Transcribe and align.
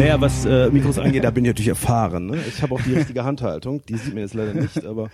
Naja, 0.00 0.18
was 0.18 0.46
äh, 0.46 0.70
Mikros 0.70 0.98
angeht, 0.98 1.24
da 1.24 1.30
bin 1.30 1.44
ich 1.44 1.50
natürlich 1.50 1.68
erfahren. 1.68 2.26
Ne? 2.26 2.38
Ich 2.48 2.62
habe 2.62 2.74
auch 2.74 2.80
die 2.80 2.94
richtige 2.94 3.22
Handhaltung. 3.22 3.82
Die 3.86 3.96
sieht 3.96 4.14
man 4.14 4.22
jetzt 4.22 4.32
leider 4.32 4.54
nicht, 4.54 4.84
aber 4.86 5.10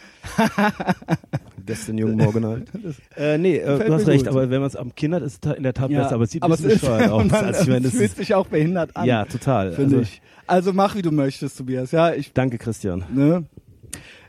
gestern 1.67 1.99
jungen 1.99 2.17
Morgen 2.17 2.47
halt. 2.47 2.69
Äh, 3.17 3.37
nee, 3.39 3.57
äh, 3.57 3.85
du 3.85 3.93
hast 3.93 4.07
recht, 4.07 4.27
gut. 4.27 4.29
aber 4.29 4.49
wenn 4.49 4.61
man 4.61 4.69
es 4.69 4.77
am 4.77 4.95
Kindern 4.95 5.25
ist, 5.25 5.45
es 5.45 5.57
in 5.57 5.65
der 5.65 5.75
Tat 5.75 5.91
besser, 5.91 6.13
aber 6.13 6.25
es 6.25 6.31
sieht 6.31 6.43
aber 6.45 6.55
es 6.55 6.61
ist, 6.61 6.85
aus. 6.89 7.11
und 7.11 7.33
man, 7.33 7.45
als 7.47 7.67
wenn 7.67 7.85
es 7.85 7.95
es 7.95 7.99
fühlt 7.99 8.17
sich 8.17 8.35
auch 8.35 8.47
behindert 8.47 8.97
an. 8.97 9.07
ja, 9.07 9.25
total. 9.25 9.73
finde 9.73 9.97
also, 9.97 10.03
ich. 10.03 10.23
Also 10.47 10.73
mach, 10.73 10.95
wie 10.95 11.03
du 11.03 11.11
möchtest, 11.11 11.59
Tobias. 11.59 11.91
Ja, 11.91 12.15
ich, 12.15 12.33
Danke, 12.33 12.57
Christian. 12.57 13.03
ne? 13.13 13.45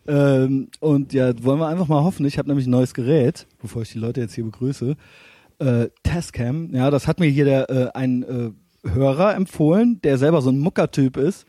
Ähm, 0.08 0.70
und 0.80 1.14
ja, 1.14 1.32
wollen 1.44 1.60
wir 1.60 1.68
einfach 1.68 1.88
mal 1.88 2.04
hoffen. 2.04 2.26
Ich 2.26 2.40
habe 2.40 2.48
nämlich 2.48 2.66
ein 2.66 2.72
neues 2.72 2.96
Gerät, 2.96 3.46
bevor 3.62 3.84
ich 3.84 3.92
die 3.92 4.00
Leute 4.00 4.22
jetzt 4.22 4.34
hier 4.34 4.46
begrüße. 4.46 4.96
Äh, 5.60 5.88
Tascam. 6.02 6.74
Ja, 6.74 6.90
das 6.90 7.08
hat 7.08 7.20
mir 7.20 7.28
hier 7.28 7.46
der 7.46 7.70
äh, 7.70 7.90
ein 7.94 8.24
äh, 8.24 8.52
Hörer 8.94 9.36
empfohlen, 9.36 10.00
der 10.04 10.18
selber 10.18 10.42
so 10.42 10.50
ein 10.50 10.60
Muckertyp 10.60 11.18
ist 11.18 11.46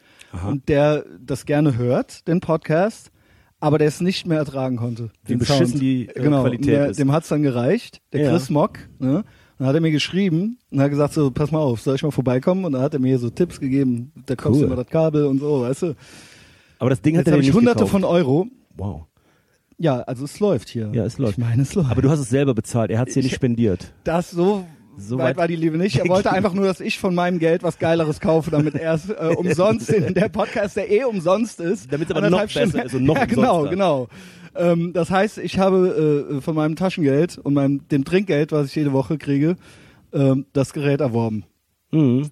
und 0.46 0.68
der 0.68 1.04
das 1.24 1.46
gerne 1.46 1.76
hört, 1.78 2.26
den 2.28 2.40
Podcast, 2.40 3.10
aber 3.60 3.78
der 3.78 3.88
es 3.88 4.00
nicht 4.00 4.26
mehr 4.26 4.38
ertragen 4.38 4.76
konnte. 4.76 5.10
Wie 5.24 5.36
beschissen 5.36 5.66
Sound. 5.68 5.82
die, 5.82 6.08
äh, 6.08 6.22
genau, 6.22 6.42
Qualität 6.42 6.66
der, 6.68 6.86
ist. 6.90 6.98
Dem 6.98 7.10
hat's 7.12 7.28
dann 7.28 7.42
gereicht. 7.42 8.00
Der 8.12 8.22
Ja. 8.24 8.30
Chris 8.30 8.50
Mock, 8.50 8.78
ne? 8.98 9.16
Und 9.18 9.24
dann 9.64 9.68
hat 9.68 9.74
er 9.74 9.80
mir 9.80 9.90
geschrieben 9.90 10.58
und 10.70 10.80
hat 10.80 10.90
gesagt 10.90 11.14
so, 11.14 11.30
pass 11.32 11.50
mal 11.50 11.58
auf, 11.58 11.80
soll 11.80 11.96
ich 11.96 12.02
mal 12.04 12.12
vorbeikommen? 12.12 12.64
Und 12.64 12.72
dann 12.72 12.82
hat 12.82 12.94
er 12.94 13.00
mir 13.00 13.18
so 13.18 13.28
Tipps 13.30 13.58
gegeben, 13.58 14.12
da 14.26 14.36
kaufst 14.36 14.60
du 14.60 14.64
Cool. 14.66 14.72
immer 14.72 14.76
das 14.82 14.86
Kabel 14.86 15.24
und 15.26 15.40
so, 15.40 15.62
weißt 15.62 15.82
du. 15.82 15.94
Aber 16.78 16.90
das 16.90 17.00
Ding 17.02 17.18
hat 17.18 17.26
er 17.26 17.36
nicht 17.38 17.52
hunderte 17.52 17.78
gekauft. 17.78 17.90
von 17.90 18.04
Euro. 18.04 18.46
Wow. 18.76 19.06
Ja, 19.78 20.00
also 20.02 20.24
es 20.24 20.38
läuft 20.38 20.68
hier. 20.68 20.90
Ja, 20.92 21.04
es 21.04 21.18
läuft. 21.18 21.38
Ich 21.38 21.38
meine, 21.44 21.62
es 21.62 21.74
läuft. 21.74 21.90
Aber 21.90 22.02
du 22.02 22.10
hast 22.10 22.20
es 22.20 22.28
selber 22.28 22.54
bezahlt. 22.54 22.90
Er 22.92 22.98
hat 23.00 23.08
es 23.08 23.14
dir 23.14 23.20
Ich- 23.20 23.26
nicht 23.26 23.34
spendiert. 23.34 23.92
das 24.04 24.30
so, 24.30 24.64
So 24.98 25.16
weit 25.18 25.24
weit- 25.28 25.36
war 25.36 25.48
die 25.48 25.56
Liebe 25.56 25.78
nicht. 25.78 25.96
Er 25.98 26.08
wollte 26.08 26.30
einfach 26.32 26.52
nur, 26.52 26.66
dass 26.66 26.80
ich 26.80 26.98
von 26.98 27.14
meinem 27.14 27.38
Geld 27.38 27.62
was 27.62 27.78
Geileres 27.78 28.20
kaufe, 28.20 28.50
damit 28.50 28.74
er 28.74 28.94
es 28.94 29.08
äh, 29.08 29.34
umsonst 29.36 29.90
in 29.90 30.14
der 30.14 30.28
Podcast, 30.28 30.76
der 30.76 30.90
eh 30.90 31.04
umsonst 31.04 31.60
ist. 31.60 31.92
Damit 31.92 32.10
es 32.10 32.16
aber 32.16 32.28
noch 32.30 32.48
Stunden- 32.48 32.72
besser 32.72 32.84
ist 32.84 32.94
und 32.94 33.04
noch 33.04 33.16
ja, 33.16 33.24
genau, 33.26 33.68
genau. 33.68 34.08
Ähm, 34.56 34.92
das 34.92 35.10
heißt, 35.10 35.38
ich 35.38 35.58
habe 35.58 36.36
äh, 36.36 36.40
von 36.40 36.54
meinem 36.54 36.74
Taschengeld 36.76 37.38
und 37.38 37.54
meinem 37.54 37.86
dem 37.88 38.04
Trinkgeld, 38.04 38.50
was 38.52 38.66
ich 38.68 38.74
jede 38.74 38.92
Woche 38.92 39.16
kriege, 39.18 39.56
ähm, 40.12 40.46
das 40.52 40.72
Gerät 40.72 41.00
erworben. 41.00 41.44
Mhm. 41.92 42.30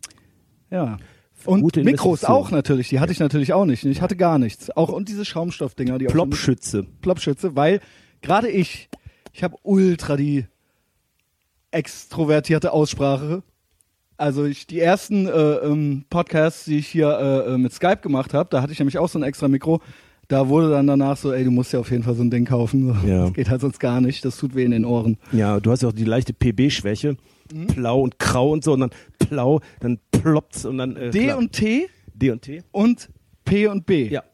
Ja. 0.71 0.97
Und 1.45 1.61
Gute 1.61 1.85
Mikros 1.85 2.25
auch 2.25 2.51
natürlich, 2.51 2.89
die 2.89 2.99
hatte 2.99 3.13
ich 3.13 3.21
natürlich 3.21 3.53
auch 3.53 3.67
nicht. 3.67 3.85
Ich 3.85 4.01
hatte 4.03 4.17
gar 4.17 4.39
nichts. 4.39 4.71
Auch 4.77 4.89
und 4.89 5.09
diese 5.09 5.25
Schaumstoffdinger, 5.25 5.99
die 5.99 6.07
Plopschütze. 6.07 6.85
Plopschütze, 7.03 7.55
weil 7.55 7.79
gerade 8.23 8.49
ich, 8.49 8.89
ich 9.33 9.45
habe 9.45 9.55
ultra 9.63 10.17
die 10.17 10.47
extrovertierte 11.77 12.73
Aussprache. 12.73 13.43
Also 14.17 14.45
ich, 14.47 14.67
die 14.67 14.81
ersten 14.81 15.27
äh, 15.27 15.31
ähm, 15.31 16.05
Podcasts, 16.09 16.65
die 16.65 16.79
ich 16.79 16.89
hier 16.89 17.11
äh, 17.11 17.55
äh, 17.55 17.59
mit 17.59 17.73
Skype 17.75 17.99
gemacht 17.99 18.33
habe, 18.33 18.49
da 18.51 18.63
hatte 18.63 18.73
ich 18.73 18.79
nämlich 18.79 18.99
auch 18.99 19.09
so 19.09 19.19
ein 19.19 19.23
extra 19.23 19.47
Mikro. 19.47 19.83
Da 20.29 20.49
wurde 20.49 20.71
dann 20.71 20.87
danach 20.87 21.17
so, 21.17 21.33
ey, 21.33 21.45
du 21.45 21.51
musst 21.51 21.73
ja 21.73 21.79
auf 21.79 21.91
jeden 21.91 22.03
Fall 22.03 22.15
so 22.15 22.23
ein 22.23 22.31
Ding 22.31 22.47
kaufen. 22.47 22.95
So, 23.01 23.07
Ja. 23.07 23.25
Das 23.27 23.35
geht 23.35 23.51
halt 23.51 23.61
sonst 23.61 23.79
gar 23.79 24.01
nicht. 24.01 24.25
Das 24.25 24.39
tut 24.39 24.55
weh 24.55 24.65
in 24.65 24.71
den 24.73 24.85
Ohren. 24.85 25.19
Ja, 25.33 25.61
du 25.61 25.71
hast 25.71 25.83
ja 25.83 25.89
auch 25.89 25.93
die 25.93 26.05
leichte 26.05 26.33
PB-Schwäche. 26.33 27.17
Mhm. 27.53 27.67
Plau 27.69 28.01
und 28.01 28.19
grau 28.19 28.51
und 28.51 28.65
so 28.65 28.73
und 28.73 28.81
dann 28.81 28.91
plau, 29.19 29.61
dann 29.81 30.01
ploppt's 30.11 30.65
und 30.65 30.79
dann 30.79 30.97
äh, 30.97 31.11
D 31.11 31.25
klar. 31.25 31.39
und 31.39 31.53
T 31.53 31.89
D 32.15 32.31
und 32.31 32.43
T. 32.43 32.63
und 32.73 33.11
P 33.45 33.69
und 33.69 33.87
B. 33.87 34.09
Ja. 34.09 34.25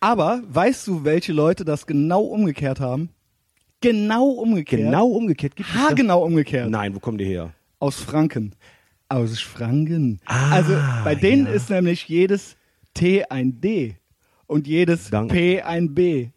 Aber 0.00 0.42
weißt 0.48 0.86
du, 0.88 1.04
welche 1.04 1.32
Leute 1.32 1.64
das 1.64 1.86
genau 1.86 2.22
umgekehrt 2.22 2.80
haben? 2.80 3.08
Genau 3.84 4.28
umgekehrt. 4.28 4.82
Genau 4.82 5.06
umgekehrt 5.08 5.56
gibt? 5.56 5.74
Haargenau 5.74 6.24
umgekehrt. 6.24 6.70
Nein, 6.70 6.94
wo 6.94 7.00
kommen 7.00 7.18
die 7.18 7.24
her? 7.26 7.52
Aus 7.78 8.00
Franken. 8.00 8.54
Aus 9.08 9.40
Franken. 9.40 10.20
Ah, 10.24 10.52
also 10.52 10.74
bei 11.04 11.14
denen 11.14 11.46
ja. 11.46 11.52
ist 11.52 11.68
nämlich 11.70 12.08
jedes 12.08 12.56
T 12.94 13.24
ein 13.24 13.60
D 13.60 13.96
und 14.46 14.66
jedes 14.66 15.10
Dank- 15.10 15.30
P 15.30 15.60
ein 15.60 15.94
B. 15.94 16.28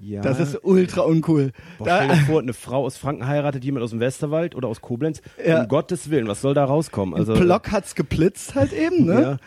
Ja. 0.00 0.22
Das 0.22 0.38
ist 0.38 0.58
ultra 0.62 1.00
uncool. 1.02 1.50
Boah, 1.78 1.84
Da, 1.86 2.04
stell 2.04 2.16
dir 2.16 2.24
vor, 2.24 2.40
eine 2.40 2.52
Frau 2.52 2.84
aus 2.84 2.96
Franken 2.96 3.26
heiratet 3.26 3.64
jemand 3.64 3.82
aus 3.82 3.90
dem 3.90 3.98
Westerwald 3.98 4.54
oder 4.54 4.68
aus 4.68 4.80
Koblenz. 4.80 5.20
Ja. 5.44 5.62
Um 5.62 5.68
Gottes 5.68 6.08
Willen, 6.08 6.28
was 6.28 6.40
soll 6.40 6.54
da 6.54 6.64
rauskommen? 6.64 7.14
Also, 7.16 7.34
Im 7.34 7.40
Block 7.40 7.72
hat's 7.72 7.96
geblitzt 7.96 8.54
halt 8.54 8.72
eben, 8.72 9.06
ne? 9.06 9.40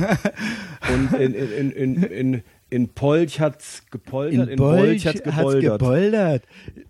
Ja. 0.00 0.18
Und 0.94 1.12
in, 1.20 1.34
in, 1.34 1.70
in, 1.72 2.02
in, 2.02 2.42
in, 2.70 2.82
in 2.82 2.88
Polch 2.88 3.40
hat's 3.40 3.82
gepoltert, 3.90 4.48
in, 4.48 4.56
Bolch 4.56 4.80
Bolch 4.80 5.06
hat's 5.06 5.22
geboldert. 5.22 5.78
geboldert. 5.80 6.42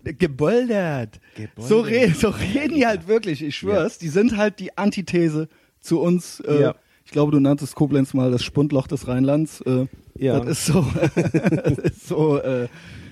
Geboldert. 0.03 1.19
Geboldert. 1.35 1.67
So, 1.69 1.79
re 1.79 2.09
so 2.13 2.29
reden 2.29 2.75
die 2.75 2.85
halt 2.85 3.07
wirklich, 3.07 3.41
ich 3.43 3.55
schwör's. 3.55 3.97
Die 3.97 4.09
sind 4.09 4.37
halt 4.37 4.59
die 4.59 4.77
Antithese 4.77 5.47
zu 5.79 5.99
uns. 6.01 6.39
Äh, 6.41 6.61
Ja. 6.61 6.75
Ich 7.05 7.11
glaube, 7.11 7.31
du 7.31 7.39
nanntest 7.39 7.73
Koblenz 7.73 8.13
mal 8.13 8.29
das 8.29 8.43
Spundloch 8.43 8.85
des 8.85 9.07
Rheinlands. 9.07 9.61
Äh, 9.61 9.87
Ja. 10.15 10.39
Das 10.39 10.49
ist 10.59 10.65
so, 10.67 10.85
das 11.15 11.77
ist 11.79 12.07
so 12.07 12.37
äh, 12.39 12.67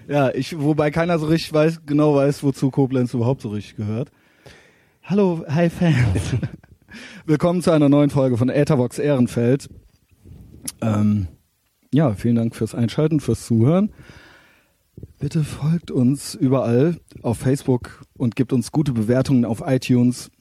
ja, 0.07 0.33
ich, 0.33 0.57
wobei 0.59 0.89
keiner 0.91 1.19
so 1.19 1.25
richtig 1.25 1.51
weiß, 1.53 1.81
genau 1.85 2.15
weiß, 2.15 2.41
wozu 2.43 2.69
Koblenz 2.71 3.13
überhaupt 3.13 3.41
so 3.41 3.49
richtig 3.49 3.75
gehört. 3.75 4.09
Hallo, 5.03 5.43
hi 5.49 5.69
Fans. 5.69 5.95
Willkommen 7.25 7.61
zu 7.61 7.71
einer 7.71 7.89
neuen 7.89 8.09
Folge 8.09 8.37
von 8.37 8.49
Ethervox 8.49 8.99
Ehrenfeld. 8.99 9.67
Ähm, 10.81 11.27
ja, 11.93 12.13
vielen 12.13 12.35
Dank 12.35 12.55
fürs 12.55 12.75
Einschalten, 12.75 13.19
fürs 13.19 13.45
Zuhören. 13.45 13.91
Bitte 15.19 15.43
folgt 15.43 15.91
uns 15.91 16.35
überall 16.35 16.97
auf 17.21 17.37
Facebook 17.37 18.03
und 18.17 18.35
gebt 18.35 18.53
uns 18.53 18.71
gute 18.71 18.93
Bewertungen 18.93 19.45
auf 19.45 19.63
iTunes 19.65 20.31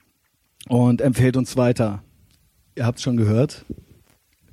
und 0.69 1.01
empfehlt 1.01 1.37
uns 1.37 1.57
weiter. 1.57 2.03
Ihr 2.75 2.87
habt 2.87 3.01
schon 3.01 3.17
gehört. 3.17 3.65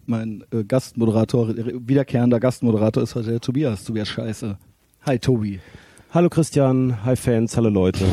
Mein 0.06 0.44
äh, 0.52 0.64
Gastmoderator, 0.66 1.56
wiederkehrender 1.56 2.40
Gastmoderator 2.40 3.04
ist 3.04 3.16
heute 3.16 3.32
der 3.32 3.40
Tobias. 3.40 3.86
Tobias 3.86 4.10
Scheiße. 4.10 4.58
Hi 5.06 5.20
Tobi. 5.20 5.60
Hallo 6.12 6.30
Christian, 6.30 7.04
hi 7.06 7.16
Fans, 7.16 7.58
hallo 7.58 7.70
Leute. 7.70 8.06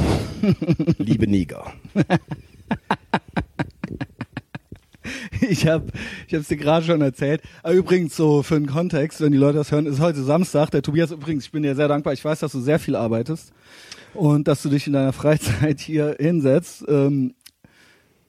Liebe 0.98 1.26
Neger. 1.26 1.72
Ich 5.40 5.66
habe 5.66 5.86
ich 6.26 6.34
hab's 6.34 6.48
dir 6.48 6.56
gerade 6.56 6.84
schon 6.84 7.00
erzählt. 7.00 7.42
Aber 7.62 7.74
übrigens 7.74 8.16
so 8.16 8.42
für 8.42 8.54
den 8.54 8.66
Kontext, 8.66 9.20
wenn 9.20 9.32
die 9.32 9.38
Leute 9.38 9.58
das 9.58 9.72
hören, 9.72 9.86
ist 9.86 10.00
heute 10.00 10.22
Samstag. 10.22 10.70
Der 10.70 10.82
Tobias 10.82 11.10
übrigens, 11.10 11.44
ich 11.44 11.52
bin 11.52 11.62
dir 11.62 11.74
sehr 11.74 11.88
dankbar. 11.88 12.12
Ich 12.12 12.24
weiß, 12.24 12.40
dass 12.40 12.52
du 12.52 12.60
sehr 12.60 12.78
viel 12.78 12.96
arbeitest 12.96 13.52
und 14.14 14.48
dass 14.48 14.62
du 14.62 14.68
dich 14.68 14.86
in 14.86 14.92
deiner 14.92 15.12
Freizeit 15.12 15.80
hier 15.80 16.16
hinsetzt. 16.18 16.84
Ähm, 16.88 17.34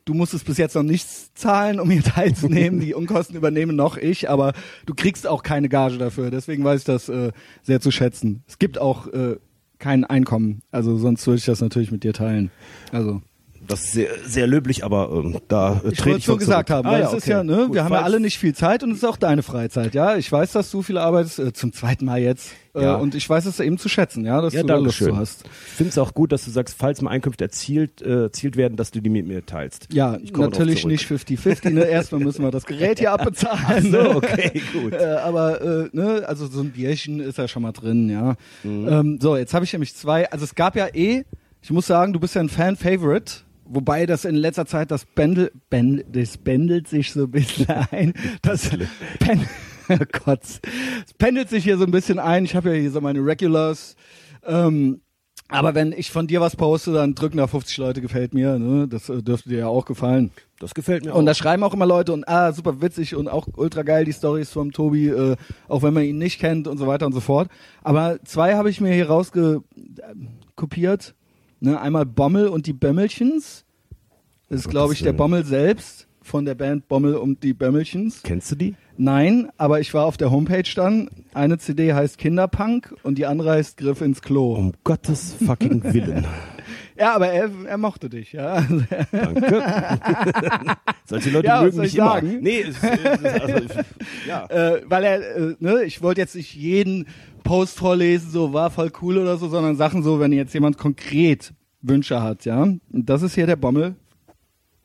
du 0.06 0.14
musstest 0.14 0.46
bis 0.46 0.58
jetzt 0.58 0.76
noch 0.76 0.84
nichts 0.84 1.34
zahlen, 1.34 1.80
um 1.80 1.90
hier 1.90 2.04
teilzunehmen. 2.04 2.80
Die 2.80 2.94
Unkosten 2.94 3.36
übernehmen 3.36 3.76
noch 3.76 3.98
ich, 3.98 4.30
aber 4.30 4.54
du 4.86 4.94
kriegst 4.94 5.28
auch 5.28 5.44
keine 5.44 5.70
Gage 5.70 5.98
dafür. 5.98 6.32
Deswegen 6.32 6.64
weiß 6.64 6.82
ich 6.82 6.86
das 6.86 7.10
äh, 7.10 7.32
sehr 7.62 7.82
zu 7.82 7.92
schätzen. 7.92 8.44
Es 8.48 8.60
gibt 8.60 8.80
auch 8.80 9.08
äh, 9.08 9.38
kein 9.80 10.04
Einkommen. 10.06 10.62
Also 10.72 10.98
sonst 10.98 11.26
würde 11.28 11.40
ich 11.40 11.46
das 11.46 11.62
natürlich 11.62 11.92
mit 11.92 12.04
dir 12.04 12.14
teilen. 12.14 12.52
Also 12.92 13.22
Das 13.72 13.82
ist 13.86 13.92
sehr, 13.94 14.10
sehr 14.26 14.48
löblich, 14.48 14.84
aber 14.84 15.10
ähm, 15.12 15.40
da 15.48 15.82
äh, 15.84 15.90
ich 15.92 16.00
trete 16.00 16.18
ich 16.18 16.26
so 16.26 16.38
gesagt 16.38 16.68
zurück. 16.70 16.78
haben, 16.78 16.88
Ah, 16.88 16.92
weil 16.94 17.02
ja, 17.02 17.08
es 17.08 17.14
ist 17.14 17.24
okay. 17.24 17.32
ja, 17.32 17.44
ne, 17.44 17.66
Gut, 17.68 17.74
wir 17.76 17.84
haben 17.84 17.94
ja 17.94 18.02
alle 18.02 18.20
nicht 18.20 18.38
viel 18.38 18.54
Zeit 18.54 18.84
und 18.84 18.92
es 18.92 18.98
ist 18.98 19.06
auch 19.06 19.18
deine 19.18 19.44
Freizeit, 19.44 19.94
ja. 19.96 20.16
Ich 20.18 20.32
weiß, 20.32 20.52
dass 20.52 20.70
du 20.72 20.82
viel 20.82 20.98
arbeitest, 20.98 21.40
äh, 21.40 21.54
zum 21.54 21.74
zweiten 21.74 22.06
Mal 22.06 22.20
jetzt. 22.22 22.52
Äh, 22.74 22.84
Ja. 22.84 22.96
und 22.96 23.16
ich 23.16 23.30
weiß 23.30 23.46
es 23.48 23.60
eben 23.60 23.78
zu 23.78 23.90
schätzen, 23.90 24.24
ja, 24.26 24.40
dass 24.42 24.54
Ja, 24.54 24.62
du 24.62 24.68
da 24.68 24.78
Lust 24.78 24.98
zu 25.00 25.18
hast. 25.18 25.44
Ich 25.68 25.74
finde 25.74 25.90
es 25.90 25.98
auch 25.98 26.14
gut, 26.14 26.32
dass 26.32 26.46
du 26.46 26.52
sagst, 26.52 26.76
falls 26.78 27.02
mal 27.02 27.10
Einkünfte 27.12 27.44
erzielt, 27.44 28.02
äh, 28.02 28.24
erzielt 28.24 28.56
werden, 28.56 28.78
dass 28.78 28.92
du 28.92 29.02
die 29.02 29.10
mit 29.10 29.28
mir 29.28 29.46
teilst. 29.46 29.88
Ja, 29.92 30.18
natürlich 30.38 30.86
nicht 30.86 31.06
50-50, 31.06 31.72
ne? 31.72 31.84
Erstmal 31.86 32.22
müssen 32.22 32.44
wir 32.44 32.52
das 32.52 32.66
Gerät 32.66 33.00
hier 33.00 33.12
abbezahlen. 33.20 33.92
So, 33.92 33.98
ne? 34.02 34.16
okay, 34.16 34.62
gut. 34.74 34.94
Äh, 34.94 35.04
aber 35.24 35.62
äh, 35.62 35.90
ne, 35.92 36.24
also 36.28 36.48
so 36.48 36.62
ein 36.62 36.72
Bierchen 36.72 37.20
ist 37.20 37.38
ja 37.38 37.48
schon 37.50 37.62
mal 37.64 37.74
drin, 37.74 38.10
ja. 38.10 38.36
Mhm. 38.64 38.88
Ähm, 38.88 39.20
so, 39.22 39.36
jetzt 39.36 39.54
habe 39.54 39.66
ich 39.66 39.74
nämlich 39.74 39.94
zwei. 39.96 40.32
Also 40.32 40.46
es 40.46 40.56
gab 40.56 40.76
ja 40.78 40.88
eh, 40.94 41.24
ich 41.62 41.72
muss 41.72 41.88
sagen, 41.88 42.14
du 42.14 42.20
bist 42.22 42.36
ja 42.36 42.42
ein 42.42 42.50
Fan-Favorite, 42.50 43.34
wobei 43.74 44.06
das 44.06 44.26
in 44.26 44.36
letzter 44.36 44.66
Zeit 44.66 44.92
das 44.92 45.06
Bändel, 45.06 45.52
Bändel 45.70 46.06
das 46.12 46.38
pendelt 46.38 46.88
sich 46.88 47.12
so 47.12 47.24
ein 47.24 47.32
bisschen 47.32 47.70
ein. 47.92 48.14
Das 48.42 48.70
Pen 49.20 49.48
oh 49.90 49.98
Gott, 50.26 50.42
es 50.44 51.14
pendelt 51.18 51.50
sich 51.50 51.64
hier 51.64 51.78
so 51.78 51.86
ein 51.86 51.92
bisschen 51.92 52.20
ein. 52.20 52.46
Ich 52.46 52.56
habe 52.56 52.70
ja 52.70 52.76
hier 52.76 52.92
so 52.92 53.02
meine 53.02 53.20
Regulars. 53.20 53.96
Ähm, 54.46 55.02
aber 55.52 55.76
wenn 55.76 55.92
ich 55.92 56.10
von 56.12 56.28
dir 56.28 56.40
was 56.40 56.56
poste, 56.56 56.94
dann 56.94 57.14
drücken 57.14 57.36
da 57.38 57.46
50 57.46 57.78
Leute, 57.78 58.02
gefällt 58.02 58.34
mir. 58.34 58.58
Ne? 58.58 58.88
Das 58.88 59.10
äh, 59.10 59.22
dürfte 59.22 59.50
dir 59.50 59.60
ja 59.60 59.68
auch 59.68 59.84
gefallen. 59.84 60.32
Das 60.60 60.74
gefällt 60.74 61.04
mir 61.04 61.14
Und 61.14 61.26
da 61.26 61.34
auch. 61.34 61.36
schreiben 61.36 61.64
auch 61.64 61.74
immer 61.74 61.86
Leute 61.86 62.14
und 62.14 62.26
ah, 62.28 62.54
super 62.54 62.82
witzig 62.82 63.16
und 63.16 63.28
auch 63.28 63.48
ultra 63.58 63.82
geil 63.82 64.06
die 64.06 64.14
Stories 64.14 64.50
vom 64.50 64.72
Tobi, 64.72 65.10
äh, 65.10 65.36
auch 65.68 65.84
wenn 65.84 65.94
man 65.94 66.04
ihn 66.04 66.18
nicht 66.18 66.40
kennt 66.40 66.70
und 66.70 66.78
so 66.78 66.88
weiter 66.88 67.06
und 67.06 67.12
so 67.12 67.20
fort. 67.20 67.50
Aber 67.84 68.18
zwei 68.24 68.56
habe 68.56 68.70
ich 68.70 68.80
mir 68.80 68.94
hier 68.94 69.10
rauskopiert. 69.10 71.16
Ne, 71.64 71.80
einmal 71.80 72.06
Bommel 72.08 72.48
und 72.48 72.66
die 72.66 72.74
Bömmelchens. 72.74 73.66
Das 74.50 74.62
ist, 74.62 74.70
glaube 74.70 74.94
ich, 74.94 75.04
der. 75.04 75.14
Bommel 75.14 75.46
selbst 75.46 76.08
von 76.24 76.44
der 76.44 76.56
Band 76.56 76.88
Bommel 76.88 77.16
und 77.16 77.44
die 77.44 77.54
Bömmelchens. 77.54 78.22
Kennst 78.24 78.52
du 78.52 78.56
die? 78.56 78.76
Nein, 78.98 79.50
aber 79.58 79.80
ich 79.80 79.94
war 79.94 80.06
auf 80.06 80.18
der 80.18 80.32
Homepage 80.32 80.64
dann. 80.76 81.10
Eine 81.34 81.60
CD 81.60 81.94
heißt 81.94 82.18
Kinderpunk 82.18 82.96
und 83.04 83.18
die 83.20 83.26
andere 83.28 83.52
heißt 83.52 83.78
Griff 83.78 84.02
ins 84.02 84.22
Klo. 84.22 84.56
Um 84.56 84.74
Gottes 84.84 85.36
fucking 85.46 85.84
Willen. 85.94 86.26
Ja, 86.98 87.16
aber 87.16 87.30
er, 87.30 87.50
er 87.68 87.78
mochte 87.80 88.10
dich, 88.10 88.32
ja. 88.34 88.62
Danke. 88.62 89.08
Solche 91.06 91.32
Leute 91.32 91.48
Ja, 91.48 91.64
mögen 91.64 91.80
mich 91.80 91.94
ich 91.94 91.98
immer. 91.98 92.12
sagen? 92.12 92.38
Nee, 92.42 92.62
es, 92.62 92.76
es, 92.84 93.42
also, 93.42 93.80
ja. 94.28 94.46
äh, 94.48 94.82
weil 94.86 95.04
er, 95.06 95.36
äh, 95.36 95.56
ne, 95.60 95.84
ich 95.84 96.04
wollte 96.04 96.22
jetzt 96.22 96.36
nicht 96.36 96.54
jeden 96.54 97.08
Post 97.44 97.78
vorlesen, 97.78 98.32
so 98.32 98.54
war 98.54 98.70
voll 98.70 98.92
cool 99.02 99.18
oder 99.18 99.38
so, 99.38 99.48
sondern 99.48 99.76
Sachen 99.76 100.04
so, 100.04 100.20
wenn 100.20 100.32
jetzt 100.32 100.54
jemand 100.54 100.78
konkret 100.78 101.54
Wünsche 101.82 102.22
hat, 102.22 102.46
ja. 102.46 102.64
Und 102.64 102.82
das 102.92 103.22
ist 103.22 103.36
hier 103.36 103.48
der 103.48 103.56
Bommel. 103.56 103.96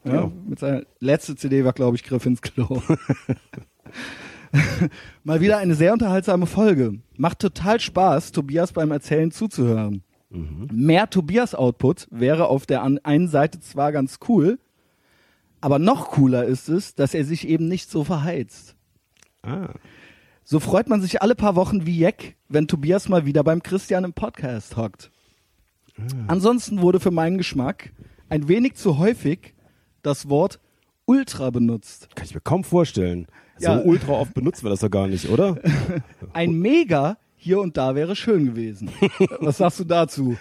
Ja, 0.05 0.15
Ja. 0.15 0.33
Mit 0.47 0.59
seiner 0.59 0.83
letzte 1.01 1.37
CD 1.37 1.65
war, 1.65 1.73
glaube 1.73 1.97
ich, 1.97 2.05
Griff 2.05 2.27
ins 2.27 2.43
Klo. 2.43 2.83
Mal 5.25 5.41
wieder 5.41 5.59
eine 5.59 5.75
sehr 5.75 5.93
unterhaltsame 5.93 6.47
Folge. 6.47 6.99
Macht 7.17 7.41
total 7.41 7.81
Spaß, 7.81 8.33
Tobias 8.33 8.73
beim 8.73 8.91
Erzählen 8.91 9.31
zuzuhören. 9.31 10.03
Mehr 10.31 11.09
Tobias-Output 11.09 12.09
wäre 12.11 12.49
auf 12.49 12.67
der 12.67 12.83
einen 12.83 13.29
Seite 13.29 13.61
zwar 13.61 13.93
ganz 13.93 14.19
cool, 14.29 14.59
aber 15.61 15.79
noch 15.79 16.11
cooler 16.11 16.45
ist 16.45 16.69
es, 16.69 16.95
dass 16.95 17.15
er 17.15 17.25
sich 17.25 17.49
eben 17.49 17.69
nicht 17.69 17.91
so 17.91 18.05
verheizt. 18.05 18.77
Ah. 19.43 19.71
So 20.49 20.61
freut 20.61 20.89
man 20.89 21.01
sich 21.03 21.23
alle 21.23 21.35
paar 21.35 21.57
Wochen 21.57 21.87
wie 21.87 21.99
Jeck, 21.99 22.37
wenn 22.49 22.69
Tobias 22.69 23.09
mal 23.09 23.27
wieder 23.27 23.43
beim 23.43 23.65
Christian 23.65 24.05
im 24.05 24.13
Podcast 24.13 24.77
hockt. 24.77 25.11
Ansonsten 26.29 26.83
wurde 26.83 27.01
für 27.01 27.11
meinen 27.11 27.37
Geschmack 27.37 27.93
ein 28.29 28.47
wenig 28.47 28.75
zu 28.77 28.97
häufig 28.97 29.55
das 30.03 30.29
Wort 30.29 30.61
Ultra 31.05 31.51
benutzt. 31.51 32.09
Kann 32.15 32.27
ich 32.27 32.35
mir 32.35 32.41
kaum 32.41 32.63
vorstellen. 32.63 33.27
So 33.59 33.71
Ja. 33.71 33.79
ultra 33.81 34.13
oft 34.13 34.35
benutzen 34.35 34.65
wir 34.65 34.71
das 34.71 34.81
doch 34.81 34.91
gar 34.91 35.09
nicht, 35.09 35.29
oder? 35.31 35.57
Ein 36.33 36.53
Mega 36.61 37.17
hier 37.37 37.61
und 37.61 37.77
da 37.77 37.97
wäre 37.97 38.15
schön 38.15 38.45
gewesen. 38.47 38.89
Was 39.41 39.59
sagst 39.59 39.81
du 39.81 39.85
dazu? 39.85 40.37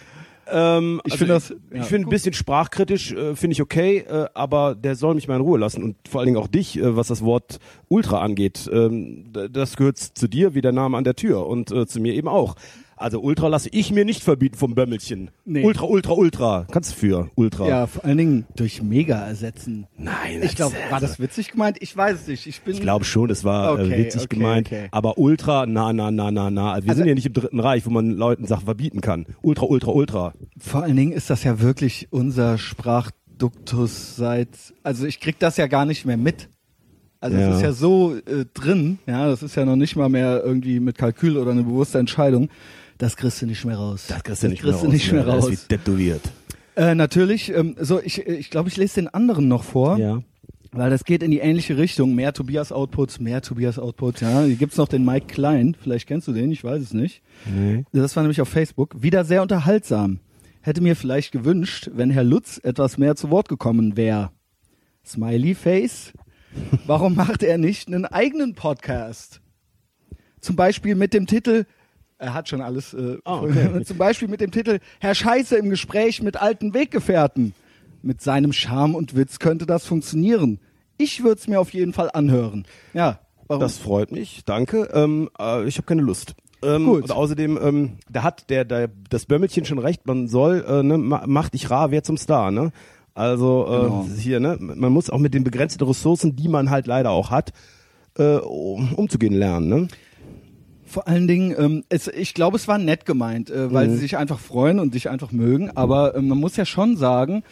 Ähm, 0.51 1.01
Ich 1.05 1.13
also 1.13 1.17
finde 1.25 1.33
das- 1.33 1.51
Ich 1.71 1.77
ja, 1.77 1.83
finde 1.83 2.07
ein 2.07 2.09
bisschen 2.09 2.33
sprachkritisch, 2.33 3.11
äh, 3.13 3.35
finde 3.35 3.53
ich 3.53 3.61
okay, 3.61 3.97
äh, 3.99 4.27
aber 4.33 4.75
der 4.75 4.95
soll 4.95 5.15
mich 5.15 5.27
mal 5.27 5.35
in 5.35 5.41
Ruhe 5.41 5.57
lassen 5.57 5.83
und 5.83 5.95
vor 6.07 6.19
allen 6.21 6.27
Dingen 6.27 6.37
auch 6.37 6.47
dich, 6.47 6.77
äh, 6.77 6.95
was 6.95 7.07
das 7.07 7.23
Wort 7.23 7.59
Ultra 7.87 8.21
angeht. 8.21 8.69
Ähm, 8.71 9.25
das 9.51 9.75
gehört 9.77 9.97
zu 9.97 10.27
dir 10.27 10.53
wie 10.53 10.61
der 10.61 10.71
Name 10.71 10.97
an 10.97 11.03
der 11.03 11.15
Tür 11.15 11.47
und 11.47 11.71
äh, 11.71 11.87
zu 11.87 11.99
mir 11.99 12.13
eben 12.13 12.27
auch. 12.27 12.55
Also 12.97 13.19
Ultra 13.19 13.49
lasse 13.49 13.67
ich 13.73 13.91
mir 13.91 14.05
nicht 14.05 14.23
verbieten 14.23 14.55
vom 14.57 14.73
Bömmelchen. 14.73 15.29
Nee. 15.43 15.65
Ultra, 15.65 15.83
Ultra, 15.83 16.13
Ultra. 16.13 16.65
Kannst 16.71 16.91
du 16.91 16.95
für 16.95 17.29
Ultra. 17.35 17.67
Ja, 17.67 17.87
vor 17.87 18.05
allen 18.05 18.17
Dingen 18.17 18.45
durch 18.55 18.81
Mega 18.81 19.17
ersetzen. 19.25 19.85
Nein. 19.97 20.41
Ich 20.43 20.55
glaube, 20.55 20.75
war 20.89 21.01
das 21.01 21.19
witzig 21.19 21.51
gemeint? 21.51 21.75
Ich 21.81 21.95
weiß 21.95 22.21
es 22.21 22.27
nicht. 22.27 22.47
Ich 22.47 22.61
bin 22.61 22.73
Ich 22.75 22.81
glaube 22.81 23.03
schon, 23.03 23.29
es 23.29 23.43
war 23.43 23.73
Okay, 23.73 23.93
äh, 23.93 23.97
witzig 24.05 24.21
okay, 24.23 24.35
gemeint. 24.37 24.67
okay. 24.67 24.87
Aber 24.91 25.17
Ultra, 25.17 25.65
na, 25.65 25.91
na, 25.91 26.09
na, 26.09 26.31
na, 26.31 26.49
na. 26.49 26.61
Wir 26.81 26.89
Also- 26.89 26.99
sind 26.99 27.07
ja 27.07 27.15
nicht 27.15 27.25
im 27.25 27.33
Dritten 27.33 27.59
Reich, 27.59 27.85
wo 27.85 27.89
man 27.89 28.11
Leuten 28.11 28.45
Sachen 28.47 28.63
verbieten 28.63 29.01
kann. 29.01 29.25
Ultra, 29.41 29.65
Ultra, 29.65 29.91
Ultra. 29.91 30.33
Vor 30.57 30.83
allen 30.83 30.95
Dingen 30.95 31.11
ist 31.11 31.29
das 31.29 31.43
ja 31.43 31.59
wirklich 31.59 32.07
unser 32.11 32.57
Sprachduktus 32.57 34.15
seit, 34.15 34.49
also 34.83 35.05
ich 35.05 35.19
krieg 35.19 35.37
das 35.39 35.57
ja 35.57 35.67
gar 35.67 35.85
nicht 35.85 36.05
mehr 36.05 36.17
mit. 36.17 36.47
Also 37.19 37.37
Ja. 37.37 37.49
es 37.49 37.57
ist 37.57 37.61
ja 37.63 37.71
so 37.71 38.15
äh, 38.15 38.45
drin, 38.53 38.99
ja, 39.07 39.27
das 39.27 39.41
ist 39.41 39.55
ja 39.55 39.65
noch 39.65 39.75
nicht 39.75 39.95
mal 39.95 40.09
mehr 40.09 40.41
irgendwie 40.43 40.79
mit 40.79 40.97
Kalkül 40.97 41.37
oder 41.37 41.51
eine 41.51 41.63
bewusste 41.63 41.97
Entscheidung. 41.97 42.49
Das 42.97 43.17
kriegst 43.17 43.41
du 43.41 43.45
nicht 43.45 43.65
mehr 43.65 43.77
raus. 43.77 44.05
Das 44.07 44.23
kriegst 44.23 44.43
du 44.43 44.47
nicht 44.47 44.61
kriegst 44.61 44.81
mehr 44.83 44.91
nicht 44.91 45.11
mehr 45.11 45.21
ne? 45.25 45.31
Das 45.31 45.43
raus. 45.45 45.51
ist 45.51 45.69
wie 45.69 45.75
tätowiert. 45.77 46.21
Äh, 46.75 46.95
natürlich, 46.95 47.53
ähm, 47.53 47.75
so 47.79 48.01
ich 48.01 48.25
ich, 48.25 48.49
glaube, 48.49 48.69
ich 48.69 48.77
lese 48.77 48.95
den 48.95 49.07
anderen 49.07 49.47
noch 49.47 49.63
vor, 49.63 49.97
Ja. 49.97 50.21
weil 50.71 50.89
das 50.89 51.03
geht 51.05 51.23
in 51.23 51.31
die 51.31 51.39
ähnliche 51.39 51.77
Richtung. 51.77 52.15
Mehr 52.15 52.33
Tobias 52.33 52.71
Output, 52.71 53.19
mehr 53.19 53.41
Tobias 53.41 53.79
Output. 53.79 54.21
Ja, 54.21 54.43
hier 54.43 54.55
gibt's 54.55 54.77
noch 54.77 54.87
den 54.87 55.05
Mike 55.05 55.27
Klein. 55.27 55.75
Vielleicht 55.81 56.07
kennst 56.07 56.27
du 56.27 56.33
den, 56.33 56.51
ich 56.51 56.63
weiß 56.63 56.81
es 56.81 56.93
nicht. 56.93 57.21
Nee. 57.45 57.85
Das 57.93 58.15
war 58.15 58.23
nämlich 58.23 58.41
auf 58.41 58.49
Facebook. 58.49 58.95
Wieder 59.01 59.23
sehr 59.25 59.41
unterhaltsam. 59.41 60.19
Hätte 60.61 60.81
mir 60.81 60.95
vielleicht 60.95 61.31
gewünscht, 61.31 61.91
wenn 61.93 62.09
Herr 62.09 62.23
Lutz 62.23 62.59
etwas 62.63 62.97
mehr 62.97 63.15
zu 63.15 63.29
Wort 63.29 63.49
gekommen 63.49 63.95
wäre. 63.97 64.31
Smiley 65.05 65.53
Face. 65.53 66.11
Warum 66.87 67.15
macht 67.15 67.43
er 67.43 67.57
nicht 67.57 67.87
einen 67.87 68.05
eigenen 68.05 68.55
Podcast? 68.55 69.41
Zum 70.41 70.55
Beispiel 70.55 70.95
mit 70.95 71.13
dem 71.13 71.25
Titel, 71.27 71.65
er 72.17 72.33
hat 72.33 72.49
schon 72.49 72.61
alles, 72.61 72.93
äh, 72.93 73.17
Ah, 73.25 73.41
okay. 73.41 73.83
zum 73.85 73.97
Beispiel 73.97 74.27
mit 74.27 74.41
dem 74.41 74.51
Titel 74.51 74.79
Herr 74.99 75.15
Scheiße 75.15 75.55
im 75.57 75.69
Gespräch 75.69 76.21
mit 76.21 76.37
alten 76.41 76.73
Weggefährten. 76.73 77.53
Mit 78.01 78.21
seinem 78.21 78.53
Charme 78.53 78.95
und 78.95 79.15
Witz 79.15 79.39
könnte 79.39 79.65
das 79.65 79.85
funktionieren. 79.85 80.59
Ich 80.97 81.23
würde 81.23 81.39
es 81.39 81.47
mir 81.47 81.59
auf 81.59 81.73
jeden 81.73 81.91
Fall 81.93 82.09
anhören. 82.13 82.65
Ja, 82.93 83.19
warum? 83.47 83.59
Das 83.61 83.77
freut 83.77 84.11
mich, 84.11 84.43
danke. 84.45 84.89
Ähm, 84.93 85.29
äh, 85.39 85.67
ich 85.67 85.77
habe 85.77 85.87
keine 85.87 86.01
Lust. 86.03 86.35
Ähm, 86.63 86.85
Gut. 86.85 87.03
Und 87.03 87.11
außerdem, 87.11 87.59
ähm, 87.61 87.91
da 88.09 88.23
hat 88.23 88.49
der, 88.49 88.63
der 88.63 88.89
das 89.09 89.25
Bömmelchen 89.25 89.65
schon 89.65 89.79
recht, 89.79 90.05
man 90.07 90.27
soll, 90.27 90.63
äh, 90.67 90.83
ne, 90.83 90.97
ma, 90.97 91.23
mach 91.27 91.49
dich 91.49 91.69
rar, 91.69 91.91
wer 91.91 92.03
zum 92.03 92.17
Star, 92.17 92.51
ne? 92.51 92.71
Also 93.13 93.65
äh, 93.67 93.81
Genau. 93.83 94.07
hier, 94.17 94.39
ne, 94.39 94.57
man 94.59 94.91
muss 94.91 95.09
auch 95.09 95.19
mit 95.19 95.33
den 95.33 95.43
begrenzten 95.43 95.83
Ressourcen, 95.85 96.35
die 96.35 96.47
man 96.47 96.69
halt 96.69 96.85
leider 96.87 97.11
auch 97.11 97.29
hat, 97.31 97.53
äh, 98.17 98.35
um, 98.37 98.93
umzugehen 98.93 99.33
lernen, 99.33 99.67
ne? 99.67 99.87
Vor 100.87 101.07
allen 101.07 101.27
Dingen, 101.27 101.53
ähm, 101.57 101.83
es, 101.89 102.07
ich 102.07 102.33
glaube, 102.33 102.57
es 102.57 102.67
war 102.67 102.77
nett 102.77 103.05
gemeint, 103.05 103.49
äh, 103.49 103.73
weil 103.73 103.87
Mhm. 103.87 103.91
sie 103.93 103.97
sich 103.99 104.17
einfach 104.17 104.39
freuen 104.39 104.79
und 104.79 104.93
dich 104.93 105.09
einfach 105.09 105.31
mögen. 105.31 105.71
Aber 105.75 106.15
ähm, 106.15 106.27
man 106.27 106.37
muss 106.39 106.55
ja 106.57 106.65
schon 106.65 106.95
sagen, 106.95 107.43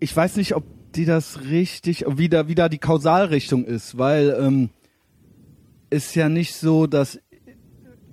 ich 0.00 0.14
weiß 0.16 0.36
nicht, 0.36 0.54
ob 0.54 0.64
die 0.94 1.04
das 1.04 1.42
richtig, 1.44 2.04
wie 2.08 2.28
da, 2.28 2.48
wie 2.48 2.54
da 2.54 2.68
die 2.68 2.78
Kausalrichtung 2.78 3.64
ist, 3.64 3.98
weil 3.98 4.36
ähm, 4.38 4.70
ist 5.90 6.14
ja 6.14 6.28
nicht 6.28 6.54
so, 6.54 6.86
dass 6.86 7.18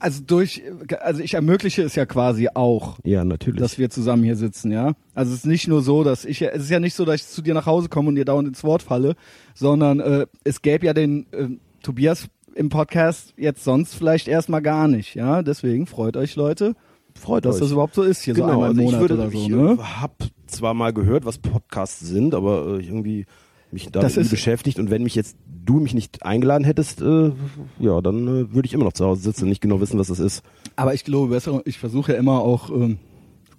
also 0.02 0.22
durch, 0.26 0.62
also 1.02 1.22
ich 1.22 1.34
ermögliche 1.34 1.84
es 1.84 1.96
ja 1.96 2.06
quasi 2.06 2.48
auch, 2.54 2.98
Ja, 3.04 3.26
natürlich. 3.26 3.60
dass 3.60 3.78
wir 3.78 3.90
zusammen 3.90 4.24
hier 4.24 4.38
sitzen, 4.38 4.72
ja. 4.72 4.94
Also 5.14 5.34
es 5.34 5.40
ist 5.40 5.46
nicht 5.46 5.68
nur 5.68 5.82
so, 5.82 6.06
dass 6.06 6.24
ich, 6.24 6.42
es 6.42 6.64
ist 6.64 6.70
ja 6.70 6.80
nicht 6.80 6.94
so, 6.96 7.04
dass 7.04 7.16
ich 7.18 7.28
zu 7.28 7.42
dir 7.42 7.54
nach 7.54 7.66
Hause 7.66 7.90
komme 7.90 8.08
und 8.08 8.16
dir 8.16 8.24
dauernd 8.24 8.48
ins 8.48 8.64
Wort 8.64 8.82
falle, 8.82 9.16
sondern 9.54 10.00
äh, 10.00 10.26
es 10.46 10.62
gäbe 10.62 10.86
ja 10.86 10.94
den 10.94 11.26
äh, 11.34 11.50
Tobias 11.84 12.28
im 12.60 12.68
Podcast 12.68 13.34
jetzt 13.38 13.64
sonst 13.64 13.96
vielleicht 13.96 14.28
erstmal 14.28 14.62
gar 14.62 14.90
nicht, 14.90 15.16
ja. 15.16 15.42
Deswegen 15.44 15.88
freut 15.88 16.18
euch 16.18 16.36
Leute, 16.36 16.76
freut 17.16 17.46
dass 17.46 17.56
euch. 17.56 17.62
das 17.62 17.72
überhaupt 17.72 17.96
so 17.96 18.04
ist 18.04 18.22
hier 18.22 18.36
so 18.36 18.44
einmal 18.44 18.72
im 18.72 18.80
also 18.80 18.82
ich 18.82 18.86
Monat 18.86 19.00
würde, 19.00 19.14
oder 19.14 19.32
so, 19.32 19.38
ich 19.38 19.48
ne? 19.48 19.78
äh, 19.80 19.84
hab 19.84 20.24
zwar 20.46 20.74
mal 20.74 20.92
gehört, 20.92 21.24
was 21.24 21.38
Podcasts 21.38 22.02
sind, 22.02 22.36
aber 22.36 22.80
äh, 22.80 22.86
irgendwie 22.86 23.26
mich 23.72 23.90
damit 23.90 24.18
Das 24.18 24.18
nie 24.18 24.30
beschäftigt 24.30 24.78
und 24.78 24.90
wenn 24.90 25.04
mich 25.04 25.16
jetzt 25.16 25.38
du 25.46 25.80
mich 25.80 25.94
nicht 25.94 26.24
eingeladen 26.24 26.66
hättest, 26.66 27.02
äh, 27.02 27.32
ja, 27.80 28.02
dann 28.02 28.28
äh, 28.28 28.54
würde 28.54 28.66
ich 28.66 28.74
immer 28.74 28.84
noch 28.84 28.94
zu 28.94 29.06
Hause 29.06 29.22
sitzen 29.22 29.44
und 29.44 29.50
nicht 29.50 29.62
genau 29.62 29.80
wissen, 29.80 29.98
was 29.98 30.08
das 30.08 30.20
ist. 30.20 30.44
Aber 30.76 30.94
ich 30.94 31.06
glaube 31.06 31.30
besser, 31.30 31.62
ich 31.64 31.80
versuche 31.80 32.12
ja 32.12 32.18
immer 32.18 32.42
auch, 32.42 32.70
ähm, 32.72 32.98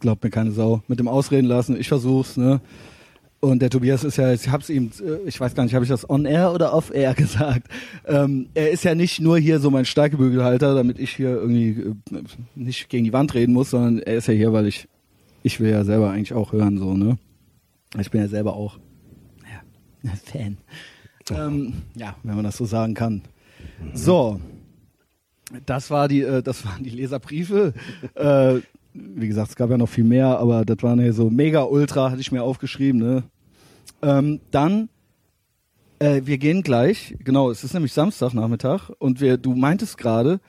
glaubt 0.00 0.22
mir 0.22 0.30
keine 0.30 0.50
Sau, 0.50 0.82
mit 0.88 0.98
dem 0.98 1.08
Ausreden 1.08 1.46
lassen, 1.46 1.80
ich 1.80 1.88
versuch's, 1.88 2.36
ne? 2.36 2.60
Und 3.40 3.62
der 3.62 3.70
Tobias 3.70 4.04
ist 4.04 4.18
ja, 4.18 4.34
ich 4.34 4.50
hab's 4.50 4.68
ihm, 4.68 4.90
äh, 5.02 5.26
ich 5.26 5.40
weiß 5.40 5.54
gar 5.54 5.64
nicht, 5.64 5.74
habe 5.74 5.84
ich 5.84 5.88
das 5.88 6.08
on 6.08 6.26
air 6.26 6.52
oder 6.52 6.74
off 6.74 6.90
air 6.94 7.14
gesagt? 7.16 7.68
Ähm, 8.06 8.50
er 8.54 8.70
ist 8.70 8.84
ja 8.84 8.94
nicht 8.94 9.20
nur 9.20 9.38
hier 9.38 9.60
so 9.60 9.70
mein 9.70 9.86
Steigebügelhalter, 9.86 10.74
damit 10.74 10.98
ich 10.98 11.16
hier 11.16 11.30
irgendwie 11.30 11.94
äh, 12.12 12.22
nicht 12.54 12.90
gegen 12.90 13.04
die 13.04 13.14
Wand 13.14 13.34
reden 13.34 13.54
muss, 13.54 13.70
sondern 13.70 14.00
er 14.00 14.16
ist 14.16 14.28
ja 14.28 14.34
hier, 14.34 14.52
weil 14.52 14.66
ich, 14.66 14.88
ich 15.42 15.58
will 15.58 15.70
ja 15.70 15.84
selber 15.84 16.10
eigentlich 16.10 16.34
auch 16.34 16.52
hören, 16.52 16.78
so, 16.78 16.94
ne? 16.94 17.18
Ich 17.98 18.10
bin 18.10 18.20
ja 18.20 18.28
selber 18.28 18.54
auch, 18.54 18.78
ja, 20.02 20.12
Fan. 20.24 20.58
Ähm, 21.30 21.74
ja, 21.94 22.16
wenn 22.22 22.34
man 22.34 22.44
das 22.44 22.56
so 22.56 22.66
sagen 22.66 22.94
kann. 22.94 23.22
So, 23.94 24.40
das 25.66 25.90
war 25.90 26.08
die, 26.08 26.22
äh, 26.22 26.42
das 26.42 26.64
waren 26.66 26.84
die 26.84 26.90
Leserbriefe. 26.90 27.72
äh, 28.14 28.60
wie 28.92 29.28
gesagt, 29.28 29.50
es 29.50 29.56
gab 29.56 29.70
ja 29.70 29.78
noch 29.78 29.88
viel 29.88 30.04
mehr, 30.04 30.38
aber 30.38 30.64
das 30.64 30.82
waren 30.82 31.00
ja 31.00 31.12
so 31.12 31.30
mega 31.30 31.62
ultra, 31.62 32.10
hatte 32.10 32.20
ich 32.20 32.32
mir 32.32 32.42
aufgeschrieben. 32.42 33.00
Ne? 33.00 33.22
Ähm, 34.02 34.40
dann, 34.50 34.88
äh, 35.98 36.22
wir 36.24 36.38
gehen 36.38 36.62
gleich, 36.62 37.16
genau, 37.22 37.50
es 37.50 37.64
ist 37.64 37.74
nämlich 37.74 37.92
Samstagnachmittag 37.92 38.90
und 38.98 39.20
wir, 39.20 39.36
du 39.36 39.54
meintest 39.54 39.98
gerade, 39.98 40.40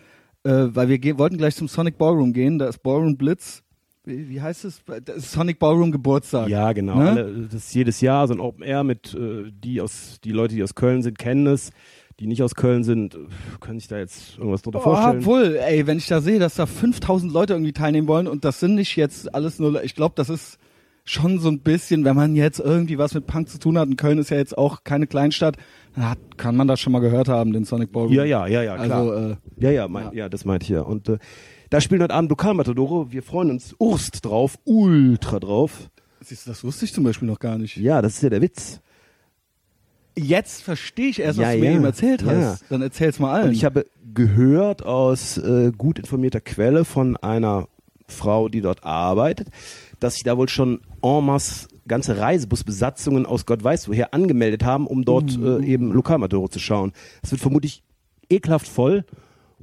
äh, 0.44 0.68
weil 0.70 0.90
wir 0.90 1.18
wollten 1.18 1.38
gleich 1.38 1.56
zum 1.56 1.68
Sonic 1.68 1.98
Ballroom 1.98 2.34
gehen, 2.34 2.58
da 2.58 2.68
ist 2.68 2.82
Ballroom 2.82 3.18
Blitz. 3.18 3.64
Wie, 4.04 4.30
wie 4.30 4.42
heißt 4.42 4.66
es? 4.66 4.82
Sonic 5.18 5.60
Ballroom 5.60 5.92
Geburtstag. 5.92 6.50
Ja, 6.50 6.74
genau. 6.74 6.96
Ne? 6.96 7.10
Alle, 7.10 7.48
das 7.52 7.66
ist 7.66 7.76
jedes 7.76 8.02
Jahr 8.02 8.28
so 8.28 8.34
ein 8.34 8.40
Open 8.40 8.64
Air 8.64 8.84
mit 8.84 9.14
äh, 9.14 9.52
die 9.52 9.80
aus 9.80 10.18
die 10.24 10.32
Leute, 10.32 10.56
die 10.56 10.64
aus 10.64 10.74
Köln 10.74 11.04
sind, 11.04 11.20
kennen 11.20 11.46
es. 11.46 11.70
Die 12.22 12.28
nicht 12.28 12.44
aus 12.44 12.54
Köln 12.54 12.84
sind, 12.84 13.18
können 13.60 13.80
sich 13.80 13.88
da 13.88 13.98
jetzt 13.98 14.38
irgendwas 14.38 14.62
drunter 14.62 14.78
Oh, 14.80 14.84
vorstellen. 14.84 15.18
obwohl, 15.22 15.56
ey, 15.56 15.88
wenn 15.88 15.98
ich 15.98 16.06
da 16.06 16.22
sehe, 16.22 16.38
dass 16.38 16.54
da 16.54 16.68
5000 16.68 17.34
Leute 17.34 17.54
irgendwie 17.54 17.74
teilnehmen 17.74 18.08
wollen 18.08 18.28
und 18.28 18.46
das 18.46 18.60
sind 18.60 18.76
nicht 18.76 18.96
jetzt 18.96 19.34
alles 19.34 19.58
nur, 19.58 19.84
ich 19.84 19.96
glaube, 19.96 20.14
das 20.16 20.30
ist 20.30 20.60
schon 21.04 21.40
so 21.40 21.50
ein 21.50 21.62
bisschen, 21.62 22.06
wenn 22.06 22.16
man 22.16 22.36
jetzt 22.36 22.60
irgendwie 22.60 23.00
was 23.00 23.16
mit 23.16 23.26
Punk 23.26 23.50
zu 23.50 23.58
tun 23.58 23.76
hat, 23.76 23.88
und 23.88 23.98
Köln 23.98 24.20
ist 24.20 24.30
ja 24.30 24.38
jetzt 24.38 24.56
auch 24.56 24.84
keine 24.84 25.08
Kleinstadt, 25.08 25.58
dann 25.96 26.12
hat, 26.12 26.20
kann 26.38 26.56
man 26.56 26.68
das 26.68 26.80
schon 26.80 26.94
mal 26.94 27.00
gehört 27.00 27.28
haben, 27.28 27.54
den 27.54 27.66
Sonic 27.66 27.92
Ballroom. 27.92 28.14
Ja, 28.14 28.24
ja, 28.24 28.46
ja, 28.46 28.62
ja, 28.62 28.78
klar. 28.78 29.00
Also, 29.02 29.14
äh, 29.32 29.36
ja, 29.58 29.72
ja, 29.72 29.88
mein, 29.88 30.14
ja. 30.14 30.30
das 30.30 30.46
meinte 30.46 30.66
ich 30.66 30.70
ja. 30.70 30.82
Und 30.82 31.10
äh, 31.10 31.18
da 31.72 31.82
spielen 31.82 32.04
heute 32.04 32.14
Abend 32.14 32.30
Lokalmatadore. 32.30 33.12
Wir 33.12 33.24
freuen 33.24 33.50
uns 33.50 33.76
Urst 33.80 34.24
drauf, 34.24 34.60
ultra 34.64 35.40
drauf. 35.40 35.90
siehst 36.20 36.46
du, 36.46 36.52
das 36.52 36.64
wusste 36.64 36.86
ich 36.86 36.94
zum 36.94 37.04
Beispiel 37.04 37.28
noch 37.28 37.40
gar 37.40 37.58
nicht. 37.58 37.78
Ja, 37.78 38.04
das 38.04 38.14
ist 38.18 38.22
ja 38.22 38.30
der 38.30 38.44
Witz. 38.44 38.80
Jetzt 40.18 40.64
verstehe 40.64 41.08
ich 41.10 41.20
erst, 41.20 41.40
was 41.40 41.46
Ja, 41.46 41.54
du 41.54 41.60
mir 41.60 41.70
ja, 41.72 41.76
eben 41.78 41.86
erzählt 41.86 42.24
hast. 42.26 42.62
ja. 42.62 42.68
Dann 42.70 42.82
erzähl's 42.82 43.20
mal 43.20 43.32
allen. 43.34 43.48
Und 43.50 43.54
ich 43.54 43.64
habe 43.66 43.86
gehört 44.14 44.84
aus 44.86 45.38
äh, 45.38 45.72
gut 45.78 46.00
informierter 46.00 46.42
Quelle 46.42 46.84
von 46.86 47.16
einer 47.18 47.68
Frau, 48.08 48.50
die 48.50 48.60
dort 48.60 48.84
arbeitet, 48.84 49.48
dass 50.02 50.16
sich 50.16 50.24
da 50.24 50.36
wohl 50.38 50.50
schon 50.50 50.82
en 51.02 51.26
masse 51.26 51.68
ganze 51.88 52.18
Reisebusbesatzungen 52.20 53.26
aus 53.26 53.46
Gott 53.46 53.64
weiß 53.64 53.88
woher 53.90 54.14
angemeldet 54.14 54.64
haben, 54.66 54.86
um 54.86 55.04
dort 55.06 55.38
Uh. 55.38 55.60
äh, 55.60 55.66
eben 55.66 55.92
Lokalmatore 55.94 56.50
zu 56.50 56.60
schauen. 56.60 56.92
Es 57.24 57.32
wird 57.32 57.42
vermutlich 57.42 57.84
ekelhaft 58.30 58.68
voll 58.68 59.06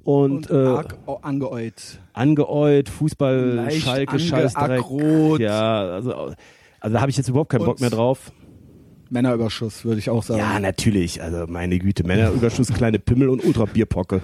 und, 0.03 0.51
Und 0.51 0.51
äh, 0.51 0.67
arg 0.67 0.97
angeäut. 1.23 2.01
angeäut, 2.15 2.89
Fußball, 2.89 3.51
Leicht 3.55 3.83
Schalke, 3.85 4.19
Scheißdreck. 4.19 4.83
Ja, 5.41 5.81
also, 5.91 6.13
also 6.81 6.95
da 6.95 7.01
habe 7.03 7.11
ich 7.11 7.17
jetzt 7.19 7.29
überhaupt 7.29 7.51
keinen 7.51 7.65
Bock 7.67 7.77
Und- 7.77 7.81
mehr 7.83 7.91
drauf. 7.91 8.33
Männerüberschuss, 9.11 9.85
würde 9.85 9.99
ich 9.99 10.11
auch 10.11 10.23
sagen. 10.23 10.41
Ja, 10.41 10.59
natürlich. 10.61 11.23
Also 11.23 11.47
meine 11.47 11.79
Güte, 11.79 12.05
Männerüberschuss, 12.05 12.69
kleine 12.73 12.99
Pimmel 12.99 13.29
und 13.29 13.45
Ultra-Bierpocke. 13.45 14.21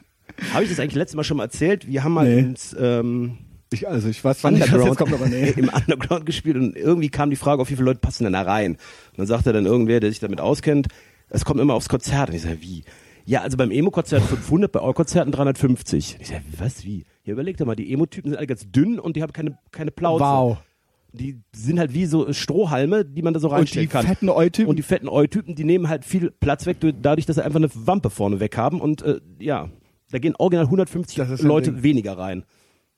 habe 0.52 0.64
ich 0.64 0.70
das 0.70 0.80
eigentlich 0.80 0.94
letztes 0.94 1.16
Mal 1.16 1.24
schon 1.24 1.36
mal 1.38 1.44
erzählt? 1.44 1.86
Wir 1.88 2.04
haben 2.04 2.12
mal 2.12 2.26
Nee. 2.28 2.40
ins 2.40 2.76
ähm, 2.78 3.38
Ich, 3.72 3.88
also 3.88 4.08
ich 4.08 4.22
weiß 4.22 4.38
zwar 4.40 4.50
nicht, 4.50 4.72
was 4.72 4.84
jetzt 4.84 4.96
kommt, 4.96 5.12
aber 5.12 5.26
nee. 5.26 5.50
im 5.56 5.68
Underground 5.68 6.26
gespielt 6.26 6.56
und 6.56 6.76
irgendwie 6.76 7.08
kam 7.08 7.30
die 7.30 7.36
Frage, 7.36 7.60
auf 7.62 7.70
wie 7.70 7.74
viele 7.74 7.86
Leute 7.86 8.00
passen 8.00 8.24
denn 8.24 8.32
da 8.32 8.42
rein? 8.42 8.72
Und 8.72 9.18
dann 9.18 9.26
sagte 9.26 9.52
dann 9.52 9.66
irgendwer, 9.66 10.00
der 10.00 10.10
sich 10.10 10.20
damit 10.20 10.40
auskennt, 10.40 10.88
es 11.28 11.44
kommt 11.44 11.60
immer 11.60 11.74
aufs 11.74 11.88
Konzert. 11.88 12.30
Und 12.30 12.36
ich 12.36 12.42
sage, 12.42 12.58
wie? 12.62 12.84
Ja, 13.26 13.42
also 13.42 13.58
beim 13.58 13.70
Emo-Konzert 13.70 14.22
500, 14.22 14.72
bei 14.72 14.80
All-Konzerten 14.80 15.32
350. 15.32 16.16
Ich 16.20 16.28
sage, 16.28 16.42
was, 16.56 16.84
wie? 16.84 17.04
Ja, 17.24 17.34
überleg 17.34 17.58
doch 17.58 17.66
mal, 17.66 17.76
die 17.76 17.92
Emo-Typen 17.92 18.30
sind 18.30 18.38
alle 18.38 18.46
ganz 18.46 18.70
dünn 18.70 18.98
und 18.98 19.16
die 19.16 19.22
haben 19.22 19.34
keine, 19.34 19.58
keine 19.70 19.90
Plauze. 19.90 20.24
Wow. 20.24 20.58
Die 21.18 21.40
sind 21.54 21.78
halt 21.78 21.92
wie 21.92 22.06
so 22.06 22.32
Strohhalme, 22.32 23.04
die 23.04 23.20
man 23.22 23.34
da 23.34 23.40
so 23.40 23.48
Und 23.48 23.54
reinstellen 23.54 23.86
die 23.88 23.92
kann. 23.92 24.06
fetten 24.06 24.28
Eu-Typen? 24.30 24.70
Und 24.70 24.76
die 24.76 24.82
fetten 24.82 25.08
Eu-Typen, 25.08 25.54
die 25.54 25.64
nehmen 25.64 25.88
halt 25.88 26.04
viel 26.04 26.30
Platz 26.30 26.64
weg, 26.64 26.80
durch- 26.80 26.94
dadurch, 27.02 27.26
dass 27.26 27.36
sie 27.36 27.44
einfach 27.44 27.58
eine 27.58 27.68
Wampe 27.74 28.08
vorne 28.10 28.40
weg 28.40 28.56
haben. 28.56 28.80
Und 28.80 29.02
äh, 29.02 29.20
ja, 29.38 29.68
da 30.10 30.18
gehen 30.18 30.34
original 30.38 30.64
150 30.66 31.16
Das 31.16 31.28
ist 31.30 31.42
ein 31.42 31.48
Leute 31.48 31.82
weniger 31.82 32.16
rein. 32.16 32.44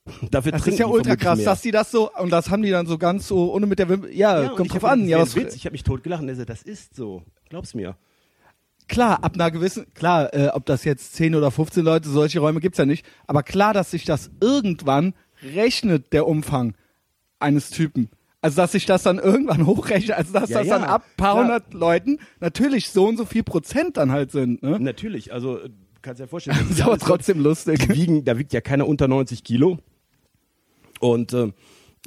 Dafür 0.30 0.52
Das 0.52 0.66
ist 0.66 0.78
ja 0.78 0.86
die 0.86 0.92
ultra 0.92 1.16
krass, 1.16 1.38
mehr. 1.38 1.44
dass 1.46 1.60
die 1.62 1.70
das 1.72 1.90
so, 1.90 2.10
und 2.14 2.30
das 2.30 2.50
haben 2.50 2.62
die 2.62 2.70
dann 2.70 2.86
so 2.86 2.96
ganz 2.98 3.26
so, 3.28 3.52
ohne 3.52 3.66
mit 3.66 3.78
der 3.78 3.88
Wimper, 3.88 4.08
ja, 4.10 4.42
Ja, 4.42 4.50
und 4.50 4.56
kommt 4.56 4.72
drauf 4.72 4.84
an. 4.84 5.06
Ja, 5.08 5.20
was, 5.20 5.36
Witz. 5.36 5.54
Ich 5.56 5.64
habe 5.66 5.72
mich 5.72 5.82
totgelacht 5.84 6.22
und 6.22 6.28
er 6.28 6.36
sagt, 6.36 6.48
das 6.50 6.62
ist 6.62 6.94
so. 6.94 7.22
Glaub's 7.48 7.74
mir. 7.74 7.96
klar, 8.88 9.22
ab 9.22 9.34
einer 9.34 9.50
gewissen, 9.50 9.86
klar, 9.94 10.32
äh, 10.34 10.48
ob 10.48 10.66
das 10.66 10.84
jetzt 10.84 11.14
10 11.14 11.34
oder 11.34 11.50
15 11.50 11.84
Leute, 11.84 12.08
solche 12.08 12.40
Räume 12.40 12.60
gibt's 12.60 12.78
ja 12.78 12.86
nicht, 12.86 13.04
aber 13.26 13.42
klar, 13.42 13.72
dass 13.74 13.90
sich 13.92 14.04
das 14.04 14.30
irgendwann 14.40 15.14
rechnet, 15.54 16.12
der 16.12 16.26
Umfang 16.26 16.74
eines 17.40 17.70
Typen. 17.70 18.09
Also, 18.42 18.56
dass 18.56 18.73
sich 18.73 18.87
das 18.87 19.02
dann 19.02 19.18
irgendwann 19.18 19.66
hochrechnet, 19.66 20.16
also 20.16 20.32
dass 20.32 20.49
Ja, 20.49 20.59
das 20.59 20.68
ja, 20.68 20.78
dann 20.78 20.88
ab 20.88 21.04
paar 21.16 21.37
hundert 21.38 21.75
Leuten 21.75 22.18
natürlich 22.40 22.90
so 22.90 23.06
und 23.06 23.16
so 23.16 23.25
viel 23.26 23.42
Prozent 23.42 23.97
dann 23.97 24.12
halt 24.12 24.30
sind, 24.30 24.62
ne? 24.62 24.78
Natürlich, 24.80 25.32
also 25.32 25.59
äh, 25.59 25.68
kannst 26.02 26.20
dir 26.20 26.25
ja 26.25 26.28
vorstellen. 26.28 26.56
das 26.68 26.78
ist 26.78 26.82
aber 26.82 26.99
trotzdem 26.99 27.38
Leute, 27.38 27.49
lustig. 27.70 27.88
Wiegen, 27.90 28.25
da 28.25 28.38
wiegt 28.38 28.52
ja 28.52 28.61
keiner 28.61 28.87
unter 28.88 29.09
90 29.09 29.44
Kilo. 29.44 29.78
Und 31.00 31.32
ähm, 31.35 31.52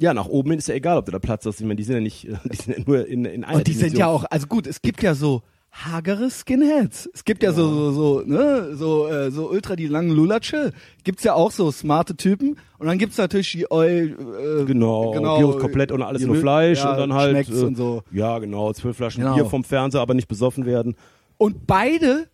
ja, 0.00 0.12
nach 0.12 0.26
oben 0.26 0.50
hin 0.50 0.58
ist 0.58 0.68
ja 0.68 0.74
egal, 0.74 0.98
ob 0.98 1.06
du 1.06 1.12
da 1.12 1.18
Platz 1.20 1.46
hast. 1.46 1.60
Ich 1.60 1.66
meine, 1.66 1.76
die 1.76 1.84
sind 1.84 1.94
ja 1.96 2.00
nicht, 2.00 2.26
äh, 2.28 2.36
die 2.50 2.56
sind 2.56 2.78
ja 2.78 2.84
nur 2.84 3.06
in, 3.06 3.24
in 3.24 3.44
einer 3.44 3.58
Und 3.58 3.66
die 3.66 3.72
sind 3.72 3.92
Dimension. 3.92 4.00
ja 4.00 4.06
auch, 4.08 4.24
also 4.24 4.46
gut, 4.48 4.66
es 4.66 4.82
gibt 4.82 5.02
ja 5.02 5.14
so 5.14 5.42
hagere 5.74 6.30
Skinheads. 6.30 7.10
Es 7.12 7.24
gibt 7.24 7.42
ja, 7.42 7.52
so, 7.52 7.68
so, 7.68 7.92
so, 7.92 8.22
ne, 8.24 8.74
so, 8.74 9.08
äh, 9.08 9.30
so 9.30 9.50
ultra 9.50 9.74
die 9.74 9.88
langen 9.88 10.10
Lulatsche. 10.10 10.72
Gibt's 11.02 11.24
ja 11.24 11.34
auch 11.34 11.50
so 11.50 11.70
smarte 11.72 12.16
Typen. 12.16 12.56
Und 12.78 12.86
dann 12.86 12.98
gibt's 12.98 13.18
natürlich 13.18 13.50
die 13.52 13.66
Eu, 13.70 13.82
äh, 13.82 14.64
Genau, 14.66 15.12
Gyros 15.12 15.58
komplett 15.58 15.90
und 15.90 16.02
alles 16.02 16.24
nur 16.24 16.36
Fleisch 16.36 16.78
ja, 16.78 16.92
und 16.92 16.98
dann 16.98 17.12
halt 17.12 17.48
äh, 17.48 17.52
und 17.52 17.76
so. 17.76 18.02
Ja, 18.12 18.38
genau, 18.38 18.72
zwölf 18.72 18.96
Flaschen 18.96 19.22
Genau. 19.22 19.34
Bier 19.34 19.46
vom 19.46 19.64
Fernseher, 19.64 20.00
aber 20.00 20.14
nicht 20.14 20.28
besoffen 20.28 20.64
werden. 20.64 20.94
Und 21.38 21.66
beide, 21.66 22.28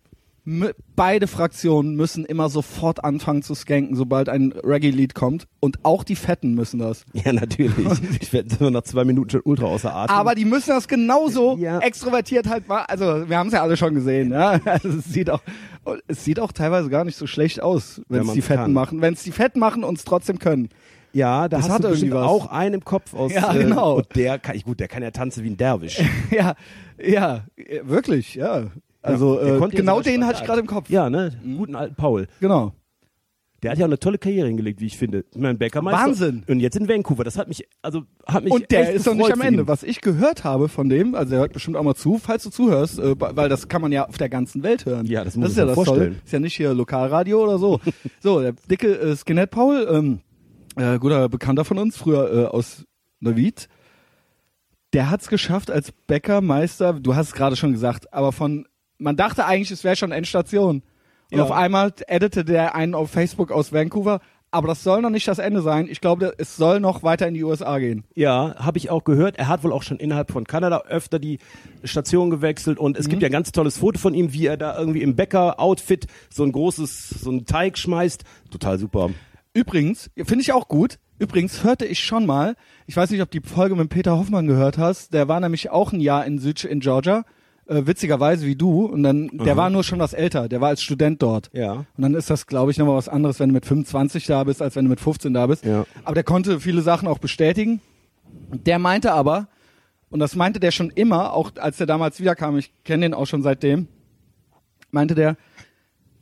beide 0.95 1.27
Fraktionen 1.27 1.95
müssen 1.95 2.25
immer 2.25 2.49
sofort 2.49 3.03
anfangen 3.03 3.43
zu 3.43 3.53
skanken, 3.53 3.95
sobald 3.95 4.27
ein 4.27 4.51
Reggae-Lied 4.53 5.13
kommt. 5.13 5.47
Und 5.59 5.77
auch 5.83 6.03
die 6.03 6.15
Fetten 6.15 6.53
müssen 6.55 6.79
das. 6.79 7.05
Ja, 7.13 7.31
natürlich. 7.33 7.71
ich 8.19 8.33
werde 8.33 8.55
immer 8.59 8.71
nach 8.71 8.81
zwei 8.83 9.03
Minuten 9.05 9.29
schon 9.29 9.41
ultra 9.43 9.65
außer 9.67 9.93
Atem. 9.95 10.15
Aber 10.15 10.33
die 10.33 10.45
müssen 10.45 10.69
das 10.71 10.87
genauso 10.87 11.57
Ja. 11.57 11.79
extrovertiert 11.79 12.47
halt 12.49 12.67
mal. 12.67 12.81
Also 12.87 13.29
wir 13.29 13.37
haben 13.37 13.47
es 13.47 13.53
ja 13.53 13.61
alle 13.61 13.77
schon 13.77 13.93
gesehen. 13.93 14.31
Ja? 14.31 14.59
Also, 14.65 14.89
es 14.89 15.05
sieht 15.05 15.29
auch, 15.29 15.41
es 16.07 16.25
sieht 16.25 16.39
auch 16.39 16.51
teilweise 16.51 16.89
gar 16.89 17.03
nicht 17.05 17.17
so 17.17 17.27
schlecht 17.27 17.61
aus, 17.61 18.01
wenn 18.09 18.21
es 18.27 18.33
die 18.33 18.41
Fetten 18.41 18.63
kann. 18.63 18.73
machen. 18.73 19.01
Wenn 19.01 19.13
es 19.13 19.23
die 19.23 19.31
Fetten 19.31 19.59
machen 19.59 19.83
und 19.83 19.97
es 19.99 20.05
trotzdem 20.05 20.39
können. 20.39 20.69
ja, 21.13 21.47
da 21.49 21.57
das 21.57 21.65
hast 21.67 21.75
hat 21.75 21.83
du 21.83 21.87
irgendwie 21.89 22.11
was. 22.13 22.25
auch 22.27 22.47
einen 22.47 22.75
im 22.75 22.85
Kopf 22.85 23.13
aus. 23.13 23.31
Ja, 23.35 23.53
genau. 23.53 23.93
Äh, 23.93 23.97
und 23.97 24.15
der 24.15 24.39
kann, 24.39 24.57
gut, 24.61 24.79
der 24.79 24.87
kann 24.87 25.03
ja 25.03 25.11
tanzen 25.11 25.43
wie 25.43 25.49
ein 25.51 25.57
Derwisch. 25.57 26.01
ja, 26.31 26.55
ja, 26.99 27.43
äh, 27.57 27.81
wirklich, 27.83 28.33
ja. 28.35 28.63
Also 29.01 29.39
Der 29.39 29.55
äh, 29.55 29.59
ja 29.59 29.67
genau 29.67 30.01
den 30.01 30.25
hatte 30.25 30.39
ich 30.41 30.45
gerade 30.45 30.61
im 30.61 30.67
Kopf. 30.67 30.89
Ja, 30.89 31.09
ne? 31.09 31.31
Guten 31.57 31.75
alten 31.75 31.95
Paul. 31.95 32.27
Genau. 32.39 32.73
Der 33.63 33.71
hat 33.71 33.77
ja 33.77 33.85
auch 33.85 33.89
eine 33.89 33.99
tolle 33.99 34.17
Karriere 34.17 34.47
hingelegt, 34.47 34.81
wie 34.81 34.87
ich 34.87 34.97
finde. 34.97 35.23
Ich 35.31 35.39
meine, 35.39 35.55
Bäckermeister. 35.55 35.99
Wahnsinn. 35.99 36.43
Und 36.47 36.61
jetzt 36.61 36.75
in 36.75 36.87
Vancouver. 36.89 37.23
Das 37.23 37.37
hat 37.37 37.47
mich, 37.47 37.67
also, 37.83 38.03
hat 38.25 38.43
mich 38.43 38.51
Und 38.51 38.71
der 38.71 38.91
ist 38.91 39.05
noch 39.05 39.13
nicht 39.13 39.31
am 39.31 39.41
Ende. 39.41 39.67
Was 39.67 39.83
ich 39.83 40.01
gehört 40.01 40.43
habe 40.43 40.67
von 40.67 40.89
dem, 40.89 41.13
also 41.13 41.35
er 41.35 41.41
hört 41.41 41.53
bestimmt 41.53 41.77
auch 41.77 41.83
mal 41.83 41.93
zu, 41.93 42.17
falls 42.17 42.43
du 42.43 42.49
zuhörst, 42.49 42.97
äh, 42.97 43.15
weil 43.19 43.49
das 43.49 43.67
kann 43.67 43.83
man 43.83 43.91
ja 43.91 44.07
auf 44.07 44.17
der 44.17 44.29
ganzen 44.29 44.63
Welt 44.63 44.87
hören. 44.87 45.05
Ja, 45.05 45.23
das 45.23 45.35
muss 45.35 45.49
ist 45.49 45.51
ich 45.53 45.57
ja 45.59 45.65
das 45.65 45.75
vorstellen. 45.75 46.13
Tolle. 46.13 46.21
Ist 46.25 46.33
ja 46.33 46.39
nicht 46.39 46.55
hier 46.55 46.73
Lokalradio 46.73 47.43
oder 47.43 47.59
so. 47.59 47.79
so, 48.19 48.41
der 48.41 48.53
dicke 48.53 48.99
äh, 48.99 49.15
Skinhead 49.15 49.51
Paul, 49.51 49.87
ähm, 49.91 50.21
äh, 50.75 50.97
guter 50.97 51.29
Bekannter 51.29 51.63
von 51.63 51.77
uns, 51.77 51.97
früher 51.97 52.33
äh, 52.33 52.45
aus 52.45 52.85
Neuwied, 53.19 53.67
der 54.93 55.11
hat's 55.11 55.27
geschafft 55.27 55.69
als 55.69 55.91
Bäckermeister, 56.07 56.93
du 56.93 57.15
hast 57.15 57.27
es 57.27 57.33
gerade 57.33 57.55
schon 57.55 57.73
gesagt, 57.73 58.11
aber 58.11 58.31
von, 58.31 58.65
man 59.01 59.15
dachte 59.17 59.45
eigentlich, 59.45 59.71
es 59.71 59.83
wäre 59.83 59.95
schon 59.95 60.11
Endstation. 60.11 60.83
Und 61.31 61.37
Ja. 61.37 61.43
auf 61.43 61.51
einmal 61.51 61.93
editete 62.07 62.43
der 62.45 62.75
einen 62.75 62.93
auf 62.93 63.09
Facebook 63.11 63.51
aus 63.51 63.71
Vancouver, 63.73 64.19
aber 64.53 64.67
das 64.67 64.83
soll 64.83 65.01
noch 65.01 65.09
nicht 65.09 65.27
das 65.29 65.39
Ende 65.39 65.61
sein. 65.61 65.87
Ich 65.89 66.01
glaube, 66.01 66.33
es 66.37 66.57
soll 66.57 66.81
noch 66.81 67.03
weiter 67.03 67.25
in 67.25 67.33
die 67.33 67.43
USA 67.45 67.79
gehen. 67.79 68.03
Ja, 68.15 68.53
habe 68.57 68.77
ich 68.77 68.89
auch 68.89 69.05
gehört. 69.05 69.37
Er 69.39 69.47
hat 69.47 69.63
wohl 69.63 69.71
auch 69.71 69.81
schon 69.83 69.97
innerhalb 69.97 70.29
von 70.29 70.43
Kanada 70.45 70.81
öfter 70.89 71.19
die 71.19 71.39
Station 71.85 72.29
gewechselt 72.29 72.77
und 72.77 72.97
es 72.97 73.05
Mhm. 73.07 73.11
gibt 73.11 73.21
ja 73.21 73.29
ein 73.29 73.31
ganz 73.31 73.53
tolles 73.53 73.77
Foto 73.77 73.97
von 73.97 74.13
ihm, 74.13 74.33
wie 74.33 74.45
er 74.47 74.57
da 74.57 74.77
irgendwie 74.77 75.01
im 75.03 75.15
Bäcker-Outfit 75.15 76.07
so 76.29 76.43
ein 76.43 76.51
großes, 76.51 77.09
so 77.21 77.29
einen 77.29 77.45
Teig 77.45 77.77
schmeißt. 77.77 78.25
Total 78.51 78.77
super. 78.77 79.09
Übrigens, 79.53 80.09
finde 80.17 80.41
ich 80.41 80.51
auch 80.51 80.67
gut. 80.67 80.97
Übrigens 81.17 81.63
hörte 81.63 81.85
ich 81.85 81.99
schon 82.03 82.25
mal, 82.25 82.55
ich 82.87 82.97
weiß 82.97 83.09
nicht, 83.11 83.21
ob 83.21 83.31
die 83.31 83.41
Folge 83.41 83.75
mit 83.75 83.89
Peter 83.89 84.17
Hoffmann 84.17 84.47
gehört 84.47 84.77
hast, 84.77 85.13
der 85.13 85.27
war 85.29 85.39
nämlich 85.39 85.69
auch 85.69 85.93
ein 85.93 85.99
Jahr 86.01 86.25
in 86.25 86.39
Süd 86.39 86.63
in 86.65 86.79
Georgia, 86.81 87.23
äh, 87.67 87.85
witzigerweise 87.85 88.45
wie 88.45 88.55
du, 88.55 88.85
und 88.85 89.03
dann, 89.03 89.29
der 89.33 89.57
war 89.57 89.69
nur 89.69 89.83
schon 89.83 89.99
was 89.99 90.13
älter, 90.13 90.49
der 90.49 90.61
war 90.61 90.69
als 90.69 90.81
Student 90.81 91.21
dort. 91.21 91.49
Ja. 91.53 91.73
Und 91.73 92.01
dann 92.01 92.13
ist 92.13 92.29
das, 92.29 92.47
glaube 92.47 92.71
ich, 92.71 92.77
nochmal 92.77 92.95
was 92.95 93.09
anderes, 93.09 93.39
wenn 93.39 93.49
du 93.49 93.53
mit 93.53 93.65
25 93.65 94.25
da 94.25 94.43
bist, 94.43 94.61
als 94.61 94.75
wenn 94.75 94.85
du 94.85 94.89
mit 94.89 94.99
15 94.99 95.33
da 95.33 95.47
bist. 95.47 95.65
Ja. 95.65 95.85
Aber 96.03 96.15
der 96.15 96.23
konnte 96.23 96.59
viele 96.59 96.81
Sachen 96.81 97.07
auch 97.07 97.19
bestätigen. 97.19 97.81
Der 98.51 98.79
meinte 98.79 99.13
aber, 99.13 99.47
und 100.09 100.19
das 100.19 100.35
meinte 100.35 100.59
der 100.59 100.71
schon 100.71 100.89
immer, 100.89 101.33
auch 101.33 101.51
als 101.57 101.77
der 101.77 101.87
damals 101.87 102.19
wiederkam, 102.19 102.57
ich 102.57 102.71
kenne 102.83 103.05
den 103.05 103.13
auch 103.13 103.27
schon 103.27 103.43
seitdem, 103.43 103.87
meinte 104.91 105.15
der, 105.15 105.37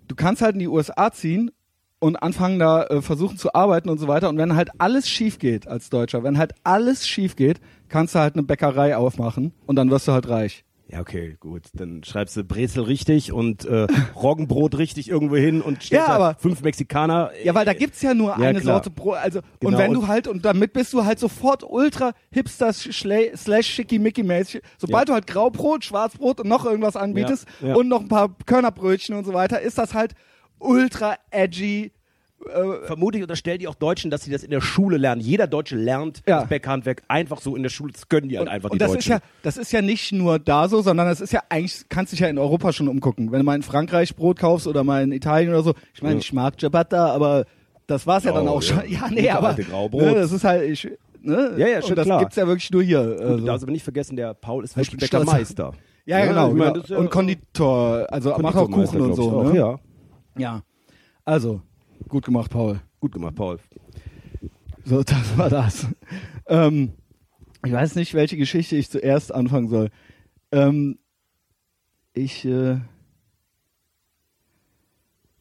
du 0.08 0.16
kannst 0.16 0.42
halt 0.42 0.54
in 0.54 0.60
die 0.60 0.68
USA 0.68 1.12
ziehen 1.12 1.52
und 2.00 2.16
anfangen 2.16 2.60
da 2.60 2.84
äh, 2.84 3.02
versuchen 3.02 3.38
zu 3.38 3.54
arbeiten 3.54 3.90
und 3.90 3.98
so 3.98 4.08
weiter. 4.08 4.30
Und 4.30 4.38
wenn 4.38 4.56
halt 4.56 4.70
alles 4.78 5.10
schief 5.10 5.40
geht 5.40 5.68
als 5.68 5.90
Deutscher, 5.90 6.24
wenn 6.24 6.38
halt 6.38 6.54
alles 6.64 7.08
schief 7.08 7.36
geht, 7.36 7.60
kannst 7.90 8.16
du 8.16 8.20
halt 8.20 8.36
eine 8.36 8.44
Bäckerei 8.44 8.96
aufmachen 8.96 9.54
und 9.66 9.76
dann 9.76 9.90
wirst 9.92 10.08
du 10.08 10.12
halt 10.12 10.30
reich. 10.30 10.64
Ja, 10.92 11.02
okay, 11.02 11.38
gut. 11.40 11.66
Dann 11.74 12.04
schreibst 12.04 12.36
du 12.36 12.44
Brezel 12.44 12.84
richtig 12.84 13.32
und 13.32 13.64
äh, 13.66 13.86
Roggenbrot 14.16 14.76
richtig 14.80 15.08
irgendwo 15.08 15.36
hin 15.36 15.62
und 15.62 15.84
stellst 15.84 16.08
Ja, 16.08 16.14
aber- 16.16 16.36
fünf 16.40 16.62
Mexikaner. 16.64 17.30
Ja, 17.44 17.54
weil 17.54 17.64
da 17.66 17.74
gibt's 17.74 18.02
ja 18.02 18.16
nur 18.16 18.30
Ja, 18.30 18.36
eine 18.48 18.60
klar. 18.60 18.76
Sorte 18.78 18.90
Brot. 18.90 19.18
Also, 19.18 19.40
und 19.40 19.46
Genau, 19.60 19.78
wenn 19.78 19.94
du 19.94 20.00
und- 20.02 20.08
halt, 20.08 20.28
und 20.28 20.44
damit 20.46 20.74
bist 20.74 20.92
du 20.94 21.06
halt 21.06 21.20
sofort 21.20 21.64
ultra 21.64 22.14
hipster 22.32 22.74
slash 22.74 23.68
schickimicki 23.68 24.24
mäßig. 24.24 24.62
Sobald 24.80 25.02
Ja. 25.02 25.06
du 25.06 25.14
halt 25.14 25.28
Graubrot, 25.28 25.86
Schwarzbrot 25.86 26.40
und 26.40 26.48
noch 26.50 26.66
irgendwas 26.66 26.96
anbietest 26.96 27.46
und 27.62 27.88
noch 27.88 28.02
ein 28.02 28.08
paar 28.08 28.36
Körnerbrötchen 28.48 29.16
und 29.16 29.26
so 29.26 29.34
weiter, 29.34 29.62
ist 29.62 29.78
das 29.78 29.94
halt 29.94 30.14
ultra 30.58 31.16
edgy. 31.30 31.92
Vermutlich 32.86 33.22
unterstellt 33.22 33.62
die 33.62 33.68
auch 33.68 33.76
Deutschen, 33.76 34.12
dass 34.12 34.24
sie 34.24 34.32
das 34.32 34.44
in 34.44 34.52
der 34.52 34.62
Schule 34.62 34.98
lernen. 34.98 35.22
Jeder 35.22 35.48
Deutsche 35.48 35.76
lernt 35.76 36.22
Ja. 36.28 36.40
das 36.42 36.50
Bäckerhandwerk 36.50 37.04
einfach 37.08 37.40
so 37.42 37.56
in 37.56 37.64
der 37.64 37.70
Schule. 37.70 37.92
Das 37.94 38.08
können 38.10 38.30
die 38.30 38.38
halt 38.38 38.48
einfach, 38.48 38.70
die 38.70 38.74
und 38.74 38.82
das 38.82 38.92
Deutschen. 38.92 39.00
ist 39.00 39.08
ja, 39.08 39.20
das 39.44 39.58
ist 39.58 39.72
ja 39.72 39.82
nicht 39.82 40.12
nur 40.12 40.40
da 40.40 40.68
so, 40.68 40.82
sondern 40.82 41.08
das 41.08 41.22
ist 41.22 41.32
ja 41.34 41.42
eigentlich, 41.50 41.84
kannst 41.90 42.14
dich 42.14 42.20
ja 42.20 42.28
in 42.28 42.38
Europa 42.38 42.74
schon 42.74 42.88
umgucken. 42.88 43.32
Wenn 43.32 43.40
du 43.40 43.46
mal 43.46 43.56
in 43.56 43.64
Frankreich 43.64 44.16
Brot 44.16 44.40
kaufst 44.40 44.68
oder 44.68 44.84
mal 44.84 45.04
in 45.04 45.12
Italien 45.12 45.50
oder 45.52 45.64
so. 45.64 45.74
Ich 45.94 46.02
meine, 46.02 46.16
Ja. 46.16 46.20
ich 46.22 46.34
mag 46.34 46.60
Ciabatta, 46.60 47.12
aber 47.14 47.46
das 47.88 48.06
war's 48.08 48.24
ja 48.24 48.32
dann 48.32 48.48
Oh, 48.48 48.52
auch 48.52 48.64
ja. 48.64 48.82
schon. 48.82 48.84
Ja, 48.92 49.08
nee, 49.10 49.22
Gute 49.22 49.34
aber. 49.36 49.54
Ne, 49.56 50.14
das 50.16 50.32
ist 50.32 50.44
halt, 50.44 50.70
ich, 50.70 50.88
ne? 51.22 51.54
Ja, 51.58 51.68
ja, 51.68 51.82
schon 51.82 51.92
und 51.92 51.96
das 51.98 52.06
klar. 52.06 52.20
gibt's 52.20 52.36
ja 52.36 52.48
wirklich 52.48 52.70
nur 52.72 52.84
hier. 52.84 53.00
Also. 53.00 53.38
du 53.38 53.46
darfst 53.46 53.64
aber 53.64 53.72
nicht 53.72 53.84
vergessen, 53.84 54.16
der 54.16 54.34
Paul 54.34 54.64
ist 54.64 54.72
Ich 54.78 54.92
wirklich. 54.92 55.10
Bäckermeister. 55.10 55.74
Ja, 56.06 56.26
genau. 56.26 56.50
ich 56.50 56.54
meine, 56.56 56.74
genau. 56.74 56.86
ja, 56.88 56.98
und 56.98 57.12
Konditor, 57.12 58.08
also 58.10 58.36
macht 58.40 58.56
auch 58.56 58.70
Kuchen 58.72 59.02
und 59.02 59.14
so. 59.14 59.32
auch, 59.32 59.52
ne? 59.54 59.58
Ja, 59.60 59.80
ja. 60.38 60.62
Also, 61.26 61.62
gut 62.08 62.26
gemacht, 62.26 62.52
Paul. 62.52 62.80
gut 63.00 63.12
gemacht, 63.12 63.36
Paul. 63.36 63.60
So, 64.86 65.04
das 65.04 65.38
war 65.38 65.50
das. 65.50 65.88
Ähm, 66.48 66.94
ich 67.66 67.72
weiß 67.72 67.96
nicht, 67.96 68.14
welche 68.14 68.38
Geschichte 68.38 68.76
ich 68.76 68.90
zuerst 68.90 69.34
anfangen 69.34 69.68
soll. 69.68 69.90
Ähm, 70.52 70.98
ich, 72.14 72.46
äh, 72.46 72.80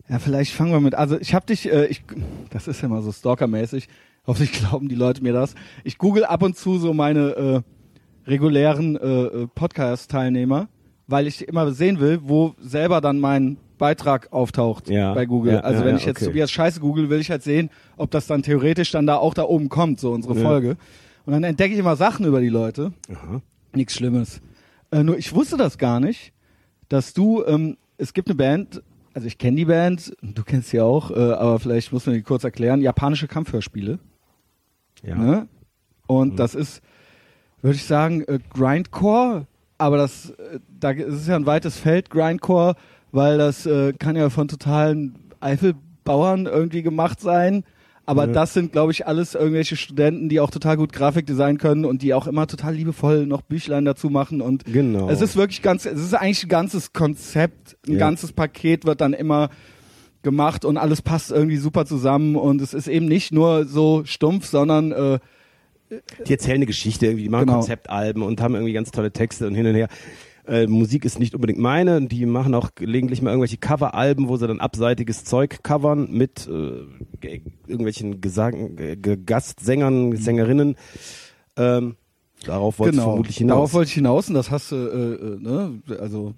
ja, 0.08 0.18
vielleicht 0.18 0.52
fangen 0.52 0.72
wir 0.72 0.80
mit. 0.80 0.94
Also, 0.94 1.18
ich 1.18 1.34
habe 1.34 1.46
dich, 1.46 1.70
äh, 1.70 1.86
ich, 1.86 2.02
das 2.50 2.68
ist 2.68 2.82
ja 2.82 2.88
mal 2.88 3.02
so 3.02 3.12
stalkermäßig. 3.12 3.88
Hoffentlich 4.26 4.52
glauben 4.52 4.88
die 4.88 4.94
Leute 4.94 5.22
mir 5.22 5.32
das. 5.32 5.54
Ich 5.84 5.98
google 5.98 6.24
ab 6.24 6.42
und 6.42 6.56
zu 6.56 6.78
so 6.78 6.92
meine 6.92 7.30
äh, 7.30 7.62
regulären 8.28 8.96
äh, 8.96 9.22
äh, 9.24 9.46
Podcast-Teilnehmer, 9.46 10.68
weil 11.06 11.26
ich 11.26 11.46
immer 11.48 11.72
sehen 11.72 12.00
will, 12.00 12.20
wo 12.22 12.54
selber 12.60 13.00
dann 13.00 13.20
mein 13.20 13.56
Beitrag 13.78 14.32
auftaucht 14.32 14.88
Ja, 14.90 15.14
bei 15.14 15.24
Google. 15.26 15.54
ja, 15.54 15.60
also 15.60 15.80
ja, 15.80 15.86
wenn 15.86 15.96
ich 15.96 16.04
jetzt 16.04 16.18
okay. 16.18 16.26
Tobias 16.26 16.50
Scheiße 16.50 16.80
google, 16.80 17.08
will 17.10 17.20
ich 17.20 17.30
halt 17.30 17.42
sehen, 17.42 17.70
ob 17.96 18.10
das 18.10 18.26
dann 18.26 18.42
theoretisch 18.42 18.90
dann 18.90 19.06
da 19.06 19.16
auch 19.16 19.34
da 19.34 19.44
oben 19.44 19.68
kommt, 19.68 20.00
so 20.00 20.12
unsere. 20.12 20.34
Folge. 20.34 20.76
Und 21.24 21.32
dann 21.32 21.44
entdecke 21.44 21.72
ich 21.74 21.80
immer 21.80 21.96
Sachen 21.96 22.26
über 22.26 22.40
die 22.40 22.48
Leute. 22.48 22.92
Aha. 23.10 23.40
Nichts 23.74 23.94
Schlimmes. 23.94 24.40
Äh, 24.90 25.02
nur 25.02 25.18
ich 25.18 25.34
wusste 25.34 25.56
das 25.56 25.78
gar 25.78 26.00
nicht, 26.00 26.32
dass 26.88 27.12
du, 27.12 27.44
ähm, 27.44 27.76
es 27.98 28.12
gibt 28.14 28.28
eine 28.28 28.34
Band, 28.34 28.82
also 29.14 29.26
ich 29.26 29.36
kenne 29.38 29.56
die 29.56 29.64
Band, 29.66 30.12
du 30.22 30.42
kennst 30.42 30.70
sie 30.70 30.80
auch, 30.80 31.10
äh, 31.10 31.14
aber 31.14 31.58
vielleicht 31.58 31.92
muss 31.92 32.06
man 32.06 32.14
die 32.14 32.22
kurz 32.22 32.44
erklären, 32.44 32.80
japanische 32.80 33.28
Kampfhörspiele. 33.28 33.98
Ja. 35.02 35.14
Ne? 35.16 35.48
Und 36.06 36.38
das 36.38 36.54
ist, 36.54 36.80
würde 37.60 37.76
ich 37.76 37.84
sagen, 37.84 38.22
äh, 38.22 38.38
Grindcore, 38.54 39.46
aber 39.76 39.96
das, 39.98 40.30
äh, 40.30 40.60
da 40.80 40.92
es 40.92 41.14
ist 41.14 41.28
ja 41.28 41.36
ein 41.36 41.46
weites 41.46 41.76
Feld, 41.76 42.08
Grindcore, 42.10 42.74
weil 43.12 43.38
das 43.38 43.66
äh, 43.66 43.92
kann 43.92 44.16
ja 44.16 44.30
von 44.30 44.48
totalen 44.48 45.14
Eifelbauern 45.40 46.46
irgendwie 46.46 46.82
gemacht 46.82 47.20
sein. 47.20 47.64
Aber 48.06 48.26
Ja. 48.26 48.32
das 48.32 48.54
sind, 48.54 48.72
glaube 48.72 48.90
ich, 48.92 49.06
alles 49.06 49.34
irgendwelche 49.34 49.76
Studenten, 49.76 50.30
die 50.30 50.40
auch 50.40 50.50
total 50.50 50.78
gut 50.78 50.94
Grafikdesign 50.94 51.58
können 51.58 51.84
und 51.84 52.00
die 52.00 52.14
auch 52.14 52.26
immer 52.26 52.46
total 52.46 52.74
liebevoll 52.74 53.26
noch 53.26 53.42
Büchlein 53.42 53.84
dazu 53.84 54.08
machen. 54.08 54.40
Und 54.40 54.64
Genau. 54.64 55.10
es 55.10 55.20
ist 55.20 55.36
wirklich 55.36 55.60
ganz, 55.60 55.84
es 55.84 56.00
ist 56.00 56.14
eigentlich 56.14 56.44
ein 56.44 56.48
ganzes 56.48 56.94
Konzept, 56.94 57.76
ein 57.86 57.92
Ja. 57.92 57.98
ganzes 57.98 58.32
Paket 58.32 58.86
wird 58.86 59.02
dann 59.02 59.12
immer 59.12 59.50
gemacht 60.22 60.64
und 60.64 60.78
alles 60.78 61.02
passt 61.02 61.30
irgendwie 61.30 61.58
super 61.58 61.84
zusammen 61.86 62.34
und 62.36 62.60
es 62.62 62.72
ist 62.74 62.88
eben 62.88 63.06
nicht 63.06 63.30
nur 63.32 63.66
so 63.66 64.02
stumpf, 64.04 64.46
sondern 64.46 64.90
äh, 64.92 65.18
Die 66.26 66.32
erzählen 66.32 66.56
eine 66.56 66.66
Geschichte 66.66 67.06
irgendwie, 67.06 67.22
die 67.24 67.28
machen 67.30 67.46
Genau. 67.46 67.58
Konzeptalben 67.60 68.22
und 68.22 68.40
haben 68.42 68.54
irgendwie 68.54 68.72
ganz 68.74 68.90
tolle 68.90 69.10
Texte 69.12 69.46
und 69.46 69.54
hin 69.54 69.66
und 69.66 69.74
her. 69.74 69.88
Äh, 70.48 70.66
Musik 70.66 71.04
ist 71.04 71.18
nicht 71.18 71.34
unbedingt 71.34 71.58
meine. 71.58 72.00
Die 72.06 72.24
machen 72.24 72.54
auch 72.54 72.70
gelegentlich 72.74 73.20
mal 73.20 73.30
irgendwelche 73.30 73.58
Coveralben, 73.58 74.28
wo 74.28 74.36
sie 74.38 74.46
dann 74.46 74.60
abseitiges 74.60 75.24
Zeug 75.24 75.62
covern 75.62 76.10
mit 76.10 76.48
äh, 76.48 76.84
ge- 77.20 77.42
irgendwelchen 77.66 78.20
Gesang, 78.22 78.76
ge- 78.76 78.96
ge- 78.96 79.18
Gastsängern, 79.24 80.16
Sängerinnen. 80.16 80.76
Ähm, 81.56 81.96
darauf 82.44 82.78
wollte 82.78 82.90
ich 82.90 82.96
genau. 82.96 83.10
vermutlich 83.10 83.36
hinaus. 83.36 83.54
Darauf 83.56 83.74
wollte 83.74 83.88
ich 83.88 83.94
hinaus 83.94 84.28
und 84.28 84.34
das 84.34 84.50
hast 84.50 84.72
du, 84.72 84.76
äh, 84.76 85.14
äh, 85.14 85.38
ne, 85.38 85.82
also 86.00 86.34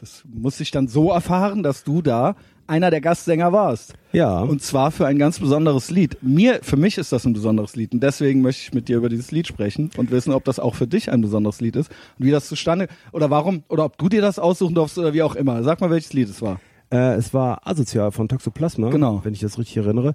das 0.00 0.24
musste 0.26 0.62
ich 0.62 0.70
dann 0.70 0.88
so 0.88 1.10
erfahren, 1.10 1.62
dass 1.62 1.84
du 1.84 2.00
da 2.02 2.36
einer 2.68 2.90
der 2.90 3.00
Gastsänger 3.00 3.52
warst. 3.52 3.94
ja. 4.12 4.40
Und 4.40 4.62
zwar 4.62 4.90
für 4.90 5.06
ein 5.06 5.18
ganz 5.18 5.38
besonderes 5.38 5.90
Lied. 5.90 6.16
Mir, 6.22 6.60
für 6.62 6.76
mich 6.76 6.98
ist 6.98 7.12
das 7.12 7.24
ein 7.26 7.32
besonderes 7.32 7.76
Lied 7.76 7.92
und 7.92 8.02
deswegen 8.02 8.40
möchte 8.42 8.62
ich 8.62 8.74
mit 8.74 8.88
dir 8.88 8.96
über 8.96 9.08
dieses 9.08 9.30
Lied 9.30 9.46
sprechen 9.46 9.90
und 9.96 10.10
wissen, 10.10 10.32
ob 10.32 10.44
das 10.44 10.58
auch 10.58 10.74
für 10.74 10.86
dich 10.86 11.10
ein 11.12 11.20
besonderes 11.20 11.60
Lied 11.60 11.76
ist 11.76 11.90
und 12.18 12.26
wie 12.26 12.30
das 12.30 12.48
zustande 12.48 12.88
oder 13.12 13.30
warum 13.30 13.62
oder 13.68 13.84
ob 13.84 13.98
du 13.98 14.08
dir 14.08 14.20
das 14.22 14.38
aussuchen 14.38 14.74
darfst 14.74 14.98
oder 14.98 15.12
wie 15.14 15.22
auch 15.22 15.34
immer. 15.36 15.62
Sag 15.62 15.80
mal, 15.80 15.90
welches 15.90 16.12
Lied 16.12 16.28
es 16.28 16.42
war. 16.42 16.60
Äh, 16.92 17.14
es 17.14 17.34
war 17.34 17.66
asozial 17.66 18.12
von 18.12 18.28
Toxoplasma, 18.28 18.90
Genau. 18.90 19.20
wenn 19.24 19.32
ich 19.34 19.40
das 19.40 19.58
richtig 19.58 19.76
erinnere. 19.78 20.14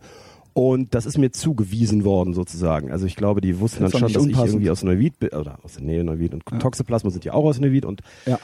Und 0.53 0.93
das 0.96 1.05
ist 1.05 1.17
mir 1.17 1.31
zugewiesen 1.31 2.03
worden 2.03 2.34
sozusagen. 2.34 2.91
Also 2.91 3.05
ich 3.05 3.15
glaube, 3.15 3.39
die 3.39 3.60
wussten 3.62 3.84
Das 3.84 3.91
dann 3.93 4.00
schon, 4.01 4.08
dass 4.13 4.22
nicht 4.24 4.31
ich 4.31 4.36
unpassend. 4.38 4.55
irgendwie 4.55 4.70
aus 4.72 4.84
Neuwied 4.84 5.17
bin, 5.20 5.29
oder 5.29 5.60
aus 5.63 5.74
der 5.75 5.84
Nähe 5.84 6.03
Neuwied 6.03 6.34
und 6.34 6.43
Ja. 6.51 6.58
Toxoplasma 6.60 7.10
sind 7.10 7.24
ja 7.24 7.34
auch 7.34 7.46
aus 7.46 7.60
Neuwied 7.60 7.86
und 7.86 8.01
Ja. 8.25 8.38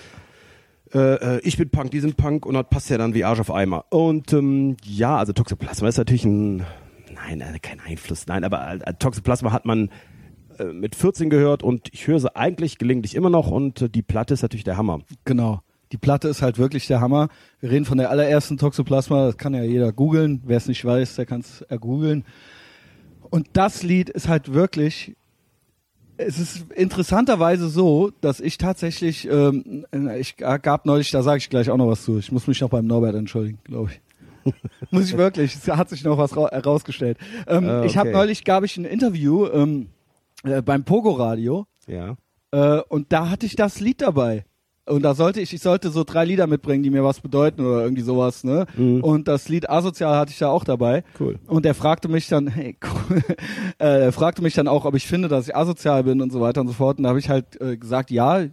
Äh, 0.94 1.38
äh, 1.38 1.40
ich 1.44 1.58
bin 1.58 1.70
Punk, 1.70 1.92
die 1.92 2.00
sind 2.00 2.18
Punk 2.18 2.46
und 2.46 2.54
das 2.54 2.66
passt 2.70 2.90
ja 2.90 2.98
dann 2.98 3.14
wie 3.14 3.24
Arsch 3.24 3.40
auf 3.40 3.52
Eimer. 3.52 3.86
Und 3.90 4.34
ähm, 4.34 4.78
ja, 4.84 5.18
also 5.18 5.34
Toxoplasma 5.34 5.88
ist 5.88 5.98
natürlich 5.98 6.26
ein, 6.26 6.66
nein, 7.14 7.42
äh, 7.42 7.60
kein 7.60 7.80
Einfluss, 7.80 8.28
nein, 8.28 8.44
aber 8.44 8.80
äh, 8.86 8.94
Toxoplasma 8.94 9.52
hat 9.52 9.66
man 9.66 9.90
äh, 10.60 10.66
mit 10.66 10.96
14 10.96 11.30
gehört 11.30 11.64
und 11.64 11.90
ich 11.94 12.08
höre 12.08 12.20
sie 12.20 12.36
eigentlich 12.36 12.78
gelegentlich 12.78 13.16
immer 13.16 13.30
noch 13.30 13.50
und 13.50 13.82
äh, 13.82 13.90
die 13.90 14.02
Platte 14.02 14.34
ist 14.34 14.42
natürlich 14.42 14.64
der 14.64 14.78
Hammer. 14.78 15.02
Genau. 15.26 15.62
Die 15.92 15.98
Platte 15.98 16.28
ist 16.28 16.42
halt 16.42 16.58
wirklich 16.58 16.88
der 16.88 17.00
Hammer. 17.00 17.30
Wir 17.62 17.72
reden 17.72 17.86
von 17.86 17.98
der 17.98 18.10
allerersten 18.10 18.58
Toxoplasma, 18.58 19.28
das 19.28 19.38
kann 19.38 19.54
ja 19.54 19.64
jeder 19.64 19.94
googeln. 19.94 20.42
Wer 20.46 20.58
es 20.58 20.68
nicht 20.68 20.84
weiß, 20.84 21.16
der 21.16 21.26
kann 21.26 21.40
es 21.42 21.62
ergoogeln. 21.62 22.26
Und 23.30 23.48
das 23.54 23.84
Lied 23.84 24.10
ist 24.10 24.28
halt 24.28 24.54
wirklich, 24.54 25.16
es 26.18 26.40
ist 26.40 26.72
interessanterweise 26.74 27.70
so, 27.70 28.12
dass 28.22 28.40
ich 28.40 28.58
tatsächlich, 28.58 29.28
ähm, 29.30 29.86
ich 30.20 30.38
gab 30.38 30.86
neulich, 30.86 31.12
da 31.12 31.22
sage 31.24 31.38
ich 31.38 31.50
gleich 31.50 31.70
auch 31.70 31.78
noch 31.78 31.88
was 31.88 32.04
zu. 32.04 32.18
Ich 32.18 32.32
muss 32.32 32.48
mich 32.48 32.60
noch 32.62 32.70
beim 32.70 32.86
Norbert 32.88 33.16
entschuldigen, 33.16 33.60
glaube 33.64 33.92
ich. 33.92 34.54
muss 34.92 35.06
ich 35.06 35.18
wirklich, 35.18 35.56
es 35.56 35.68
hat 35.68 35.90
sich 35.90 36.04
noch 36.04 36.18
was 36.18 36.36
ra 36.36 36.50
herausgestellt. 36.52 37.18
Ähm, 37.48 37.66
Ah, 37.68 37.84
Ich 37.86 37.98
habe 37.98 38.10
okay. 38.10 38.18
neulich, 38.18 38.44
gab 38.46 38.64
ich 38.64 38.78
ein 38.78 38.86
Interview 38.86 39.46
ähm, 39.48 39.88
äh, 40.44 40.62
beim 40.62 40.84
Pogo 40.86 41.12
Radio 41.12 41.68
Ja. 41.86 42.16
äh, 42.52 42.80
und 42.90 43.12
da 43.14 43.30
hatte 43.30 43.46
ich 43.46 43.56
das 43.56 43.80
Lied 43.80 44.02
dabei. 44.02 44.46
Und 44.88 45.04
da 45.04 45.16
sollte 45.16 45.42
ich, 45.42 45.54
ich 45.54 45.62
sollte 45.62 45.90
so 45.90 46.04
drei 46.04 46.26
Lieder 46.26 46.48
mitbringen, 46.48 46.82
die 46.82 46.90
mir 46.90 47.04
was 47.04 47.20
bedeuten 47.20 47.62
oder 47.66 47.84
irgendwie 47.84 48.04
sowas, 48.04 48.44
ne? 48.44 48.66
Mhm. 48.76 49.04
Und 49.04 49.28
das 49.28 49.50
Lied 49.50 49.70
Asozial 49.70 50.16
hatte 50.16 50.32
ich 50.32 50.38
da 50.38 50.50
auch 50.50 50.64
dabei. 50.64 51.04
Cool. 51.20 51.38
Und 51.48 51.66
der 51.66 51.74
fragte 51.74 52.08
mich 52.08 52.28
dann, 52.28 52.48
hey, 52.48 52.78
cool, 52.84 53.22
äh, 53.80 54.06
er 54.06 54.12
fragte 54.12 54.42
mich 54.42 54.54
dann 54.54 54.68
auch, 54.68 54.86
ob 54.86 54.96
ich 54.96 55.06
finde, 55.06 55.28
dass 55.28 55.48
ich 55.48 55.56
asozial 55.56 56.04
bin 56.04 56.22
und 56.22 56.32
so 56.32 56.40
weiter 56.40 56.62
und 56.62 56.68
so 56.68 56.74
fort. 56.74 56.98
Und 56.98 57.04
da 57.04 57.10
habe 57.10 57.20
ich 57.20 57.30
halt 57.30 57.60
äh, 57.62 57.78
gesagt, 57.78 58.12
ja. 58.12 58.46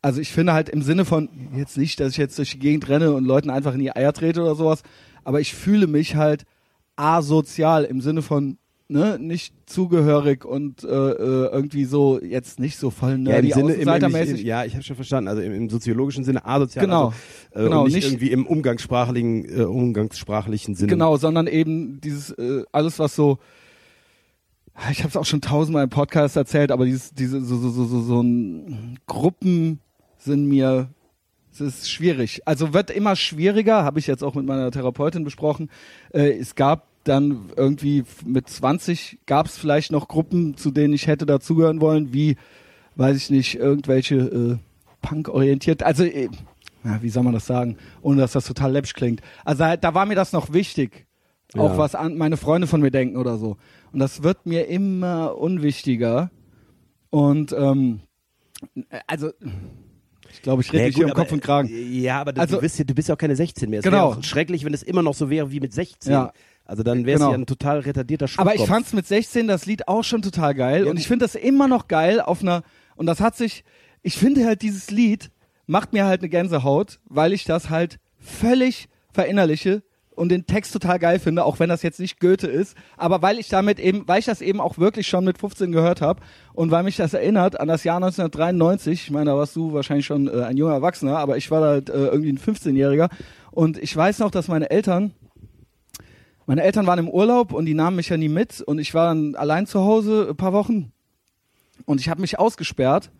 Also 0.00 0.20
ich 0.20 0.32
finde 0.32 0.52
halt 0.52 0.68
im 0.68 0.82
Sinne 0.82 1.04
von, 1.04 1.28
jetzt 1.56 1.78
nicht, 1.78 2.00
dass 2.00 2.12
ich 2.12 2.18
jetzt 2.18 2.36
durch 2.38 2.52
die 2.52 2.58
Gegend 2.58 2.88
renne 2.88 3.12
und 3.12 3.24
Leuten 3.24 3.50
einfach 3.50 3.72
in 3.72 3.80
die 3.80 3.94
Eier 3.94 4.12
trete 4.12 4.42
oder 4.42 4.54
sowas, 4.54 4.82
aber 5.24 5.40
ich 5.40 5.54
fühle 5.54 5.86
mich 5.86 6.14
halt 6.14 6.44
asozial 6.96 7.84
im 7.84 8.02
Sinne 8.02 8.20
von, 8.20 8.58
ne, 8.88 9.18
nicht 9.18 9.54
zugehörig 9.66 10.44
und 10.44 10.84
äh, 10.84 10.86
äh, 10.86 11.50
irgendwie 11.52 11.84
so, 11.84 12.20
jetzt 12.20 12.60
nicht 12.60 12.76
so 12.76 12.90
voll 12.90 13.18
Ja, 13.26 13.36
im 13.38 13.50
Sinne, 13.50 13.72
im, 13.74 13.80
im, 13.82 13.88
außenseitermäßig. 13.88 14.42
ja, 14.42 14.64
ich 14.64 14.74
habe 14.74 14.82
schon 14.82 14.96
verstanden. 14.96 15.28
Also 15.28 15.42
im, 15.42 15.52
im 15.54 15.70
soziologischen 15.70 16.24
Sinne 16.24 16.44
asozial. 16.44 16.84
Genau. 16.84 17.12
Also, 17.50 17.60
äh, 17.60 17.62
Genau, 17.64 17.84
nicht, 17.84 17.94
nicht- 17.94 18.06
irgendwie 18.06 18.30
im 18.30 18.46
umgangssprachlichen, 18.46 19.44
äh, 19.60 19.62
umgangssprachlichen 19.64 20.74
Sinne. 20.74 20.90
Genau, 20.90 21.16
sondern 21.16 21.46
eben 21.46 22.00
dieses 22.00 22.30
äh, 22.30 22.64
alles, 22.72 22.98
was 22.98 23.14
so 23.16 23.38
ich 24.90 24.98
habe 25.00 25.08
es 25.08 25.16
auch 25.16 25.24
schon 25.24 25.40
tausendmal 25.40 25.84
im 25.84 25.90
Podcast 25.90 26.36
erzählt, 26.36 26.72
aber 26.72 26.84
dieses, 26.84 27.14
diese 27.14 27.40
so, 27.44 27.56
so, 27.56 27.70
so, 27.70 27.84
so, 27.84 28.00
so 28.02 28.20
ein 28.22 28.98
Gruppen 29.06 29.78
sind 30.18 30.46
mir 30.46 30.88
es 31.52 31.60
ist 31.60 31.88
schwierig. 31.88 32.42
Also 32.46 32.74
wird 32.74 32.90
immer 32.90 33.14
schwieriger, 33.14 33.84
habe 33.84 34.00
ich 34.00 34.08
jetzt 34.08 34.24
auch 34.24 34.34
mit 34.34 34.44
meiner 34.44 34.72
Therapeutin 34.72 35.22
besprochen. 35.22 35.70
Äh, 36.12 36.32
es 36.38 36.56
gab 36.56 36.88
dann 37.04 37.50
irgendwie 37.56 38.04
mit 38.24 38.48
20 38.48 39.18
gab 39.26 39.46
es 39.46 39.56
vielleicht 39.58 39.92
noch 39.92 40.08
Gruppen, 40.08 40.56
zu 40.56 40.70
denen 40.70 40.94
ich 40.94 41.06
hätte 41.06 41.26
dazugehören 41.26 41.80
wollen, 41.80 42.12
wie, 42.12 42.36
weiß 42.96 43.16
ich 43.16 43.30
nicht, 43.30 43.56
irgendwelche 43.56 44.16
äh, 44.16 44.56
Punk-orientiert. 45.02 45.82
Also, 45.82 46.04
äh, 46.04 46.28
ja, 46.84 47.02
wie 47.02 47.08
soll 47.10 47.22
man 47.22 47.32
das 47.34 47.46
sagen, 47.46 47.76
ohne 48.02 48.20
dass 48.22 48.32
das 48.32 48.46
total 48.46 48.72
läppsch 48.72 48.94
klingt. 48.94 49.20
Also 49.44 49.64
da 49.80 49.94
war 49.94 50.06
mir 50.06 50.14
das 50.16 50.32
noch 50.32 50.52
wichtig. 50.52 51.06
Auch 51.56 51.72
Ja. 51.72 51.78
was 51.78 51.94
an 51.94 52.16
meine 52.18 52.36
Freunde 52.36 52.66
von 52.66 52.80
mir 52.80 52.90
denken 52.90 53.16
oder 53.16 53.38
so. 53.38 53.56
Und 53.92 54.00
das 54.00 54.22
wird 54.22 54.44
mir 54.46 54.66
immer 54.68 55.38
unwichtiger. 55.38 56.30
Und 57.10 57.52
ähm, 57.52 58.00
also 59.06 59.30
ich 60.30 60.42
glaube, 60.42 60.62
ich 60.62 60.72
rede 60.72 60.82
Ja, 60.82 60.86
dich 60.88 60.94
gut, 60.96 61.04
hier 61.04 61.12
aber, 61.12 61.20
Kopf 61.22 61.32
und 61.32 61.42
Kragen. 61.42 61.70
Ja, 61.92 62.20
aber 62.20 62.38
Also- 62.40 62.56
du, 62.56 62.60
bist 62.62 62.78
ja, 62.78 62.84
du 62.84 62.94
bist 62.94 63.08
ja 63.08 63.14
auch 63.14 63.18
keine 63.18 63.36
16 63.36 63.70
mehr. 63.70 63.78
Es 63.80 63.84
Genau. 63.84 63.96
wäre 63.96 64.04
auch 64.06 64.22
schrecklich, 64.24 64.64
wenn 64.64 64.74
es 64.74 64.82
immer 64.82 65.02
noch 65.02 65.14
so 65.14 65.30
wäre 65.30 65.50
wie 65.52 65.60
mit 65.60 65.72
16. 65.72 66.12
Ja. 66.12 66.32
Also 66.66 66.82
dann 66.82 67.04
wäre 67.04 67.16
es 67.16 67.20
Genau. 67.20 67.32
ja 67.32 67.38
ein 67.38 67.46
total 67.46 67.80
retardierter 67.80 68.26
Aber 68.38 68.54
ich 68.54 68.64
fand's 68.66 68.92
mit 68.92 69.06
16 69.06 69.46
das 69.48 69.66
Lied 69.66 69.86
auch 69.88 70.02
schon 70.04 70.22
total 70.22 70.54
geil 70.54 70.84
Ja, 70.84 70.90
und 70.90 70.98
ich 70.98 71.06
finde 71.06 71.24
das 71.24 71.34
immer 71.34 71.68
noch 71.68 71.88
geil 71.88 72.20
auf 72.20 72.42
einer 72.42 72.62
und 72.96 73.06
das 73.06 73.20
hat 73.20 73.36
sich 73.36 73.64
ich 74.02 74.16
finde 74.18 74.44
halt 74.46 74.62
dieses 74.62 74.90
Lied 74.90 75.30
macht 75.66 75.92
mir 75.94 76.04
halt 76.04 76.20
eine 76.20 76.28
Gänsehaut, 76.28 77.00
weil 77.06 77.32
ich 77.32 77.44
das 77.44 77.70
halt 77.70 77.98
völlig 78.18 78.88
verinnerliche 79.12 79.82
und 80.10 80.28
den 80.30 80.46
Text 80.46 80.72
total 80.72 80.98
geil 80.98 81.18
finde, 81.18 81.44
auch 81.44 81.58
wenn 81.58 81.68
das 81.68 81.82
jetzt 81.82 81.98
nicht 81.98 82.20
Goethe 82.20 82.46
ist, 82.46 82.76
aber 82.96 83.20
weil 83.22 83.38
ich 83.38 83.48
damit 83.48 83.80
eben, 83.80 84.06
weil 84.06 84.20
ich 84.20 84.26
das 84.26 84.42
eben 84.42 84.60
auch 84.60 84.78
wirklich 84.78 85.08
schon 85.08 85.24
mit 85.24 85.38
15 85.38 85.72
gehört 85.72 86.00
habe 86.00 86.20
und 86.52 86.70
weil 86.70 86.84
mich 86.84 86.96
das 86.96 87.14
erinnert 87.14 87.58
an 87.58 87.66
das 87.66 87.82
Jahr 87.82 87.96
1993, 87.96 89.04
ich 89.04 89.10
meine, 89.10 89.30
da 89.30 89.36
warst 89.36 89.56
du 89.56 89.72
wahrscheinlich 89.72 90.06
schon 90.06 90.28
äh, 90.28 90.42
ein 90.42 90.56
junger 90.56 90.74
Erwachsener, 90.74 91.18
aber 91.18 91.36
ich 91.36 91.50
war 91.50 91.62
halt 91.62 91.88
äh, 91.90 92.06
irgendwie 92.06 92.30
ein 92.32 92.38
15-Jähriger 92.38 93.08
und 93.50 93.76
ich 93.78 93.96
weiß 93.96 94.20
noch, 94.20 94.30
dass 94.30 94.48
meine 94.48 94.70
Eltern 94.70 95.12
meine 96.46 96.62
Eltern 96.62 96.86
waren 96.86 96.98
im 96.98 97.08
Urlaub 97.08 97.52
und 97.52 97.66
die 97.66 97.74
nahmen 97.74 97.96
mich 97.96 98.08
ja 98.08 98.16
nie 98.16 98.28
mit 98.28 98.60
und 98.60 98.78
ich 98.78 98.94
war 98.94 99.08
dann 99.08 99.34
allein 99.34 99.66
zu 99.66 99.80
Hause 99.80 100.28
ein 100.30 100.36
paar 100.36 100.52
Wochen 100.52 100.92
und 101.86 102.00
ich 102.00 102.08
habe 102.08 102.20
mich 102.20 102.38
ausgesperrt 102.38 103.10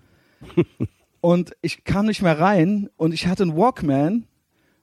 und 1.20 1.52
ich 1.62 1.84
kam 1.84 2.06
nicht 2.06 2.22
mehr 2.22 2.38
rein 2.38 2.90
und 2.96 3.12
ich 3.12 3.26
hatte 3.26 3.44
einen 3.44 3.56
Walkman 3.56 4.26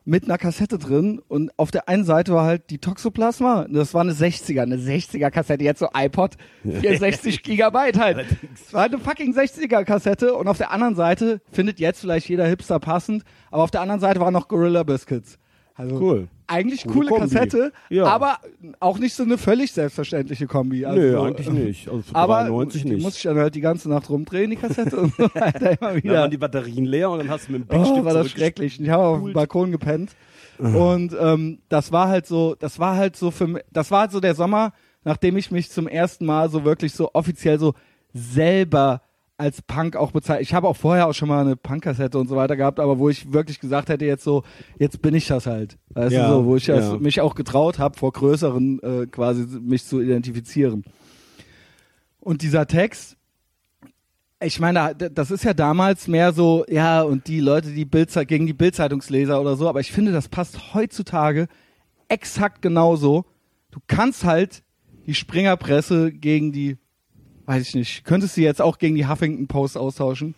mit 0.04 0.24
einer 0.24 0.40
Kassette 0.40 0.80
drin 0.80 1.22
und 1.28 1.52
auf 1.58 1.70
der 1.70 1.88
einen 1.88 2.06
Seite 2.06 2.34
war 2.34 2.44
halt 2.44 2.72
die 2.72 2.80
Toxoplasma, 2.80 3.68
das 3.70 3.94
war 3.94 4.02
eine 4.02 4.14
60er, 4.14 4.64
eine 4.64 4.78
60er 4.78 5.30
Kassette, 5.30 5.64
jetzt 5.64 5.80
so 5.80 5.90
iPod, 5.94 6.38
64 6.64 7.44
Gigabyte 7.44 8.00
halt. 8.00 8.26
Es 8.54 8.74
war 8.74 8.86
eine 8.86 8.98
fucking 8.98 9.36
60er 9.36 9.84
Kassette 9.84 10.34
und 10.34 10.48
auf 10.48 10.58
der 10.58 10.72
anderen 10.72 10.96
Seite 10.96 11.42
findet 11.52 11.80
jetzt 11.80 12.02
vielleicht 12.02 12.28
jeder 12.30 12.48
Hipster 12.48 12.80
passend, 12.80 13.24
aber 13.52 13.62
auf 13.62 13.72
der 13.72 13.82
anderen 13.82 14.02
Seite 14.02 14.20
waren 14.20 14.34
noch 14.34 14.48
Gorilla 14.48 14.82
Biscuits. 14.82 15.38
Also 15.76 15.96
Cool. 16.00 16.28
eigentlich 16.48 16.84
Coole 16.84 16.94
coole 16.94 17.10
Kombi. 17.10 17.22
Kassette, 17.36 17.72
Ja. 17.90 18.06
aber 18.06 18.38
auch 18.80 19.00
nicht 19.00 19.14
so 19.14 19.24
eine 19.24 19.38
völlig 19.38 19.72
selbstverständliche 19.72 20.46
Kombi. 20.48 20.86
Also, 20.86 21.00
Nö, 21.02 21.20
eigentlich 21.22 21.50
nicht. 21.52 21.88
Also 21.90 22.02
für 22.04 22.16
Aber 22.16 22.42
93 22.44 22.84
die 22.84 22.90
nicht. 22.90 23.02
muss 23.04 23.16
ich 23.18 23.24
dann 23.24 23.38
halt 23.38 23.56
die 23.56 23.62
ganze 23.62 23.90
Nacht 23.90 24.10
rumdrehen, 24.10 24.50
die 24.50 24.58
Kassette 24.58 24.98
und 24.98 25.16
so 25.16 25.24
weiter 25.34 25.72
immer 25.72 25.94
Dann 25.94 26.04
wieder. 26.04 26.14
waren 26.22 26.32
die 26.32 26.38
Batterien 26.38 26.86
leer 26.86 27.10
und 27.10 27.20
dann 27.20 27.30
hast 27.30 27.48
du 27.48 27.54
mit 27.54 27.62
dem 27.64 27.68
Big 27.68 27.80
Oh, 27.80 28.04
war 28.04 28.14
das 28.14 28.30
schrecklich. 28.30 28.80
Ich 28.80 28.90
habe 28.90 29.04
auf 29.04 29.24
dem 29.24 29.34
Balkon 29.34 29.72
gepennt. 29.72 30.12
Und 30.60 31.16
ähm, 31.20 31.60
das 31.70 31.92
war 31.92 32.08
halt 32.10 32.28
so, 32.28 32.54
das 32.60 32.78
war 32.78 32.96
halt 32.96 33.16
so 33.16 33.32
für 33.32 33.48
mich, 33.48 33.64
das 33.72 33.90
war 33.90 34.02
halt 34.02 34.12
so 34.12 34.20
der 34.20 34.36
Sommer, 34.36 34.74
nachdem 35.04 35.36
ich 35.38 35.50
mich 35.50 35.72
zum 35.72 35.88
ersten 35.88 36.24
Mal 36.26 36.50
so 36.52 36.64
wirklich 36.64 36.94
so 36.94 37.10
offiziell 37.14 37.58
so 37.58 37.74
selber 38.14 39.02
als 39.42 39.62
Punk 39.64 39.96
auch 39.96 40.12
bezeichnet. 40.12 40.44
Ich 40.44 40.54
habe 40.54 40.68
auch 40.68 40.78
vorher 40.78 41.08
auch 41.08 41.14
schon 41.14 41.28
mal 41.28 41.42
eine 41.42 41.56
Punk-Kassette 41.56 42.18
und 42.18 42.28
so 42.30 42.36
weiter 42.36 42.56
gehabt, 42.56 42.80
aber 42.80 43.00
wo 43.00 43.10
ich 43.10 43.34
wirklich 43.34 43.60
gesagt 43.60 43.90
hätte, 43.90 44.06
jetzt 44.06 44.24
so, 44.24 44.44
jetzt 44.78 45.02
bin 45.02 45.16
ich 45.16 45.28
das 45.28 45.48
halt. 45.48 45.78
Weißt 45.90 46.14
Ja, 46.14 46.28
du 46.28 46.34
so, 46.36 46.46
wo 46.46 46.56
ich 46.56 46.68
ja. 46.68 46.98
mich 47.00 47.20
auch 47.22 47.36
getraut 47.36 47.80
habe, 47.80 47.98
vor 47.98 48.12
größeren 48.14 48.80
äh, 48.84 49.08
quasi 49.08 49.46
mich 49.60 49.84
zu 49.86 50.00
identifizieren. 50.00 50.84
Und 52.20 52.44
dieser 52.44 52.68
Text, 52.68 53.18
ich 54.40 54.60
meine, 54.60 54.94
da- 54.96 55.10
das 55.10 55.32
ist 55.32 55.44
ja 55.44 55.54
damals 55.54 56.08
mehr 56.08 56.34
so, 56.34 56.64
ja, 56.70 57.02
und 57.02 57.28
die 57.28 57.40
Leute, 57.40 57.72
die 57.72 57.86
Bild 57.86 58.10
gegen 58.28 58.46
die 58.48 58.54
Bildzeitungsleser 58.54 59.42
oder 59.42 59.56
so, 59.56 59.68
aber 59.68 59.80
ich 59.80 59.92
finde, 59.92 60.12
das 60.12 60.30
passt 60.30 60.74
heutzutage 60.74 61.48
exakt 62.10 62.62
genauso. 62.62 63.26
Du 63.72 63.80
kannst 63.88 64.24
halt 64.24 64.64
die 65.08 65.16
Springerpresse 65.16 66.12
gegen 66.12 66.52
die, 66.52 66.78
weiß 67.52 67.68
ich 67.68 67.76
nicht, 67.76 68.06
könntest 68.06 68.38
du 68.38 68.42
jetzt 68.42 68.62
auch 68.62 68.78
gegen 68.78 68.96
die 68.96 69.08
Huffington 69.08 69.48
Post 69.48 69.78
austauschen. 69.78 70.36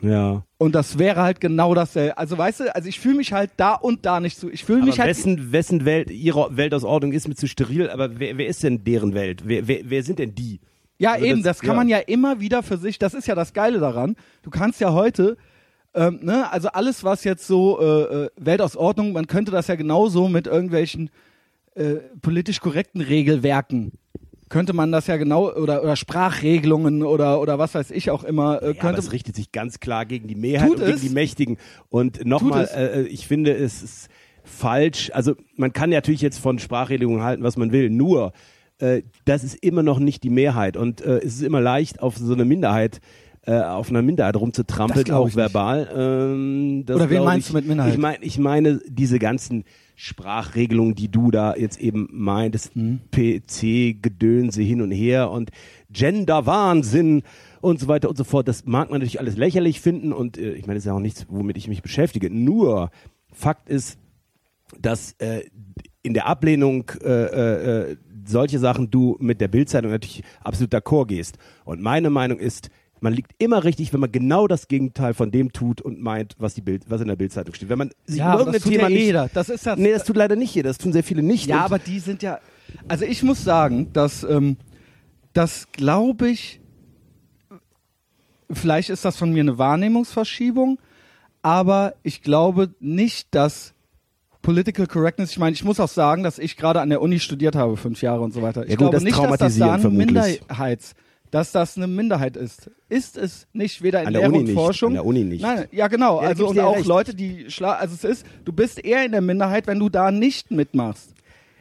Ja. 0.00 0.42
Und 0.58 0.74
das 0.74 0.98
wäre 0.98 1.22
halt 1.22 1.40
genau 1.40 1.74
dasselbe. 1.74 2.16
Also 2.18 2.36
weißt 2.36 2.60
du, 2.60 2.74
also 2.74 2.88
ich 2.88 2.98
fühle 2.98 3.16
mich 3.16 3.32
halt 3.32 3.50
da 3.56 3.74
und 3.74 4.04
da 4.06 4.18
nicht 4.18 4.36
so. 4.38 4.48
Ich 4.50 4.64
fühle 4.64 4.82
mich 4.82 4.98
halt. 4.98 5.10
wessen, 5.10 5.52
wessen 5.52 5.84
Welt, 5.84 6.10
ihre 6.10 6.56
Weltausordnung 6.56 7.12
ist 7.12 7.28
mir 7.28 7.34
zu 7.36 7.46
steril, 7.46 7.88
aber 7.90 8.18
wer, 8.18 8.36
wer 8.38 8.46
ist 8.48 8.62
denn 8.64 8.82
deren 8.82 9.14
Welt? 9.14 9.42
Wer, 9.44 9.68
wer, 9.68 9.80
wer 9.84 10.02
sind 10.02 10.18
denn 10.18 10.34
die? 10.34 10.60
Ja, 10.98 11.12
Also 11.12 11.26
eben, 11.26 11.42
das- 11.42 11.58
das, 11.58 11.60
kann 11.60 11.70
ja. 11.70 11.76
man 11.76 11.88
ja 11.88 11.98
immer 11.98 12.40
wieder 12.40 12.62
für 12.62 12.78
sich, 12.78 12.98
das 12.98 13.14
ist 13.14 13.26
ja 13.28 13.34
das 13.34 13.52
Geile 13.52 13.78
daran. 13.78 14.16
Du 14.42 14.50
kannst 14.50 14.80
ja 14.80 14.92
heute, 14.92 15.36
ähm, 15.94 16.20
ne, 16.22 16.50
also 16.50 16.68
alles, 16.68 17.04
was 17.04 17.22
jetzt 17.24 17.46
so 17.46 17.78
äh, 17.80 17.84
äh, 18.24 18.30
Weltausordnung, 18.38 19.12
man 19.12 19.26
könnte 19.26 19.52
das 19.52 19.66
ja 19.68 19.74
genauso 19.76 20.26
mit 20.28 20.46
irgendwelchen 20.46 21.10
äh, 21.74 21.94
politisch 22.22 22.60
korrekten 22.60 23.00
Regelwerken, 23.02 23.92
könnte 24.52 24.74
man 24.74 24.92
das 24.92 25.06
ja 25.06 25.16
genau, 25.16 25.50
oder, 25.50 25.82
oder 25.82 25.96
Sprachregelungen 25.96 27.02
oder, 27.04 27.40
oder 27.40 27.58
was 27.58 27.74
weiß 27.74 27.90
ich 27.90 28.10
auch 28.10 28.22
immer, 28.22 28.62
äh, 28.62 28.66
Ja, 28.68 28.72
könnte 28.74 29.00
es 29.00 29.10
richtet 29.10 29.34
sich 29.34 29.50
ganz 29.50 29.80
klar 29.80 30.04
gegen 30.04 30.28
die 30.28 30.34
Mehrheit 30.34 30.68
Tut 30.68 30.76
und 30.76 30.84
gegen 30.84 30.96
es? 30.96 31.00
die 31.00 31.08
Mächtigen. 31.08 31.56
Und 31.88 32.26
nochmal, 32.26 32.68
äh, 32.76 33.02
ich 33.04 33.26
finde, 33.26 33.54
es 33.54 33.82
ist 33.82 34.08
falsch. 34.44 35.10
Also 35.14 35.36
man 35.56 35.72
kann 35.72 35.88
natürlich 35.88 36.20
jetzt 36.20 36.38
von 36.38 36.58
Sprachregelungen 36.58 37.22
halten, 37.22 37.42
was 37.42 37.56
man 37.56 37.72
will. 37.72 37.88
Nur, 37.88 38.32
äh, 38.76 39.00
das 39.24 39.42
ist 39.42 39.54
immer 39.54 39.82
noch 39.82 39.98
nicht 39.98 40.22
die 40.22 40.30
Mehrheit. 40.30 40.76
Und 40.76 41.00
äh, 41.00 41.20
es 41.20 41.36
ist 41.36 41.42
immer 41.42 41.62
leicht, 41.62 42.02
auf 42.02 42.18
so 42.18 42.34
eine 42.34 42.44
Minderheit 42.44 43.00
äh, 43.44 43.58
auf 43.58 43.88
einer 43.90 44.02
Minderheit 44.02 44.36
rumzutrampeln, 44.36 45.10
auch 45.12 45.34
verbal. 45.34 45.88
Ähm, 45.96 46.84
das 46.86 46.96
Oder 46.96 47.10
wen 47.10 47.24
meinst 47.24 47.48
ich, 47.48 47.52
du 47.52 47.58
mit 47.58 47.66
Minderheit? 47.66 47.92
Ich 47.94 47.98
meine, 47.98 48.18
ich 48.22 48.38
meine 48.38 48.80
diese 48.86 49.18
ganzen 49.18 49.64
Sprachregelungen, 50.02 50.96
die 50.96 51.08
du 51.08 51.30
da 51.30 51.54
jetzt 51.54 51.80
eben 51.80 52.08
meintest, 52.10 52.74
Hm. 52.74 53.02
PC-Gedönse 53.12 54.60
hin 54.60 54.82
und 54.82 54.90
her 54.90 55.30
und 55.30 55.52
Gender-Wahnsinn 55.90 57.22
und 57.60 57.78
so 57.78 57.86
weiter 57.86 58.08
und 58.08 58.16
so 58.18 58.24
fort. 58.24 58.48
Das 58.48 58.66
mag 58.66 58.90
man 58.90 58.98
natürlich 58.98 59.20
alles 59.20 59.36
lächerlich 59.36 59.80
finden 59.80 60.12
und 60.12 60.38
äh, 60.38 60.54
ich 60.54 60.66
meine, 60.66 60.74
das 60.74 60.82
ist 60.82 60.88
ja 60.88 60.94
auch 60.94 60.98
nichts, 60.98 61.26
womit 61.28 61.56
ich 61.56 61.68
mich 61.68 61.82
beschäftige. 61.82 62.30
Nur 62.30 62.90
Fakt 63.32 63.68
ist, 63.68 63.96
dass 64.80 65.12
äh, 65.18 65.44
in 66.02 66.14
der 66.14 66.26
Ablehnung 66.26 66.90
äh, 67.00 67.08
äh, 67.08 67.90
äh, 67.92 67.96
solche 68.24 68.58
Sachen 68.58 68.90
du 68.90 69.16
mit 69.20 69.40
der 69.40 69.46
Bildzeitung 69.46 69.92
natürlich 69.92 70.24
absolut 70.42 70.74
d'accord 70.74 71.06
gehst. 71.06 71.38
Und 71.64 71.80
meine 71.80 72.10
Meinung 72.10 72.40
ist, 72.40 72.70
man 73.02 73.12
liegt 73.12 73.32
immer 73.38 73.64
richtig, 73.64 73.92
wenn 73.92 74.00
man 74.00 74.12
genau 74.12 74.46
das 74.46 74.68
Gegenteil 74.68 75.12
von 75.12 75.32
dem 75.32 75.52
tut 75.52 75.80
und 75.80 76.00
meint, 76.00 76.36
was 76.38 76.54
die 76.54 76.60
Bild, 76.60 76.84
was 76.88 77.00
in 77.00 77.08
der 77.08 77.16
Bildzeitung 77.16 77.52
steht. 77.52 77.68
Wenn 77.68 77.78
man 77.78 77.90
sich 78.06 78.18
ja, 78.18 78.26
aber 78.26 78.44
das 78.44 78.54
irgendein 78.54 78.62
tut 78.62 78.72
Thema 78.72 78.82
ja 78.84 78.88
nicht, 78.88 79.04
jeder. 79.04 79.30
Das 79.34 79.48
ist 79.48 79.66
das. 79.66 79.78
nee, 79.78 79.92
das 79.92 80.04
tut 80.04 80.16
leider 80.16 80.36
nicht 80.36 80.54
jeder. 80.54 80.70
Das 80.70 80.78
tun 80.78 80.92
sehr 80.92 81.02
viele 81.02 81.22
nicht. 81.22 81.46
Ja, 81.46 81.64
aber 81.64 81.78
die 81.78 81.98
sind 81.98 82.22
ja. 82.22 82.38
Also 82.88 83.04
ich 83.04 83.22
muss 83.22 83.42
sagen, 83.42 83.92
dass 83.92 84.22
ähm, 84.22 84.56
das 85.32 85.70
glaube 85.72 86.30
ich. 86.30 86.60
Vielleicht 88.50 88.90
ist 88.90 89.04
das 89.04 89.16
von 89.16 89.32
mir 89.32 89.40
eine 89.40 89.56
Wahrnehmungsverschiebung, 89.58 90.78
aber 91.40 91.94
ich 92.02 92.22
glaube 92.22 92.74
nicht, 92.80 93.34
dass 93.34 93.72
Political 94.42 94.86
Correctness. 94.86 95.30
Ich 95.30 95.38
meine, 95.38 95.54
ich 95.54 95.64
muss 95.64 95.80
auch 95.80 95.88
sagen, 95.88 96.22
dass 96.22 96.38
ich 96.38 96.56
gerade 96.56 96.80
an 96.80 96.90
der 96.90 97.00
Uni 97.00 97.18
studiert 97.18 97.56
habe, 97.56 97.76
fünf 97.76 98.02
Jahre 98.02 98.20
und 98.20 98.32
so 98.32 98.42
weiter. 98.42 98.64
Ich 98.64 98.70
gut, 98.70 98.78
glaube 98.78 98.94
das 98.94 99.02
nicht, 99.02 99.18
dass 99.18 99.38
das 99.38 99.56
da 99.56 99.78
vermutlich. 99.78 100.40
Minderheits, 100.40 100.94
dass 101.32 101.50
das 101.50 101.76
eine 101.76 101.88
Minderheit 101.88 102.36
ist. 102.36 102.70
Ist 102.88 103.16
es 103.18 103.48
nicht 103.52 103.82
weder 103.82 104.02
in 104.02 104.06
An 104.08 104.12
der 104.12 104.20
Lehre 104.22 104.30
Uni 104.32 104.38
und 104.40 104.44
nicht, 104.44 104.54
Forschung. 104.54 104.88
an 104.90 104.94
der 104.94 105.04
Uni 105.06 105.24
nicht. 105.24 105.42
Nein, 105.42 105.64
ja 105.72 105.88
genau. 105.88 106.22
Ja, 106.22 106.28
also 106.28 106.46
und 106.48 106.60
auch 106.60 106.76
recht. 106.76 106.86
Leute, 106.86 107.14
die 107.16 107.46
schla 107.50 107.72
also 107.72 107.94
es 107.94 108.04
ist, 108.04 108.26
du 108.44 108.52
bist 108.52 108.84
eher 108.84 109.04
in 109.04 109.10
der 109.12 109.20
Minderheit, 109.22 109.66
wenn 109.66 109.80
du 109.80 109.88
da 109.88 110.12
nicht 110.12 110.52
mitmachst. 110.52 111.14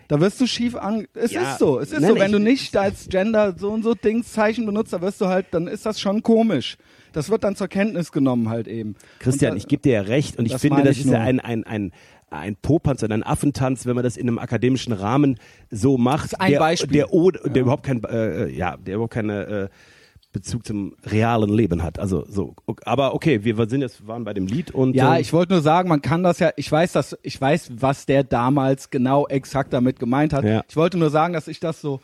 Da 0.10 0.19
wirst 0.19 0.41
du 0.41 0.45
schief 0.45 0.75
an. 0.75 1.07
Es 1.13 1.31
Ja, 1.31 1.53
ist 1.53 1.60
so. 1.60 1.79
Es 1.79 1.93
ist 1.93 2.01
nein, 2.01 2.10
so. 2.10 2.15
Wenn 2.15 2.25
ich- 2.25 2.31
du 2.34 2.39
nicht 2.39 2.75
als 2.77 3.07
Gender 3.07 3.55
so 3.57 3.71
und 3.71 3.81
so 3.84 3.95
Dingszeichen 3.95 4.65
benutzt, 4.65 4.91
da 4.91 5.01
wirst 5.01 5.21
du 5.21 5.27
halt, 5.27 5.47
dann 5.51 5.67
ist 5.67 5.86
das 5.86 6.01
schon 6.01 6.21
komisch. 6.21 6.77
Das 7.13 7.29
wird 7.29 7.45
dann 7.45 7.55
zur 7.55 7.69
Kenntnis 7.69 8.12
genommen 8.12 8.49
halt 8.49 8.67
eben. 8.67 8.95
Christian, 9.19 9.51
da- 9.51 9.57
ich 9.57 9.67
gebe 9.69 9.81
dir 9.81 9.93
ja 9.93 10.01
recht 10.01 10.38
und 10.38 10.45
ich 10.45 10.51
das 10.51 10.62
finde, 10.62 10.84
das 10.84 10.97
ich 10.97 11.05
ist 11.05 11.12
ja 11.12 11.17
nur. 11.19 11.27
ein, 11.27 11.39
ein, 11.39 11.63
ein, 11.63 11.91
ein 12.32 12.56
Popanz 12.56 13.04
und 13.04 13.12
ein 13.12 13.24
Affentanz, 13.24 13.86
wenn 13.86 13.96
man 13.96 14.04
das 14.04 14.17
in 14.17 14.28
einem 14.28 14.39
akademischen 14.39 14.94
Rahmen 14.94 15.38
so 15.70 15.98
macht. 15.98 16.24
Das 16.26 16.34
ist 16.34 16.41
ein 16.41 16.52
der, 16.52 16.60
Beispiel. 16.60 16.91
Der, 16.94 17.13
o- 17.13 17.30
der 17.32 17.62
überhaupt 17.62 17.84
kein, 17.84 18.04
äh, 18.06 18.48
ja, 18.50 18.78
der 18.78 18.96
überhaupt 18.96 19.13
keine 19.13 19.46
äh, 19.46 19.70
Bezug 20.34 20.65
zum 20.65 20.96
realen 21.04 21.50
Leben 21.50 21.84
hat. 21.84 22.00
Also 22.00 22.24
so, 22.26 22.56
aber 22.86 23.13
okay, 23.13 23.44
wir 23.44 23.58
sind 23.70 23.82
jetzt 23.82 24.08
waren 24.08 24.24
bei 24.24 24.34
dem 24.34 24.48
Lied 24.48 24.72
und 24.72 24.96
Ja, 24.96 25.17
äh, 25.17 25.22
ich 25.22 25.34
wollte 25.34 25.52
nur 25.52 25.62
sagen, 25.62 25.89
man 25.89 26.02
kann 26.02 26.24
das 26.24 26.39
ja, 26.39 26.52
ich 26.56 26.72
weiß 26.72 26.94
das, 26.94 27.17
ich 27.22 27.39
weiß, 27.39 27.72
was 27.76 28.06
der 28.06 28.24
damals 28.24 28.89
genau 28.91 29.28
exakt 29.28 29.74
damit 29.74 30.00
gemeint 30.00 30.32
hat. 30.32 30.46
Ja. 30.46 30.63
Ich 30.70 30.78
wollte 30.78 30.98
nur 30.98 31.10
sagen, 31.10 31.34
dass 31.34 31.50
ich 31.50 31.60
das 31.60 31.82
so 31.82 32.00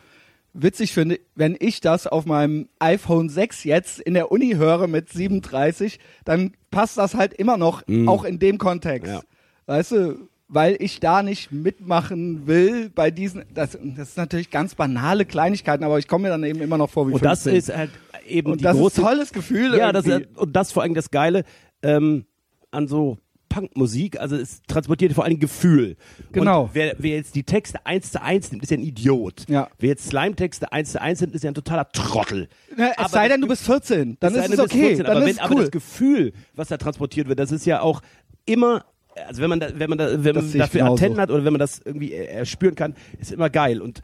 witzig 0.54 0.92
finde, 0.92 1.20
wenn 1.36 1.56
ich 1.58 1.80
das 1.80 2.06
auf 2.06 2.26
meinem 2.26 2.68
iPhone 2.80 3.30
6 3.30 3.63
jetzt 3.63 4.00
in 4.02 4.13
der 4.13 4.30
Uni 4.30 4.56
höre 4.56 4.88
mit 4.88 5.08
37, 5.10 5.98
dann 6.26 6.52
passt 6.70 6.98
das 6.98 7.16
halt 7.16 7.34
immer 7.34 7.56
noch, 7.56 7.84
auch 8.08 8.26
in 8.26 8.40
dem 8.40 8.58
Kontext. 8.58 9.08
Mhm. 9.08 9.13
Ja. 9.20 9.22
Weißt 9.67 9.91
du, 9.91 10.30
weil 10.47 10.77
ich 10.80 10.99
da 10.99 11.23
nicht 11.23 11.51
mitmachen 11.51 12.47
will 12.47 12.89
bei 12.89 13.12
diesen, 13.12 13.43
das, 13.53 13.77
das 13.82 14.10
ist 14.10 14.17
natürlich 14.17 14.49
ganz 14.49 14.75
banale 14.75 15.25
Kleinigkeiten, 15.25 15.84
aber 15.84 15.99
ich 15.99 16.08
komme 16.08 16.23
mir 16.23 16.30
dann 16.30 16.43
eben 16.43 16.62
immer 16.62 16.77
noch 16.77 16.89
vor 16.89 17.08
wie 17.08 17.13
und 17.13 17.23
das 17.23 17.43
15. 17.43 17.56
ist 17.56 17.77
halt 17.77 17.91
eben 18.25 18.51
und 18.51 18.60
die 18.60 18.63
das 18.63 18.75
ist 18.75 18.82
große 18.82 19.01
ein 19.01 19.06
tolles 19.06 19.34
Gefühl. 19.34 19.77
Ja, 19.77 19.91
das, 19.91 20.06
und 20.08 20.56
das 20.56 20.71
vor 20.71 20.84
allem 20.84 20.93
das 20.93 21.12
Geile 21.12 21.43
ähm, 21.84 22.25
an 22.71 22.88
so 22.88 23.17
Punkmusik, 23.49 24.19
also 24.19 24.36
es 24.36 24.62
transportiert 24.67 25.13
vor 25.13 25.25
allem 25.25 25.39
Gefühl. 25.39 25.95
Genau. 26.32 26.63
Und 26.63 26.69
wer, 26.73 26.95
wer 26.97 27.15
jetzt 27.15 27.36
die 27.36 27.43
Texte 27.43 27.86
eins 27.86 28.12
zu 28.12 28.21
eins 28.21 28.51
nimmt, 28.51 28.63
ist 28.63 28.69
ja 28.69 28.77
ein 28.77 28.84
Idiot. 28.84 29.45
Ja. 29.49 29.69
Wer 29.80 29.89
jetzt 29.89 30.08
Slime-Texte 30.10 30.71
eins 30.71 30.91
zu 30.91 31.01
eins 31.01 31.21
nimmt, 31.21 31.34
ist 31.34 31.43
ja 31.43 31.51
ein 31.51 31.56
totaler 31.56 31.89
Trottel. 31.89 32.49
Na, 32.75 32.91
es 32.91 32.97
Aber 32.97 33.10
sei 33.10 33.27
das 33.27 33.36
denn, 33.36 33.41
du 33.41 33.47
bist 33.47 33.63
14, 33.63 34.17
dann 34.19 34.36
ist 34.36 34.53
es 34.53 34.60
okay, 34.60 34.89
14, 34.89 35.06
dann 35.06 35.17
aber, 35.17 35.19
ist 35.21 35.25
wenn, 35.25 35.36
es 35.36 35.39
aber 35.39 35.56
cool. 35.56 35.62
das 35.62 35.71
Gefühl, 35.71 36.34
was 36.56 36.67
da 36.67 36.77
transportiert 36.77 37.27
wird, 37.27 37.39
das 37.39 37.51
ist 37.51 37.65
ja 37.65 37.82
auch 37.82 38.01
immer, 38.45 38.86
also 39.27 39.41
wenn 39.41 39.49
man 39.49 39.60
da, 39.60 39.67
wenn 39.75 39.89
man 39.89 39.97
da, 39.97 40.23
wenn 40.23 40.36
man 40.36 40.51
dafür 40.53 40.80
genauso. 40.82 40.93
Antennen 40.93 41.19
hat 41.19 41.32
oder 41.32 41.43
wenn 41.45 41.53
man 41.53 41.60
das 41.60 41.82
irgendwie 41.84 42.13
äh, 42.13 42.25
erspüren 42.25 42.75
kann, 42.75 42.93
ist 43.19 43.32
immer 43.32 43.49
geil. 43.49 43.82
Und 43.82 44.01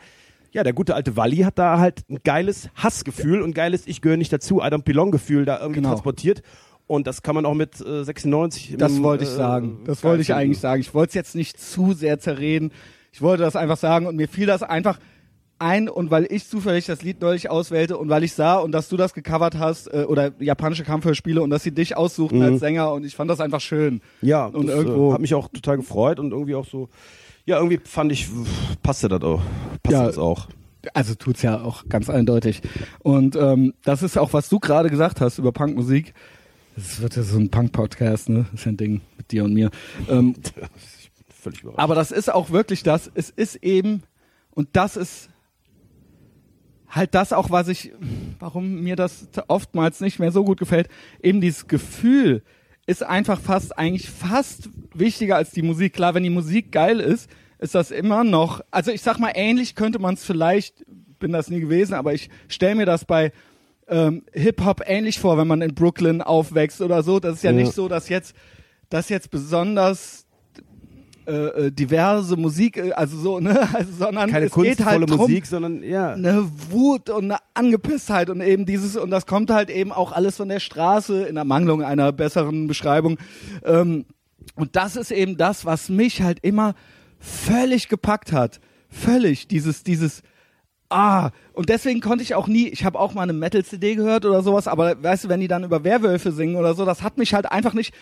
ja, 0.51 0.63
der 0.63 0.73
gute 0.73 0.95
alte 0.95 1.17
Walli 1.17 1.37
hat 1.37 1.57
da 1.57 1.79
halt 1.79 2.03
ein 2.09 2.19
geiles 2.23 2.69
Hassgefühl 2.75 3.41
und 3.41 3.53
geiles 3.55 3.87
Ich 3.87 4.01
gehöre 4.01 4.17
nicht 4.17 4.31
dazu, 4.31 4.59
I 4.61 4.65
don't 4.65 4.83
belong 4.83 5.11
Gefühl 5.11 5.45
da 5.45 5.59
irgendwie 5.59 5.79
Genau. 5.81 5.89
transportiert. 5.89 6.41
Und 6.85 7.07
das 7.07 7.21
kann 7.23 7.33
man 7.33 7.45
auch 7.45 7.53
mit 7.55 7.79
äh, 7.81 8.03
96. 8.03 8.75
Das 8.77 8.97
im, 8.97 9.03
wollte 9.03 9.23
ich 9.23 9.29
äh, 9.31 9.35
sagen. 9.35 9.79
Das 9.85 10.01
geil 10.01 10.09
wollte 10.11 10.21
ich 10.21 10.27
finden. 10.27 10.41
eigentlich 10.41 10.59
sagen. 10.59 10.81
Ich 10.81 10.93
wollte 10.93 11.09
es 11.09 11.13
jetzt 11.15 11.35
nicht 11.35 11.59
zu 11.59 11.93
sehr 11.93 12.19
zerreden. 12.19 12.71
Ich 13.11 13.21
wollte 13.21 13.43
das 13.43 13.55
einfach 13.55 13.77
sagen 13.77 14.05
und 14.05 14.15
mir 14.15 14.27
fiel 14.27 14.45
das 14.47 14.63
einfach 14.63 14.99
ein 15.63 15.87
und 15.89 16.11
weil 16.11 16.27
ich 16.29 16.47
zufällig 16.47 16.85
das 16.85 17.01
Lied 17.01 17.21
neulich 17.21 17.49
auswählte 17.49 17.97
und 17.97 18.09
weil 18.09 18.23
ich 18.23 18.33
sah 18.33 18.57
und 18.57 18.71
dass 18.73 18.89
du 18.89 18.97
das 18.97 19.13
gecovert 19.13 19.57
hast 19.57 19.87
äh, 19.87 20.05
oder 20.07 20.31
japanische 20.39 20.83
Kampfhörspiele 20.83 21.41
und 21.41 21.49
dass 21.49 21.63
sie 21.63 21.71
dich 21.71 21.95
aussuchten 21.97 22.37
Mhm. 22.37 22.43
als 22.43 22.59
Sänger 22.59 22.91
und 22.93 23.05
ich 23.05 23.15
fand 23.15 23.31
das 23.31 23.39
einfach 23.39 23.61
schön. 23.61 24.01
Ja, 24.21 24.45
Und 24.47 24.67
das 24.67 24.75
irgendwo- 24.75 25.09
äh, 25.09 25.13
hat 25.13 25.21
mich 25.21 25.33
auch 25.33 25.47
total 25.47 25.77
gefreut 25.77 26.19
und 26.19 26.31
irgendwie 26.31 26.55
auch 26.55 26.67
so, 26.67 26.89
ja, 27.45 27.57
irgendwie 27.57 27.79
fand 27.83 28.11
ich, 28.11 28.27
passte 28.83 29.07
das 29.09 29.21
auch. 29.23 29.41
Passte 29.81 29.99
Ja. 29.99 30.05
das 30.05 30.17
auch. 30.17 30.47
Also 30.93 31.15
tut's 31.15 31.41
ja 31.41 31.61
auch 31.61 31.87
ganz 31.87 32.09
eindeutig. 32.09 32.61
Und 32.99 33.35
ähm, 33.37 33.73
das 33.85 34.03
ist 34.03 34.17
auch, 34.17 34.33
was 34.33 34.49
du 34.49 34.59
gerade 34.59 34.89
gesagt 34.89 35.21
hast 35.21 35.37
über 35.37 35.51
Punkmusik. 35.53 36.13
Das 36.75 37.01
wird 37.01 37.15
ja 37.15 37.23
so 37.23 37.37
ein 37.37 37.49
Punk-Podcast, 37.49 38.29
ne? 38.29 38.45
Das 38.51 38.61
ist 38.61 38.65
ja 38.65 38.71
ein 38.73 38.77
Ding 38.77 39.01
mit 39.15 39.31
dir 39.31 39.45
und 39.45 39.53
mir. 39.53 39.69
Ähm, 40.09 40.35
Ich 40.37 40.51
bin 40.55 40.67
völlig 41.29 41.61
überrascht. 41.61 41.79
Aber 41.79 41.95
das 41.95 42.11
ist 42.11 42.33
auch 42.33 42.49
wirklich 42.49 42.83
das. 42.83 43.09
Es 43.13 43.29
ist 43.29 43.55
eben, 43.63 44.03
und 44.51 44.69
das 44.73 44.97
ist 44.97 45.29
halt 46.93 47.15
das 47.15 47.33
auch, 47.33 47.49
was 47.49 47.67
ich, 47.67 47.91
warum 48.39 48.81
mir 48.81 48.95
das 48.95 49.27
oftmals 49.47 49.99
nicht 49.99 50.19
mehr 50.19 50.31
so 50.31 50.43
gut 50.43 50.59
gefällt, 50.59 50.87
eben 51.21 51.41
dieses 51.41 51.67
Gefühl 51.67 52.43
ist 52.85 53.01
einfach 53.03 53.39
fast, 53.39 53.77
eigentlich 53.77 54.09
fast 54.09 54.69
wichtiger 54.93 55.37
als 55.37 55.51
die 55.51 55.61
Musik. 55.61 55.93
Klar, 55.93 56.13
wenn 56.13 56.23
die 56.23 56.29
Musik 56.29 56.71
geil 56.71 56.99
ist, 56.99 57.29
ist 57.59 57.75
das 57.75 57.91
immer 57.91 58.23
noch, 58.25 58.61
also 58.71 58.91
ich 58.91 59.01
sag 59.01 59.19
mal, 59.19 59.31
ähnlich 59.35 59.75
könnte 59.75 59.99
man 59.99 60.15
es 60.15 60.23
vielleicht, 60.25 60.83
bin 61.17 61.31
das 61.31 61.49
nie 61.49 61.61
gewesen, 61.61 61.93
aber 61.93 62.13
ich 62.13 62.29
stelle 62.49 62.75
mir 62.75 62.85
das 62.85 63.05
bei 63.05 63.31
ähm, 63.87 64.23
Hip-Hop 64.33 64.81
ähnlich 64.85 65.19
vor, 65.19 65.37
wenn 65.37 65.47
man 65.47 65.61
in 65.61 65.73
Brooklyn 65.73 66.21
aufwächst 66.21 66.81
oder 66.81 67.03
so. 67.03 67.19
Das 67.19 67.35
ist 67.35 67.43
ja, 67.43 67.51
Ja. 67.51 67.57
nicht 67.57 67.73
so, 67.73 67.87
dass 67.87 68.09
jetzt, 68.09 68.35
dass 68.89 69.07
jetzt 69.09 69.31
besonders 69.31 70.22
äh, 71.25 71.31
äh, 71.67 71.71
diverse 71.71 72.35
Musik, 72.35 72.77
äh, 72.77 72.91
also 72.93 73.17
so, 73.17 73.39
ne, 73.39 73.67
also, 73.73 73.91
sondern 73.97 74.29
Keine 74.29 74.47
es 74.47 74.53
geht 74.53 74.83
halt 74.83 75.09
drum, 75.09 75.17
Musik, 75.19 75.45
sondern 75.45 75.83
ja. 75.83 76.13
eine 76.13 76.49
Wut 76.69 77.09
und 77.09 77.25
eine 77.25 77.37
Angepisstheit 77.53 78.29
und 78.29 78.41
eben 78.41 78.65
dieses 78.65 78.95
und 78.95 79.09
das 79.09 79.25
kommt 79.25 79.49
halt 79.51 79.69
eben 79.69 79.91
auch 79.91 80.11
alles 80.11 80.37
von 80.37 80.49
der 80.49 80.59
Straße 80.59 81.23
in 81.23 81.37
Ermangelung 81.37 81.81
einer 81.83 82.11
besseren 82.11 82.67
Beschreibung. 82.67 83.17
Ähm, 83.63 84.05
und 84.55 84.75
das 84.75 84.95
ist 84.97 85.11
eben 85.11 85.37
das, 85.37 85.65
was 85.65 85.89
mich 85.89 86.21
halt 86.21 86.39
immer 86.41 86.75
völlig 87.19 87.87
gepackt 87.87 88.31
hat. 88.33 88.59
Völlig 88.89 89.47
dieses 89.47 89.83
dieses 89.83 90.21
Ah, 90.89 91.31
und 91.53 91.69
deswegen 91.69 92.01
konnte 92.01 92.23
ich 92.23 92.35
auch 92.35 92.47
nie, 92.47 92.67
ich 92.67 92.85
habe 92.85 92.99
auch 92.99 93.15
mal 93.15 93.23
eine 93.23 93.33
Metal-CD 93.33 93.95
gehört 93.95 94.25
oder 94.25 94.43
sowas, 94.43 94.67
aber 94.67 95.01
weißt 95.01 95.23
du, 95.23 95.29
wenn 95.29 95.39
die 95.39 95.47
dann 95.47 95.63
über 95.63 95.83
Werwölfe 95.83 96.31
singen 96.31 96.55
oder 96.55 96.75
so, 96.75 96.85
das 96.85 97.01
hat 97.01 97.17
mich 97.17 97.33
halt 97.33 97.51
einfach 97.51 97.73
nicht, 97.73 97.95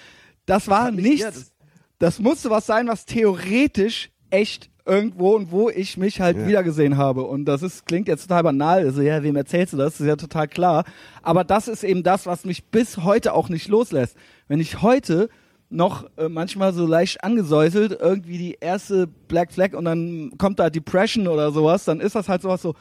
das 0.45 0.67
war 0.67 0.91
mich- 0.91 1.05
nichts, 1.05 1.21
ja, 1.21 1.27
das- 1.31 1.53
das 2.01 2.19
musste 2.19 2.49
was 2.49 2.65
sein, 2.65 2.87
was 2.87 3.05
theoretisch 3.05 4.09
echt 4.29 4.69
irgendwo 4.85 5.35
und 5.35 5.51
wo 5.51 5.69
ich 5.69 5.95
mich 5.97 6.19
halt 6.19 6.37
Ja. 6.37 6.47
wiedergesehen 6.47 6.97
habe. 6.97 7.21
Und 7.23 7.45
das 7.45 7.61
ist, 7.61 7.85
klingt 7.85 8.07
jetzt 8.07 8.23
total 8.23 8.43
banal. 8.43 8.79
Also, 8.83 9.01
ja, 9.01 9.21
wem 9.21 9.35
erzählst 9.35 9.73
du 9.73 9.77
das? 9.77 9.93
Das 9.93 10.01
ist 10.01 10.07
ja 10.07 10.15
total 10.15 10.47
klar. 10.47 10.83
Aber 11.21 11.43
das 11.43 11.67
ist 11.67 11.83
eben 11.83 12.01
das, 12.01 12.25
was 12.25 12.43
mich 12.45 12.65
bis 12.65 12.97
heute 12.97 13.33
auch 13.33 13.47
nicht 13.49 13.67
loslässt. 13.67 14.17
Wenn 14.47 14.59
ich 14.59 14.81
heute 14.81 15.29
noch 15.69 16.05
äh, 16.17 16.27
manchmal 16.27 16.73
so 16.73 16.85
leicht 16.87 17.23
angesäuselt 17.23 17.97
irgendwie 18.01 18.37
die 18.39 18.57
erste 18.59 19.07
Black 19.07 19.53
Flag 19.53 19.73
und 19.73 19.85
dann 19.85 20.31
kommt 20.39 20.59
da 20.59 20.69
Depression 20.69 21.27
oder 21.27 21.51
sowas, 21.51 21.85
dann 21.85 21.99
ist 22.01 22.15
das 22.15 22.27
halt 22.27 22.41
sowas 22.41 22.61
so, 22.63 22.73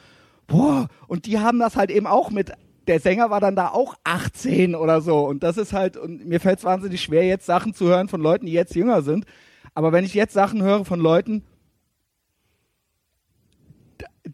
boah, 0.47 0.87
und 1.07 1.27
die 1.27 1.39
haben 1.39 1.59
das 1.59 1.75
halt 1.77 1.91
eben 1.91 2.07
auch 2.07 2.31
mit 2.31 2.51
der 2.91 2.99
Sänger 2.99 3.29
war 3.29 3.39
dann 3.39 3.55
da 3.55 3.69
auch 3.69 3.95
18 4.03 4.75
oder 4.75 4.99
so. 4.99 5.19
Und 5.25 5.43
das 5.43 5.55
ist 5.57 5.71
halt, 5.71 5.95
und 5.95 6.27
mir 6.27 6.41
fällt 6.41 6.59
es 6.59 6.65
wahnsinnig 6.65 7.01
schwer, 7.01 7.23
jetzt 7.25 7.45
Sachen 7.45 7.73
zu 7.73 7.85
hören 7.87 8.09
von 8.09 8.19
Leuten, 8.21 8.45
die 8.47 8.51
jetzt 8.51 8.75
jünger 8.75 9.01
sind. 9.01 9.25
Aber 9.73 9.93
wenn 9.93 10.03
ich 10.03 10.13
jetzt 10.13 10.33
Sachen 10.33 10.61
höre 10.61 10.83
von 10.83 10.99
Leuten, 10.99 11.43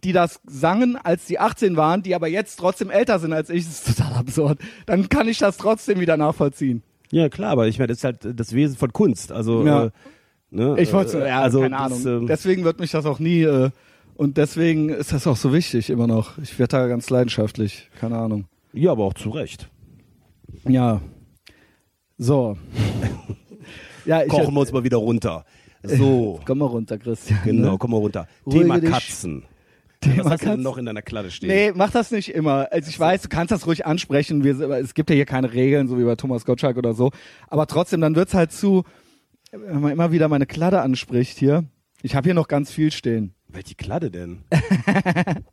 die 0.04 0.12
das 0.12 0.42
sangen, 0.48 0.98
als 0.98 1.28
sie 1.28 1.38
18 1.40 1.78
waren, 1.78 2.02
die 2.02 2.16
aber 2.16 2.28
jetzt 2.28 2.58
trotzdem 2.58 2.90
älter 2.90 3.20
sind 3.20 3.32
als 3.32 3.50
ich, 3.52 3.64
das 3.66 3.88
ist 3.88 3.98
total 3.98 4.14
absurd, 4.16 4.60
dann 4.88 5.08
kann 5.08 5.28
ich 5.28 5.38
das 5.38 5.58
trotzdem 5.58 6.00
wieder 6.00 6.18
nachvollziehen. 6.18 6.82
Ja, 7.12 7.30
klar, 7.30 7.52
aber 7.52 7.68
ich 7.68 7.78
meine, 7.78 7.88
das 7.90 8.00
ist 8.00 8.04
halt 8.04 8.20
das 8.40 8.54
Wesen 8.54 8.76
von 8.76 8.92
Kunst. 8.92 9.32
Also, 9.32 9.66
Ja. 9.66 9.86
äh, 9.86 9.92
ne, 10.50 10.76
Ich 10.80 10.92
wollte, 10.94 11.24
äh, 11.24 11.28
ja, 11.28 11.42
also 11.42 11.62
keine 11.62 11.78
das, 11.78 12.06
Ahnung. 12.06 12.22
ähm, 12.24 12.28
deswegen 12.28 12.64
wird 12.64 12.80
mich 12.80 12.92
das 12.92 13.06
auch 13.06 13.20
nie, 13.20 13.44
äh, 13.44 13.70
und 14.18 14.38
deswegen 14.38 14.90
ist 14.90 15.14
das 15.14 15.26
auch 15.28 15.38
so 15.38 15.54
wichtig 15.54 15.90
immer 15.90 16.08
noch. 16.08 16.38
Ich 16.40 16.58
werde 16.60 16.72
da 16.78 16.88
ganz 16.88 17.10
leidenschaftlich, 17.10 17.90
keine 18.00 18.18
Ahnung. 18.18 18.46
ja, 18.74 18.92
aber 18.92 19.06
auch 19.06 19.14
zu 19.14 19.30
Recht. 19.30 19.70
Ja. 20.68 21.02
So. 22.18 22.58
ja, 24.06 24.24
ich 24.24 24.30
Kochen 24.30 24.54
wir 24.54 24.60
uns 24.62 24.72
mal 24.72 24.84
wieder 24.84 24.98
runter. 24.98 25.46
So, 25.84 26.40
Komm 26.46 26.58
mal 26.60 26.66
runter, 26.66 26.98
Christian. 26.98 27.40
genau, 27.44 27.72
Ne? 27.74 27.78
komm 27.78 27.92
mal 27.92 27.98
runter. 27.98 28.28
Ruhige 28.46 28.62
Thema 28.62 28.80
dich. 28.80 28.90
Katzen. 28.92 29.44
Thema 30.02 30.26
Was 30.26 30.32
hast 30.34 30.42
Katzen. 30.42 30.62
noch 30.64 30.78
in 30.78 30.86
deiner 30.86 31.02
Kladde 31.02 31.32
stehen? 31.32 31.50
Nee, 31.50 31.72
mach 31.76 31.92
das 31.92 32.12
nicht 32.12 32.34
immer. 32.34 32.68
Also 32.72 32.90
ich 32.90 33.00
weiß, 33.00 33.24
du 33.24 33.30
kannst 33.30 33.52
das 33.52 33.66
ruhig 33.68 33.86
ansprechen. 33.86 34.44
Wir, 34.44 34.60
es 34.80 34.94
gibt 34.94 35.10
ja 35.10 35.16
hier 35.16 35.26
keine 35.26 35.54
Regeln, 35.54 35.88
so 35.88 35.98
wie 36.00 36.04
bei 36.04 36.16
Thomas 36.16 36.46
Gottschalk 36.46 36.78
oder 36.78 36.94
so. 36.94 37.12
Aber 37.48 37.66
trotzdem, 37.68 38.02
dann 38.02 38.16
wird's 38.16 38.34
halt 38.34 38.52
zu, 38.52 38.84
wenn 39.52 39.82
man 39.82 39.92
immer 39.92 40.12
wieder 40.12 40.28
meine 40.28 40.46
Kladde 40.46 40.82
anspricht 40.82 41.38
hier. 41.38 41.64
Ich 42.04 42.16
habe 42.16 42.26
hier 42.26 42.36
noch 42.36 42.48
ganz 42.48 42.72
viel 42.72 42.92
stehen. 42.92 43.34
Welche 43.58 43.74
Kladde 43.74 44.12
denn? 44.12 44.44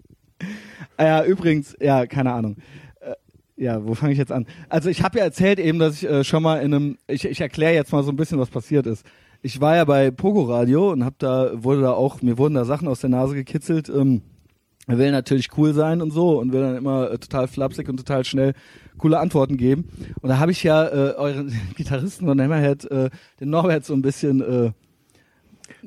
Ah 0.99 1.05
ja, 1.05 1.25
übrigens, 1.25 1.75
ja, 1.81 2.07
keine 2.07 2.33
Ahnung. 2.33 2.57
Äh, 3.01 3.14
Ja, 3.57 3.87
wo 3.87 3.95
fange 3.95 4.12
ich 4.12 4.19
jetzt 4.19 4.31
an? 4.31 4.47
Also 4.69 4.90
ich 4.90 5.03
habe 5.03 5.19
ja 5.19 5.25
erzählt 5.25 5.59
eben, 5.59 5.79
dass 5.79 5.95
ich 6.03 6.09
äh, 6.09 6.23
schon 6.23 6.43
mal 6.43 6.57
in 6.61 6.75
einem, 6.75 6.99
ich, 7.07 7.25
ich 7.25 7.40
erkläre 7.40 7.73
jetzt 7.73 7.93
mal 7.93 8.03
so 8.03 8.11
ein 8.12 8.17
bisschen, 8.17 8.38
was 8.38 8.51
passiert 8.51 8.87
ist. 8.87 9.07
Ich 9.40 9.61
war 9.61 9.77
ja 9.77 9.85
bei 9.87 10.11
Pogo 10.11 10.43
Radio 10.43 10.93
und 10.93 11.03
hab 11.05 11.19
da, 11.19 11.51
wurde 11.64 11.81
da 11.81 11.93
auch, 11.93 12.21
mir 12.21 12.37
wurden 12.37 12.55
da 12.55 12.67
Sachen 12.67 12.88
aus 12.88 13.01
der 13.01 13.09
Nase 13.11 13.35
gekitzelt. 13.35 13.88
Ähm, 13.88 14.21
er 14.87 14.99
will 14.99 15.11
natürlich 15.12 15.49
cool 15.57 15.73
sein 15.73 16.03
und 16.03 16.11
so 16.11 16.38
und 16.38 16.53
will 16.53 16.61
dann 16.61 16.77
immer 16.77 17.11
äh, 17.11 17.19
total 17.19 17.49
flapsig 17.49 17.88
und 17.88 17.97
total 17.97 18.25
schnell 18.25 18.53
coole 18.99 19.19
Antworten 19.19 19.57
geben. 19.57 19.88
Und 20.21 20.29
da 20.29 20.38
habe 20.38 20.53
ich 20.53 20.62
ja 20.62 20.87
äh, 20.87 21.14
euren 21.17 21.59
Gitarristen 21.77 22.27
von 22.27 22.38
Hammerhead, 22.40 22.85
äh, 22.90 23.09
den 23.40 23.49
Norbert, 23.51 23.87
so 23.87 23.95
ein 23.95 24.03
bisschen 24.03 24.43
äh, 24.43 24.73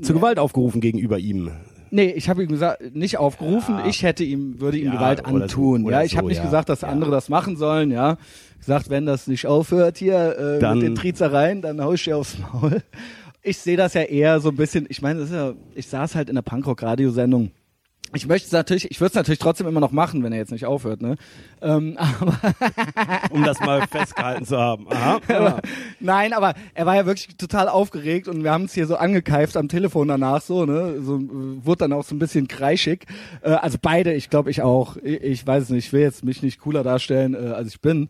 Zur 0.02 0.16
Gewalt 0.16 0.40
aufgerufen 0.40 0.82
gegenüber 0.82 1.20
ihm. 1.20 1.52
Nee, 1.92 2.12
ich 2.12 2.30
habe 2.30 2.44
ihm 2.44 2.50
gesagt, 2.50 2.96
nicht 2.96 3.18
aufgerufen, 3.18 3.78
Ja. 3.80 3.86
ich 3.88 4.04
hätte 4.04 4.24
ihm, 4.24 4.60
würde 4.60 4.78
ihm 4.78 4.88
Ja, 4.88 4.92
Gewalt 4.94 5.20
so, 5.20 5.36
antun. 5.36 5.84
oder 5.86 6.00
ja, 6.00 6.04
ich 6.04 6.12
so, 6.12 6.18
habe 6.18 6.28
nicht 6.28 6.38
ja. 6.38 6.44
gesagt, 6.44 6.70
dass 6.70 6.84
andere 6.84 7.12
das 7.12 7.30
machen 7.30 7.56
sollen, 7.58 7.92
ja. 7.92 8.18
Gesagt, 8.60 8.90
wenn 8.90 9.06
das 9.06 9.28
nicht 9.28 9.46
aufhört 9.46 9.98
hier 9.98 10.38
äh, 10.38 10.60
Dann- 10.60 10.80
mit 10.80 10.88
den 10.88 10.96
Trizereien, 10.96 11.62
dann 11.62 11.82
hau 11.84 11.94
ich 11.94 12.04
dir 12.04 12.18
aufs 12.18 12.38
Maul. 12.40 12.82
Ich 13.44 13.60
sehe 13.60 13.78
das 13.78 13.94
ja 13.94 14.02
eher 14.02 14.40
so 14.42 14.50
ein 14.50 14.56
bisschen, 14.58 14.88
ich 14.90 15.02
meine, 15.02 15.20
das 15.22 15.30
ist 15.30 15.36
ja, 15.36 15.54
ich 15.76 15.88
saß 15.88 16.16
halt 16.16 16.28
in 16.30 16.36
der 16.36 16.42
Punkrock-Radiosendung. 16.42 17.52
Ich 18.14 18.26
möchte 18.26 18.46
es 18.46 18.52
natürlich, 18.52 18.90
ich 18.90 19.02
würde 19.02 19.10
es 19.10 19.16
natürlich 19.16 19.40
trotzdem 19.40 19.68
immer 19.68 19.80
noch 19.80 19.92
machen, 19.92 20.24
wenn 20.24 20.32
er 20.32 20.40
jetzt 20.40 20.52
nicht 20.52 20.66
aufhört, 20.66 21.02
ne? 21.02 21.18
Ähm, 21.62 21.98
aber 22.20 22.38
um 23.32 23.44
das 23.44 23.60
mal 23.60 23.86
festgehalten 23.88 24.46
zu 24.46 24.58
haben. 24.58 24.88
Aha. 24.90 25.20
aber, 25.28 25.62
nein, 26.00 26.34
aber 26.34 26.54
er 26.74 26.86
war 26.86 26.96
ja 26.96 27.06
wirklich 27.06 27.36
total 27.38 27.68
aufgeregt 27.68 28.28
und 28.28 28.44
wir 28.44 28.52
haben 28.52 28.66
es 28.66 28.74
hier 28.74 28.88
so 28.88 28.96
angekeift 28.96 29.58
am 29.58 29.68
Telefon 29.68 30.08
danach 30.08 30.42
so, 30.42 30.66
ne? 30.66 31.02
So 31.02 31.18
äh, 31.18 31.66
wurde 31.66 31.80
dann 31.80 31.94
auch 31.94 32.06
so 32.06 32.16
ein 32.16 32.20
bisschen 32.20 32.48
kreischig. 32.48 33.06
Äh, 33.42 33.52
also 33.52 33.78
beide, 33.82 34.14
ich 34.14 34.30
glaube 34.30 34.52
ich 34.52 34.62
auch. 34.62 34.96
Ich, 34.98 35.22
ich 35.22 35.48
weiß 35.48 35.64
es 35.64 35.70
nicht, 35.70 35.88
ich 35.88 35.94
will 35.94 36.02
jetzt 36.02 36.24
mich 36.24 36.42
nicht 36.42 36.60
cooler 36.60 36.84
darstellen, 36.84 37.34
äh, 37.34 37.50
als 37.50 37.70
ich 37.70 37.82
bin. 37.82 38.10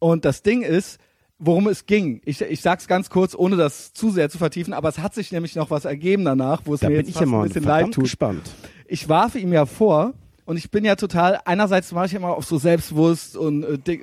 Und 0.00 0.24
das 0.24 0.42
Ding 0.42 0.62
ist, 0.62 0.98
worum 1.38 1.68
es 1.68 1.86
ging. 1.86 2.20
Ich, 2.24 2.40
ich 2.40 2.60
sag's 2.60 2.88
ganz 2.88 3.10
kurz, 3.10 3.34
ohne 3.34 3.56
das 3.56 3.92
zu 3.92 4.10
sehr 4.10 4.28
zu 4.28 4.38
vertiefen, 4.38 4.72
aber 4.72 4.88
es 4.88 4.98
hat 4.98 5.14
sich 5.14 5.32
nämlich 5.32 5.54
noch 5.54 5.70
was 5.70 5.84
ergeben 5.84 6.24
danach, 6.24 6.62
wo 6.64 6.74
es 6.74 6.80
Da 6.80 6.88
mir 6.88 6.96
jetzt 6.96 7.08
ich 7.08 7.14
fast 7.14 7.26
ein 7.32 7.42
bisschen 7.42 7.64
leid 7.64 7.92
tut 7.92 8.04
gespannt. 8.04 8.50
ich 8.86 9.08
warfe 9.08 9.38
ihm 9.38 9.52
ja 9.52 9.66
vor 9.66 10.14
und 10.44 10.56
ich 10.56 10.70
bin 10.70 10.84
ja 10.84 10.96
total, 10.96 11.38
einerseits 11.44 11.92
mache 11.92 12.06
ich 12.06 12.14
immer 12.14 12.28
auf 12.28 12.44
so 12.44 12.58
selbstbewusst 12.58 13.36
und 13.36 13.62
äh, 13.62 13.78
dick, 13.78 14.02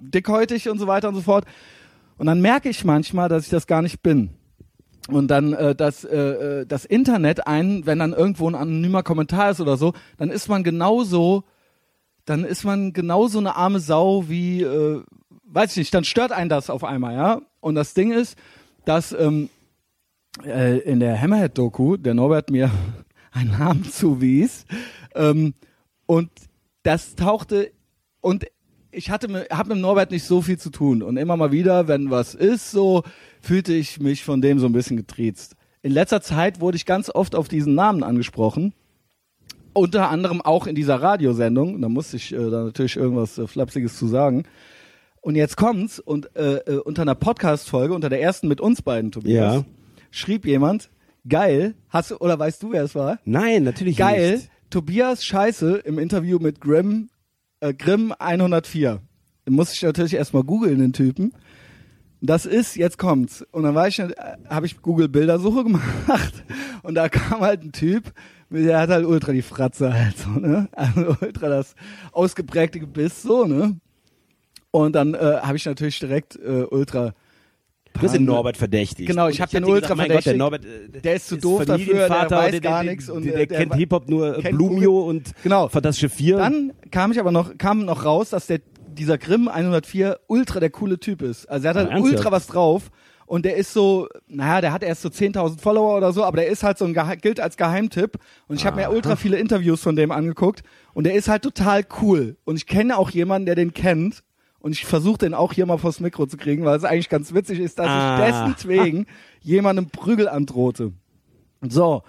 dickhäutig 0.00 0.68
und 0.68 0.78
so 0.78 0.86
weiter 0.86 1.08
und 1.08 1.14
so 1.14 1.22
fort. 1.22 1.44
Und 2.18 2.26
dann 2.26 2.40
merke 2.40 2.68
ich 2.68 2.84
manchmal, 2.84 3.28
dass 3.28 3.44
ich 3.44 3.50
das 3.50 3.66
gar 3.66 3.82
nicht 3.82 4.02
bin. 4.02 4.30
Und 5.08 5.28
dann 5.28 5.52
äh, 5.52 5.74
das, 5.74 6.04
äh, 6.04 6.16
äh, 6.16 6.66
das 6.66 6.84
Internet 6.84 7.46
ein, 7.46 7.86
wenn 7.86 7.98
dann 7.98 8.12
irgendwo 8.12 8.48
ein 8.48 8.54
anonymer 8.54 9.02
Kommentar 9.02 9.50
ist 9.50 9.60
oder 9.60 9.76
so, 9.76 9.92
dann 10.16 10.30
ist 10.30 10.48
man 10.48 10.64
genauso, 10.64 11.44
dann 12.24 12.44
ist 12.44 12.64
man 12.64 12.92
genauso 12.92 13.38
eine 13.38 13.54
arme 13.54 13.80
Sau 13.80 14.28
wie, 14.28 14.62
äh, 14.62 15.02
weiß 15.46 15.72
ich 15.72 15.76
nicht, 15.78 15.94
dann 15.94 16.04
stört 16.04 16.32
einen 16.32 16.50
das 16.50 16.70
auf 16.70 16.84
einmal, 16.84 17.14
ja. 17.14 17.40
Und 17.60 17.74
das 17.74 17.94
Ding 17.94 18.12
ist, 18.12 18.36
dass 18.84 19.12
ähm, 19.12 19.48
äh, 20.44 20.78
in 20.78 21.00
der 21.00 21.20
Hammerhead-Doku 21.20 21.96
der 21.96 22.14
Norbert 22.14 22.50
mir 22.50 22.70
einen 23.32 23.50
Namen 23.58 23.84
zuwies 23.84 24.64
ähm, 25.14 25.54
und 26.06 26.30
das 26.82 27.16
tauchte 27.16 27.72
und 28.20 28.46
ich 28.90 29.10
hatte 29.10 29.28
mit, 29.28 29.50
hab 29.50 29.66
mit 29.66 29.78
Norbert 29.78 30.10
nicht 30.10 30.24
so 30.24 30.40
viel 30.40 30.58
zu 30.58 30.70
tun 30.70 31.02
und 31.02 31.16
immer 31.16 31.36
mal 31.36 31.52
wieder, 31.52 31.86
wenn 31.86 32.10
was 32.10 32.34
ist, 32.34 32.70
so 32.70 33.02
fühlte 33.42 33.74
ich 33.74 34.00
mich 34.00 34.24
von 34.24 34.40
dem 34.40 34.58
so 34.58 34.66
ein 34.66 34.72
bisschen 34.72 34.96
getriezt. 34.96 35.54
In 35.82 35.92
letzter 35.92 36.22
Zeit 36.22 36.60
wurde 36.60 36.76
ich 36.76 36.86
ganz 36.86 37.10
oft 37.10 37.34
auf 37.34 37.48
diesen 37.48 37.74
Namen 37.74 38.02
angesprochen. 38.02 38.72
Unter 39.72 40.10
anderem 40.10 40.40
auch 40.40 40.66
in 40.66 40.74
dieser 40.74 41.02
Radiosendung. 41.02 41.80
Da 41.82 41.88
musste 41.88 42.16
ich 42.16 42.32
äh, 42.32 42.50
da 42.50 42.64
natürlich 42.64 42.96
irgendwas 42.96 43.36
äh, 43.36 43.46
Flapsiges 43.46 43.98
zu 43.98 44.06
sagen. 44.06 44.44
Und 45.26 45.34
jetzt 45.34 45.56
kommt's 45.56 45.98
und 45.98 46.36
äh, 46.36 46.58
äh, 46.58 46.78
unter 46.78 47.02
einer 47.02 47.16
Podcast-Folge, 47.16 47.92
unter 47.92 48.08
der 48.08 48.22
ersten 48.22 48.46
mit 48.46 48.60
uns 48.60 48.80
beiden, 48.80 49.10
Tobias, 49.10 49.56
Ja. 49.56 49.64
schrieb 50.12 50.46
jemand, 50.46 50.88
geil, 51.28 51.74
hast 51.88 52.12
du, 52.12 52.18
oder 52.18 52.38
weißt 52.38 52.62
du, 52.62 52.70
wer 52.70 52.84
es 52.84 52.94
war? 52.94 53.18
Nein, 53.24 53.64
natürlich 53.64 53.96
Geil, 53.96 54.34
nicht. 54.34 54.50
Tobias 54.70 55.24
Scheiße 55.24 55.78
im 55.78 55.98
Interview 55.98 56.38
mit 56.38 56.60
Grimm, 56.60 57.10
äh, 57.58 57.74
Grimm 57.74 58.14
104. 58.16 59.00
Den 59.48 59.54
muss 59.54 59.72
ich 59.72 59.82
natürlich 59.82 60.14
erstmal 60.14 60.44
googeln, 60.44 60.78
den 60.78 60.92
Typen. 60.92 61.32
Das 62.20 62.46
ist, 62.46 62.76
jetzt 62.76 62.96
kommt's. 62.96 63.44
Und 63.50 63.64
dann 63.64 63.74
war 63.74 63.88
ich, 63.88 63.98
äh, 63.98 64.08
habe 64.48 64.66
ich 64.66 64.80
Google 64.80 65.08
Bildersuche 65.08 65.64
gemacht 65.64 66.44
und 66.84 66.94
da 66.94 67.08
kam 67.08 67.40
halt 67.40 67.64
ein 67.64 67.72
Typ, 67.72 68.12
der 68.48 68.78
hat 68.78 68.90
halt 68.90 69.04
ultra 69.04 69.32
die 69.32 69.42
Fratze 69.42 69.92
halt 69.92 70.16
so, 70.18 70.30
ne? 70.30 70.68
Also 70.70 71.16
ultra 71.20 71.48
das 71.48 71.74
ausgeprägte 72.12 72.78
Gebiss 72.78 73.22
so, 73.22 73.44
ne? 73.44 73.80
Und 74.84 74.92
dann 74.92 75.14
äh, 75.14 75.18
habe 75.42 75.56
ich 75.56 75.64
natürlich 75.64 75.98
direkt 75.98 76.36
äh, 76.36 76.64
ultra 76.70 77.14
Du 77.94 78.02
hast 78.02 78.12
den 78.14 78.26
Norbert 78.26 78.58
verdächtigt. 78.58 79.08
Genau, 79.08 79.28
ich 79.28 79.36
Und 79.36 79.42
hab 79.42 79.50
den 79.50 79.64
ultra 79.64 79.94
gedacht, 79.94 79.96
mein 79.96 80.10
Gott, 80.10 80.26
der. 80.26 80.36
Norbert, 80.36 80.64
äh, 80.66 81.00
Der 81.00 81.14
ist 81.14 81.28
zu 81.28 81.38
doof 81.38 81.64
dafür, 81.64 81.94
der 82.08 82.30
weiß 82.30 82.50
der, 82.50 82.60
gar 82.60 82.80
und 82.82 83.24
der, 83.24 83.36
der- 83.36 83.46
der, 83.46 83.58
kennt 83.58 83.74
Hip-Hop 83.74 84.08
nur 84.10 84.44
äh, 84.44 84.50
Blumio 84.52 85.00
und 85.00 85.32
Genau. 85.42 85.68
Fantastische 85.68 86.10
Vier. 86.10 86.36
Dann 86.36 86.74
kam 86.90 87.10
ich 87.12 87.18
aber 87.18 87.32
noch, 87.32 87.56
kam 87.56 87.86
noch 87.86 88.04
raus, 88.04 88.28
dass 88.30 88.48
der 88.48 88.60
dieser 88.86 89.16
Grimm 89.16 89.48
104 89.48 90.18
ultra 90.26 90.60
der 90.60 90.68
coole 90.68 91.00
Typ 91.00 91.22
ist. 91.22 91.46
Also 91.46 91.68
er 91.68 91.70
hat 91.70 91.76
halt 91.76 91.92
Ah, 91.92 91.98
ultra 91.98 92.30
was 92.30 92.46
drauf. 92.46 92.90
Und 93.24 93.44
der 93.46 93.56
ist 93.56 93.72
so, 93.72 94.08
naja, 94.28 94.60
der 94.60 94.72
hat 94.74 94.82
erst 94.84 95.00
so 95.02 95.08
10.000 95.08 95.58
Follower 95.60 95.96
oder 95.96 96.12
so, 96.12 96.22
aber 96.22 96.36
der 96.36 96.48
ist 96.48 96.62
halt 96.62 96.76
so 96.76 96.84
ein, 96.84 96.94
Gehe- 96.94 97.16
gilt 97.16 97.40
als 97.40 97.56
Geheimtipp. 97.56 98.18
Und 98.46 98.56
ich 98.56 98.66
habe 98.66 98.76
mir 98.76 98.90
ultra 98.90 99.16
viele 99.16 99.38
Interviews 99.38 99.80
von 99.80 99.96
dem 99.96 100.12
angeguckt. 100.12 100.62
Und 100.92 101.04
der 101.04 101.14
ist 101.14 101.28
halt 101.28 101.42
total 101.42 101.82
cool. 102.02 102.36
Und 102.44 102.56
ich 102.56 102.66
kenne 102.66 102.98
auch 102.98 103.08
jemanden, 103.10 103.46
der 103.46 103.54
den 103.54 103.72
kennt. 103.72 104.22
Und 104.66 104.72
ich 104.72 104.84
versuche 104.84 105.18
den 105.18 105.32
auch 105.32 105.52
hier 105.52 105.64
mal 105.64 105.78
vors 105.78 106.00
Mikro 106.00 106.26
zu 106.26 106.36
kriegen, 106.36 106.64
weil 106.64 106.76
es 106.76 106.82
eigentlich 106.82 107.08
ganz 107.08 107.32
witzig 107.32 107.60
ist, 107.60 107.78
dass 107.78 107.86
Ah. 107.86 108.18
ich 108.18 108.24
dessen 108.56 108.68
wegen 108.68 109.06
jemandem 109.40 109.90
Prügel 109.90 110.28
androhte. 110.28 110.92
So. 111.68 112.02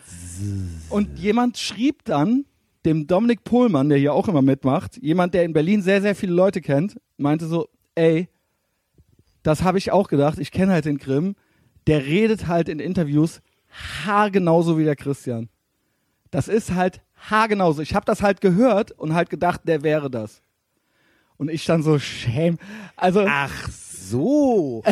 Und 0.89 1.19
jemand 1.19 1.59
schrieb 1.59 2.03
dann 2.05 2.45
dem 2.83 3.05
Dominik 3.05 3.43
Pohlmann, 3.43 3.89
der 3.89 3.99
hier 3.99 4.11
auch 4.11 4.27
immer 4.27 4.41
mitmacht, 4.41 4.97
jemand, 5.03 5.35
der 5.35 5.43
in 5.43 5.53
Berlin 5.53 5.83
sehr, 5.83 6.01
sehr 6.01 6.15
viele 6.15 6.33
Leute 6.33 6.61
kennt, 6.61 6.99
meinte 7.17 7.45
so, 7.45 7.69
ey, 7.93 8.27
das 9.43 9.61
habe 9.61 9.77
ich 9.77 9.91
auch 9.91 10.07
gedacht, 10.07 10.39
ich 10.39 10.49
kenne 10.49 10.71
halt 10.71 10.85
den 10.85 10.97
Grimm, 10.97 11.35
der 11.85 12.05
redet 12.07 12.47
halt 12.47 12.69
in 12.69 12.79
Interviews 12.79 13.39
haargenauso 14.03 14.79
wie 14.79 14.83
der 14.83 14.95
Christian. 14.95 15.49
Das 16.31 16.47
ist 16.47 16.73
halt 16.73 17.01
haargenauso. 17.29 17.83
Ich 17.83 17.93
habe 17.93 18.05
das 18.07 18.23
halt 18.23 18.41
gehört 18.41 18.93
und 18.93 19.13
halt 19.13 19.29
gedacht, 19.29 19.61
der 19.65 19.83
wäre 19.83 20.09
das. 20.09 20.41
Und 21.37 21.49
ich 21.49 21.65
dann 21.65 21.83
so, 21.83 21.99
shame. 21.99 22.57
Also, 22.95 23.25
Ach 23.27 23.69
so. 23.69 24.83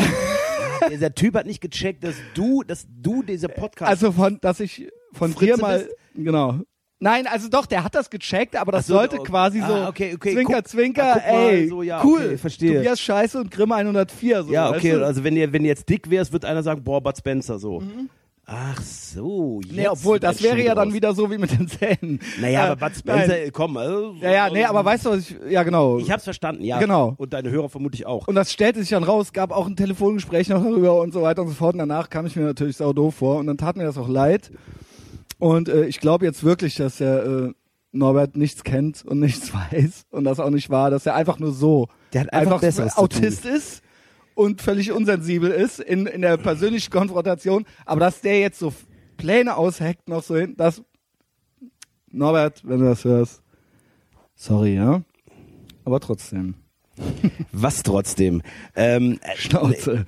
Dieser 0.92 1.14
Typ 1.16 1.36
hat 1.36 1.46
nicht 1.46 1.62
gecheckt, 1.62 2.04
dass 2.04 2.16
du, 2.34 2.64
dass 2.64 2.86
du 2.90 3.24
dieser 3.24 3.48
Podcast. 3.48 3.90
Also 3.90 4.12
von, 4.12 4.40
dass 4.42 4.60
ich 4.60 4.90
von 5.14 5.34
Fritze 5.34 5.56
dir 5.56 5.62
mal, 5.62 5.80
bist? 5.80 5.96
genau. 6.16 6.60
Nein, 7.00 7.28
also 7.28 7.50
doch, 7.50 7.66
der 7.66 7.84
hat 7.84 7.94
das 7.94 8.10
gecheckt, 8.10 8.56
aber 8.56 8.72
das 8.72 8.88
so, 8.88 8.94
sollte 8.96 9.20
oh, 9.20 9.24
quasi 9.24 9.60
so 9.60 9.66
ah, 9.66 9.90
okay, 9.90 10.14
okay, 10.16 10.34
Zwinker, 10.34 10.54
guck- 10.56 10.68
Zwinker, 10.68 11.16
ah, 11.16 11.50
ey, 11.50 11.68
so, 11.68 11.84
ja, 11.84 12.02
cool, 12.04 12.22
okay, 12.26 12.38
verstehe. 12.38 12.76
Tobias 12.78 13.02
Scheiße 13.02 13.38
und 13.40 13.52
Grimm 13.52 13.74
104. 13.74 14.44
So, 14.44 14.52
ja, 14.52 14.70
weißt 14.70 14.80
okay. 14.80 14.92
du? 14.92 14.98
Mhm. 15.00 15.04
Also 15.04 15.24
wenn 15.24 15.36
ihr, 15.36 15.52
wenn 15.52 15.64
ihr 15.64 15.70
jetzt 15.70 15.90
dick 15.90 16.10
wärst, 16.10 16.32
wird 16.32 16.46
einer 16.46 16.64
sagen, 16.64 16.84
boah, 16.84 17.02
Bud 17.02 17.18
Spencer 17.18 17.60
so. 17.60 17.84
Ach 18.48 18.80
so. 18.80 19.60
Jetzt 19.64 19.76
Nee, 19.76 19.88
obwohl, 19.88 20.20
das 20.20 20.44
wäre 20.44 20.62
ja 20.62 20.76
dann 20.76 20.94
wieder 20.94 21.16
so 21.16 21.32
wie 21.32 21.40
mit 21.40 21.52
den 21.52 21.68
Zähnen. 21.68 22.20
Naja, 22.40 22.68
Äh, 22.68 22.70
aber 22.70 22.88
Bud 22.88 22.98
Spencer, 22.98 23.28
nein. 23.28 23.50
komm. 23.52 23.78
Also, 23.78 24.16
Ja, 24.22 24.32
ja, 24.32 24.50
nee, 24.52 24.64
aber 24.64 24.86
weißt 24.86 25.06
du, 25.06 25.10
was 25.12 25.20
ich, 25.22 25.36
ja 25.50 25.64
genau. 25.64 25.98
Ich 25.98 26.12
hab's 26.12 26.26
verstanden, 26.26 26.64
ja. 26.64 26.78
Genau. 26.80 27.16
Und 27.18 27.34
deine 27.34 27.50
Hörer 27.50 27.70
vermutlich 27.70 28.06
auch. 28.06 28.28
Und 28.28 28.36
das 28.36 28.52
stellte 28.52 28.80
sich 28.82 28.90
dann 28.90 29.04
raus, 29.04 29.34
gab 29.34 29.52
auch 29.52 29.66
ein 29.66 29.76
Telefongespräch 29.76 30.50
noch 30.50 30.64
darüber 30.64 31.02
und 31.02 31.12
so 31.12 31.24
weiter 31.24 31.42
und 31.42 31.48
so 31.48 31.56
fort. 31.56 31.74
Und 31.74 31.80
danach 31.80 32.10
kam 32.12 32.28
ich 32.28 32.36
mir 32.36 32.44
natürlich 32.44 32.78
sau 32.78 32.94
doof 32.94 33.16
vor 33.16 33.38
und 33.38 33.48
dann 33.48 33.58
tat 33.58 33.78
mir 33.78 33.84
das 33.84 33.98
auch 33.98 34.10
leid. 34.10 34.52
Und 35.40 35.68
äh, 35.68 35.86
ich 35.86 36.00
glaube 36.00 36.26
jetzt 36.26 36.44
wirklich, 36.44 36.76
dass 36.76 36.98
der 36.98 37.26
äh, 37.26 37.54
Norbert 37.94 38.36
nichts 38.38 38.64
kennt 38.64 39.04
und 39.06 39.20
nichts 39.20 39.54
weiß 39.72 40.06
und 40.12 40.24
das 40.24 40.40
auch 40.40 40.52
nicht 40.52 40.70
war, 40.70 40.92
dass 40.92 41.08
er 41.08 41.16
einfach 41.16 41.40
nur 41.40 41.52
so 41.52 41.88
Der 42.14 42.22
hat 42.22 42.34
einfach 42.34 42.62
Besseres 42.62 42.94
zu 42.94 43.02
Autist 43.02 43.46
ist 43.46 43.82
und 44.36 44.62
völlig 44.62 44.92
unsensibel 44.92 45.50
ist 45.50 45.80
in, 45.80 46.06
in 46.06 46.22
der 46.22 46.38
persönlichen 46.38 46.92
Konfrontation. 46.92 47.66
Aber 47.86 48.02
dass 48.02 48.22
der 48.22 48.40
jetzt 48.40 48.60
so 48.60 48.74
Pläne 49.18 49.56
ausheckt 49.58 50.08
noch 50.08 50.22
so 50.24 50.36
hin, 50.36 50.54
das 50.58 50.84
Norbert, 52.12 52.62
wenn 52.66 52.80
du 52.80 52.86
das 52.86 53.04
hörst, 53.04 53.42
sorry, 54.36 54.76
ja. 54.76 55.02
Aber 55.84 56.00
trotzdem. 56.00 56.56
Was 57.52 57.84
trotzdem? 57.84 58.42
Ähm, 58.76 59.20
äh, 59.22 59.36
Schnauze. 59.38 60.06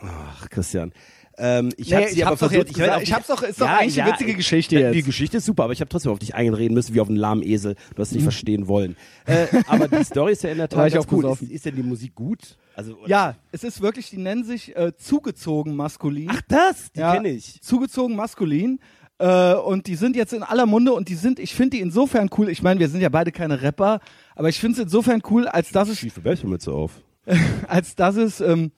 Ach, 0.00 0.48
Christian. 0.48 0.92
Ähm, 1.36 1.70
ich 1.76 1.90
Nee, 1.90 1.96
hab 1.96 2.08
sie 2.08 2.16
ich 2.18 2.24
hab's 2.24 2.40
doch 2.40 2.48
versucht, 2.48 2.58
jetzt 2.58 2.70
ich 2.70 2.76
gesagt. 2.76 3.02
Ich 3.02 3.12
hab's 3.12 3.26
doch- 3.28 3.42
ist 3.42 3.60
doch 3.60 3.68
eigentlich 3.68 4.00
eine 4.02 4.12
witzige 4.12 4.34
Geschichte 4.34 4.76
äh, 4.76 4.80
jetzt. 4.80 4.94
Die 4.94 5.02
Geschichte 5.02 5.36
ist 5.36 5.44
super, 5.46 5.64
aber 5.64 5.72
ich 5.72 5.80
habe 5.80 5.88
trotzdem 5.88 6.10
auf 6.12 6.18
dich 6.18 6.34
einreden 6.34 6.74
müssen, 6.74 6.94
wie 6.94 7.00
auf 7.00 7.08
einen 7.08 7.16
lahmen 7.16 7.42
Esel. 7.42 7.74
Du 7.94 8.02
hast 8.02 8.12
nicht 8.12 8.22
verstehen 8.24 8.66
wollen. 8.68 8.96
Äh, 9.26 9.46
aber 9.66 9.86
die 9.88 10.04
Story 10.04 10.32
ist 10.32 10.42
ja 10.42 10.50
in 10.50 10.58
der 10.58 10.68
Tat 10.68 10.92
ganz 10.92 11.06
auch 11.06 11.12
cool. 11.12 11.32
Ist, 11.40 11.42
ist 11.42 11.64
denn 11.66 11.76
die 11.76 11.82
Musik 11.82 12.14
gut? 12.14 12.56
Also, 12.78 12.96
Ja, 13.06 13.34
es 13.50 13.64
ist 13.64 13.80
wirklich, 13.80 14.08
die 14.08 14.18
nennen 14.18 14.44
sich 14.44 14.76
äh, 14.76 14.96
zugezogen 14.96 15.74
maskulin. 15.74 16.28
Ach, 16.30 16.40
das? 16.46 16.92
Die 16.92 17.00
ja, 17.00 17.12
kenne 17.12 17.30
ich. 17.30 17.60
Zugezogen 17.60 18.14
maskulin. 18.14 18.78
Äh, 19.18 19.54
und 19.54 19.88
die 19.88 19.96
sind 19.96 20.14
jetzt 20.14 20.32
in 20.32 20.44
aller 20.44 20.64
Munde 20.64 20.92
und 20.92 21.08
die 21.08 21.16
sind, 21.16 21.40
ich 21.40 21.56
finde 21.56 21.76
die 21.76 21.82
insofern 21.82 22.30
cool. 22.38 22.48
Ich 22.48 22.62
meine, 22.62 22.78
wir 22.78 22.88
sind 22.88 23.00
ja 23.00 23.08
beide 23.08 23.32
keine 23.32 23.62
Rapper, 23.62 23.98
aber 24.36 24.48
ich 24.48 24.60
finde 24.60 24.78
es 24.78 24.84
insofern 24.84 25.22
cool, 25.28 25.48
als 25.48 25.72
dass 25.72 25.88
es, 25.88 25.98
Schiefe 25.98 26.20
Baseballmütze 26.20 26.70
auf. 26.70 26.92
als 27.66 27.96
dass 27.96 28.14
es 28.14 28.40
ähm, 28.40 28.70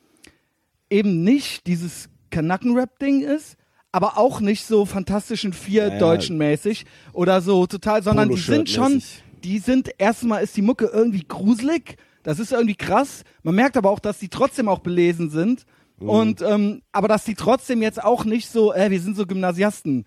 eben 0.88 1.22
nicht 1.22 1.66
dieses 1.66 2.08
Kanacken-Rap-Ding 2.30 3.20
ist, 3.20 3.58
aber 3.92 4.16
auch 4.16 4.40
nicht 4.40 4.64
so 4.64 4.86
fantastischen 4.86 5.52
vier 5.52 5.88
Ja, 5.88 5.92
ja. 5.92 5.98
Deutschen 5.98 6.38
mäßig 6.38 6.86
oder 7.12 7.42
so 7.42 7.66
total, 7.66 8.02
sondern 8.02 8.30
die 8.30 8.40
sind 8.40 8.70
schon, 8.70 9.02
die 9.44 9.58
sind 9.58 9.90
erstmal 9.98 10.42
ist 10.42 10.56
die 10.56 10.62
Mucke 10.62 10.86
irgendwie 10.86 11.26
gruselig, 11.28 11.98
das 12.22 12.38
ist 12.38 12.52
irgendwie 12.52 12.74
krass. 12.74 13.22
Man 13.42 13.54
merkt 13.54 13.76
aber 13.76 13.90
auch, 13.90 13.98
dass 14.00 14.18
die 14.18 14.28
trotzdem 14.28 14.68
auch 14.68 14.80
belesen 14.80 15.30
sind 15.30 15.64
Mhm. 15.98 16.08
und 16.08 16.40
ähm, 16.42 16.82
aber 16.92 17.08
dass 17.08 17.24
die 17.24 17.34
trotzdem 17.34 17.82
jetzt 17.82 18.02
auch 18.02 18.24
nicht 18.24 18.48
so, 18.48 18.72
äh, 18.72 18.90
wir 18.90 19.00
sind 19.00 19.16
so 19.16 19.26
Gymnasiasten. 19.26 20.06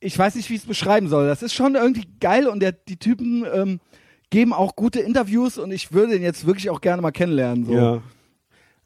Ich 0.00 0.18
weiß 0.18 0.34
nicht, 0.34 0.50
wie 0.50 0.54
ich 0.54 0.62
es 0.62 0.66
beschreiben 0.66 1.08
soll. 1.08 1.28
Das 1.28 1.42
ist 1.44 1.54
schon 1.54 1.76
irgendwie 1.76 2.08
geil 2.20 2.48
und 2.48 2.58
der, 2.60 2.72
die 2.72 2.96
Typen 2.96 3.44
ähm, 3.52 3.78
geben 4.30 4.52
auch 4.52 4.74
gute 4.74 4.98
Interviews 5.00 5.56
und 5.58 5.70
ich 5.70 5.92
würde 5.92 6.16
ihn 6.16 6.22
jetzt 6.22 6.44
wirklich 6.46 6.70
auch 6.70 6.80
gerne 6.80 7.02
mal 7.02 7.12
kennenlernen. 7.12 7.64
So. 7.66 7.72
Ja. 7.72 8.02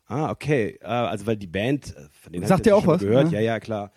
Ah, 0.08 0.30
okay. 0.30 0.78
Äh, 0.82 0.86
also 0.86 1.26
weil 1.26 1.36
die 1.38 1.46
Band, 1.46 1.96
äh, 1.96 2.08
von 2.20 2.32
denen 2.34 2.46
Sagt 2.46 2.66
das 2.66 2.74
auch 2.74 2.82
schon 2.84 2.94
was, 2.94 3.00
gehört. 3.00 3.26
ne? 3.28 3.32
Ja, 3.32 3.40
ja, 3.40 3.58
klar. 3.60 3.90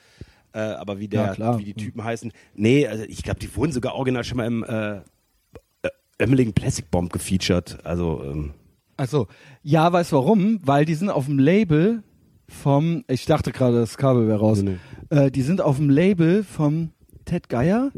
Äh, 0.53 0.59
aber 0.59 0.97
wie 0.99 1.09
der, 1.09 1.35
Ja, 1.37 1.59
wie 1.59 1.65
die 1.65 1.73
Typen 1.73 2.03
heißen. 2.05 2.31
Nee, 2.53 2.87
also 2.87 3.03
ich 3.03 3.21
glaube, 3.21 3.39
die 3.41 3.53
wurden 3.53 3.73
sogar 3.73 3.95
original 3.95 4.23
schon 4.23 4.37
mal 4.37 4.45
im 4.47 4.63
äh, 4.63 5.01
Emmeligen 6.17 6.53
Plastic 6.53 6.89
Bomb 6.89 7.11
gefeatured. 7.11 7.79
Also 7.85 8.23
ähm, 8.23 8.53
Also, 8.97 9.27
ja, 9.63 9.91
weißt 9.91 10.11
du 10.11 10.15
warum? 10.17 10.59
Weil 10.63 10.85
die 10.85 10.95
sind 10.95 11.09
auf 11.09 11.25
dem 11.25 11.39
Label 11.39 12.03
vom, 12.47 13.03
ich 13.07 13.25
dachte 13.25 13.51
gerade, 13.51 13.77
das 13.79 13.97
Kabel 13.97 14.27
wäre 14.27 14.39
raus. 14.39 14.61
Nee, 14.61 14.77
Äh, 15.09 15.31
die 15.31 15.41
sind 15.41 15.61
auf 15.61 15.77
dem 15.77 15.89
Label 15.89 16.43
vom 16.43 16.91
Ted 17.25 17.49
Geier. 17.49 17.91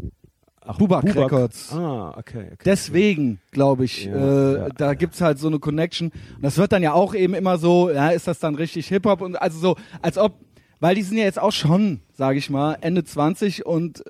ach, 0.66 0.78
Bubak 0.78 1.04
Records. 1.16 1.72
Ah, 1.74 2.16
okay. 2.18 2.48
okay. 2.54 2.58
Deswegen, 2.66 3.40
glaube 3.52 3.86
ich, 3.86 4.06
Ja, 4.06 4.16
äh, 4.16 4.58
ja, 4.58 4.70
da 4.70 4.94
gibt's 4.94 5.22
halt 5.22 5.38
so 5.40 5.48
eine 5.48 5.60
Connection. 5.60 6.10
Und 6.36 6.44
das 6.44 6.58
wird 6.58 6.72
dann 6.72 6.82
ja 6.84 6.94
auch 6.94 7.14
eben 7.14 7.34
immer 7.34 7.58
so, 7.58 7.90
ja, 7.92 8.10
ist 8.10 8.28
das 8.28 8.40
dann 8.40 8.56
richtig 8.56 8.88
Hip-Hop? 8.88 9.22
Und 9.22 9.36
also 9.42 9.60
so, 9.60 9.76
als 10.02 10.18
ob, 10.18 10.34
weil 10.80 10.96
die 10.96 11.04
sind 11.04 11.18
ja 11.18 11.24
jetzt 11.26 11.40
auch 11.42 11.52
schon, 11.52 12.02
sage 12.14 12.38
ich 12.40 12.50
mal, 12.50 12.78
Ende 12.82 13.04
20 13.04 13.66
und 13.66 14.04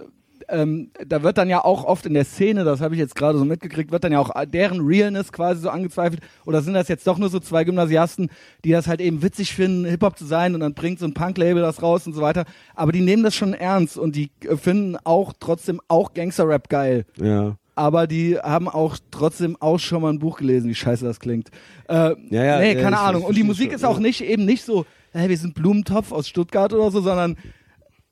ähm, 0.50 0.92
da 1.06 1.24
wird 1.24 1.38
dann 1.38 1.50
ja 1.50 1.64
auch 1.64 1.84
oft 1.84 2.06
in 2.06 2.14
der 2.14 2.24
Szene, 2.26 2.64
das 2.64 2.80
habe 2.82 2.96
ich 2.96 3.00
jetzt 3.00 3.16
gerade 3.16 3.38
so 3.38 3.46
mitgekriegt, 3.46 3.92
wird 3.92 4.04
dann 4.04 4.12
ja 4.14 4.20
auch 4.20 4.32
deren 4.46 4.80
Realness 4.86 5.32
quasi 5.32 5.62
so 5.62 5.70
angezweifelt. 5.70 6.22
Oder 6.46 6.62
sind 6.62 6.74
das 6.74 6.88
jetzt 6.88 7.06
doch 7.08 7.18
nur 7.18 7.30
so 7.30 7.40
zwei 7.40 7.64
Gymnasiasten, 7.64 8.30
die 8.64 8.72
das 8.72 8.88
halt 8.88 9.02
eben 9.02 9.22
witzig 9.24 9.54
finden, 9.54 9.86
Hip-Hop 9.86 10.18
zu 10.18 10.26
sein 10.26 10.54
und 10.54 10.62
dann 10.62 10.74
bringt 10.74 11.00
so 11.00 11.06
ein 11.06 11.14
Punk-Label 11.14 11.62
das 11.62 11.82
raus 11.82 12.08
und 12.08 12.14
so 12.14 12.22
weiter. 12.22 12.46
Aber 12.76 12.92
die 12.92 13.02
nehmen 13.02 13.24
das 13.24 13.36
schon 13.36 13.54
ernst 13.54 13.98
und 13.98 14.16
die 14.16 14.30
äh, 14.48 14.56
finden 14.58 14.98
auch 15.04 15.34
trotzdem 15.40 15.82
auch 15.88 16.14
Gangster-Rap 16.14 16.70
geil 16.70 17.06
Ja. 17.20 17.58
aber 17.76 18.08
die 18.08 18.38
haben 18.40 18.68
auch 18.70 18.98
trotzdem 19.12 19.56
auch 19.60 19.80
schon 19.80 20.02
mal 20.02 20.10
ein 20.14 20.20
Buch 20.20 20.38
gelesen, 20.38 20.70
wie 20.70 20.76
scheiße 20.76 21.04
das 21.06 21.20
klingt. 21.20 21.50
Äh, 21.88 21.94
Ja, 22.30 22.44
ja, 22.44 22.60
nee, 22.60 22.74
ja, 22.74 22.82
keine 22.82 22.96
ich- 22.96 23.02
Ahnung. 23.02 23.24
Und 23.24 23.36
die 23.38 23.44
Musik 23.44 23.68
schon, 23.68 23.76
ist 23.76 23.84
auch 23.86 23.98
ja. 23.98 24.02
nicht 24.02 24.22
eben 24.22 24.46
nicht 24.46 24.64
so, 24.64 24.86
hey, 25.14 25.30
wir 25.30 25.38
sind 25.38 25.54
Blumentopf 25.56 26.12
aus 26.12 26.28
Stuttgart 26.28 26.72
oder 26.74 26.90
so, 26.92 27.02
sondern 27.02 27.36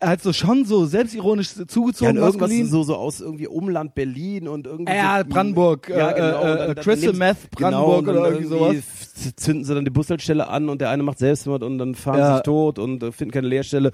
halt 0.03 0.21
so 0.21 0.33
schon 0.33 0.65
so 0.65 0.85
selbstironisch 0.85 1.55
Ja, 1.57 1.67
zugezogen 1.67 2.17
und 2.17 2.23
irgendwas 2.23 2.51
so, 2.69 2.83
so 2.83 2.95
aus 2.95 3.21
irgendwie 3.21 3.47
Umland 3.47 3.95
Berlin 3.95 4.47
und 4.47 4.67
irgendwie. 4.67 4.93
Ja, 4.93 5.19
so, 5.23 5.29
Brandenburg, 5.29 5.89
ja, 5.89 6.11
äh, 6.11 6.13
genau. 6.15 6.41
äh, 6.43 6.53
äh, 6.53 6.75
dann 6.75 6.83
Crystal 6.83 7.13
Meth 7.13 7.37
genau, 7.55 7.69
Brandenburg 8.01 8.05
dann 8.05 8.17
oder 8.17 8.29
irgendwie 8.31 8.47
sowas. 8.49 8.75
f- 8.75 9.35
Zünden 9.37 9.63
sie 9.63 9.73
dann 9.73 9.85
die 9.85 9.91
Bushaltestelle 9.91 10.47
an 10.47 10.69
und 10.69 10.81
der 10.81 10.89
eine 10.89 11.03
macht 11.03 11.19
Selbstmord 11.19 11.63
und 11.63 11.77
dann 11.77 11.95
fahren 11.95 12.19
Ja. 12.19 12.27
sie 12.29 12.33
sich 12.35 12.43
tot 12.43 12.77
und 12.79 13.01
äh, 13.03 13.11
finden 13.11 13.31
keine 13.31 13.47
Leerstelle 13.47 13.91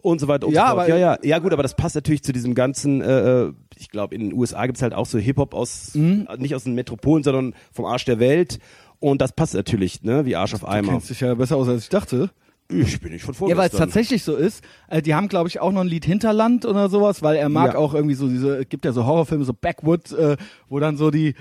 und 0.00 0.20
so 0.20 0.28
weiter 0.28 0.46
und 0.46 0.52
Ja, 0.54 0.68
so 0.70 0.74
fort. 0.76 0.80
aber- 0.80 0.88
ja, 0.88 0.96
ja, 0.96 1.18
ja, 1.22 1.38
gut, 1.38 1.52
aber 1.52 1.62
das 1.62 1.74
passt 1.76 1.94
natürlich 1.96 2.22
zu 2.22 2.32
diesem 2.32 2.54
ganzen. 2.54 3.00
Äh, 3.02 3.42
äh, 3.46 3.52
ich 3.76 3.88
glaube, 3.90 4.14
in 4.14 4.20
den 4.20 4.32
USA 4.34 4.66
gibt's 4.66 4.82
halt 4.82 4.94
auch 4.94 5.06
so 5.06 5.18
Hip 5.18 5.36
Hop 5.38 5.54
aus 5.54 5.94
Mhm. 5.94 6.28
äh, 6.30 6.36
nicht 6.38 6.54
aus 6.54 6.64
den 6.64 6.74
Metropolen, 6.74 7.24
sondern 7.24 7.54
vom 7.72 7.84
Arsch 7.84 8.04
der 8.04 8.18
Welt. 8.20 8.58
Und 9.00 9.20
das 9.20 9.32
passt 9.32 9.54
natürlich, 9.54 10.02
ne, 10.04 10.24
wie 10.24 10.36
Arsch 10.36 10.54
auf 10.54 10.60
Du 10.60 10.66
Eimer. 10.68 10.92
kennst 10.92 11.10
dich 11.10 11.18
ja 11.20 11.34
besser 11.34 11.56
aus, 11.56 11.66
als 11.68 11.82
ich 11.82 11.88
dachte. 11.88 12.30
Ich 12.72 13.00
bin 13.00 13.12
nicht 13.12 13.24
von 13.24 13.34
Ja, 13.34 13.40
weil 13.40 13.48
es 13.48 13.72
vorgestern. 13.72 13.78
tatsächlich 13.80 14.24
so 14.24 14.36
ist. 14.36 14.64
Äh, 14.88 15.02
die 15.02 15.14
haben, 15.14 15.28
glaube 15.28 15.48
ich, 15.48 15.60
auch 15.60 15.72
noch 15.72 15.80
ein 15.82 15.86
Lied 15.88 16.04
Hinterland 16.04 16.64
oder 16.66 16.88
sowas, 16.88 17.22
weil 17.22 17.36
er 17.36 17.48
mag 17.48 17.74
Ja. 17.74 17.78
auch 17.78 17.94
irgendwie 17.94 18.14
so 18.14 18.28
diese, 18.28 18.56
es 18.60 18.68
gibt 18.68 18.84
ja 18.84 18.92
so 18.92 19.04
Horrorfilme, 19.06 19.44
so 19.44 19.52
Backwood, 19.52 20.12
äh, 20.12 20.36
wo 20.68 20.78
dann 20.80 20.96
so 20.96 21.10
die 21.10 21.34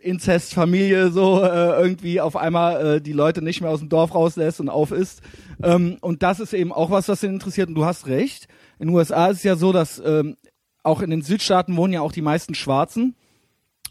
Inzestfamilie 0.00 1.10
so 1.10 1.42
äh, 1.42 1.80
irgendwie 1.80 2.20
auf 2.20 2.36
einmal 2.36 2.96
äh, 2.96 3.00
die 3.00 3.12
Leute 3.12 3.42
nicht 3.42 3.60
mehr 3.60 3.70
aus 3.70 3.80
dem 3.80 3.88
Dorf 3.88 4.14
rauslässt 4.14 4.60
und 4.60 4.68
auf 4.68 4.90
ist. 4.92 5.22
Ähm, 5.62 5.98
und 6.00 6.22
das 6.22 6.40
ist 6.40 6.52
eben 6.52 6.72
auch 6.72 6.90
was, 6.90 7.08
was 7.08 7.22
ihn 7.22 7.30
interessiert. 7.34 7.68
Und 7.68 7.74
du 7.74 7.84
hast 7.84 8.06
recht. 8.06 8.48
In 8.78 8.88
den 8.88 8.94
USA 8.96 9.28
ist 9.28 9.38
es 9.38 9.42
ja 9.44 9.56
so, 9.56 9.72
dass 9.72 10.02
ähm, 10.04 10.36
auch 10.82 11.00
in 11.02 11.10
den 11.10 11.22
Südstaaten 11.22 11.76
wohnen 11.76 11.92
ja 11.92 12.00
auch 12.00 12.12
die 12.12 12.22
meisten 12.22 12.54
Schwarzen. 12.54 13.14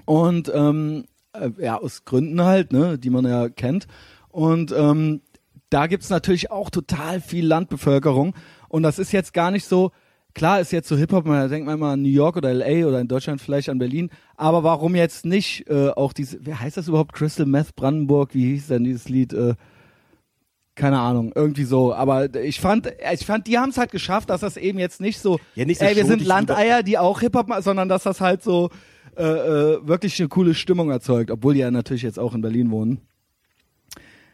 Und 0.05 0.51
ähm, 0.53 1.05
äh, 1.33 1.49
ja, 1.59 1.77
aus 1.79 2.05
Gründen 2.05 2.41
halt, 2.43 2.71
ne, 2.73 2.97
die 2.97 3.09
man 3.09 3.25
ja 3.25 3.49
kennt. 3.49 3.87
Und 4.29 4.71
ähm, 4.77 5.21
da 5.69 5.87
gibt's 5.87 6.09
natürlich 6.09 6.51
auch 6.51 6.69
total 6.69 7.21
viel 7.21 7.45
Landbevölkerung. 7.45 8.35
Und 8.69 8.83
das 8.83 8.99
ist 8.99 9.11
jetzt 9.11 9.33
gar 9.33 9.51
nicht 9.51 9.65
so, 9.65 9.91
klar 10.33 10.59
ist 10.59 10.71
jetzt 10.71 10.87
so 10.87 10.95
Hip-Hop, 10.95 11.25
man 11.25 11.49
denkt 11.49 11.65
man 11.65 11.75
immer 11.75 11.89
an 11.89 12.01
New 12.01 12.09
York 12.09 12.37
oder 12.37 12.53
LA 12.53 12.87
oder 12.87 12.99
in 12.99 13.07
Deutschland 13.07 13.41
vielleicht 13.41 13.69
an 13.69 13.79
Berlin, 13.79 14.09
aber 14.35 14.63
warum 14.63 14.95
jetzt 14.95 15.25
nicht 15.25 15.69
äh, 15.69 15.89
auch 15.89 16.13
diese, 16.13 16.39
wer 16.41 16.59
heißt 16.59 16.77
das 16.77 16.87
überhaupt? 16.87 17.13
Crystal 17.13 17.45
Meth 17.45 17.75
Brandenburg, 17.75 18.33
wie 18.33 18.45
hieß 18.53 18.67
denn 18.67 18.83
dieses 18.83 19.09
Lied? 19.09 19.33
Äh, 19.33 19.55
keine 20.75 20.99
Ahnung, 20.99 21.31
irgendwie 21.33 21.63
so. 21.63 21.93
Aber 21.93 22.35
ich 22.35 22.61
fand, 22.61 22.93
ich 23.11 23.25
fand, 23.25 23.47
die 23.47 23.57
haben 23.57 23.71
es 23.71 23.79
halt 23.79 23.91
geschafft, 23.91 24.29
dass 24.29 24.41
das 24.41 24.57
eben 24.57 24.77
jetzt 24.77 25.01
nicht 25.01 25.19
so, 25.19 25.39
Ja, 25.55 25.65
nicht 25.65 25.79
so 25.79 25.85
ey, 25.85 25.95
wir 25.95 26.05
sind 26.05 26.23
Landeier, 26.23 26.83
die 26.83 26.99
auch 26.99 27.19
Hip-Hop 27.19 27.47
machen, 27.47 27.63
sondern 27.63 27.89
dass 27.89 28.03
das 28.03 28.21
halt 28.21 28.43
so 28.43 28.69
äh, 29.17 29.23
äh, 29.23 29.87
wirklich 29.87 30.19
eine 30.19 30.29
coole 30.29 30.53
Stimmung 30.53 30.91
erzeugt, 30.91 31.31
obwohl 31.31 31.55
die 31.55 31.61
ja 31.61 31.71
natürlich 31.71 32.03
jetzt 32.03 32.19
auch 32.19 32.35
in 32.35 32.41
Berlin 32.41 32.69
wohnen. 32.69 33.01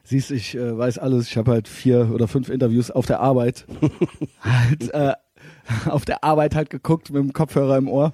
Siehst, 0.06 0.32
ich 0.32 0.56
äh, 0.56 0.78
weiß 0.78 0.98
alles, 0.98 1.28
ich 1.30 1.38
habe 1.38 1.52
halt 1.52 1.68
vier 1.68 2.12
oder 2.14 2.28
fünf 2.28 2.50
Interviews 2.50 2.92
auf 2.92 3.06
der 3.06 3.20
Arbeit 3.22 3.66
halt, 4.42 4.94
äh, 4.94 5.14
auf 5.86 6.04
der 6.06 6.24
Arbeit 6.24 6.56
halt 6.56 6.70
geguckt 6.70 7.10
mit 7.12 7.24
dem 7.24 7.32
Kopfhörer 7.34 7.78
im 7.78 7.88
Ohr. 7.88 8.12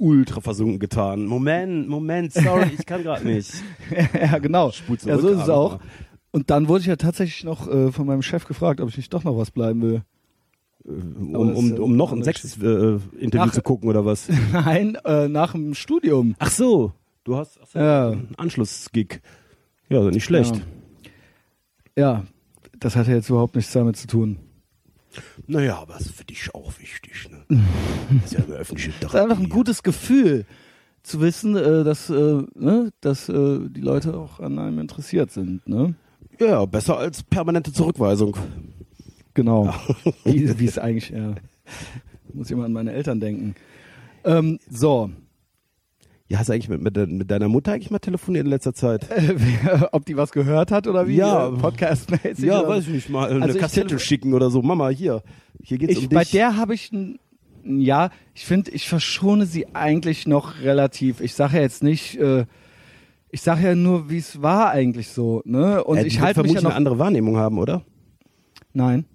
Ultra 0.00 0.40
versunken 0.40 0.78
getan. 0.78 1.24
Moment, 1.26 1.88
Moment, 1.88 2.32
sorry, 2.32 2.70
ich 2.78 2.86
kann 2.86 3.02
gerade 3.02 3.26
nicht. 3.26 3.52
ja, 4.14 4.38
genau. 4.38 4.70
Spul 4.70 4.96
Ja, 5.04 5.16
so 5.16 5.22
zurück, 5.22 5.36
ist 5.38 5.42
es 5.44 5.48
auch. 5.48 5.80
Und 6.30 6.50
dann 6.50 6.68
wurde 6.68 6.82
ich 6.82 6.86
ja 6.86 6.94
tatsächlich 6.96 7.42
noch 7.42 7.66
äh, 7.68 7.90
von 7.90 8.06
meinem 8.06 8.22
Chef 8.22 8.44
gefragt, 8.44 8.80
ob 8.80 8.88
ich 8.90 8.96
nicht 8.96 9.12
doch 9.12 9.24
noch 9.24 9.36
was 9.36 9.50
bleiben 9.50 9.82
will. 9.82 10.02
Um, 10.84 11.48
das 11.48 11.58
um, 11.58 11.72
äh, 11.74 11.78
um 11.80 11.96
noch 11.96 12.12
ein 12.12 12.22
sechstes 12.22 12.56
äh, 12.62 12.98
Interview 13.18 13.46
Nach- 13.46 13.52
zu 13.52 13.60
gucken 13.62 13.88
oder 13.88 14.04
was? 14.04 14.28
Nein, 14.52 14.96
äh, 15.04 15.26
nach 15.28 15.52
dem 15.52 15.74
Studium. 15.74 16.34
Ach 16.38 16.50
so, 16.50 16.92
du 17.24 17.36
hast 17.36 17.58
ach 17.62 17.66
so, 17.66 17.78
Ja. 17.78 18.10
einen 18.10 18.34
Anschlussgig. 18.36 19.20
Ja, 19.88 20.02
nicht 20.02 20.24
schlecht. 20.24 20.56
Ja. 20.56 20.62
Ja, 21.98 22.24
das 22.78 22.94
hat 22.94 23.08
ja 23.08 23.14
jetzt 23.14 23.28
überhaupt 23.28 23.56
nichts 23.56 23.72
damit 23.72 23.96
zu 23.96 24.06
tun. 24.06 24.38
Naja, 25.46 25.78
aber 25.78 25.94
das 25.94 26.02
ist 26.02 26.14
für 26.14 26.24
dich 26.24 26.54
auch 26.54 26.72
wichtig. 26.78 27.28
Ne? 27.30 27.44
Das 28.10 28.32
ist 28.32 28.38
ja 28.38 28.44
eine 28.44 28.54
öffentliche 28.54 28.90
Es 29.00 29.06
ist 29.06 29.14
einfach 29.14 29.38
ein 29.38 29.48
gutes 29.48 29.82
Gefühl 29.82 30.46
zu 31.02 31.20
wissen, 31.20 31.56
äh, 31.56 31.84
dass, 31.84 32.08
äh, 32.08 32.42
ne, 32.54 32.90
dass 33.00 33.28
äh, 33.28 33.58
die 33.68 33.80
Leute 33.80 34.16
auch 34.16 34.40
an 34.40 34.58
einem 34.58 34.78
interessiert 34.78 35.30
sind. 35.30 35.66
Ne? 35.68 35.94
Ja, 36.38 36.64
besser 36.66 36.98
als 36.98 37.22
permanente 37.22 37.72
Zurückweisung. 37.72 38.36
Genau. 39.34 39.74
wie, 40.24 40.58
wie 40.58 40.66
es 40.66 40.78
eigentlich, 40.78 41.10
ja. 41.10 41.34
Muss 42.32 42.46
ich 42.46 42.52
immer 42.52 42.64
an 42.64 42.72
meine 42.72 42.92
Eltern 42.92 43.20
denken. 43.20 43.54
Ähm, 44.24 44.58
so, 44.70 45.10
Ja, 46.30 46.38
hast 46.38 46.48
du 46.48 46.52
eigentlich 46.52 46.68
mit, 46.68 46.82
mit, 46.82 47.10
mit 47.10 47.30
deiner 47.30 47.48
Mutter 47.48 47.72
eigentlich 47.72 47.90
mal 47.90 48.00
telefoniert 48.00 48.44
in 48.44 48.50
letzter 48.50 48.74
Zeit? 48.74 49.10
äh, 49.10 49.36
ob 49.92 50.04
die 50.04 50.16
was 50.16 50.30
gehört 50.30 50.70
hat 50.70 50.86
oder 50.86 51.08
wie? 51.08 51.16
Ja. 51.16 51.48
Äh, 51.48 51.52
Podcast-mäßig? 51.52 52.44
ja, 52.44 52.60
oder? 52.60 52.68
weiß 52.68 52.86
ich 52.86 52.92
nicht 52.92 53.08
mal. 53.08 53.30
Eine 53.30 53.42
Also 53.42 53.58
Kassette 53.58 53.98
schicken 53.98 54.34
oder 54.34 54.50
so. 54.50 54.60
Mama, 54.60 54.90
hier. 54.90 55.22
Hier 55.62 55.78
geht's 55.78 55.94
ich, 55.94 56.04
um 56.04 56.08
bei 56.10 56.24
dich. 56.24 56.32
der 56.32 56.56
habe 56.56 56.74
ich 56.74 56.92
ein, 56.92 57.18
ja, 57.64 58.10
ich 58.34 58.44
finde, 58.44 58.70
ich 58.72 58.88
verschone 58.88 59.46
sie 59.46 59.74
eigentlich 59.74 60.26
noch 60.26 60.60
relativ. 60.60 61.22
Ich 61.22 61.34
sage 61.34 61.56
ja 61.56 61.62
jetzt 61.62 61.82
nicht, 61.82 62.16
äh, 62.18 62.44
ich 63.30 63.40
sage 63.40 63.66
ja 63.66 63.74
nur, 63.74 64.10
wie 64.10 64.18
es 64.18 64.42
war 64.42 64.70
eigentlich 64.70 65.08
so, 65.08 65.40
ne? 65.46 65.82
Und 65.82 66.02
die 66.02 66.08
ich 66.08 66.20
halte 66.20 66.42
mich 66.42 66.52
ja 66.52 66.60
noch. 66.60 66.70
eine 66.70 66.76
andere 66.76 66.98
Wahrnehmung 66.98 67.38
haben, 67.38 67.58
oder? 67.58 67.84
Nein. 68.74 69.06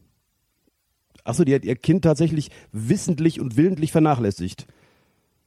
Achso, 1.24 1.44
die 1.44 1.54
hat 1.54 1.64
ihr 1.64 1.76
Kind 1.76 2.04
tatsächlich 2.04 2.50
wissentlich 2.72 3.40
und 3.40 3.56
willentlich 3.56 3.92
vernachlässigt. 3.92 4.68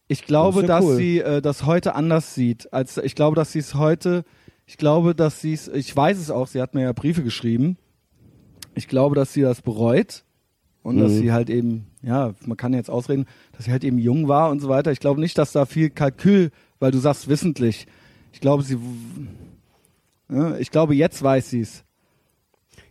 Ich 0.08 0.24
glaube, 0.24 0.60
Das 0.62 0.68
ja 0.68 0.76
dass 0.76 0.84
cool. 0.84 0.96
sie 0.96 1.18
äh, 1.20 1.42
das 1.42 1.64
heute 1.66 1.94
anders 1.94 2.34
sieht. 2.34 2.72
Als 2.72 2.96
ich 2.98 3.14
glaube, 3.14 3.34
dass 3.36 3.52
sie 3.52 3.58
es 3.58 3.74
heute. 3.74 4.24
Ich 4.66 4.76
glaube, 4.78 5.14
dass 5.14 5.40
sie 5.40 5.52
es. 5.52 5.68
Ich 5.68 5.94
weiß 5.94 6.18
es 6.18 6.30
auch. 6.30 6.46
Sie 6.46 6.60
hat 6.60 6.74
mir 6.74 6.82
ja 6.82 6.92
Briefe 6.92 7.22
geschrieben. 7.22 7.76
Ich 8.74 8.88
glaube, 8.88 9.14
dass 9.16 9.32
sie 9.32 9.42
das 9.42 9.62
bereut 9.62 10.24
und 10.82 10.98
dass 10.98 11.12
Mhm. 11.12 11.16
sie 11.18 11.32
halt 11.32 11.50
eben. 11.50 11.86
Ja, 12.02 12.34
man 12.44 12.56
kann 12.56 12.72
jetzt 12.74 12.90
ausreden, 12.90 13.26
dass 13.52 13.64
sie 13.64 13.72
halt 13.72 13.82
eben 13.84 13.98
jung 13.98 14.28
war 14.28 14.50
und 14.50 14.60
so 14.60 14.68
weiter. 14.68 14.92
Ich 14.92 15.00
glaube 15.00 15.20
nicht, 15.20 15.38
dass 15.38 15.50
da 15.52 15.66
viel 15.66 15.90
Kalkül, 15.90 16.50
weil 16.78 16.92
du 16.92 16.98
sagst 16.98 17.28
wissentlich. 17.28 17.86
Ich 18.32 18.40
glaube, 18.40 18.62
sie. 18.62 18.78
Ja, 20.28 20.56
ich 20.56 20.70
glaube, 20.70 20.94
jetzt 20.94 21.22
weiß 21.22 21.50
sie 21.50 21.60
es. 21.60 21.84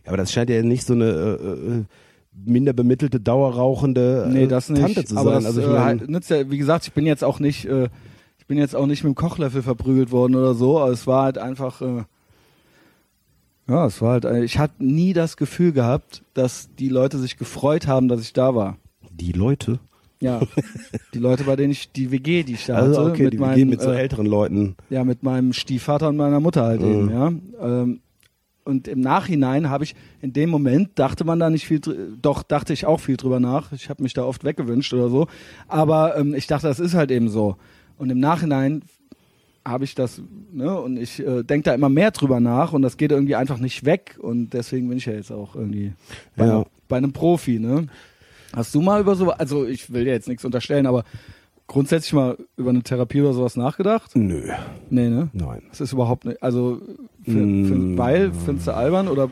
Ja, 0.04 0.08
aber 0.08 0.16
das 0.16 0.32
scheint 0.32 0.50
ja 0.50 0.62
nicht 0.62 0.86
so 0.86 0.94
eine 0.94 1.04
äh, 1.06 1.78
äh, 1.78 1.84
minder 2.44 2.72
bemittelte, 2.72 3.18
dauerrauchende 3.20 4.24
äh, 4.28 4.32
Nee, 4.32 4.46
das 4.46 4.68
nicht. 4.68 4.80
Tante 4.82 5.04
zu 5.04 5.16
aber 5.16 5.30
sein. 5.32 5.44
das, 5.44 5.46
also 5.46 5.60
ich 5.60 5.66
äh, 5.66 5.70
mein, 5.70 5.82
halt- 6.00 6.08
nützt 6.10 6.30
ja, 6.30 6.50
wie 6.50 6.58
gesagt, 6.58 6.86
ich 6.86 6.92
bin 6.92 7.06
jetzt 7.06 7.24
auch 7.24 7.40
nicht, 7.40 7.64
äh, 7.66 7.88
ich 8.38 8.46
bin 8.46 8.58
jetzt 8.58 8.76
auch 8.76 8.86
nicht 8.86 9.02
mit 9.04 9.12
dem 9.12 9.16
Kochlöffel 9.16 9.62
verprügelt 9.62 10.10
worden 10.12 10.34
oder 10.36 10.54
so. 10.54 10.78
Aber 10.78 10.90
es 10.92 11.06
war 11.06 11.24
halt 11.24 11.38
einfach, 11.38 11.80
äh, 11.82 12.04
ja, 13.68 13.86
es 13.86 14.00
war 14.00 14.12
halt, 14.12 14.24
äh, 14.24 14.44
ich 14.44 14.58
hatte 14.58 14.84
nie 14.84 15.12
das 15.12 15.36
Gefühl 15.36 15.72
gehabt, 15.72 16.22
dass 16.34 16.68
die 16.78 16.88
Leute 16.88 17.18
sich 17.18 17.36
gefreut 17.36 17.86
haben, 17.86 18.08
dass 18.08 18.20
ich 18.20 18.32
da 18.32 18.54
war. 18.54 18.76
die 19.10 19.32
Leute. 19.32 19.80
Ja, 20.20 20.40
die 21.14 21.18
Leute, 21.18 21.44
bei 21.44 21.56
denen 21.56 21.72
ich 21.72 21.92
die 21.92 22.10
WG, 22.10 22.42
die 22.42 22.54
ich 22.54 22.66
da 22.66 22.76
Also 22.76 23.00
hatte, 23.00 23.10
okay, 23.10 23.24
mit 23.24 23.32
die 23.34 23.38
meinem, 23.38 23.54
gehen 23.56 23.68
mit 23.68 23.80
so 23.82 23.90
äh, 23.90 23.98
älteren 23.98 24.26
Leuten. 24.26 24.76
ja, 24.88 25.04
mit 25.04 25.22
meinem 25.22 25.52
Stiefvater 25.52 26.08
und 26.08 26.16
meiner 26.16 26.40
Mutter 26.40 26.62
halt 26.64 26.80
eben, 26.80 27.06
Mhm. 27.06 27.10
ja. 27.10 27.32
Ähm, 27.60 28.00
und 28.66 28.88
im 28.88 29.00
Nachhinein 29.00 29.70
habe 29.70 29.84
ich, 29.84 29.94
in 30.20 30.32
dem 30.32 30.50
Moment 30.50 30.90
dachte 30.98 31.24
man 31.24 31.38
da 31.38 31.48
nicht 31.48 31.66
viel, 31.66 31.80
doch 32.20 32.42
dachte 32.42 32.72
ich 32.72 32.84
auch 32.84 33.00
viel 33.00 33.16
drüber 33.16 33.40
nach. 33.40 33.72
Ich 33.72 33.88
habe 33.88 34.02
mich 34.02 34.12
da 34.12 34.24
oft 34.24 34.44
weggewünscht 34.44 34.92
oder 34.92 35.08
so. 35.08 35.28
Aber 35.68 36.16
ähm, 36.18 36.34
ich 36.34 36.46
dachte, 36.46 36.66
das 36.66 36.80
ist 36.80 36.94
halt 36.94 37.10
eben 37.10 37.28
so. 37.28 37.56
Und 37.96 38.10
im 38.10 38.18
Nachhinein 38.18 38.82
habe 39.66 39.84
ich 39.84 39.94
das, 39.94 40.20
ne, 40.52 40.78
und 40.80 40.96
ich 40.96 41.18
äh, 41.20 41.42
denke 41.42 41.64
da 41.64 41.74
immer 41.74 41.88
mehr 41.88 42.10
drüber 42.10 42.38
nach 42.40 42.72
und 42.72 42.82
das 42.82 42.96
geht 42.96 43.10
irgendwie 43.10 43.34
einfach 43.36 43.58
nicht 43.58 43.84
weg. 43.84 44.16
Und 44.20 44.50
deswegen 44.50 44.88
bin 44.88 44.98
ich 44.98 45.06
ja 45.06 45.12
jetzt 45.14 45.32
auch 45.32 45.56
irgendwie 45.56 45.92
bei, 46.36 46.46
Ja. 46.46 46.64
bei 46.88 46.96
einem 46.98 47.12
Profi, 47.12 47.58
ne? 47.58 47.86
Hast 48.54 48.74
du 48.74 48.80
mal 48.80 49.00
über 49.00 49.16
so, 49.16 49.30
also 49.30 49.66
ich 49.66 49.92
will 49.92 50.04
dir 50.04 50.12
jetzt 50.12 50.28
nichts 50.28 50.44
unterstellen, 50.44 50.86
aber 50.86 51.04
grundsätzlich 51.66 52.12
mal 52.12 52.36
über 52.56 52.70
eine 52.70 52.82
Therapie 52.82 53.20
oder 53.20 53.32
sowas 53.32 53.56
nachgedacht? 53.56 54.14
Nö, 54.14 54.42
Nee, 54.90 55.08
ne? 55.08 55.28
nein. 55.32 55.62
Das 55.70 55.80
ist 55.80 55.92
überhaupt 55.92 56.24
nicht, 56.24 56.42
also, 56.42 56.80
für, 57.24 57.30
Mm. 57.30 57.66
für, 57.94 57.98
weil, 57.98 58.32
findest 58.44 58.68
du 58.68 58.74
albern 58.74 59.08
oder? 59.08 59.30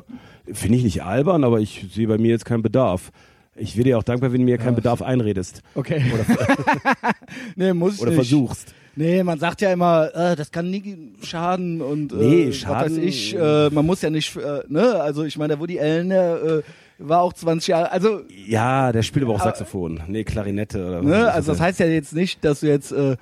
Finde 0.52 0.76
ich 0.78 0.84
nicht 0.84 1.02
albern, 1.02 1.42
aber 1.44 1.60
ich 1.60 1.86
sehe 1.92 2.06
bei 2.08 2.18
mir 2.18 2.30
jetzt 2.30 2.44
keinen 2.44 2.62
Bedarf. 2.62 3.12
Ich 3.56 3.76
wäre 3.76 3.84
dir 3.84 3.98
auch 3.98 4.02
dankbar, 4.02 4.32
wenn 4.32 4.40
du 4.40 4.44
mir 4.46 4.58
keinen 4.58 4.70
Ja. 4.70 4.74
Bedarf 4.76 5.00
einredest 5.00 5.62
Okay. 5.76 6.02
nee, 7.56 7.72
muss 7.72 7.94
ich 7.94 8.00
oder 8.00 8.10
nicht. 8.10 8.16
versuchst. 8.16 8.74
Nee, 8.96 9.22
man 9.24 9.38
sagt 9.38 9.60
ja 9.60 9.72
immer, 9.72 10.10
äh, 10.14 10.36
das 10.36 10.50
kann 10.52 10.70
nie 10.70 11.12
schaden 11.22 11.80
und 11.80 12.12
äh, 12.12 12.16
Nee, 12.16 12.48
was 12.48 12.56
schaden- 12.56 12.96
weiß 12.96 12.96
ich, 12.98 13.34
äh, 13.36 13.70
man 13.70 13.86
muss 13.86 14.02
ja 14.02 14.10
nicht, 14.10 14.36
äh, 14.36 14.62
ne, 14.68 15.00
also 15.00 15.24
ich 15.24 15.36
meine, 15.36 15.48
der 15.54 15.60
Woody 15.60 15.80
Allen, 15.80 16.10
der, 16.10 16.42
äh, 16.42 16.62
war 16.98 17.22
auch 17.22 17.32
20 17.32 17.68
Jahre, 17.68 17.90
also, 17.92 18.22
Ja, 18.46 18.92
der 18.92 19.02
spielt 19.02 19.24
aber 19.24 19.34
auch 19.34 19.42
Saxophon. 19.42 20.00
Nee, 20.08 20.24
Klarinette 20.24 20.86
oder 20.86 20.98
was 20.98 21.04
ne, 21.06 21.32
also 21.32 21.52
das 21.52 21.60
heißt 21.60 21.80
ja 21.80 21.86
jetzt 21.86 22.12
nicht, 22.14 22.44
dass 22.44 22.60
du 22.60 22.68
jetzt, 22.68 22.92
äh, 22.92 23.16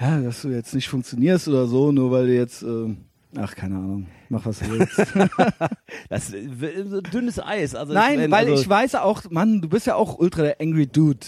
ja, 0.00 0.20
dass 0.20 0.42
du 0.42 0.48
jetzt 0.48 0.74
nicht 0.74 0.88
funktionierst 0.88 1.48
oder 1.48 1.66
so, 1.66 1.92
nur 1.92 2.10
weil 2.10 2.26
du 2.26 2.34
jetzt, 2.34 2.62
äh, 2.62 2.94
ach, 3.36 3.54
keine 3.56 3.76
Ahnung, 3.76 4.06
mach 4.28 4.44
was 4.46 4.58
du 4.60 4.70
willst. 4.70 4.98
Das 6.08 6.30
ist 6.30 7.12
dünnes 7.12 7.38
Eis. 7.42 7.74
Also 7.74 7.92
Nein, 7.94 8.16
meine, 8.18 8.30
weil 8.30 8.48
also, 8.50 8.62
ich 8.62 8.68
weiß 8.68 8.94
auch, 8.96 9.22
Mann, 9.30 9.60
du 9.60 9.68
bist 9.68 9.86
ja 9.86 9.94
auch 9.94 10.18
ultra 10.18 10.42
der 10.42 10.60
Angry 10.60 10.86
Dude. 10.86 11.26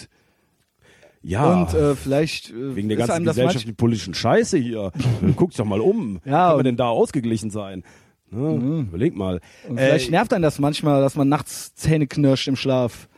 ja, 1.22 1.62
Und 1.62 1.74
äh, 1.74 1.94
vielleicht 1.96 2.50
äh, 2.50 2.76
wegen 2.76 2.88
der 2.88 2.98
ganzen 2.98 3.24
gesellschaftlichen 3.24 3.76
politischen 3.76 4.14
Scheiße 4.14 4.56
hier. 4.58 4.92
Guck 5.36 5.52
doch 5.54 5.64
mal 5.64 5.80
um. 5.80 6.20
Ja, 6.24 6.30
Kann 6.48 6.50
und- 6.50 6.56
man 6.58 6.64
denn 6.66 6.76
da 6.76 6.88
ausgeglichen 6.88 7.50
sein? 7.50 7.82
Ne? 8.30 8.86
Überleg 8.88 9.16
mal. 9.16 9.40
Und 9.68 9.78
vielleicht 9.78 10.08
Äh, 10.08 10.10
nervt 10.12 10.32
einen 10.32 10.42
das 10.42 10.58
manchmal, 10.58 11.00
dass 11.00 11.16
man 11.16 11.28
nachts 11.28 11.74
Zähne 11.74 12.06
knirscht 12.06 12.48
im 12.48 12.56
Schlaf. 12.56 13.08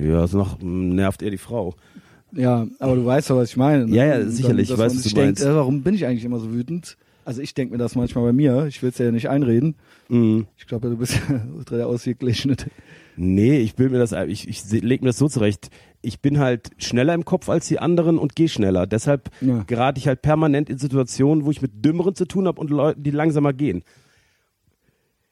ja, 0.00 0.26
so 0.26 0.38
noch 0.38 0.58
nervt 0.60 1.22
eher 1.22 1.30
die 1.30 1.38
Frau. 1.38 1.74
Ja, 2.32 2.66
aber 2.78 2.96
du 2.96 3.04
weißt 3.04 3.28
doch, 3.30 3.36
was 3.36 3.50
ich 3.50 3.56
meine. 3.56 3.86
ne? 3.86 3.94
Ja, 3.96 4.04
ja, 4.06 4.26
sicherlich, 4.26 4.68
dass 4.68 4.78
ich 4.78 4.84
weiß, 4.84 4.96
was 4.96 5.02
du 5.02 5.08
denkt, 5.10 5.38
meinst. 5.40 5.42
äh, 5.44 5.54
warum 5.54 5.82
bin 5.82 5.94
ich 5.94 6.06
eigentlich 6.06 6.24
immer 6.24 6.38
so 6.40 6.52
wütend? 6.52 6.96
Also 7.24 7.40
ich 7.42 7.54
denke 7.54 7.72
mir 7.72 7.78
das 7.78 7.94
manchmal 7.94 8.24
bei 8.24 8.32
mir. 8.32 8.66
Ich 8.66 8.82
will 8.82 8.88
es 8.90 8.98
ja 8.98 9.10
nicht 9.12 9.28
einreden. 9.28 9.76
Mhm. 10.08 10.46
Ich 10.56 10.66
glaube, 10.66 10.88
du 10.88 10.96
bist 10.96 11.14
ja 11.28 11.42
ultra 11.56 11.76
der 11.76 11.86
ausgeglichene. 11.86 12.56
Nee, 13.16 13.58
ich 13.58 13.78
will 13.78 13.90
mir 13.90 13.98
das, 13.98 14.12
ich, 14.28 14.48
ich 14.48 14.62
leg 14.82 15.02
mir 15.02 15.08
das 15.10 15.18
so 15.18 15.28
zurecht. 15.28 15.68
Ich 16.02 16.20
bin 16.20 16.38
halt 16.40 16.70
schneller 16.78 17.14
im 17.14 17.24
Kopf 17.24 17.48
als 17.48 17.68
die 17.68 17.78
anderen 17.78 18.18
und 18.18 18.34
gehe 18.36 18.48
schneller. 18.48 18.86
Deshalb 18.86 19.30
Ja. 19.40 19.62
gerate 19.66 19.98
ich 19.98 20.08
halt 20.08 20.20
permanent 20.22 20.68
in 20.68 20.78
Situationen, 20.78 21.44
wo 21.44 21.50
ich 21.52 21.62
mit 21.62 21.84
Dümmeren 21.84 22.14
zu 22.14 22.26
tun 22.26 22.46
habe 22.48 22.60
und 22.60 22.70
Leuten, 22.70 23.02
die 23.02 23.10
langsamer 23.12 23.52
gehen. 23.52 23.84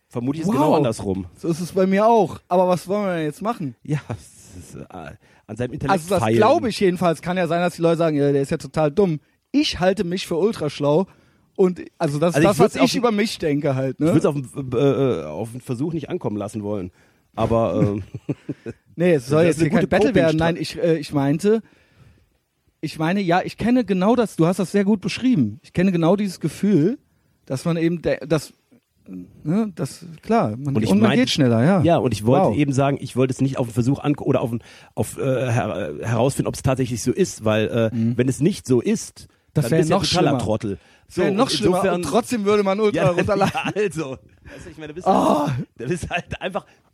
Vermutlich 0.08 0.42
ist 0.42 0.48
es 0.48 0.54
Wow. 0.54 0.60
genau 0.60 0.74
andersrum. 0.76 1.26
So 1.36 1.48
ist 1.48 1.60
es 1.60 1.72
bei 1.72 1.86
mir 1.86 2.06
auch. 2.06 2.40
Aber 2.48 2.66
was 2.68 2.88
wollen 2.88 3.04
wir 3.06 3.14
denn 3.16 3.24
jetzt 3.26 3.42
machen? 3.42 3.76
Ja, 3.84 4.00
ist, 4.10 4.74
äh, 4.76 4.84
an 5.46 5.56
seinem 5.56 5.72
Intellekt 5.72 5.92
Also 5.92 6.08
das 6.08 6.18
feilen. 6.22 6.36
glaube 6.36 6.68
ich 6.68 6.80
jedenfalls. 6.80 7.22
Kann 7.22 7.36
ja 7.36 7.46
sein, 7.46 7.60
dass 7.60 7.76
die 7.76 7.82
Leute 7.82 7.98
sagen, 7.98 8.16
ja, 8.16 8.32
der 8.32 8.42
ist 8.42 8.50
ja 8.50 8.56
total 8.56 8.90
dumm. 8.90 9.20
Ich 9.52 9.78
halte 9.80 10.04
mich 10.04 10.26
für 10.26 10.36
ultra 10.36 10.68
schlau. 10.70 11.06
Und 11.56 11.80
also 11.98 12.18
das 12.18 12.30
ist 12.30 12.36
Also 12.36 12.50
ich 12.50 12.56
das, 12.56 12.76
was 12.76 12.84
ich 12.84 12.96
über 12.96 13.12
mich 13.12 13.38
denke 13.38 13.74
halt. 13.74 13.96
Ich 14.00 14.06
Ne? 14.06 14.06
würde 14.14 14.18
es 14.18 14.24
auf, 14.26 14.36
äh, 14.36 15.20
äh, 15.20 15.24
auf 15.26 15.52
den 15.52 15.60
Versuch 15.60 15.92
nicht 15.92 16.08
ankommen 16.08 16.36
lassen 16.36 16.62
wollen. 16.62 16.90
Aber 17.34 17.80
ähm, 17.82 18.02
Nee, 18.96 19.14
es 19.14 19.26
soll 19.28 19.44
jetzt 19.44 19.60
hier 19.60 19.70
kein 19.70 19.88
Battle 19.88 20.14
werden. 20.14 20.36
Nein, 20.36 20.56
ich, 20.58 20.76
äh, 20.78 20.98
ich 20.98 21.12
meinte, 21.12 21.62
ich 22.80 22.98
meine, 22.98 23.20
ja, 23.20 23.40
ich 23.42 23.56
kenne 23.56 23.84
genau 23.84 24.14
das, 24.16 24.36
du 24.36 24.46
hast 24.46 24.58
das 24.58 24.72
sehr 24.72 24.84
gut 24.84 25.00
beschrieben. 25.00 25.58
Ich 25.62 25.72
kenne 25.72 25.92
genau 25.92 26.16
dieses 26.16 26.40
Gefühl, 26.40 26.98
dass 27.46 27.64
man 27.64 27.76
eben, 27.76 28.02
das, 28.26 28.52
ne, 29.06 29.72
das 29.74 30.04
klar, 30.22 30.50
man, 30.50 30.68
Und 30.68 30.76
und, 30.76 30.82
ich 30.82 30.90
man 30.90 31.00
meinte- 31.00 31.16
geht 31.18 31.30
schneller, 31.30 31.64
ja. 31.64 31.82
Ja, 31.82 31.96
und 31.98 32.12
ich 32.12 32.24
wollte 32.26 32.48
Wow. 32.48 32.56
eben 32.56 32.72
sagen, 32.72 32.98
ich 33.00 33.16
wollte 33.16 33.32
es 33.32 33.40
nicht 33.40 33.58
auf 33.58 33.68
den 33.68 33.72
Versuch 33.74 33.98
an 34.00 34.14
oder 34.16 34.40
auf, 34.42 34.50
auf 34.94 35.18
äh, 35.18 35.22
her, 35.50 35.94
herausfinden, 36.02 36.48
ob 36.48 36.54
es 36.54 36.62
tatsächlich 36.62 37.02
so 37.02 37.12
ist, 37.12 37.44
weil 37.44 37.68
äh, 37.68 37.90
wenn 37.92 38.28
es 38.28 38.40
nicht 38.40 38.66
so 38.66 38.80
ist, 38.80 39.28
Mhm. 39.28 39.34
Das 39.54 39.68
dann 39.68 39.78
bist 39.78 39.90
du 39.90 39.94
ja 39.94 39.98
noch 39.98 40.06
totaler 40.06 40.28
schlimmer. 40.28 40.38
Trottel. 40.44 40.78
So, 41.08 41.22
und 41.24 41.34
noch 41.34 41.50
schlimmer. 41.50 41.76
insofern- 41.78 41.94
und 41.96 42.02
trotzdem 42.04 42.44
würde 42.44 42.62
man 42.62 42.78
Ultra 42.78 43.02
ja, 43.06 43.10
runterladen. 43.10 43.52
ja, 43.74 43.82
also, 43.82 44.10
weißt 44.12 44.66
du, 44.66 44.70
ich 44.70 44.76
meine, 44.78 44.88
du 44.88 44.94
bist, 44.94 45.06
Oh. 45.08 45.48
du 45.76 45.88
bist 45.88 46.08
halt 46.08 46.40
einfach 46.40 46.66
ein 46.66 46.89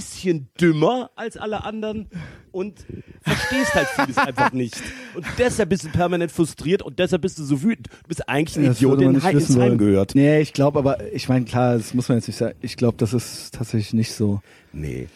bisschen 0.00 0.48
dümmer 0.60 1.10
als 1.16 1.36
alle 1.36 1.64
anderen 1.64 2.08
und 2.50 2.84
verstehst 3.20 3.74
halt 3.74 3.88
vieles 3.88 4.16
einfach 4.28 4.52
nicht. 4.52 4.74
Und 5.14 5.24
deshalb 5.38 5.68
bist 5.68 5.84
du 5.84 5.88
permanent 5.90 6.32
frustriert 6.32 6.82
und 6.82 6.98
deshalb 6.98 7.22
bist 7.22 7.38
du 7.38 7.44
so 7.44 7.62
wütend. 7.62 7.88
Du 7.88 8.08
bist 8.08 8.28
eigentlich 8.28 8.56
ein 8.58 8.64
Das 8.64 8.78
Idiot, 8.78 9.00
der 9.00 9.10
nicht 9.12 9.22
Heim- 9.22 9.38
ins 9.38 9.56
Heim 9.58 9.78
gehört. 9.78 10.14
Nee, 10.14 10.40
ich 10.40 10.52
glaube 10.52 10.78
aber, 10.78 11.12
ich 11.12 11.28
meine, 11.28 11.44
klar, 11.44 11.76
das 11.76 11.94
muss 11.94 12.08
man 12.08 12.18
jetzt 12.18 12.26
nicht 12.26 12.36
sagen. 12.38 12.56
Ich 12.62 12.76
glaube, 12.76 12.96
das 12.98 13.12
ist 13.12 13.54
tatsächlich 13.54 13.92
nicht 13.92 14.12
so. 14.12 14.40
Nee. 14.72 15.08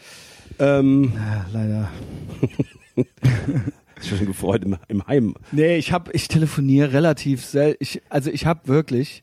Ähm, 0.59 1.13
Ja, 1.17 1.47
leider. 1.53 1.91
schon 4.03 4.27
gefreut 4.27 4.63
im, 4.65 4.77
im 4.89 5.07
Heim. 5.07 5.35
Nee, 5.53 5.77
ich 5.77 5.93
hab, 5.93 6.15
ich 6.15 6.29
telefoniere 6.29 6.93
relativ 6.93 7.45
selten. 7.45 7.79
Ich, 7.83 8.03
also 8.11 8.31
ich 8.31 8.45
habe 8.47 8.69
wirklich, 8.69 9.23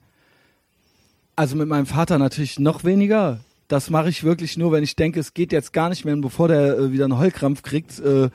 also 1.35 1.55
mit 1.55 1.67
meinem 1.67 1.85
Vater 1.85 2.17
natürlich 2.17 2.59
noch 2.59 2.83
weniger. 2.83 3.39
Das 3.73 3.89
mache 3.89 4.07
ich 4.07 4.23
wirklich 4.23 4.55
nur, 4.55 4.71
wenn 4.71 4.83
ich 4.83 4.95
denke, 4.95 5.19
es 5.19 5.33
geht 5.33 5.51
jetzt 5.51 5.73
gar 5.73 5.89
nicht 5.89 6.05
mehr, 6.05 6.15
bevor 6.15 6.47
der 6.47 6.77
äh, 6.77 6.91
wieder 6.91 7.05
einen 7.05 7.17
Heulkrampf 7.17 7.63
kriegt, 7.63 7.99
äh, 7.99 8.29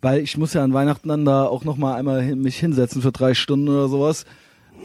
weil 0.00 0.20
ich 0.22 0.36
muss 0.36 0.54
ja 0.54 0.64
an 0.64 0.72
Weihnachten 0.72 1.08
dann 1.08 1.24
da 1.24 1.44
auch 1.44 1.62
noch 1.62 1.76
mal 1.76 1.94
einmal 1.94 2.20
hin, 2.20 2.42
mich 2.42 2.58
hinsetzen 2.58 3.00
für 3.00 3.12
drei 3.12 3.34
Stunden 3.34 3.68
oder 3.68 3.86
sowas. 3.86 4.24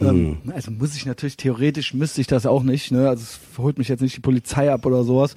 Ähm, 0.00 0.36
also 0.54 0.70
muss 0.70 0.94
ich 0.94 1.04
natürlich 1.04 1.36
theoretisch 1.36 1.94
müsste 1.94 2.20
ich 2.20 2.28
das 2.28 2.46
auch 2.46 2.62
nicht. 2.62 2.92
Ne? 2.92 3.08
Also 3.08 3.24
es 3.24 3.40
holt 3.58 3.76
mich 3.76 3.88
jetzt 3.88 4.00
nicht 4.00 4.14
die 4.14 4.20
Polizei 4.20 4.72
ab 4.72 4.86
oder 4.86 5.02
sowas. 5.02 5.34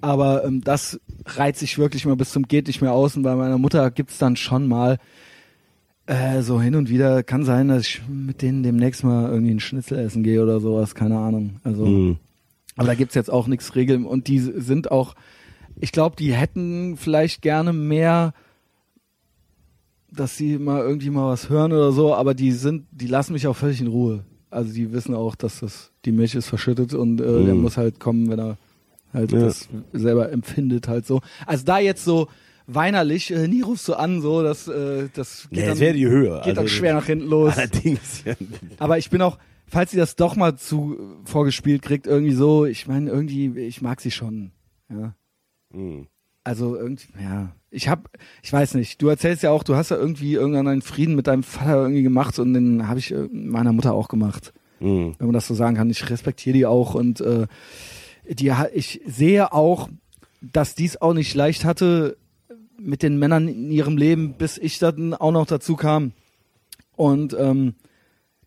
Aber 0.00 0.44
ähm, 0.44 0.60
das 0.60 0.98
reizt 1.24 1.60
sich 1.60 1.78
wirklich 1.78 2.04
mal 2.04 2.16
bis 2.16 2.32
zum 2.32 2.48
geht 2.48 2.66
nicht 2.66 2.82
mehr 2.82 2.92
aus. 2.94 3.16
Und 3.16 3.22
bei 3.22 3.36
meiner 3.36 3.58
Mutter 3.58 3.92
gibt's 3.92 4.18
dann 4.18 4.34
schon 4.34 4.66
mal 4.66 4.98
äh, 6.06 6.42
so 6.42 6.60
hin 6.60 6.74
und 6.74 6.88
wieder. 6.88 7.22
Kann 7.22 7.44
sein, 7.44 7.68
dass 7.68 7.82
ich 7.82 8.02
mit 8.08 8.42
denen 8.42 8.64
demnächst 8.64 9.04
mal 9.04 9.30
irgendwie 9.30 9.54
ein 9.54 9.60
Schnitzel 9.60 10.00
essen 10.00 10.24
gehe 10.24 10.42
oder 10.42 10.58
sowas. 10.58 10.96
Keine 10.96 11.16
Ahnung. 11.16 11.60
Also, 11.62 11.86
Mhm. 11.86 12.16
Aber 12.76 12.86
da 12.88 12.94
gibt's 12.94 13.14
jetzt 13.14 13.30
auch 13.30 13.46
nichts 13.46 13.74
Regeln. 13.74 14.04
Und 14.06 14.28
die 14.28 14.38
sind 14.40 14.90
auch, 14.90 15.14
ich 15.80 15.92
glaube, 15.92 16.16
die 16.16 16.32
hätten 16.32 16.96
vielleicht 16.96 17.42
gerne 17.42 17.72
mehr 17.72 18.32
dass 20.10 20.36
sie 20.36 20.58
mal 20.58 20.80
irgendwie 20.80 21.10
mal 21.10 21.28
was 21.32 21.48
hören 21.48 21.72
oder 21.72 21.90
so, 21.90 22.14
aber 22.14 22.34
die 22.34 22.52
sind, 22.52 22.86
die 22.92 23.08
lassen 23.08 23.32
mich 23.32 23.46
auch 23.48 23.56
völlig 23.56 23.80
in 23.80 23.88
Ruhe. 23.88 24.24
Also 24.48 24.72
die 24.72 24.92
wissen 24.92 25.12
auch, 25.14 25.34
dass 25.34 25.58
das 25.60 25.90
die 26.04 26.12
Milch 26.12 26.36
ist 26.36 26.46
verschüttet 26.46 26.94
und 26.94 27.20
äh, 27.20 27.24
der 27.44 27.54
Mhm. 27.54 27.62
muss 27.62 27.76
halt 27.76 27.98
kommen, 27.98 28.30
wenn 28.30 28.38
er 28.38 28.56
halt 29.12 29.32
Ja. 29.32 29.40
das 29.40 29.68
selber 29.92 30.30
empfindet 30.30 30.86
halt 30.86 31.04
so. 31.06 31.20
Also 31.46 31.64
da 31.64 31.80
jetzt 31.80 32.04
so 32.04 32.28
weinerlich, 32.68 33.32
äh, 33.32 33.48
nie 33.48 33.62
rufst 33.62 33.88
du 33.88 33.94
an, 33.94 34.20
so, 34.20 34.44
das, 34.44 34.68
äh, 34.68 35.08
das 35.12 35.48
geht, 35.50 35.58
Ja, 35.58 35.64
dann, 35.64 35.72
das 35.72 35.80
wäre 35.80 35.94
die 35.94 36.06
Höhe. 36.06 36.40
geht 36.44 36.56
dann 36.56 36.64
Also, 36.64 36.68
schwer 36.76 36.94
nach 36.94 37.06
hinten 37.06 37.26
los. 37.26 37.56
Allerdings, 37.58 38.22
ja. 38.24 38.34
Aber 38.78 38.98
ich 38.98 39.10
bin 39.10 39.20
auch, 39.20 39.36
falls 39.74 39.90
sie 39.90 39.96
das 39.96 40.14
doch 40.14 40.36
mal 40.36 40.54
zu 40.56 40.96
vorgespielt 41.24 41.82
kriegt, 41.82 42.06
irgendwie 42.06 42.32
so, 42.32 42.64
ich 42.64 42.86
meine, 42.86 43.10
irgendwie, 43.10 43.58
ich 43.58 43.82
mag 43.82 44.00
sie 44.00 44.12
schon. 44.12 44.52
Ja. 44.88 45.16
Mhm. 45.70 46.06
Also 46.44 46.76
irgendwie, 46.76 47.08
ja. 47.20 47.56
Ich 47.70 47.88
hab, 47.88 48.08
ich 48.44 48.52
weiß 48.52 48.74
nicht, 48.74 49.02
du 49.02 49.08
erzählst 49.08 49.42
ja 49.42 49.50
auch, 49.50 49.64
du 49.64 49.74
hast 49.74 49.90
ja 49.90 49.96
irgendwie 49.96 50.34
irgendwann 50.34 50.68
einen 50.68 50.82
Frieden 50.82 51.16
mit 51.16 51.26
deinem 51.26 51.42
Vater 51.42 51.82
irgendwie 51.82 52.04
gemacht 52.04 52.38
und 52.38 52.54
den 52.54 52.86
habe 52.86 53.00
ich 53.00 53.10
äh, 53.10 53.26
meiner 53.32 53.72
Mutter 53.72 53.94
auch 53.94 54.06
gemacht. 54.06 54.52
Mhm. 54.78 55.16
Wenn 55.18 55.26
man 55.26 55.34
das 55.34 55.48
so 55.48 55.54
sagen 55.54 55.74
kann. 55.74 55.90
Ich 55.90 56.08
respektiere 56.08 56.56
die 56.56 56.66
auch 56.66 56.94
und 56.94 57.20
äh, 57.20 57.48
die, 58.28 58.52
ich 58.74 59.00
sehe 59.04 59.52
auch, 59.52 59.88
dass 60.40 60.76
dies 60.76 61.02
auch 61.02 61.14
nicht 61.14 61.34
leicht 61.34 61.64
hatte 61.64 62.16
mit 62.78 63.02
den 63.02 63.18
Männern 63.18 63.48
in 63.48 63.72
ihrem 63.72 63.96
Leben, 63.96 64.34
bis 64.34 64.56
ich 64.56 64.78
dann 64.78 65.14
auch 65.14 65.32
noch 65.32 65.46
dazu 65.46 65.74
kam. 65.74 66.12
Und 66.94 67.34
ähm, 67.36 67.74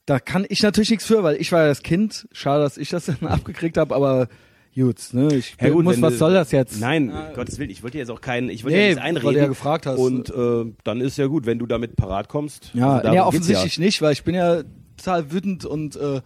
da 0.08 0.20
kann 0.20 0.45
ich 0.49 0.64
natürlich 0.64 0.89
nichts 0.89 1.05
für, 1.05 1.22
weil 1.22 1.36
ich 1.36 1.51
war 1.51 1.62
ja 1.62 1.68
das 1.68 1.84
Kind. 1.84 2.28
Schade, 2.32 2.64
dass 2.64 2.78
ich 2.78 2.89
das 2.89 3.05
dann 3.05 3.18
abgekriegt 3.28 3.78
habe, 3.78 3.93
aber 3.93 4.28
gut, 4.76 4.97
ne? 5.12 5.28
Ich 5.36 5.55
Ja, 5.62 5.70
gut, 5.70 5.84
muss, 5.84 6.01
was 6.01 6.14
du- 6.14 6.18
soll 6.20 6.34
das 6.34 6.51
jetzt? 6.51 6.80
Nein, 6.80 7.12
Gottes 7.36 7.60
Willen, 7.60 7.70
ich 7.70 7.84
wollte 7.84 7.97
jetzt 7.99 8.10
auch 8.10 8.22
keinen, 8.22 8.49
ich 8.49 8.64
wollte 8.64 8.78
Nee, 8.78 8.84
ja 8.84 8.89
nichts 8.89 9.01
einreden. 9.03 9.28
weil 9.28 9.34
du 9.36 9.39
ja 9.41 9.47
gefragt 9.47 9.86
hast. 9.86 9.97
Und 9.99 10.30
äh, 10.30 10.66
dann 10.84 11.01
ist 11.01 11.18
ja 11.18 11.28
gut, 11.28 11.45
wenn 11.45 11.60
du 11.60 11.66
damit 11.68 11.95
parat 11.95 12.30
kommst. 12.30 12.72
Ja, 12.74 12.97
Also 12.97 13.10
nee, 13.10 13.16
geht's 13.16 13.26
offensichtlich 13.28 13.80
nicht, 13.80 14.01
weil 14.01 14.14
ich 14.14 14.24
bin 14.24 14.34
ja 14.36 14.62
total 14.97 15.32
wütend 15.32 15.66
und 15.66 15.95
äh, 15.97 16.22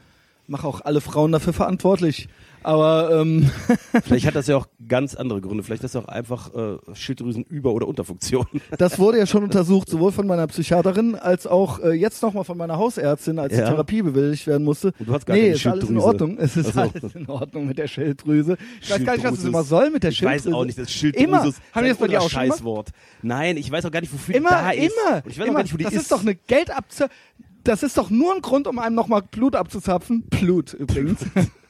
mache 0.48 0.68
auch 0.68 0.82
alle 0.82 1.02
Frauen 1.02 1.32
dafür 1.32 1.54
verantwortlich. 1.54 2.28
Aber 2.64 3.20
ähm. 3.22 3.50
Vielleicht 4.04 4.26
hat 4.26 4.36
das 4.36 4.48
ja 4.48 4.58
auch 4.58 4.68
ganz 4.88 5.16
andere 5.16 5.42
Gründe. 5.42 5.64
Vielleicht 5.64 5.84
ist 5.84 5.96
das 5.96 6.04
auch 6.04 6.08
einfach 6.08 6.54
äh, 6.54 6.78
Schilddrüsenüber- 6.94 7.72
oder 7.72 7.88
Unterfunktion. 7.88 8.46
das 8.78 9.00
wurde 9.00 9.18
ja 9.18 9.26
schon 9.26 9.44
untersucht, 9.44 9.90
sowohl 9.90 10.12
von 10.12 10.28
meiner 10.28 10.46
Psychiaterin 10.48 11.16
als 11.16 11.48
auch 11.48 11.80
äh, 11.80 11.92
jetzt 11.94 12.22
nochmal 12.22 12.44
von 12.44 12.58
meiner 12.58 12.78
Hausärztin, 12.78 13.40
als 13.40 13.54
Ja. 13.54 13.62
die 13.66 13.70
Therapie 13.72 14.02
bewilligt 14.02 14.46
werden 14.48 14.64
musste. 14.64 14.94
Und 15.00 15.08
du 15.10 15.14
hast 15.14 15.26
gar 15.26 15.34
nee, 15.36 15.42
keine 15.42 15.54
ist 15.56 15.68
alles 15.68 15.90
in. 15.90 15.98
Ordnung. 15.98 16.38
Es 16.38 16.58
ist 16.58 16.74
so. 16.74 16.82
alles 16.82 17.16
in 17.16 17.28
Ordnung 17.28 17.68
mit 17.68 17.78
der 17.78 17.88
Schilddrüse. 17.88 18.58
Ich 18.82 18.92
weiß 18.92 19.04
gar 19.04 19.14
nicht, 19.16 19.26
was 19.26 19.40
es 19.40 19.44
immer 19.46 19.64
soll 19.64 19.90
mit 19.90 20.04
der 20.04 20.12
ich 20.12 20.18
Schilddrüse. 20.18 20.50
weiß 20.50 20.54
auch 20.54 20.66
nicht, 20.66 20.78
das 20.78 20.92
Schilddrüse 20.92 21.26
Immer. 21.26 21.46
ist 21.48 21.62
Haben 21.74 21.84
die 21.84 21.90
das 21.90 21.98
bei 21.98 22.08
dir 22.08 22.22
auch? 22.22 22.30
Scheißwort. 22.30 22.90
Nein, 23.22 23.58
ich 23.58 23.72
weiß 23.72 23.86
auch 23.86 23.92
gar 23.92 24.02
nicht, 24.02 24.14
wofür 24.14 24.36
Immer, 24.36 24.50
die 24.50 24.56
da 24.56 24.72
ist. 24.72 24.94
immer. 24.94 25.16
Und 25.24 25.32
ich 25.32 25.40
weiß 25.40 25.46
immer. 25.46 25.54
auch 25.54 25.58
gar 25.58 25.64
nicht, 25.64 25.74
wo 25.74 25.78
die 25.78 25.84
das 25.84 25.94
ist. 25.94 26.02
ist 26.04 26.12
doch 26.12 26.22
eine 26.22 26.36
Geldabzu... 26.36 27.06
Das 27.64 27.84
ist 27.84 27.96
doch 27.98 28.10
nur 28.10 28.34
ein 28.34 28.42
Grund, 28.42 28.66
um 28.66 28.80
einem 28.80 28.96
nochmal 28.96 29.22
Blut 29.22 29.56
abzuzapfen. 29.56 30.24
Blut 30.24 30.74
übrigens. 30.74 31.20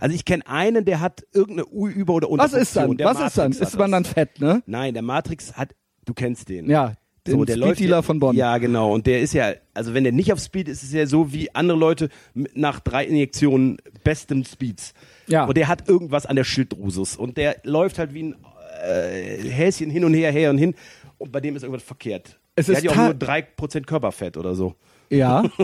Also 0.00 0.14
ich 0.14 0.24
kenne 0.24 0.46
einen, 0.46 0.84
der 0.84 1.00
hat 1.00 1.24
irgendeine 1.32 1.66
U- 1.68 1.88
Über- 1.88 2.14
oder 2.14 2.28
was 2.28 2.52
Unterfunktion. 2.52 2.62
ist 2.62 2.76
dann? 2.76 2.96
Der 2.96 3.06
Was 3.06 3.20
ist 3.20 3.38
dann? 3.38 3.50
Matrix 3.50 3.68
Ist 3.72 3.78
man 3.78 3.92
dann 3.92 4.04
fett, 4.04 4.40
ne? 4.40 4.62
Nein, 4.66 4.94
der 4.94 5.02
Matrix 5.02 5.56
hat, 5.56 5.74
du 6.04 6.14
kennst 6.14 6.48
den. 6.48 6.68
Ja, 6.70 6.94
den 7.26 7.38
so, 7.38 7.44
der 7.44 7.56
läuft 7.56 7.76
Speeddealer 7.76 7.96
ja, 7.98 8.02
von 8.02 8.18
Bonn. 8.20 8.36
Ja, 8.36 8.58
genau. 8.58 8.92
Und 8.92 9.06
der 9.06 9.20
ist 9.20 9.32
ja, 9.32 9.52
also 9.74 9.94
wenn 9.94 10.04
der 10.04 10.12
nicht 10.12 10.32
auf 10.32 10.38
Speed 10.38 10.68
ist, 10.68 10.82
ist 10.82 10.94
er 10.94 11.06
so 11.06 11.32
wie 11.32 11.54
andere 11.54 11.78
Leute 11.78 12.08
nach 12.54 12.80
drei 12.80 13.04
Injektionen 13.04 13.78
besten 14.04 14.44
Speeds. 14.44 14.94
Ja. 15.26 15.44
Und 15.44 15.56
der 15.56 15.66
hat 15.68 15.88
irgendwas 15.88 16.26
an 16.26 16.36
der 16.36 16.44
Schilddrüse. 16.44 17.02
Und 17.18 17.36
der 17.36 17.56
läuft 17.64 17.98
halt 17.98 18.14
wie 18.14 18.22
ein 18.24 18.36
äh, 18.84 19.38
Häschen 19.48 19.90
hin 19.90 20.04
und 20.04 20.14
her, 20.14 20.30
her 20.30 20.50
und 20.50 20.58
hin. 20.58 20.74
Und 21.18 21.32
bei 21.32 21.40
dem 21.40 21.56
ist 21.56 21.62
irgendwas 21.62 21.82
verkehrt. 21.82 22.38
Es 22.54 22.66
der 22.66 22.74
ist 22.74 22.78
hat 22.78 22.84
ja 22.84 22.90
auch 22.92 22.96
nur 22.96 23.14
3% 23.14 23.84
Körperfett 23.86 24.36
oder 24.36 24.54
so. 24.54 24.74
Ja. 25.10 25.42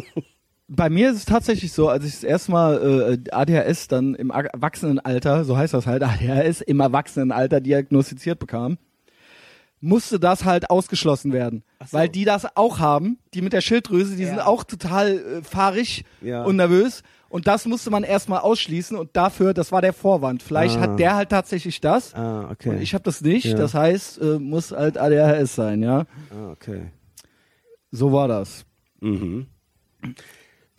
Bei 0.68 0.88
mir 0.88 1.10
ist 1.10 1.16
es 1.18 1.24
tatsächlich 1.26 1.72
so, 1.72 1.88
als 1.88 2.04
ich 2.04 2.12
das 2.14 2.24
erste 2.24 2.52
Mal 2.52 3.18
äh, 3.26 3.30
ADHS 3.30 3.88
dann 3.88 4.14
im 4.14 4.30
Erwachsenenalter, 4.30 5.44
so 5.44 5.56
heißt 5.56 5.74
das 5.74 5.86
halt, 5.86 6.02
ADHS 6.04 6.60
im 6.62 6.80
Erwachsenenalter 6.80 7.60
diagnostiziert 7.60 8.38
bekam, 8.38 8.78
musste 9.80 10.20
das 10.20 10.44
halt 10.44 10.70
ausgeschlossen 10.70 11.32
werden. 11.32 11.64
so. 11.84 11.98
Weil 11.98 12.08
die 12.08 12.24
das 12.24 12.56
auch 12.56 12.78
haben, 12.78 13.18
die 13.34 13.42
mit 13.42 13.52
der 13.52 13.60
Schilddrüse, 13.60 14.14
die 14.16 14.22
Ja. 14.22 14.28
sind 14.30 14.38
auch 14.40 14.62
total 14.64 15.18
äh, 15.18 15.42
fahrig 15.42 16.04
Ja. 16.20 16.44
und 16.44 16.56
nervös. 16.56 17.02
Und 17.28 17.46
das 17.46 17.64
musste 17.66 17.90
man 17.90 18.04
erstmal 18.04 18.40
ausschließen 18.40 18.96
und 18.96 19.16
dafür, 19.16 19.54
das 19.54 19.72
war 19.72 19.80
der 19.82 19.92
Vorwand. 19.94 20.42
Vielleicht 20.42 20.76
Ah. 20.76 20.80
hat 20.82 20.98
der 21.00 21.16
halt 21.16 21.30
tatsächlich 21.30 21.80
das 21.80 22.14
Ah, 22.14 22.48
okay. 22.50 22.68
und 22.70 22.80
ich 22.82 22.94
habe 22.94 23.02
das 23.04 23.22
nicht. 23.22 23.46
Ja. 23.46 23.56
Das 23.56 23.74
heißt, 23.74 24.20
äh, 24.20 24.38
muss 24.38 24.70
halt 24.70 24.98
ADHS 24.98 25.54
sein, 25.54 25.82
ja. 25.82 26.00
ah, 26.30 26.50
okay. 26.52 26.90
So 27.90 28.12
war 28.12 28.28
das. 28.28 28.64
Mhm. 29.00 29.46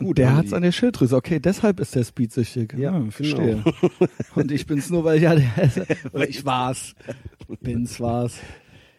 Gut, 0.06 0.18
der 0.18 0.36
hat's 0.36 0.49
die- 0.49 0.56
an 0.56 0.62
der 0.62 0.72
Schilddrüse. 0.72 1.16
Okay, 1.16 1.39
deshalb 1.39 1.80
ist 1.80 1.95
der 1.95 2.04
speedsüchtig. 2.04 2.74
Ja, 2.78 2.91
Ah, 2.93 3.06
verstehe. 3.10 3.64
genau. 3.64 4.08
Und 4.36 4.51
ich 4.51 4.66
bin's 4.66 4.89
nur, 4.89 5.04
weil 5.04 5.22
ja, 5.22 5.36
der, 5.36 5.47
ich 6.28 6.45
war's. 6.45 6.95
Bin's 7.62 7.99
war's. 7.99 8.38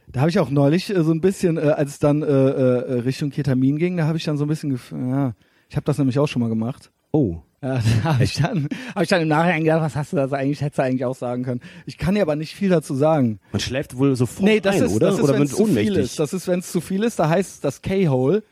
Da 0.08 0.20
habe 0.20 0.30
ich 0.30 0.38
auch 0.38 0.50
neulich 0.50 0.94
äh, 0.94 1.02
so 1.02 1.12
ein 1.12 1.20
bisschen, 1.20 1.56
äh, 1.56 1.60
als 1.62 1.92
es 1.92 1.98
dann 1.98 2.22
äh, 2.22 2.26
Richtung 2.30 3.30
Ketamin 3.30 3.78
ging, 3.78 3.96
da 3.96 4.06
habe 4.06 4.18
ich 4.18 4.24
dann 4.24 4.36
so 4.36 4.44
ein 4.44 4.48
bisschen, 4.48 4.78
ja, 4.92 5.34
ich 5.68 5.76
habe 5.76 5.84
das 5.86 5.98
nämlich 5.98 6.18
auch 6.18 6.28
schon 6.28 6.40
mal 6.40 6.48
gemacht. 6.48 6.90
Oh. 7.10 7.38
Ja, 7.62 7.80
da 8.02 8.12
habe 8.14 8.24
ich 8.24 8.34
dann, 8.34 8.68
habe 8.94 9.04
ich 9.04 9.08
dann 9.08 9.22
im 9.22 9.28
Nachhinein 9.28 9.64
gedacht, 9.64 9.80
was 9.82 9.96
hast 9.96 10.12
du 10.12 10.16
das 10.16 10.32
eigentlich, 10.34 10.60
hättest 10.60 10.78
du 10.78 10.82
eigentlich 10.82 11.04
auch 11.06 11.14
sagen 11.16 11.42
können. 11.44 11.60
Ich 11.86 11.96
kann 11.96 12.14
dir 12.14 12.22
aber 12.22 12.36
nicht 12.36 12.54
viel 12.54 12.68
dazu 12.68 12.94
sagen. 12.94 13.40
Man 13.52 13.60
schläft 13.60 13.96
wohl 13.96 14.14
sofort 14.14 14.44
Nee, 14.44 14.60
das 14.60 14.76
ein, 14.76 14.82
ist, 14.84 14.92
oder? 14.92 15.06
das 15.06 15.16
ist 15.16 15.24
oder 15.24 15.34
wenn 15.34 15.42
es 15.44 15.50
zu 15.52 15.64
viel 15.66 15.96
ist. 15.96 16.18
Das 16.20 16.32
ist, 16.34 16.46
wenn 16.46 16.58
es 16.60 16.70
zu 16.70 16.80
viel 16.82 17.02
ist, 17.02 17.18
da 17.18 17.28
heißt 17.30 17.54
es 17.54 17.60
das 17.60 17.80
K-Hole. 17.82 18.42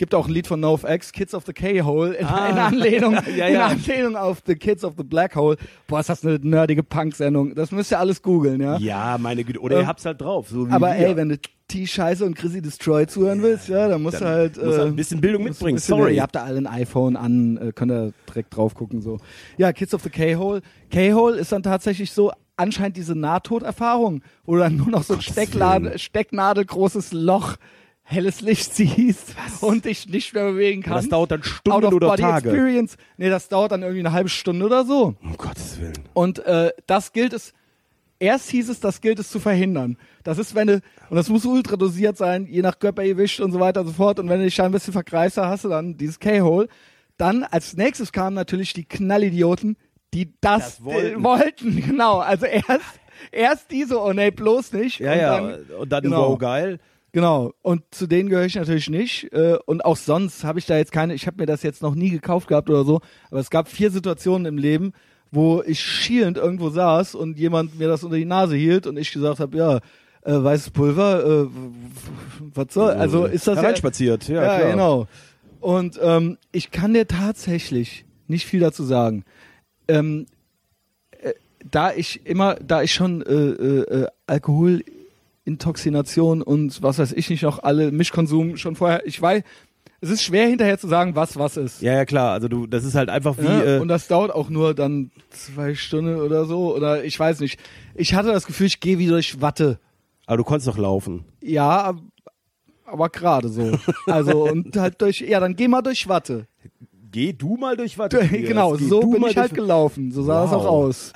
Gibt 0.00 0.14
auch 0.14 0.26
ein 0.28 0.32
Lied 0.32 0.46
von 0.46 0.60
NoFX, 0.60 1.12
Kids 1.12 1.34
of 1.34 1.44
the 1.44 1.52
K-Hole, 1.52 2.14
in, 2.14 2.24
Ah. 2.24 2.48
in, 2.48 2.56
Anlehnung, 2.56 3.12
Ja, 3.36 3.48
in 3.48 3.54
ja. 3.54 3.66
Anlehnung 3.66 4.16
auf 4.16 4.38
The 4.46 4.54
Kids 4.54 4.82
of 4.82 4.94
the 4.96 5.04
Black 5.04 5.36
Hole. 5.36 5.58
Boah, 5.86 6.00
ist 6.00 6.08
das 6.08 6.24
eine 6.24 6.38
nerdige 6.42 6.82
Punk-Sendung. 6.82 7.54
Das 7.54 7.70
müsst 7.70 7.92
ihr 7.92 7.98
alles 7.98 8.22
googeln, 8.22 8.62
ja. 8.62 8.78
ja, 8.78 9.18
meine 9.20 9.44
Güte. 9.44 9.60
Oder 9.60 9.76
Ähm, 9.76 9.82
ihr 9.82 9.86
habt's 9.86 10.06
halt 10.06 10.22
drauf. 10.22 10.48
So 10.48 10.66
Aber 10.70 10.86
wir. 10.86 11.06
ey, 11.08 11.16
wenn 11.16 11.28
du 11.28 11.38
T-Scheiße 11.68 12.24
und 12.24 12.34
Chrissy 12.34 12.62
Destroy 12.62 13.06
zuhören 13.06 13.42
willst, 13.42 13.68
ja, 13.68 13.88
dann 13.88 14.00
musst 14.00 14.14
Dann 14.14 14.22
du 14.22 14.28
halt, 14.28 14.56
musst 14.56 14.78
halt 14.78 14.88
ein 14.88 14.96
bisschen 14.96 15.20
Bildung 15.20 15.44
mitbringen. 15.44 15.74
bisschen- 15.76 15.98
Sorry. 15.98 16.16
Ihr 16.16 16.22
habt 16.22 16.34
da 16.34 16.44
alle 16.44 16.56
ein 16.56 16.66
iPhone 16.66 17.16
an, 17.16 17.58
äh, 17.58 17.72
könnt 17.72 17.92
ihr 17.92 18.14
direkt 18.26 18.56
drauf 18.56 18.74
gucken, 18.74 19.02
so. 19.02 19.18
Ja, 19.58 19.74
Kids 19.74 19.92
of 19.92 20.02
the 20.02 20.08
K-Hole. 20.08 20.62
K-Hole 20.90 21.36
ist 21.36 21.52
dann 21.52 21.62
tatsächlich 21.62 22.10
so 22.12 22.32
anscheinend 22.56 22.96
diese 22.96 23.14
Nahtoderfahrung, 23.14 24.22
wo 24.46 24.56
dann 24.56 24.76
nur 24.76 24.88
noch 24.88 25.02
so 25.02 25.12
ein 25.14 25.20
Willen. 25.20 25.98
stecknadelgroßes 25.98 27.12
Loch 27.12 27.56
helles 28.10 28.40
Licht 28.40 28.74
siehst 28.74 29.34
und 29.60 29.84
dich 29.84 30.08
nicht 30.08 30.34
mehr 30.34 30.44
bewegen 30.50 30.82
Ja, 30.82 30.88
das 30.88 30.94
kannst. 31.02 31.12
dauert 31.12 31.30
dann 31.30 31.42
Stunden 31.42 31.78
oder 31.84 31.90
Body 31.90 32.22
Tage. 32.22 32.48
Experience. 32.50 32.96
Nee, 33.16 33.30
das 33.30 33.48
dauert 33.48 33.72
dann 33.72 33.82
irgendwie 33.82 34.00
eine 34.00 34.12
halbe 34.12 34.28
Stunde 34.28 34.66
oder 34.66 34.84
so. 34.84 35.14
Um 35.22 35.36
Gottes 35.36 35.80
Willen. 35.80 35.94
Und 36.12 36.40
äh, 36.44 36.72
das 36.86 37.12
gilt 37.12 37.32
es, 37.32 37.52
erst 38.18 38.50
hieß 38.50 38.68
es, 38.68 38.80
das 38.80 39.00
gilt 39.00 39.18
es 39.18 39.30
zu 39.30 39.38
verhindern. 39.40 39.96
Das 40.24 40.38
ist, 40.38 40.54
wenn 40.54 40.66
du, 40.66 40.74
und 41.08 41.16
das 41.16 41.28
muss 41.28 41.46
ultra 41.46 41.76
dosiert 41.76 42.16
sein, 42.16 42.46
je 42.46 42.62
nach 42.62 42.78
Körpergewicht 42.78 43.40
und 43.40 43.52
so 43.52 43.60
weiter 43.60 43.80
und 43.82 43.86
so 43.86 43.92
fort. 43.92 44.18
Und 44.18 44.28
wenn 44.28 44.38
du 44.40 44.44
dich 44.44 44.60
ein 44.60 44.72
bisschen 44.72 44.92
verkreist, 44.92 45.36
da 45.36 45.48
hast 45.48 45.64
du 45.64 45.68
dann 45.68 45.96
dieses 45.96 46.18
K-Hole. 46.18 46.68
Dann 47.16 47.44
als 47.44 47.76
nächstes 47.76 48.12
kamen 48.12 48.34
natürlich 48.34 48.72
die 48.72 48.84
Knallidioten, 48.84 49.76
die 50.14 50.32
das, 50.40 50.76
Das 50.78 50.84
wollten. 50.84 51.22
wollten. 51.22 51.76
Genau, 51.86 52.18
also 52.18 52.46
erst, 52.46 53.00
erst 53.30 53.70
die 53.70 53.84
so, 53.84 54.02
oh 54.02 54.12
nee, 54.12 54.30
bloß 54.30 54.72
nicht. 54.72 54.98
Ja, 55.00 55.12
und 55.12 55.18
ja. 55.18 55.40
Dann, 55.40 55.60
und 55.78 55.88
dann 55.92 56.02
genau. 56.02 56.30
wow, 56.32 56.38
geil. 56.38 56.78
Genau, 57.12 57.52
und 57.62 57.82
zu 57.90 58.06
denen 58.06 58.28
gehöre 58.28 58.44
ich 58.44 58.54
natürlich 58.54 58.88
nicht. 58.88 59.32
Äh, 59.32 59.58
und 59.66 59.84
auch 59.84 59.96
sonst 59.96 60.44
habe 60.44 60.58
ich 60.58 60.66
da 60.66 60.76
jetzt 60.76 60.92
keine, 60.92 61.14
ich 61.14 61.26
habe 61.26 61.38
mir 61.38 61.46
das 61.46 61.62
jetzt 61.62 61.82
noch 61.82 61.94
nie 61.94 62.10
gekauft 62.10 62.48
gehabt 62.48 62.70
oder 62.70 62.84
so, 62.84 63.00
aber 63.30 63.40
es 63.40 63.50
gab 63.50 63.68
vier 63.68 63.90
Situationen 63.90 64.46
im 64.46 64.58
Leben, 64.58 64.92
wo 65.32 65.62
ich 65.64 65.80
schielend 65.80 66.36
irgendwo 66.36 66.70
saß 66.70 67.14
und 67.14 67.38
jemand 67.38 67.78
mir 67.78 67.88
das 67.88 68.04
unter 68.04 68.16
die 68.16 68.24
Nase 68.24 68.56
hielt 68.56 68.86
und 68.86 68.96
ich 68.96 69.12
gesagt 69.12 69.40
habe, 69.40 69.56
ja, 69.56 69.76
äh, 70.22 70.42
weißes 70.42 70.70
Pulver, 70.70 71.24
äh, 71.24 71.46
was 72.54 72.74
soll, 72.74 72.90
also 72.92 73.24
ist 73.24 73.46
das 73.46 73.56
ja, 73.56 73.62
Hereinspaziert, 73.62 74.28
ja, 74.28 74.42
ja, 74.42 74.58
klar. 74.58 74.70
genau. 74.70 75.08
Und 75.60 75.98
ähm, 76.02 76.38
ich 76.52 76.70
kann 76.70 76.94
dir 76.94 77.06
tatsächlich 77.06 78.04
nicht 78.28 78.46
viel 78.46 78.60
dazu 78.60 78.84
sagen. 78.84 79.24
Ähm, 79.88 80.26
äh, 81.20 81.32
da 81.68 81.92
ich 81.92 82.24
immer, 82.26 82.54
da 82.54 82.82
ich 82.82 82.94
schon 82.94 83.22
äh, 83.22 83.32
äh, 83.32 84.02
äh, 84.02 84.06
Alkoholintoxination 85.46 86.42
und 86.42 86.82
was 86.82 86.98
weiß 86.98 87.12
ich 87.12 87.30
nicht 87.30 87.42
noch, 87.42 87.62
alle 87.62 87.90
Mischkonsum 87.92 88.56
schon 88.56 88.76
vorher, 88.76 89.06
ich 89.06 89.20
weiß, 89.20 89.42
es 90.02 90.10
ist 90.10 90.22
schwer 90.22 90.46
hinterher 90.48 90.78
zu 90.78 90.88
sagen, 90.88 91.14
was 91.14 91.36
was 91.38 91.56
ist. 91.58 91.82
Ja, 91.82 91.92
ja, 91.92 92.04
klar. 92.06 92.32
Also 92.32 92.48
du, 92.48 92.66
das 92.66 92.84
ist 92.84 92.94
halt 92.94 93.10
einfach 93.10 93.36
wie. 93.38 93.44
Ja, 93.44 93.76
äh, 93.76 93.80
und 93.80 93.88
das 93.88 94.08
dauert 94.08 94.30
auch 94.34 94.48
nur 94.48 94.74
dann 94.74 95.10
zwei 95.30 95.74
Stunden 95.74 96.16
oder 96.16 96.46
so. 96.46 96.74
Oder 96.74 97.04
ich 97.04 97.18
weiß 97.20 97.40
nicht. 97.40 97.58
Ich 97.94 98.14
hatte 98.14 98.28
das 98.32 98.46
Gefühl, 98.46 98.66
ich 98.66 98.80
gehe 98.80 98.98
wie 98.98 99.08
durch 99.08 99.42
Watte. 99.42 99.78
aber 100.26 100.38
du 100.38 100.44
konntest 100.44 100.68
doch 100.68 100.78
laufen. 100.78 101.26
Ja, 101.42 101.82
ab- 101.84 102.00
aber 102.86 103.10
gerade 103.10 103.48
so. 103.50 103.78
Also 104.06 104.44
und 104.44 104.74
halt 104.76 105.00
durch, 105.02 105.20
ja, 105.20 105.38
dann 105.38 105.54
geh 105.54 105.68
mal 105.68 105.82
durch 105.82 106.08
Watte. 106.08 106.46
Geh 107.12 107.32
du 107.34 107.56
mal 107.56 107.76
durch. 107.76 107.96
Tobias. 107.96 108.30
genau, 108.30 108.76
so 108.76 109.00
bin 109.00 109.22
ich 109.26 109.36
halt 109.36 109.52
gelaufen. 109.52 110.12
So 110.12 110.22
sah 110.22 110.44
es 110.46 110.50
Wow. 110.50 110.62
auch 110.62 110.66
aus. 110.66 111.12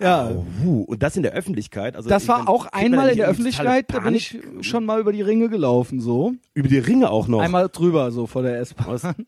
Ja. 0.00 0.30
Oh. 0.66 0.82
Und 0.82 1.02
das 1.02 1.16
in 1.16 1.22
der 1.22 1.32
Öffentlichkeit. 1.32 1.96
Also 1.96 2.08
Das 2.08 2.28
war 2.28 2.48
auch 2.48 2.66
einmal 2.66 3.08
in 3.10 3.16
der 3.16 3.28
Öffentlichkeit, 3.28 3.86
da 3.92 4.00
bin 4.00 4.14
ich 4.14 4.38
schon 4.60 4.84
mal 4.84 5.00
über 5.00 5.12
die 5.12 5.22
Ringe 5.22 5.48
gelaufen, 5.48 6.00
so. 6.00 6.34
über 6.54 6.68
die 6.68 6.78
Ringe 6.78 7.10
auch 7.10 7.28
noch. 7.28 7.40
Einmal 7.40 7.68
drüber, 7.68 8.10
so 8.10 8.26
vor 8.26 8.42
der 8.42 8.58
S-Bahn. 8.60 9.14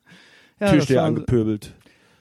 Ja, 0.60 0.72
Türsteher 0.72 1.04
angepöbelt. 1.04 1.72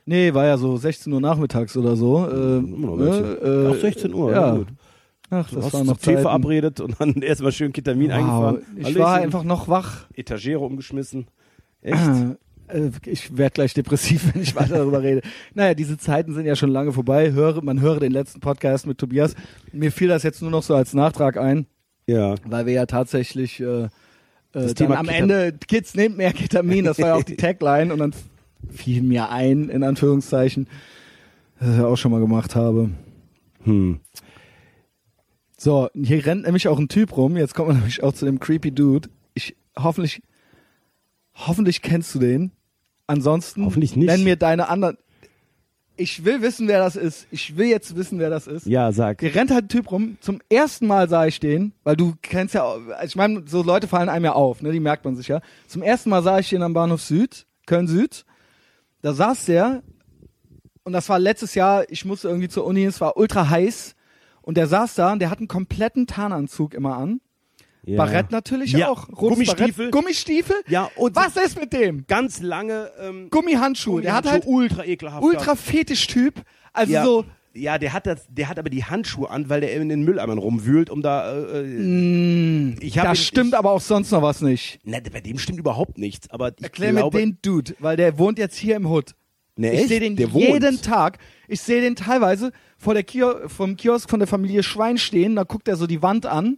Nee, 0.06 0.32
war 0.36 0.46
ja 0.46 0.58
so 0.60 0.78
16 0.78 1.12
Uhr 1.12 1.20
nachmittags 1.20 1.76
oder 1.76 1.96
so. 1.96 2.28
Äh, 2.28 2.62
ne, 2.62 3.38
äh, 3.44 3.76
Ach, 3.76 3.82
16 3.82 4.14
Uhr, 4.14 4.32
Ja. 4.32 4.52
gut. 4.58 4.68
Ach, 5.32 5.50
Du 5.50 5.56
das 5.56 5.66
hast 5.66 5.74
war 5.74 5.84
noch 5.84 5.98
Tee 5.98 6.18
verabredet 6.18 6.80
und 6.80 6.96
dann 7.02 7.14
erstmal 7.24 7.52
schön 7.52 7.74
Ketamin 7.74 8.10
Wow, 8.12 8.16
eingefahren. 8.16 8.62
ich 8.76 8.84
Hallöchen. 8.86 9.02
war 9.04 9.14
einfach 9.16 9.44
noch 9.44 9.68
wach. 9.68 10.06
Etagere 10.14 10.60
umgeschmissen. 10.60 11.26
Echt? 11.82 11.98
Äh, 12.68 12.92
Ich 13.06 13.38
werde 13.38 13.54
gleich 13.54 13.74
depressiv, 13.74 14.30
wenn 14.34 14.42
ich 14.42 14.56
weiter 14.56 14.78
darüber 14.78 15.02
rede. 15.02 15.22
Naja, 15.54 15.74
diese 15.74 15.98
Zeiten 15.98 16.34
sind 16.34 16.46
ja 16.46 16.56
schon 16.56 16.70
lange 16.70 16.92
vorbei. 16.94 17.32
Höre, 17.32 17.62
man 17.64 17.82
höre 17.82 18.00
den 18.00 18.12
letzten 18.12 18.40
Podcast 18.40 18.88
mit 18.88 18.98
Tobias. 18.98 19.36
Mir 19.72 19.92
fiel 19.92 20.08
das 20.10 20.24
jetzt 20.24 20.42
nur 20.42 20.52
noch 20.52 20.64
so 20.64 20.76
als 20.76 20.94
Nachtrag 20.94 21.38
ein, 21.38 21.66
Ja. 22.08 22.36
weil 22.46 22.66
wir 22.66 22.74
ja 22.74 22.86
tatsächlich 22.86 23.60
äh, 23.60 23.66
äh, 23.66 23.88
dann 24.52 24.76
Thema 24.76 24.98
am 25.00 25.08
Ketam- 25.08 25.14
Ende 25.22 25.54
Kids 25.68 25.96
nehmt 25.96 26.18
mehr 26.18 26.34
Ketamin, 26.34 26.86
das 26.86 27.00
war 27.00 27.08
ja 27.10 27.16
auch 27.16 27.24
die 27.24 27.36
Tagline 27.38 27.92
und 27.94 28.00
dann 28.00 28.14
fiel 28.72 29.02
mir 29.04 29.30
ein, 29.30 29.70
in 29.70 29.84
Anführungszeichen, 29.84 30.68
dass 31.60 31.76
ich 31.76 31.82
auch 31.82 31.96
schon 31.96 32.12
mal 32.12 32.20
gemacht 32.22 32.56
habe. 32.56 32.90
Hm. 33.64 34.00
So, 35.58 35.90
hier 35.96 36.26
rennt 36.26 36.44
nämlich 36.46 36.68
auch 36.68 36.78
ein 36.80 36.88
Typ 36.88 37.18
rum. 37.18 37.36
Jetzt 37.38 37.56
kommen 37.56 37.70
wir 37.70 37.74
nämlich 37.76 38.04
auch 38.04 38.14
zu 38.14 38.26
dem 38.26 38.40
creepy 38.40 38.72
Dude. 38.72 39.10
Ich 39.34 39.56
hoffentlich, 39.78 40.22
hoffentlich 41.46 41.82
kennst 41.82 42.14
du 42.16 42.20
den. 42.20 42.52
Ansonsten 43.08 43.66
Hoffentlich 43.66 43.96
nicht. 43.96 44.08
nenn 44.08 44.24
mir 44.24 44.36
deine 44.36 44.68
anderen. 44.68 44.98
Ich 46.00 46.26
will 46.26 46.42
wissen, 46.42 46.68
wer 46.68 46.80
das 46.80 46.96
ist. 46.96 47.26
Ich 47.32 47.58
will 47.58 47.68
jetzt 47.68 47.96
wissen, 47.96 48.20
wer 48.20 48.30
das 48.30 48.46
ist. 48.46 48.68
Ja, 48.68 48.92
sag. 48.92 49.20
Hier 49.22 49.34
rennt 49.34 49.50
halt 49.50 49.66
ein 49.66 49.70
Typ 49.70 49.90
rum. 49.92 50.18
Zum 50.22 50.40
ersten 50.50 50.86
Mal 50.86 51.10
sah 51.10 51.26
ich 51.26 51.40
den, 51.40 51.74
weil 51.84 51.96
du 51.96 52.14
kennst 52.22 52.54
ja, 52.54 52.76
ich 53.04 53.16
meine, 53.16 53.44
so 53.48 53.64
Leute 53.64 53.88
fallen 53.88 54.10
einem 54.10 54.26
ja 54.26 54.34
auf, 54.34 54.62
ne? 54.62 54.72
Die 54.72 54.80
merkt 54.80 55.06
man 55.06 55.16
sich 55.16 55.28
ja. 55.28 55.42
Zum 55.68 55.82
ersten 55.82 56.10
Mal 56.12 56.22
sah 56.22 56.38
ich 56.38 56.50
den 56.50 56.62
am 56.62 56.74
Bahnhof 56.74 57.02
Süd, 57.02 57.48
Köln 57.66 57.88
Süd. 57.88 58.26
Da 59.02 59.14
saß 59.14 59.46
der 59.46 59.82
und 60.84 60.94
das 60.94 61.10
war 61.10 61.18
letztes 61.18 61.56
Jahr. 61.56 61.90
Ich 61.90 62.06
musste 62.06 62.28
irgendwie 62.28 62.50
zur 62.50 62.66
Uni. 62.66 62.84
Es 62.84 63.02
war 63.02 63.18
ultra 63.18 63.50
heiß 63.50 63.96
und 64.44 64.58
der 64.58 64.68
saß 64.68 64.96
da 64.96 65.14
und 65.14 65.20
der 65.20 65.32
hat 65.32 65.40
einen 65.40 65.48
kompletten 65.48 66.06
Tarnanzug 66.08 66.74
immer 66.76 66.98
an. 66.98 67.22
Ja. 67.88 67.98
Barett 67.98 68.32
natürlich 68.32 68.74
Ja, 68.74 68.90
auch. 68.90 69.08
Rotes 69.10 69.18
Gummistiefel. 69.18 69.72
Barett. 69.74 69.92
Gummistiefel. 69.92 70.56
Ja, 70.68 70.90
und 70.98 71.16
Was 71.16 71.38
ist 71.38 71.60
mit 71.60 71.72
dem? 71.74 72.06
ganz 72.08 72.42
lange 72.42 72.92
ähm, 73.02 73.30
Gummihandschuhe. 73.30 74.02
Der 74.02 74.14
hat 74.14 74.30
halt 74.30 74.44
ultra 74.46 74.84
ekelhaft. 74.86 75.24
ultra 75.24 75.56
Fetischtyp. 75.56 76.42
Also 76.74 76.92
ja, 76.94 77.04
so. 77.06 77.26
ja, 77.54 77.78
der 77.78 77.94
hat 77.94 78.06
das, 78.06 78.26
der 78.30 78.50
hat 78.50 78.60
aber 78.60 78.70
die 78.70 78.84
Handschuhe 78.84 79.30
an, 79.30 79.50
weil 79.50 79.62
der 79.62 79.74
in 79.74 79.88
den 79.90 80.04
Mülleimern 80.04 80.38
rumwühlt, 80.38 80.90
um 80.90 81.02
da. 81.02 81.34
Äh, 81.34 81.64
Mm, 81.64 82.76
ich 82.82 82.98
hab 83.00 83.06
da 83.06 83.12
ihn- 83.14 83.16
stimmt 83.16 83.54
ich, 83.54 83.58
aber 83.58 83.72
auch 83.72 83.82
sonst 83.82 84.12
noch 84.12 84.22
was 84.22 84.42
nicht. 84.42 84.80
Ne, 84.86 85.02
bei 85.12 85.22
dem 85.22 85.40
stimmt 85.40 85.60
überhaupt 85.60 85.98
nichts. 85.98 86.30
Aber 86.30 86.50
ich 86.58 86.64
Erklär 86.64 86.92
glaube, 86.92 87.18
mir 87.18 87.26
den 87.26 87.38
Dude, 87.42 87.74
weil 87.80 87.96
der 87.98 88.18
wohnt 88.20 88.38
jetzt 88.38 88.58
hier 88.58 88.76
im 88.76 88.86
Hood. 88.90 89.14
Ne, 89.56 89.72
ich 89.74 89.88
sehe 89.88 90.00
den 90.00 90.16
Der 90.16 90.28
jeden 90.28 90.62
wohnt. 90.64 90.84
Tag. 90.84 91.18
Ich 91.48 91.62
sehe 91.62 91.82
den 91.82 91.96
teilweise 91.96 92.52
vor 92.78 92.94
der 92.94 93.04
Kio 93.04 93.48
vom 93.48 93.76
Kiosk 93.76 94.10
von 94.10 94.20
der 94.20 94.28
Familie 94.28 94.62
Schwein 94.62 94.98
stehen, 94.98 95.36
da 95.36 95.44
guckt 95.44 95.68
er 95.68 95.78
so 95.78 95.88
die 95.88 96.02
Wand 96.04 96.26
an. 96.26 96.58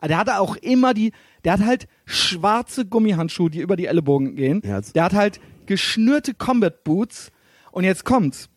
Aber 0.00 0.08
der 0.08 0.18
hatte 0.18 0.38
auch 0.38 0.56
immer 0.56 0.94
die, 0.94 1.12
der 1.44 1.54
hat 1.54 1.64
halt 1.64 1.88
schwarze 2.04 2.86
Gummihandschuhe, 2.86 3.50
die 3.50 3.60
über 3.60 3.76
die 3.76 3.86
Ellenbogen 3.86 4.36
gehen. 4.36 4.62
Ja, 4.64 4.80
der 4.80 5.04
hat 5.04 5.14
halt 5.14 5.40
geschnürte 5.66 6.34
Combat 6.34 6.84
Boots. 6.84 7.30
Und 7.72 7.84
jetzt 7.84 8.04
kommt's. 8.04 8.48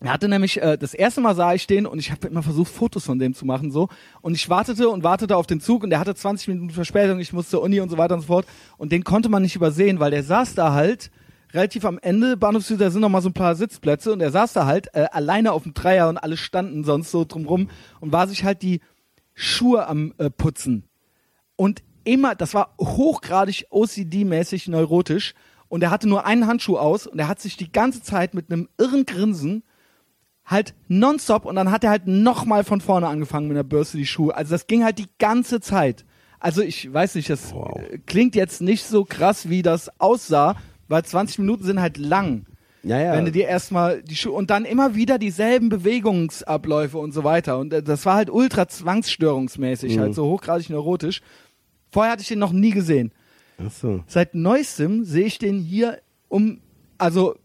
Er 0.00 0.12
hatte 0.12 0.28
nämlich, 0.28 0.60
äh, 0.60 0.76
das 0.76 0.94
erste 0.94 1.20
Mal 1.20 1.36
sah 1.36 1.54
ich 1.54 1.66
den 1.68 1.86
und 1.86 1.98
ich 2.00 2.10
habe 2.10 2.26
immer 2.26 2.42
versucht, 2.42 2.72
Fotos 2.72 3.04
von 3.04 3.20
dem 3.20 3.34
zu 3.34 3.46
machen, 3.46 3.70
so. 3.70 3.88
Und 4.20 4.34
ich 4.34 4.48
wartete 4.48 4.88
und 4.88 5.04
wartete 5.04 5.36
auf 5.36 5.46
den 5.46 5.60
Zug 5.60 5.84
und 5.84 5.90
der 5.90 6.00
hatte 6.00 6.14
20 6.14 6.48
Minuten 6.48 6.70
Verspätung, 6.70 7.20
ich 7.20 7.32
musste 7.32 7.52
zur 7.52 7.62
Uni 7.62 7.80
und 7.80 7.88
so 7.88 7.98
weiter 7.98 8.14
und 8.14 8.22
so 8.22 8.26
fort. 8.26 8.46
Und 8.78 8.90
den 8.90 9.04
konnte 9.04 9.28
man 9.28 9.42
nicht 9.42 9.54
übersehen, 9.54 10.00
weil 10.00 10.10
der 10.10 10.24
saß 10.24 10.54
da 10.54 10.72
halt 10.72 11.12
relativ 11.54 11.84
am 11.84 11.98
Ende, 12.00 12.36
Bahnhof 12.36 12.64
Süd, 12.64 12.80
da 12.80 12.90
sind 12.90 13.02
noch 13.02 13.10
mal 13.10 13.22
so 13.22 13.28
ein 13.28 13.34
paar 13.34 13.54
Sitzplätze 13.54 14.12
und 14.12 14.20
er 14.20 14.30
saß 14.30 14.54
da 14.54 14.66
halt 14.66 14.88
äh, 14.94 15.06
alleine 15.12 15.52
auf 15.52 15.64
dem 15.64 15.74
Dreier 15.74 16.08
und 16.08 16.16
alle 16.16 16.36
standen 16.36 16.82
sonst 16.82 17.10
so 17.10 17.24
drumrum 17.24 17.68
und 18.00 18.10
war 18.10 18.26
sich 18.26 18.42
halt 18.44 18.62
die 18.62 18.80
Schuhe 19.34 19.86
am 19.86 20.14
äh, 20.18 20.30
Putzen. 20.30 20.84
Und 21.56 21.82
immer, 22.04 22.34
das 22.34 22.54
war 22.54 22.74
hochgradig 22.80 23.66
OCD-mäßig 23.70 24.70
neurotisch. 24.70 25.34
Und 25.68 25.82
er 25.82 25.90
hatte 25.90 26.08
nur 26.08 26.26
einen 26.26 26.46
Handschuh 26.46 26.76
aus 26.76 27.06
und 27.06 27.18
er 27.18 27.28
hat 27.28 27.40
sich 27.40 27.56
die 27.56 27.72
ganze 27.72 28.02
Zeit 28.02 28.34
mit 28.34 28.50
einem 28.52 28.68
irren 28.78 29.06
Grinsen 29.06 29.62
halt 30.44 30.74
nonstop 30.88 31.46
und 31.46 31.54
dann 31.56 31.70
hat 31.70 31.84
er 31.84 31.90
halt 31.90 32.06
nochmal 32.06 32.64
von 32.64 32.80
vorne 32.80 33.06
angefangen 33.08 33.48
mit 33.48 33.56
der 33.56 33.62
Bürste 33.62 33.96
die 33.96 34.06
Schuhe. 34.06 34.34
Also 34.36 34.50
das 34.50 34.66
ging 34.66 34.84
halt 34.84 34.98
die 34.98 35.06
ganze 35.18 35.60
Zeit. 35.60 36.04
Also 36.40 36.60
ich 36.60 36.92
weiß 36.92 37.14
nicht, 37.14 37.30
das 37.30 37.54
Wow. 37.54 37.80
äh, 37.90 37.98
klingt 38.04 38.34
jetzt 38.34 38.60
nicht 38.60 38.84
so 38.84 39.04
krass, 39.04 39.48
wie 39.48 39.62
das 39.62 39.88
aussah, 40.00 40.56
weil 40.88 41.04
20 41.04 41.38
Minuten 41.38 41.64
sind 41.64 41.80
halt 41.80 41.96
lang. 41.96 42.44
Ja, 42.84 43.00
ja. 43.00 43.12
Wenn 43.12 43.24
du 43.26 43.30
dir 43.32 43.46
erstmal 43.46 44.02
die 44.02 44.16
Schuhe 44.16 44.32
und 44.32 44.50
dann 44.50 44.64
immer 44.64 44.94
wieder 44.96 45.18
dieselben 45.18 45.68
Bewegungsabläufe 45.68 46.98
und 46.98 47.12
so 47.12 47.22
weiter. 47.24 47.58
Und 47.58 47.72
äh, 47.72 47.82
das 47.82 48.04
war 48.06 48.16
halt 48.16 48.30
ultra 48.30 48.66
zwangsstörungsmäßig, 48.68 49.96
Mhm. 49.96 50.00
halt 50.00 50.14
so 50.14 50.24
hochgradig 50.26 50.68
neurotisch. 50.70 51.20
Vorher 51.90 52.12
hatte 52.12 52.22
ich 52.22 52.28
den 52.28 52.38
noch 52.38 52.52
nie 52.52 52.70
gesehen. 52.70 53.12
Ach 53.64 53.70
so. 53.70 54.02
Seit 54.06 54.34
neuestem 54.34 55.04
sehe 55.04 55.26
ich 55.26 55.38
den 55.38 55.60
hier 55.60 55.98
um, 56.28 56.60
also 56.98 57.36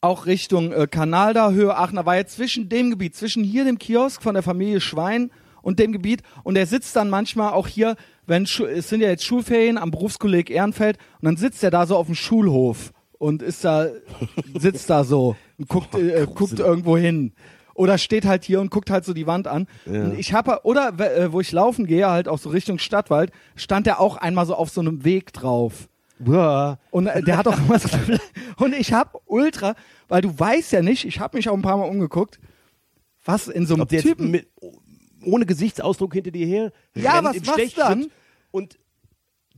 auch 0.00 0.26
Richtung 0.26 0.72
äh, 0.72 0.86
Kanal 0.86 1.34
da, 1.34 1.50
Höhe 1.50 1.76
Aachener, 1.76 2.06
war 2.06 2.16
jetzt 2.16 2.36
zwischen 2.36 2.68
dem 2.68 2.90
Gebiet, 2.90 3.16
zwischen 3.16 3.42
hier 3.42 3.64
dem 3.64 3.78
Kiosk 3.78 4.22
von 4.22 4.34
der 4.34 4.44
Familie 4.44 4.80
Schwein 4.80 5.30
und 5.60 5.78
dem 5.80 5.92
Gebiet. 5.92 6.22
Und 6.44 6.56
er 6.56 6.66
sitzt 6.66 6.94
dann 6.94 7.10
manchmal 7.10 7.52
auch 7.52 7.66
hier, 7.66 7.96
wenn 8.26 8.44
es 8.44 8.88
sind 8.88 9.00
ja 9.00 9.08
jetzt 9.08 9.24
Schulferien 9.24 9.76
am 9.76 9.90
Berufskolleg 9.90 10.50
Ehrenfeld, 10.50 10.98
und 11.20 11.26
dann 11.26 11.36
sitzt 11.36 11.62
er 11.64 11.70
da 11.72 11.84
so 11.86 11.96
auf 11.96 12.06
dem 12.06 12.14
Schulhof 12.14 12.92
und 13.18 13.42
ist 13.42 13.64
da, 13.64 13.88
sitzt 14.58 14.88
da 14.88 15.04
so 15.04 15.36
und 15.58 15.68
guckt, 15.68 15.94
äh, 15.94 16.26
guckt 16.32 16.58
irgendwo 16.58 16.96
hin. 16.96 17.32
Oder 17.74 17.96
steht 17.96 18.24
halt 18.24 18.44
hier 18.44 18.60
und 18.60 18.70
guckt 18.70 18.90
halt 18.90 19.04
so 19.04 19.12
die 19.12 19.28
Wand 19.28 19.46
an. 19.46 19.68
Ja. 19.86 20.04
Und 20.04 20.18
ich 20.18 20.32
habe, 20.32 20.60
oder 20.64 20.98
äh, 20.98 21.32
wo 21.32 21.40
ich 21.40 21.52
laufen 21.52 21.86
gehe, 21.86 22.10
halt 22.10 22.26
auch 22.26 22.38
so 22.38 22.50
Richtung 22.50 22.78
Stadtwald, 22.78 23.30
stand 23.54 23.86
er 23.86 24.00
auch 24.00 24.16
einmal 24.16 24.46
so 24.46 24.56
auf 24.56 24.70
so 24.70 24.80
einem 24.80 25.04
Weg 25.04 25.32
drauf. 25.32 25.88
Uah. 26.26 26.78
Und 26.90 27.06
äh, 27.06 27.22
der 27.22 27.36
hat 27.36 27.46
auch 27.46 27.56
immer 27.56 27.78
so 27.78 27.88
und 28.58 28.74
ich 28.74 28.92
hab 28.92 29.20
ultra, 29.26 29.76
weil 30.08 30.22
du 30.22 30.36
weißt 30.36 30.72
ja 30.72 30.82
nicht, 30.82 31.04
ich 31.04 31.20
habe 31.20 31.36
mich 31.36 31.48
auch 31.48 31.54
ein 31.54 31.62
paar 31.62 31.76
Mal 31.76 31.84
umgeguckt, 31.84 32.40
was 33.24 33.46
in 33.46 33.66
so 33.66 33.74
einem 33.74 33.86
der 33.86 34.02
Typen 34.02 34.32
mit, 34.32 34.48
ohne 35.24 35.46
Gesichtsausdruck 35.46 36.14
hinter 36.14 36.30
dir 36.30 36.46
her. 36.46 36.72
Ja, 36.96 37.22
was 37.22 37.36
im 37.36 37.44
machst 37.44 37.78
dann? 37.78 38.06
Und 38.50 38.78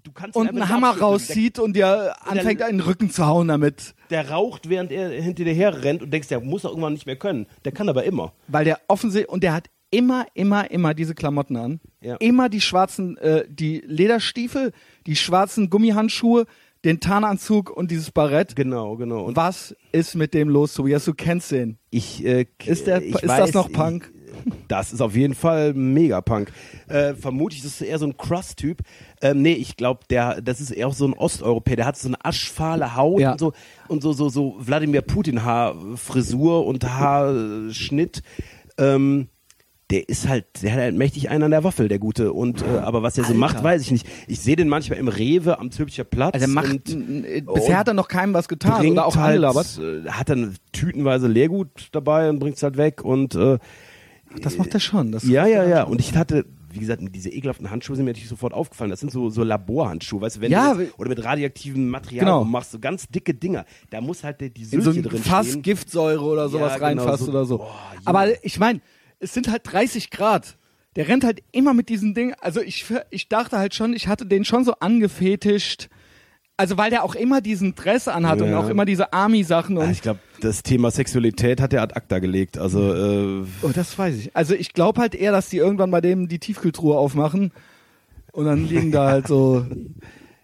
du 0.03 0.12
kannst 0.12 0.36
Und 0.36 0.48
einen 0.48 0.68
Hammer 0.68 0.98
rauszieht 0.98 1.59
und 1.59 1.74
dir 1.76 2.14
anfängt, 2.26 2.62
einen 2.62 2.80
Rücken 2.80 3.11
zu 3.11 3.26
hauen 3.26 3.48
damit. 3.48 3.94
Der, 4.11 4.30
raucht, 4.30 4.68
während 4.68 4.90
er 4.92 5.11
hinter 5.11 5.44
dir 5.44 5.53
her 5.55 5.82
rennt 5.84 6.03
und 6.03 6.11
denkst, 6.12 6.28
der 6.28 6.40
muss 6.40 6.62
doch 6.62 6.70
irgendwann 6.70 6.92
nicht 6.94 7.07
mehr 7.07 7.16
können. 7.16 7.46
Der 7.64 7.72
kann 7.72 7.88
aber 7.88 8.05
immer. 8.05 8.32
Weil 8.48 8.64
der 8.64 8.80
offensichtlich, 8.88 9.30
und 9.32 9.42
der 9.42 9.53
hat 9.53 9.68
immer, 9.90 10.26
immer, 10.34 10.70
immer 10.70 10.94
diese 10.94 11.14
Klamotten 11.14 11.57
an. 11.57 11.80
Ja. 12.01 12.16
Immer 12.16 12.48
die 12.48 12.61
schwarzen, 12.61 13.16
äh, 13.18 13.44
die 13.48 13.82
Lederstiefel, 13.86 14.72
die 15.07 15.16
schwarzen 15.16 15.70
Gummihandschuhe, 15.70 16.46
den 16.84 16.98
Tarnanzug 17.01 17.70
und 17.70 17.90
dieses 17.90 18.11
Barett. 18.11 18.57
Genau, 18.57 18.96
genau. 18.96 19.24
Und 19.24 19.36
Was 19.36 19.76
ist 19.92 20.14
mit 20.14 20.32
dem 20.32 20.48
los, 20.48 20.72
Tobias? 20.74 21.05
Du 21.05 21.12
kennst 21.12 21.51
den. 21.51 21.78
ich, 21.90 22.24
äh, 22.24 22.46
Ist 22.64 22.86
der- 22.86 23.03
ich 23.03 23.14
ist 23.16 23.26
das 23.26 23.53
noch 23.53 23.70
Punk? 23.70 24.11
Ich, 24.14 24.19
das 24.68 24.93
ist 24.93 25.01
auf 25.01 25.14
jeden 25.16 25.34
Fall 25.34 25.74
mega 25.74 26.20
Punk. 26.20 26.53
Äh, 26.88 27.14
vermutlich 27.14 27.61
ist 27.64 27.80
es 27.80 27.80
eher 27.82 27.99
so 27.99 28.07
ein 28.07 28.16
Crust-Typ. 28.16 28.78
Ähm, 29.22 29.43
nee, 29.43 29.53
ich 29.53 29.76
glaube, 29.76 30.01
der, 30.11 30.41
das 30.41 30.61
ist 30.61 30.70
eher 30.70 30.91
so 30.91 31.07
ein 31.07 31.14
Osteuropäer. 31.14 31.76
Der 31.76 31.86
hat 31.86 31.97
so 31.97 32.09
eine 32.09 32.24
aschfahle 32.24 32.97
Haut 32.97 33.20
Ja. 33.20 33.32
und 33.32 33.38
so 33.41 33.53
und 33.88 34.03
so 34.03 34.12
so 34.12 34.28
so 34.28 34.57
Wladimir 34.59 35.03
Putin 35.03 35.45
Haarfrisur 35.45 36.66
und 36.66 36.84
Haarschnitt. 36.88 38.22
Ähm, 38.78 39.28
der 39.91 40.09
ist 40.09 40.28
halt, 40.28 40.45
der 40.62 40.72
hat 40.72 40.78
halt 40.78 40.95
mächtig 40.97 41.30
einen 41.30 41.43
an 41.43 41.51
der 41.51 41.64
Waffel, 41.64 41.88
der 41.88 41.99
Gute. 41.99 42.32
Und 42.32 42.62
äh, 42.62 42.78
aber 42.78 43.03
was 43.03 43.18
er 43.18 43.24
so 43.24 43.30
Alter. 43.30 43.38
macht, 43.41 43.62
weiß 43.64 43.82
ich 43.82 43.91
nicht. 43.91 44.07
Ich 44.28 44.38
sehe 44.38 44.55
den 44.55 44.68
manchmal 44.68 45.01
im 45.01 45.09
Rewe 45.09 45.59
am 45.59 45.72
Zülpicher 45.72 46.05
Platz. 46.05 46.34
Also 46.34 46.45
er 46.45 46.49
macht, 46.49 46.70
und 46.70 47.45
bisher 47.53 47.76
hat 47.76 47.88
er 47.88 47.95
noch 47.95 48.07
keinem 48.07 48.32
was 48.32 48.47
getan 48.47 48.86
oder 48.88 49.05
auch 49.05 49.16
halt, 49.16 49.43
angelabert. 49.43 49.80
äh, 49.82 50.09
hat 50.11 50.28
dann 50.28 50.55
tütenweise 50.70 51.26
Leergut 51.26 51.88
dabei 51.91 52.30
und 52.30 52.38
bringt 52.38 52.57
es 52.57 52.62
halt 52.62 52.76
weg 52.76 53.05
und 53.05 53.34
äh, 53.34 53.59
Das 54.42 54.56
macht 54.58 54.72
er 54.74 54.80
schon. 54.80 55.12
Das 55.12 55.24
ja, 55.26 55.46
ja, 55.46 55.64
ja. 55.64 55.82
Und 55.84 56.00
ich 56.00 56.14
hatte, 56.16 56.46
wie 56.72 56.78
gesagt, 56.78 57.02
diese 57.14 57.30
ekelhaften 57.30 57.70
Handschuhe 57.70 57.96
sind 57.96 58.04
mir 58.04 58.12
natürlich 58.12 58.28
sofort 58.28 58.52
aufgefallen. 58.52 58.90
Das 58.90 59.00
sind 59.00 59.10
so, 59.10 59.28
so 59.28 59.42
Laborhandschuhe, 59.42 60.20
weißt 60.20 60.36
du, 60.36 60.40
wenn 60.42 60.52
Ja, 60.52 60.74
du 60.74 60.82
jetzt, 60.82 60.98
oder 60.98 61.08
mit 61.08 61.22
radioaktivem 61.24 61.88
Material 61.88 62.24
Genau. 62.26 62.44
machst, 62.44 62.70
so 62.70 62.78
ganz 62.78 63.08
dicke 63.08 63.34
Dinger. 63.34 63.64
Da 63.90 64.00
muss 64.00 64.22
halt 64.22 64.40
die, 64.40 64.50
die 64.50 64.62
in 64.74 64.82
so 64.82 64.90
ein 64.90 65.02
drin 65.02 65.22
Fass 65.22 65.48
stehen. 65.48 65.62
Giftsäure 65.62 66.22
oder 66.24 66.48
sowas 66.48 66.78
Ja, 66.80 66.88
genau, 66.88 67.02
reinfasst 67.02 67.24
so- 67.24 67.30
oder 67.30 67.44
so. 67.44 67.58
Boah. 67.58 67.74
Aber 68.04 68.44
ich 68.44 68.58
meine, 68.60 68.80
es 69.18 69.34
sind 69.34 69.50
halt 69.50 69.62
30 69.64 70.10
Grad. 70.10 70.56
Der 70.96 71.06
rennt 71.08 71.22
halt 71.24 71.42
immer 71.52 71.72
mit 71.74 71.88
diesen 71.88 72.14
Dingen. 72.14 72.34
Also 72.40 72.60
ich, 72.60 72.84
ich 73.10 73.28
dachte 73.28 73.58
halt 73.58 73.74
schon, 73.74 73.92
ich 73.94 74.08
hatte 74.08 74.26
den 74.26 74.44
schon 74.44 74.64
so 74.64 74.74
angefetischt. 74.80 75.88
Also 76.61 76.76
weil 76.76 76.90
der 76.90 77.04
auch 77.04 77.14
immer 77.14 77.40
diesen 77.40 77.74
Dress 77.74 78.06
anhat 78.06 78.42
und 78.42 78.50
Ja. 78.50 78.58
auch 78.61 78.68
immer 78.68 78.84
diese 78.84 79.14
Army-Sachen 79.14 79.78
und 79.78 79.86
Ah, 79.86 79.90
ich 79.90 80.02
glaube, 80.02 80.20
das 80.42 80.62
Thema 80.62 80.90
Sexualität 80.90 81.58
hat 81.61 81.72
er 81.72 81.80
ad 81.82 81.94
acta 81.94 82.18
gelegt. 82.18 82.58
Also, 82.58 82.94
äh, 82.94 83.44
Oh, 83.62 83.70
das 83.74 83.98
weiß 83.98 84.14
ich. 84.16 84.36
Also 84.36 84.54
ich 84.54 84.74
glaube 84.74 85.00
halt 85.00 85.14
eher, 85.14 85.32
dass 85.32 85.48
die 85.48 85.56
irgendwann 85.56 85.90
bei 85.90 86.02
dem 86.02 86.28
die 86.28 86.38
Tiefkühltruhe 86.38 86.98
aufmachen 86.98 87.50
und 88.32 88.44
dann 88.44 88.66
liegen 88.68 88.92
da 88.92 89.08
halt 89.08 89.26
so. 89.26 89.64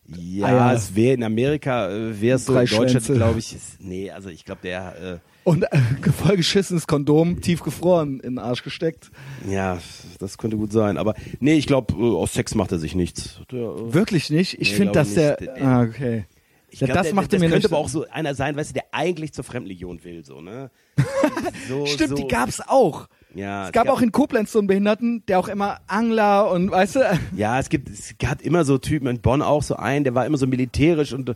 Ja, 0.09 0.47
Eier. 0.47 0.75
es 0.75 0.95
wäre 0.95 1.15
in 1.15 1.23
Amerika, 1.23 1.91
äh, 1.91 2.21
wäre 2.21 2.37
es 2.37 2.45
so, 2.47 2.53
in 2.59 2.67
Deutschland, 2.67 3.05
glaube 3.07 3.39
ich, 3.39 3.55
ist, 3.55 3.81
nee, 3.81 4.11
also 4.11 4.29
ich 4.29 4.45
glaube, 4.45 4.61
der, 4.63 5.21
Und 5.45 5.65
äh, 5.65 5.79
vollgeschissenes 6.17 6.87
Kondom 6.87 7.41
tiefgefroren 7.41 8.21
in 8.21 8.35
den 8.35 8.39
Arsch 8.39 8.63
gesteckt. 8.63 9.11
äh, 9.49 9.53
ja, 9.55 9.79
das 10.19 10.39
könnte 10.39 10.57
gut 10.57 10.73
sein. 10.73 10.97
Aber 10.99 11.15
nee, 11.41 11.55
ich 11.55 11.67
glaube, 11.67 11.95
äh, 11.95 12.17
aus 12.17 12.33
Sex 12.35 12.55
macht 12.55 12.73
er 12.73 12.79
sich 12.79 12.95
nichts. 12.95 13.41
Der, 13.51 13.61
äh, 13.61 13.95
Wirklich 13.95 14.31
nicht? 14.31 14.55
Ich 14.61 14.71
Nee, 14.71 14.77
finde, 14.77 14.93
dass 14.93 15.15
der. 15.15 15.37
Der- 15.37 15.63
Ah, 15.63 15.83
okay. 15.83 16.27
Ich 16.69 16.81
Ja, 16.81 16.87
glaub, 16.87 16.97
das 16.99 17.07
der, 17.07 17.15
machte 17.15 17.29
das 17.37 17.41
mir 17.41 17.49
könnte 17.49 17.69
aber 17.69 17.79
auch 17.79 17.89
so 17.89 18.07
einer 18.11 18.35
sein, 18.35 18.57
weißt 18.57 18.71
du, 18.71 18.75
der 18.75 18.85
eigentlich 18.93 19.33
zur 19.33 19.45
Fremdlegion 19.45 20.03
will, 20.05 20.25
so, 20.25 20.41
ne? 20.41 20.71
So, 21.69 21.87
Stimmt, 21.87 22.11
so. 22.11 22.15
die 22.17 22.29
gab's 22.29 22.61
auch. 22.61 23.09
Ja, 23.37 23.67
es 23.67 23.73
gab 23.73 23.89
auch 23.89 24.01
in 24.01 24.13
Koblenz 24.13 24.51
so 24.53 24.59
einen 24.59 24.67
Behinderten, 24.69 25.23
der 25.29 25.39
auch 25.39 25.49
immer 25.49 25.79
Angler 25.87 26.51
und 26.51 26.71
weißt 26.71 26.97
du, 26.97 27.01
Ja, 27.37 27.59
es 27.61 27.69
gibt, 27.69 27.89
es 27.91 28.15
hat 28.25 28.41
immer 28.43 28.65
so 28.65 28.79
Typen 28.79 29.07
in 29.09 29.21
Bonn 29.21 29.43
auch 29.43 29.63
so 29.63 29.77
einen, 29.77 30.05
der 30.05 30.15
war 30.15 30.25
immer 30.27 30.39
so 30.39 30.47
militärisch 30.47 31.13
und 31.13 31.29
äh, 31.29 31.35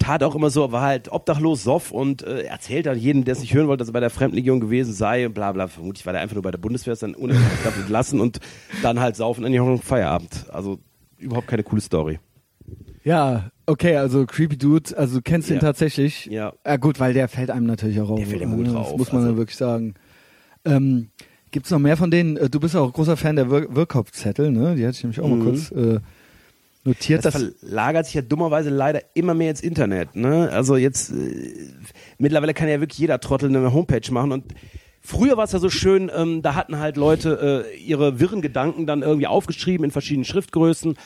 tat 0.00 0.22
auch 0.22 0.34
immer 0.34 0.50
so, 0.50 0.70
war 0.72 0.82
halt 0.82 1.10
obdachlos, 1.10 1.62
soff 1.62 1.90
und 1.92 2.22
äh, 2.22 2.42
erzählt 2.42 2.86
dann 2.86 2.98
jedem, 2.98 3.24
der 3.24 3.32
es 3.32 3.40
nicht 3.40 3.54
hören 3.54 3.68
wollte, 3.68 3.78
dass 3.82 3.88
er 3.88 3.92
bei 3.94 4.00
der 4.00 4.10
Fremdenlegion 4.10 4.60
gewesen 4.60 4.92
sei 4.92 5.26
und 5.26 5.34
bla 5.34 5.52
bla. 5.52 5.68
Vermutlich 5.68 6.04
war 6.06 6.12
der 6.12 6.22
einfach 6.22 6.34
nur 6.34 6.42
bei 6.42 6.50
der 6.50 6.58
Bundeswehr, 6.58 6.92
ist 6.92 7.02
dann 7.02 7.14
dafür 7.14 7.82
entlassen 7.82 8.20
und 8.20 8.40
dann 8.82 9.00
halt 9.00 9.16
saufen 9.16 9.44
an 9.44 9.52
die 9.52 9.60
Hoffnung 9.60 9.80
Feierabend. 9.82 10.46
Also 10.52 10.78
überhaupt 11.18 11.46
keine 11.48 11.62
coole 11.62 11.80
Story. 11.80 12.18
ja, 13.04 13.50
okay, 13.66 13.96
also 13.96 14.26
Creepy 14.26 14.56
Dude, 14.56 14.96
also 14.96 15.16
du 15.16 15.22
kennst 15.22 15.48
ihn 15.50 15.54
Ja. 15.54 15.60
tatsächlich. 15.60 16.26
Ja. 16.26 16.52
Ja 16.66 16.76
gut, 16.76 17.00
weil 17.00 17.12
der 17.14 17.28
fällt 17.28 17.50
einem 17.50 17.66
natürlich 17.66 18.00
auch 18.00 18.10
auf. 18.10 18.18
Der 18.18 18.26
fällt 18.26 18.42
im 18.42 18.50
oder? 18.54 18.56
Mut 18.58 18.66
Das 18.66 18.74
drauf, 18.74 18.96
muss 18.98 19.12
man 19.12 19.22
also- 19.22 19.32
ja 19.32 19.38
wirklich 19.38 19.56
sagen. 19.56 19.94
Ähm, 20.64 21.10
Gibt's 21.50 21.70
noch 21.70 21.78
mehr 21.78 21.96
von 21.96 22.10
denen? 22.10 22.36
Äh, 22.36 22.50
Du 22.50 22.60
bist 22.60 22.76
auch 22.76 22.92
großer 22.92 23.16
Fan 23.16 23.36
der 23.36 23.50
Wir 23.50 23.74
Wirkkopfzettel, 23.74 24.50
ne? 24.50 24.74
Die 24.76 24.84
hatte 24.86 24.96
ich 24.96 25.02
nämlich 25.02 25.20
auch 25.20 25.28
mal 25.28 25.36
Mhm. 25.36 25.44
kurz 25.44 25.70
äh, 25.70 26.00
notiert. 26.84 27.24
Das 27.24 27.34
dass- 27.34 27.52
verlagert 27.60 28.06
sich 28.06 28.14
ja 28.14 28.22
dummerweise 28.22 28.70
leider 28.70 29.00
immer 29.14 29.34
mehr 29.34 29.50
ins 29.50 29.60
Internet. 29.60 30.14
Ne? 30.16 30.50
Also 30.52 30.76
jetzt, 30.76 31.10
äh, 31.10 31.14
mittlerweile 32.18 32.54
kann 32.54 32.68
ja 32.68 32.80
wirklich 32.80 32.98
jeder 32.98 33.20
Trottel 33.20 33.48
eine 33.48 33.72
Homepage 33.72 34.10
machen 34.12 34.32
und 34.32 34.44
Früher 35.00 35.36
war 35.38 35.44
es 35.44 35.52
ja 35.52 35.58
so 35.58 35.70
schön, 35.70 36.10
ähm, 36.14 36.42
da 36.42 36.54
hatten 36.54 36.80
halt 36.80 36.96
Leute 36.98 37.64
äh, 37.72 37.76
ihre 37.78 38.20
wirren 38.20 38.42
Gedanken 38.42 38.84
dann 38.84 39.00
irgendwie 39.02 39.28
aufgeschrieben 39.28 39.84
in 39.84 39.90
verschiedenen 39.90 40.24
Schriftgrößen, 40.26 40.98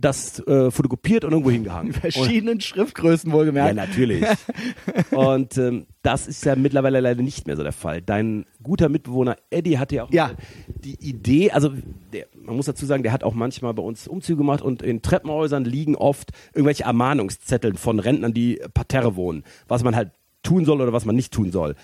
das 0.00 0.40
äh, 0.46 0.70
fotokopiert 0.70 1.24
und 1.24 1.32
irgendwo 1.32 1.50
hingehangen. 1.50 1.92
Und, 1.92 2.00
verschiedenen 2.00 2.60
Schriftgrößen 2.60 3.30
ja, 3.30 3.36
wohlgemerkt. 3.36 3.74
natürlich. 3.74 4.24
und 5.10 5.58
ähm, 5.58 5.86
das 6.02 6.26
ist 6.28 6.44
ja 6.44 6.54
mittlerweile 6.56 7.00
leider 7.00 7.22
nicht 7.22 7.46
mehr 7.46 7.56
so 7.56 7.62
der 7.62 7.72
Fall. 7.72 8.00
Dein 8.00 8.46
guter 8.62 8.88
Mitbewohner 8.88 9.36
Eddie 9.50 9.78
hatte 9.78 9.96
ja 9.96 10.04
auch 10.04 10.10
Ja. 10.12 10.30
die 10.68 10.94
Idee, 11.00 11.50
also 11.50 11.72
der, 12.12 12.26
man 12.40 12.56
muss 12.56 12.66
dazu 12.66 12.86
sagen, 12.86 13.02
der 13.02 13.12
hat 13.12 13.24
auch 13.24 13.34
manchmal 13.34 13.74
bei 13.74 13.82
uns 13.82 14.06
Umzüge 14.06 14.38
gemacht 14.38 14.62
und 14.62 14.82
in 14.82 15.02
Treppenhäusern 15.02 15.64
liegen 15.64 15.96
oft 15.96 16.30
irgendwelche 16.54 16.84
Ermahnungszettel 16.84 17.76
von 17.76 17.98
Rentnern, 17.98 18.32
die 18.32 18.60
parterre 18.74 19.16
wohnen, 19.16 19.42
was 19.66 19.82
man 19.82 19.96
halt 19.96 20.12
tun 20.42 20.64
soll 20.64 20.80
oder 20.80 20.92
was 20.92 21.04
man 21.04 21.16
nicht 21.16 21.32
tun 21.32 21.50
soll. 21.50 21.74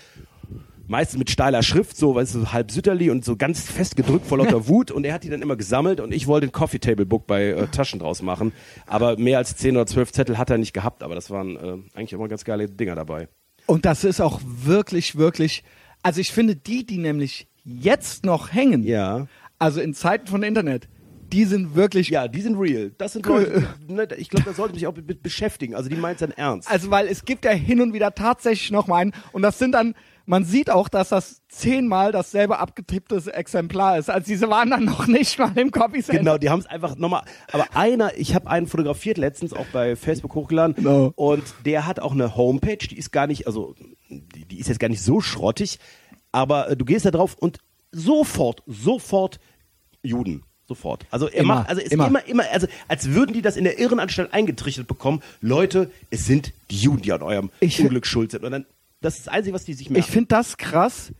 Meistens 0.87 1.19
mit 1.19 1.31
steiler 1.31 1.63
Schrift, 1.63 1.97
so, 1.97 2.15
weißt 2.15 2.35
du, 2.35 2.41
so 2.41 2.53
halb 2.53 2.71
Sütterli 2.71 3.09
und 3.11 3.25
so 3.25 3.37
ganz 3.37 3.63
fest 3.71 3.97
gedrückt 3.97 4.27
vor 4.27 4.39
lauter 4.39 4.69
Wut. 4.69 4.91
Und 4.91 5.05
er 5.07 5.15
hat 5.15 5.25
die 5.25 5.31
dann 5.31 5.41
immer 5.41 5.57
gesammelt 5.57 5.99
und 6.01 6.13
ich 6.13 6.27
wollte 6.27 6.47
ein 6.49 6.53
Coffee 6.53 6.79
Table 6.79 7.07
Book 7.07 7.27
bei 7.27 7.47
äh, 7.49 7.67
Taschen 7.69 7.99
draus 8.01 8.21
machen. 8.21 8.53
Aber 8.87 9.19
mehr 9.19 9.39
als 9.39 9.57
10 9.57 9.77
oder 9.77 9.87
12 9.87 10.13
Zettel 10.13 10.37
hat 10.39 10.51
er 10.51 10.59
nicht 10.59 10.75
gehabt. 10.75 11.03
Aber 11.03 11.15
das 11.15 11.31
waren 11.31 11.57
äh, 11.57 11.99
eigentlich 11.99 12.13
immer 12.13 12.29
ganz 12.29 12.45
geile 12.45 12.69
Dinger 12.69 12.95
dabei. 12.95 13.29
Und 13.67 13.87
das 13.87 14.05
ist 14.05 14.21
auch 14.21 14.41
wirklich, 14.45 15.17
wirklich. 15.17 15.65
Also 16.03 16.21
ich 16.21 16.33
finde, 16.33 16.55
die, 16.55 16.85
die 16.85 16.99
nämlich 16.99 17.49
jetzt 17.65 18.27
noch 18.27 18.53
hängen, 18.53 18.83
Ja. 18.83 19.27
also 19.59 19.81
in 19.81 19.95
Zeiten 19.95 20.27
von 20.27 20.43
Internet, 20.43 20.87
die 21.33 21.47
sind 21.47 21.75
wirklich. 21.75 22.11
Ja, 22.11 22.29
die 22.29 22.43
sind 22.43 22.57
real. 22.59 22.93
Das 22.99 23.15
sind 23.15 23.25
Leute, 23.25 23.67
ne, 23.89 24.07
ich 24.19 24.29
glaube, 24.29 24.45
da 24.45 24.53
sollte 24.53 24.75
mich 24.75 24.87
auch 24.87 24.95
mit 24.95 25.23
beschäftigen. 25.23 25.75
Also 25.75 25.89
die 25.89 25.97
meint 25.97 26.21
dann 26.21 26.31
ernst. 26.33 26.71
Also 26.71 26.91
weil 26.91 27.07
es 27.09 27.25
gibt 27.25 27.47
ja 27.47 27.53
hin 27.53 27.81
und 27.81 27.95
wieder 27.95 28.15
tatsächlich 28.15 28.71
noch 28.71 28.87
mal 28.87 28.99
einen. 28.99 29.13
Und 29.33 29.41
das 29.41 29.59
sind 29.59 29.73
dann, 29.73 29.95
man 30.27 30.45
sieht 30.45 30.71
auch, 30.71 30.89
dass 30.89 31.11
das 31.11 31.43
zehnmal 31.49 32.13
dasselbe 32.13 32.59
abgetipptes 32.59 33.27
Exemplar 33.27 33.99
ist. 33.99 34.09
Also 34.11 34.27
diese 34.27 34.49
waren 34.49 34.71
dann 34.71 34.85
noch 34.85 35.07
nicht 35.07 35.39
mal 35.39 35.53
im 35.57 35.71
Copy 35.71 36.03
Center. 36.03 36.19
Genau, 36.19 36.39
die 36.39 36.51
haben 36.51 36.61
es 36.61 36.67
einfach 36.67 36.97
nochmal. 36.97 37.25
Aber 37.53 37.67
einer, 37.77 38.17
ich 38.19 38.35
habe 38.35 38.49
einen 38.49 38.67
fotografiert 38.67 39.19
letztens 39.19 39.53
auch 39.53 39.67
bei 39.73 39.97
Facebook 39.97 40.35
hochgeladen 40.35 40.75
Genau. 40.77 41.13
und 41.17 41.43
der 41.65 41.87
hat 41.87 42.01
auch 42.01 42.13
eine 42.13 42.37
Homepage, 42.37 42.79
die 42.79 42.97
ist 42.99 43.13
gar 43.13 43.27
nicht, 43.27 43.47
also 43.47 43.75
die, 44.09 44.45
die 44.47 44.59
ist 44.59 44.69
jetzt 44.69 44.81
gar 44.81 44.89
nicht 44.89 45.03
so 45.03 45.21
schrottig, 45.21 45.79
aber 46.33 46.71
äh, 46.71 46.77
du 46.77 46.85
gehst 46.85 47.05
da 47.07 47.11
drauf 47.11 47.37
und 47.39 47.59
sofort, 47.93 48.63
sofort 48.67 49.39
Juden. 50.03 50.43
Sofort. 50.67 51.05
Also 51.11 51.29
er 51.29 51.41
Immer, 51.43 51.57
macht, 51.57 51.69
also 51.69 51.83
es 51.83 51.93
immer. 51.93 52.07
immer. 52.07 52.27
immer, 52.27 52.45
also 52.51 52.67
als 52.89 53.11
würden 53.11 53.35
die 53.35 53.43
das 53.43 53.57
in 53.59 53.65
der 53.65 53.79
Irrenanstalt 53.79 54.33
eingetrichtert 54.33 54.87
bekommen. 54.87 55.21
Leute, 55.43 55.91
es 56.09 56.25
sind 56.25 56.55
die 56.71 56.79
Juden, 56.79 57.03
die 57.03 57.13
an 57.13 57.21
eurem 57.21 57.51
Ich- 57.61 57.81
Unglück 57.83 58.07
schuld 58.07 58.31
sind. 58.31 58.45
Und 58.45 58.51
dann, 58.51 58.65
das 59.05 59.19
ist 59.19 59.27
das 59.27 59.35
Einzige, 59.35 59.55
was 59.55 59.65
die 59.65 59.75
sich 59.75 59.91
merken. 59.91 60.01
Ich 60.07 60.11
finde 60.11 60.29
das 60.29 60.57
krass. 60.57 61.13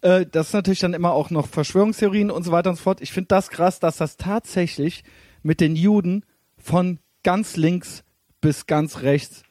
Äh, 0.00 0.26
das 0.26 0.48
ist 0.48 0.52
natürlich 0.54 0.80
dann 0.80 0.94
immer 0.94 1.12
auch 1.12 1.30
noch 1.30 1.46
Verschwörungstheorien 1.46 2.30
und 2.30 2.44
so 2.44 2.52
weiter 2.52 2.70
und 2.70 2.76
so 2.76 2.82
fort. 2.82 3.00
Ich 3.00 3.12
finde 3.12 3.28
das 3.28 3.50
krass, 3.50 3.78
dass 3.78 3.98
das 3.98 4.16
tatsächlich 4.16 5.04
mit 5.42 5.60
den 5.60 5.76
Juden 5.76 6.24
von 6.56 6.98
ganz 7.22 7.56
links 7.56 8.04
bis 8.40 8.66
ganz 8.66 9.02
rechts, 9.02 9.42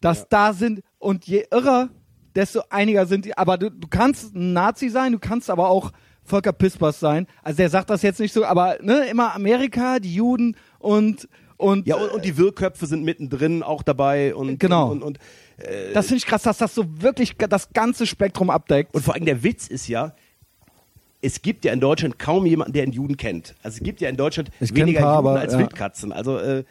dass 0.00 0.28
da 0.28 0.52
sind 0.52 0.82
und 0.98 1.26
je 1.26 1.44
irrer, 1.50 1.88
desto 2.34 2.62
einiger 2.70 3.06
sind 3.06 3.24
die. 3.24 3.36
Aber 3.36 3.58
du, 3.58 3.70
du 3.70 3.88
kannst 3.88 4.34
ein 4.34 4.52
Nazi 4.52 4.88
sein, 4.88 5.12
du 5.12 5.18
kannst 5.18 5.50
aber 5.50 5.68
auch 5.68 5.92
Volker 6.24 6.52
Pispers 6.52 7.00
sein. 7.00 7.26
Also 7.42 7.56
der 7.56 7.70
sagt 7.70 7.90
das 7.90 8.02
jetzt 8.02 8.20
nicht 8.20 8.32
so, 8.32 8.44
aber 8.44 8.76
ne, 8.80 9.06
immer 9.10 9.34
Amerika, 9.34 9.98
die 9.98 10.14
Juden 10.14 10.56
und 10.78 11.28
und 11.56 11.86
ja, 11.86 11.94
und, 11.94 12.10
und 12.10 12.24
die 12.24 12.36
Wirrköpfe 12.36 12.86
sind 12.86 13.04
mittendrin 13.04 13.62
auch 13.62 13.84
dabei 13.84 14.34
und 14.34 14.58
Genau. 14.58 14.90
und, 14.90 15.02
und, 15.02 15.04
und 15.04 15.18
das 15.94 16.06
finde 16.06 16.18
ich 16.18 16.26
krass, 16.26 16.42
dass 16.42 16.58
das 16.58 16.74
so 16.74 16.84
wirklich 17.02 17.36
das 17.36 17.72
ganze 17.72 18.06
Spektrum 18.06 18.50
abdeckt. 18.50 18.94
Und 18.94 19.02
vor 19.02 19.14
allem 19.14 19.24
der 19.24 19.42
Witz 19.42 19.68
ist 19.68 19.88
ja, 19.88 20.14
es 21.20 21.42
gibt 21.42 21.64
ja 21.64 21.72
in 21.72 21.80
Deutschland 21.80 22.18
kaum 22.18 22.46
jemanden, 22.46 22.72
der 22.72 22.82
einen 22.82 22.92
Juden 22.92 23.16
kennt. 23.16 23.54
Also 23.62 23.78
es 23.78 23.82
gibt 23.84 24.00
ja 24.00 24.08
in 24.08 24.16
Deutschland 24.16 24.50
Ich 24.60 24.74
weniger 24.74 25.00
paar, 25.00 25.16
Juden 25.16 25.28
aber, 25.28 25.40
als 25.40 25.52
ja. 25.52 25.58
Wildkatzen. 25.60 26.12
Also 26.12 26.38
äh, 26.38 26.64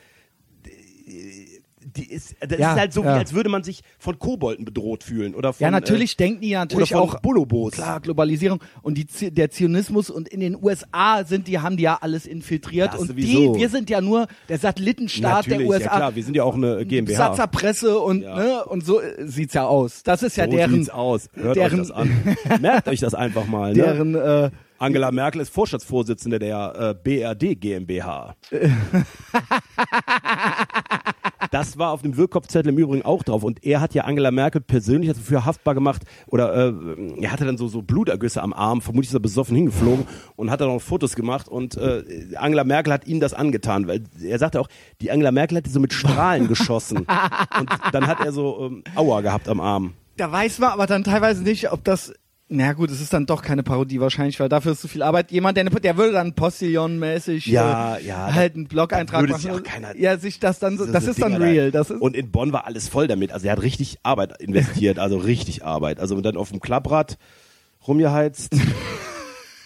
die 1.83 2.09
ist, 2.11 2.35
das 2.39 2.59
Ja, 2.59 2.73
ist 2.73 2.79
halt 2.79 2.93
so, 2.93 3.03
ja. 3.03 3.15
wie 3.15 3.19
als 3.19 3.33
würde 3.33 3.49
man 3.49 3.63
sich 3.63 3.81
von 3.99 4.17
Kobolden 4.19 4.65
bedroht 4.65 5.03
fühlen 5.03 5.33
oder 5.35 5.53
von 5.53 5.63
Ja, 5.63 5.71
natürlich 5.71 6.15
denken 6.17 6.41
die 6.41 6.51
äh, 6.51 6.55
oder 6.57 6.65
natürlich 6.65 6.95
auch 6.95 7.19
Bolobos. 7.19 7.73
klar 7.73 7.99
Globalisierung 7.99 8.61
und 8.81 8.97
die, 8.97 9.31
der 9.31 9.49
Zionismus 9.51 10.09
und 10.09 10.27
in 10.27 10.39
den 10.39 10.55
USA 10.61 11.23
sind 11.25 11.47
die 11.47 11.59
haben 11.59 11.77
die 11.77 11.83
ja 11.83 11.97
alles 12.01 12.25
infiltriert 12.25 12.93
Ja, 12.93 12.99
und 12.99 13.07
sowieso. 13.07 13.53
die 13.55 13.59
wir 13.61 13.69
sind 13.69 13.89
ja 13.89 14.01
nur 14.01 14.27
der 14.49 14.57
Satellitenstaat 14.59 15.47
Natürlich, 15.47 15.57
der 15.59 15.67
USA. 15.67 15.83
ja 15.85 15.95
klar, 15.97 16.15
wir 16.15 16.23
sind 16.23 16.35
ja 16.35 16.43
auch 16.43 16.55
eine 16.55 16.85
GmbH. 16.85 17.17
Satzerpresse 17.17 17.99
und 17.99 18.21
Ja. 18.21 18.35
ne 18.35 18.65
und 18.65 18.85
so 18.85 19.01
äh, 19.01 19.25
sieht's 19.27 19.53
ja 19.53 19.65
aus. 19.65 20.03
Das 20.03 20.23
ist 20.23 20.37
ja 20.37 20.45
so 20.45 20.51
deren 20.51 20.73
sieht's 20.75 20.89
aus. 20.89 21.29
Hört 21.33 21.55
deren 21.55 21.79
euch 21.81 21.87
das 21.87 21.91
an. 21.91 22.09
Merkt 22.61 22.87
euch 22.87 22.99
das 22.99 23.13
einfach 23.15 23.47
mal. 23.47 23.73
Ne? 23.73 23.83
deren 23.83 24.15
äh, 24.15 24.49
Angela 24.77 25.11
Merkel 25.11 25.41
ist 25.41 25.53
Vorstandsvorsitzende 25.53 26.39
der 26.39 26.95
äh, 27.03 27.09
BRD 27.35 27.59
GmbH. 27.59 28.35
Das 31.49 31.77
war 31.77 31.91
auf 31.91 32.01
dem 32.01 32.17
Wirkkopfzettel 32.17 32.71
im 32.71 32.77
Übrigen 32.77 33.03
auch 33.03 33.23
drauf. 33.23 33.43
Und 33.43 33.63
er 33.65 33.81
hat 33.81 33.93
ja 33.93 34.03
Angela 34.03 34.31
Merkel 34.31 34.61
persönlich 34.61 35.11
dafür 35.11 35.45
haftbar 35.45 35.73
gemacht. 35.73 36.03
Oder 36.27 36.69
äh, 36.69 37.21
er 37.21 37.31
hatte 37.31 37.45
dann 37.45 37.57
so, 37.57 37.67
so 37.67 37.81
Blutergüsse 37.81 38.41
am 38.41 38.53
Arm. 38.53 38.81
Vermutlich 38.81 39.09
ist 39.09 39.15
er 39.15 39.19
besoffen 39.19 39.55
hingeflogen 39.55 40.05
und 40.35 40.51
hat 40.51 40.61
dann 40.61 40.67
noch 40.67 40.81
Fotos 40.81 41.15
gemacht. 41.15 41.47
Und 41.47 41.77
äh, 41.77 42.03
Angela 42.35 42.63
Merkel 42.63 42.93
hat 42.93 43.07
ihm 43.07 43.19
das 43.19 43.33
angetan. 43.33 43.87
Weil 43.87 44.03
er 44.21 44.39
sagte 44.39 44.59
auch, 44.61 44.67
die 45.01 45.11
Angela 45.11 45.31
Merkel 45.31 45.57
hat 45.57 45.65
die 45.65 45.71
so 45.71 45.79
mit 45.79 45.93
Strahlen 45.93 46.47
geschossen. 46.47 46.97
Und 47.59 47.69
dann 47.91 48.07
hat 48.07 48.19
er 48.23 48.31
so 48.31 48.67
ähm, 48.67 48.83
Aua 48.95 49.21
gehabt 49.21 49.47
am 49.47 49.59
Arm. 49.59 49.93
da 50.17 50.31
weiß 50.31 50.59
man 50.59 50.71
aber 50.71 50.87
dann 50.87 51.03
teilweise 51.03 51.43
nicht, 51.43 51.71
ob 51.71 51.83
das 51.83 52.13
na 52.53 52.73
gut, 52.73 52.91
es 52.91 52.99
ist 52.99 53.13
dann 53.13 53.25
doch 53.25 53.41
keine 53.41 53.63
Parodie 53.63 54.01
wahrscheinlich, 54.01 54.37
weil 54.41 54.49
dafür 54.49 54.73
ist 54.73 54.81
zu 54.81 54.89
viel 54.89 55.03
Arbeit. 55.03 55.31
Jemand, 55.31 55.55
der, 55.55 55.65
eine, 55.65 55.69
der 55.79 55.95
würde 55.95 56.11
dann 56.11 56.33
Postillon-mäßig 56.33 57.47
Ja, 57.47 57.95
äh, 57.95 58.05
ja, 58.05 58.33
halt 58.33 58.55
einen 58.55 58.67
Blog-Eintrag 58.67 59.29
machen. 59.29 59.41
sich 59.41 59.51
auch 59.51 59.63
keiner- 59.63 59.95
ja, 59.95 60.17
sich 60.17 60.37
das 60.39 60.59
dann 60.59 60.77
so, 60.77 60.85
das 60.85 61.05
so 61.05 61.11
ist 61.11 61.21
dann 61.21 61.35
real. 61.35 61.71
Da. 61.71 61.79
Das 61.79 61.89
ist, 61.89 62.01
und 62.01 62.13
in 62.13 62.29
Bonn 62.29 62.51
war 62.51 62.67
alles 62.67 62.89
voll 62.89 63.07
damit. 63.07 63.31
Also 63.31 63.45
er 63.47 63.53
hat 63.53 63.61
richtig 63.61 63.99
Arbeit 64.03 64.41
investiert, 64.41 64.99
also 64.99 65.17
richtig 65.17 65.63
Arbeit. 65.63 65.99
Also 66.01 66.19
dann 66.19 66.35
auf 66.35 66.49
dem 66.49 66.59
Klapprad 66.59 67.17
rumgeheizt. 67.87 68.51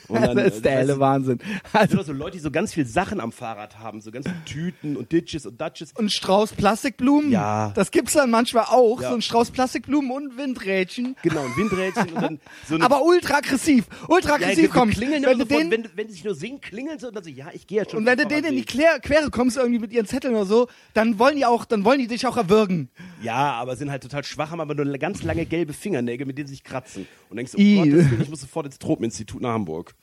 Und 0.08 0.22
dann, 0.22 0.38
das 0.38 0.56
ist 0.56 0.66
der 0.66 0.72
weißt 0.74 0.80
helle 0.82 0.93
du, 0.93 0.99
Wahnsinn. 0.99 1.39
Also, 1.74 2.01
so 2.03 2.14
Leute, 2.14 2.38
die 2.38 2.39
so 2.43 2.51
ganz 2.51 2.74
viel 2.74 2.86
Sachen 2.86 3.20
am 3.20 3.32
Fahrrad 3.32 3.80
haben, 3.80 4.01
so 4.01 4.12
ganz 4.12 4.26
viele 4.28 4.43
Tüten 4.45 4.97
und 4.97 5.12
Ditches 5.12 5.45
und 5.45 5.60
Dutches. 5.60 5.91
und 5.93 6.12
Strauß 6.12 6.53
Plastikblumen, 6.53 7.32
Ja. 7.32 7.72
das 7.76 7.91
gibt's 7.91 8.14
dann 8.14 8.30
manchmal 8.30 8.66
auch, 8.66 9.01
Ja. 9.01 9.10
so 9.10 9.16
ein 9.16 9.22
Strauß 9.22 9.51
Plastikblumen 9.51 10.12
und 10.12 10.38
Windrädchen. 10.38 11.16
Genau, 11.24 11.41
ein 11.41 11.56
Windrädchen 11.58 12.10
und 12.14 12.22
dann 12.22 12.39
so 12.68 12.76
Aber 12.82 13.03
ultra 13.03 13.36
aggressiv, 13.38 13.86
ultra 14.08 14.30
ja, 14.30 14.36
aggressiv 14.36 14.58
wir 14.64 14.70
kommen. 14.70 14.91
klingeln 14.91 15.24
Wenn 15.24 15.39
du 15.39 15.45
sofort, 15.45 15.62
den, 15.62 15.72
wenn, 15.72 15.89
wenn 15.95 16.08
die 16.08 16.14
sich 16.14 16.24
nur 16.24 16.36
singen, 16.36 16.62
klingeln 16.62 16.99
sie 16.99 17.08
und 17.08 17.16
dann 17.16 17.24
so, 17.24 17.30
ja, 17.30 17.47
ich 17.53 17.66
gehe 17.68 17.80
jetzt 17.80 17.91
schon. 17.91 17.99
und 18.01 18.06
wenn 18.06 18.18
du 18.18 18.26
denen 18.28 18.45
in 18.45 18.56
die. 18.58 18.66
Klär, 18.66 18.99
Quere 18.99 19.30
kommst 19.32 19.58
irgendwie 19.58 19.80
mit 19.80 19.91
ihren 19.91 20.06
Zetteln 20.06 20.36
oder 20.36 20.45
so, 20.45 20.68
dann 20.93 21.18
wollen 21.20 21.36
die 21.38 21.45
auch, 21.45 21.66
dann 21.66 21.84
wollen 21.86 21.99
die 21.99 22.08
dich 22.08 22.28
auch 22.28 22.38
erwürgen. 22.38 22.89
Ja, 23.22 23.53
aber 23.53 23.76
sind 23.76 23.89
halt 23.89 24.03
total 24.03 24.24
schwach, 24.24 24.51
haben 24.51 24.60
aber 24.62 24.76
nur 24.76 24.86
ganz 24.97 25.24
lange 25.24 25.45
gelbe 25.45 25.74
Fingernägel, 25.74 26.28
mit 26.28 26.38
denen 26.38 26.47
sie 26.47 26.53
sich 26.56 26.64
kratzen. 26.64 27.08
Und 27.30 27.38
denkst, 27.38 27.53
oh 27.56 27.60
I. 27.60 27.89
Gott, 27.89 28.22
ich 28.22 28.30
muss 28.30 28.41
sofort 28.41 28.66
ins 28.68 28.78
Tropeninstitut 28.80 29.41
nach 29.41 29.53
Hamburg. 29.53 29.94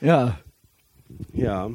Ja. 0.00 0.38
Ja. 1.32 1.70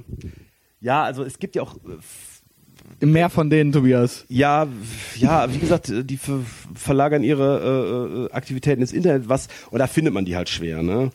Ja, 0.79 1.03
also 1.03 1.23
es 1.23 1.39
gibt 1.39 1.55
ja 1.55 1.61
auch 1.61 1.75
äh, 1.77 3.05
Mehr 3.05 3.29
von 3.29 3.49
denen, 3.49 3.71
Tobias. 3.71 4.25
Ja, 4.27 4.67
ja, 5.15 5.51
wie 5.53 5.59
gesagt, 5.59 5.89
äh, 5.89 6.03
die 6.03 6.17
ver 6.17 6.39
verlagern 6.75 7.23
ihre 7.23 7.59
äh, 7.59 8.25
äh, 8.25 8.31
Aktivitäten 8.31 8.81
ins 8.81 8.91
Internet, 8.91 9.29
was 9.29 9.47
und 9.69 9.79
da 9.79 9.87
findet 9.87 10.13
man 10.13 10.25
die 10.25 10.35
halt 10.35 10.49
schwer, 10.49 10.83
ne? 10.83 11.11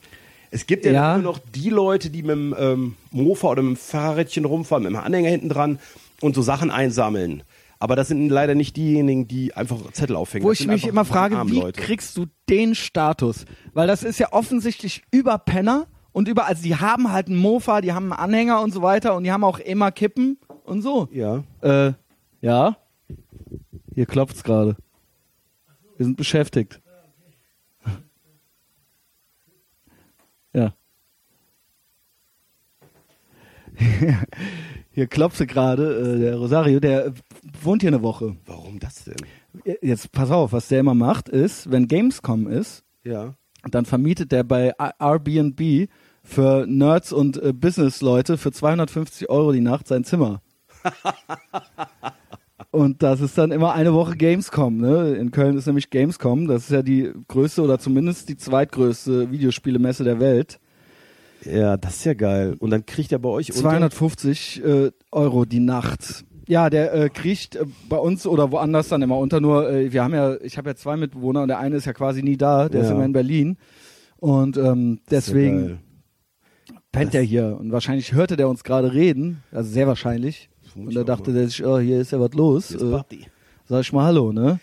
Es 0.50 0.66
gibt 0.66 0.84
ja, 0.84 0.92
Ja. 0.92 1.14
nur 1.18 1.24
noch 1.32 1.38
die 1.54 1.70
Leute, 1.70 2.08
die 2.10 2.22
mit 2.22 2.30
dem 2.30 2.54
ähm, 2.58 2.94
Mofa 3.10 3.48
oder 3.48 3.62
mit 3.62 3.76
dem 3.76 3.76
Fahrrädchen 3.76 4.44
rumfahren, 4.44 4.84
mit 4.84 4.92
dem 4.92 4.96
Anhänger 4.96 5.28
hinten 5.28 5.48
dran 5.48 5.78
und 6.20 6.34
so 6.34 6.42
Sachen 6.42 6.70
einsammeln. 6.70 7.42
Aber 7.78 7.94
das 7.94 8.08
sind 8.08 8.28
leider 8.30 8.54
nicht 8.54 8.76
diejenigen, 8.76 9.28
die 9.28 9.54
einfach 9.54 9.76
Zettel 9.92 10.16
aufhängen. 10.16 10.44
Wo 10.46 10.50
Das 10.50 10.60
ich 10.60 10.66
mich 10.66 10.86
immer 10.86 11.04
frage, 11.04 11.36
wie 11.50 11.58
Leute. 11.58 11.80
kriegst 11.82 12.16
du 12.16 12.26
den 12.48 12.74
Status? 12.74 13.44
Weil 13.74 13.86
das 13.86 14.02
ist 14.02 14.18
ja 14.18 14.32
offensichtlich 14.32 15.02
über 15.10 15.36
Penner 15.36 15.86
und 16.16 16.28
über, 16.28 16.46
also 16.46 16.62
die 16.62 16.76
haben 16.76 17.12
halt 17.12 17.26
einen 17.26 17.36
Mofa, 17.36 17.82
die 17.82 17.92
haben 17.92 18.10
einen 18.10 18.18
Anhänger 18.18 18.62
und 18.62 18.72
so 18.72 18.80
weiter 18.80 19.14
und 19.16 19.24
die 19.24 19.32
haben 19.32 19.44
auch 19.44 19.58
immer 19.58 19.92
Kippen 19.92 20.38
und 20.64 20.80
so. 20.80 21.08
Ja. 21.12 21.44
Äh, 21.60 21.92
ja? 22.40 22.78
Hier 23.94 24.06
klopft's 24.06 24.42
gerade. 24.42 24.76
Wir 25.98 26.06
sind 26.06 26.16
beschäftigt. 26.16 26.80
Ja. 30.54 30.72
Hier 34.92 35.08
klopfte 35.08 35.46
gerade 35.46 36.14
äh, 36.14 36.18
der 36.18 36.36
Rosario, 36.36 36.80
der 36.80 37.08
äh, 37.08 37.12
wohnt 37.60 37.82
hier 37.82 37.90
eine 37.90 38.00
Woche. 38.00 38.36
Warum 38.46 38.78
das 38.78 39.04
denn? 39.04 39.16
Jetzt 39.82 40.12
pass 40.12 40.30
auf, 40.30 40.54
was 40.54 40.68
der 40.68 40.80
immer 40.80 40.94
macht, 40.94 41.28
ist, 41.28 41.70
wenn 41.70 41.88
Gamescom 41.88 42.46
ist, 42.46 42.84
Ja. 43.04 43.34
dann 43.70 43.84
vermietet 43.84 44.32
der 44.32 44.44
bei 44.44 44.72
Airbnb 44.98 45.90
für 46.26 46.66
Nerds 46.66 47.12
und 47.12 47.40
äh, 47.42 47.52
Business-Leute 47.52 48.36
für 48.36 48.52
250 48.52 49.30
Euro 49.30 49.52
die 49.52 49.60
Nacht 49.60 49.88
sein 49.88 50.04
Zimmer. 50.04 50.42
und 52.70 53.02
das 53.02 53.20
ist 53.20 53.38
dann 53.38 53.52
immer 53.52 53.72
eine 53.74 53.94
Woche 53.94 54.16
Gamescom. 54.16 54.76
Ne? 54.78 55.14
In 55.14 55.30
Köln 55.30 55.56
ist 55.56 55.66
nämlich 55.66 55.90
Gamescom. 55.90 56.46
Das 56.48 56.64
ist 56.64 56.70
ja 56.70 56.82
die 56.82 57.12
größte 57.28 57.62
oder 57.62 57.78
zumindest 57.78 58.28
die 58.28 58.36
zweitgrößte 58.36 59.30
Videospielemesse 59.30 60.04
der 60.04 60.20
Welt. 60.20 60.58
Ja, 61.44 61.76
das 61.76 61.96
ist 61.96 62.04
ja 62.04 62.14
geil. 62.14 62.56
Und 62.58 62.70
dann 62.70 62.84
kriegt 62.86 63.12
er 63.12 63.18
bei 63.18 63.28
euch 63.28 63.50
unter 63.50 63.60
250 63.62 64.64
äh, 64.64 64.90
Euro 65.12 65.44
die 65.44 65.60
Nacht. 65.60 66.24
Ja, 66.48 66.70
der 66.70 66.92
äh, 66.94 67.08
kriegt 67.08 67.56
äh, 67.56 67.64
bei 67.88 67.98
uns 67.98 68.26
oder 68.26 68.50
woanders 68.50 68.88
dann 68.88 69.02
immer 69.02 69.18
unter. 69.18 69.40
Nur 69.40 69.70
äh, 69.70 69.92
wir 69.92 70.02
haben 70.02 70.14
ja, 70.14 70.36
ich 70.40 70.58
habe 70.58 70.70
ja 70.70 70.76
zwei 70.76 70.96
Mitbewohner 70.96 71.42
und 71.42 71.48
der 71.48 71.58
eine 71.58 71.76
ist 71.76 71.84
ja 71.84 71.92
quasi 71.92 72.22
nie 72.22 72.36
da. 72.36 72.68
Der 72.68 72.82
ist 72.82 72.88
Ja. 72.88 72.94
immer 72.94 73.04
in 73.04 73.12
Berlin 73.12 73.58
und 74.18 74.56
ähm, 74.56 74.98
ist 75.02 75.12
deswegen. 75.12 75.78
Pennt 76.96 77.14
er 77.14 77.22
hier 77.22 77.56
und 77.60 77.72
wahrscheinlich 77.72 78.12
hörte 78.12 78.36
der 78.36 78.48
uns 78.48 78.64
gerade 78.64 78.92
reden, 78.92 79.42
also 79.52 79.70
sehr 79.70 79.86
wahrscheinlich. 79.86 80.48
Und 80.74 80.94
da 80.94 81.04
dachte 81.04 81.32
der 81.32 81.48
sich, 81.48 81.64
oh, 81.64 81.78
hier 81.78 82.00
ist 82.00 82.12
ja 82.12 82.20
was 82.20 82.32
los. 82.34 82.68
Hier 82.68 82.76
ist 82.78 82.82
Äh, 82.82 82.90
Party. 82.90 83.26
sag 83.66 83.80
ich 83.80 83.92
mal 83.92 84.04
Hallo, 84.04 84.32
ne? 84.32 84.58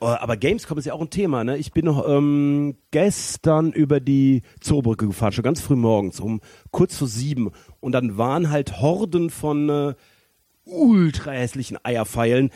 Oh, 0.00 0.06
Aber 0.06 0.36
Gamescom 0.36 0.76
ist 0.76 0.84
ja 0.84 0.92
auch 0.92 1.00
ein 1.00 1.08
Thema, 1.08 1.42
ne? 1.44 1.56
Ich 1.56 1.72
bin 1.72 1.86
noch 1.86 2.06
ähm, 2.06 2.76
gestern 2.90 3.72
über 3.72 3.98
die 4.00 4.42
Zoobrücke 4.60 5.06
gefahren, 5.06 5.32
schon 5.32 5.44
ganz 5.44 5.62
früh 5.62 5.76
morgens, 5.76 6.20
um 6.20 6.40
kurz 6.70 6.96
vor 6.98 7.08
sieben. 7.08 7.50
Und 7.80 7.92
dann 7.92 8.18
waren 8.18 8.50
halt 8.50 8.80
Horden 8.82 9.30
von 9.30 9.70
äh, 9.70 9.94
ultra 10.64 11.30
hässlichen 11.30 11.78
Eierpfeilen 11.82 12.50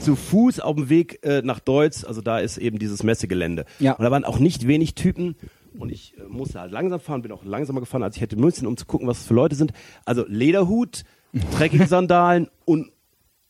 zu 0.00 0.14
Fuß 0.14 0.60
auf 0.60 0.76
dem 0.76 0.88
Weg 0.88 1.18
äh, 1.24 1.42
nach 1.42 1.58
Deutz. 1.58 2.04
Also 2.04 2.20
da 2.20 2.38
ist 2.38 2.58
eben 2.58 2.78
dieses 2.78 3.02
Messegelände. 3.02 3.64
Ja. 3.80 3.94
Und 3.94 4.04
da 4.04 4.10
waren 4.12 4.24
auch 4.24 4.38
nicht 4.38 4.66
wenig 4.68 4.94
Typen. 4.94 5.34
Und 5.78 5.90
ich 5.92 6.14
äh, 6.18 6.22
musste 6.28 6.60
halt 6.60 6.72
langsam 6.72 7.00
fahren, 7.00 7.22
bin 7.22 7.32
auch 7.32 7.44
langsamer 7.44 7.80
gefahren, 7.80 8.02
als 8.02 8.16
ich 8.16 8.22
hätte 8.22 8.36
müssen, 8.36 8.66
um 8.66 8.76
zu 8.76 8.86
gucken, 8.86 9.06
was 9.08 9.18
es 9.20 9.26
für 9.26 9.34
Leute 9.34 9.56
sind. 9.56 9.72
Also 10.04 10.24
Lederhut, 10.28 11.04
Trekking-Sandalen 11.56 12.48
und 12.64 12.90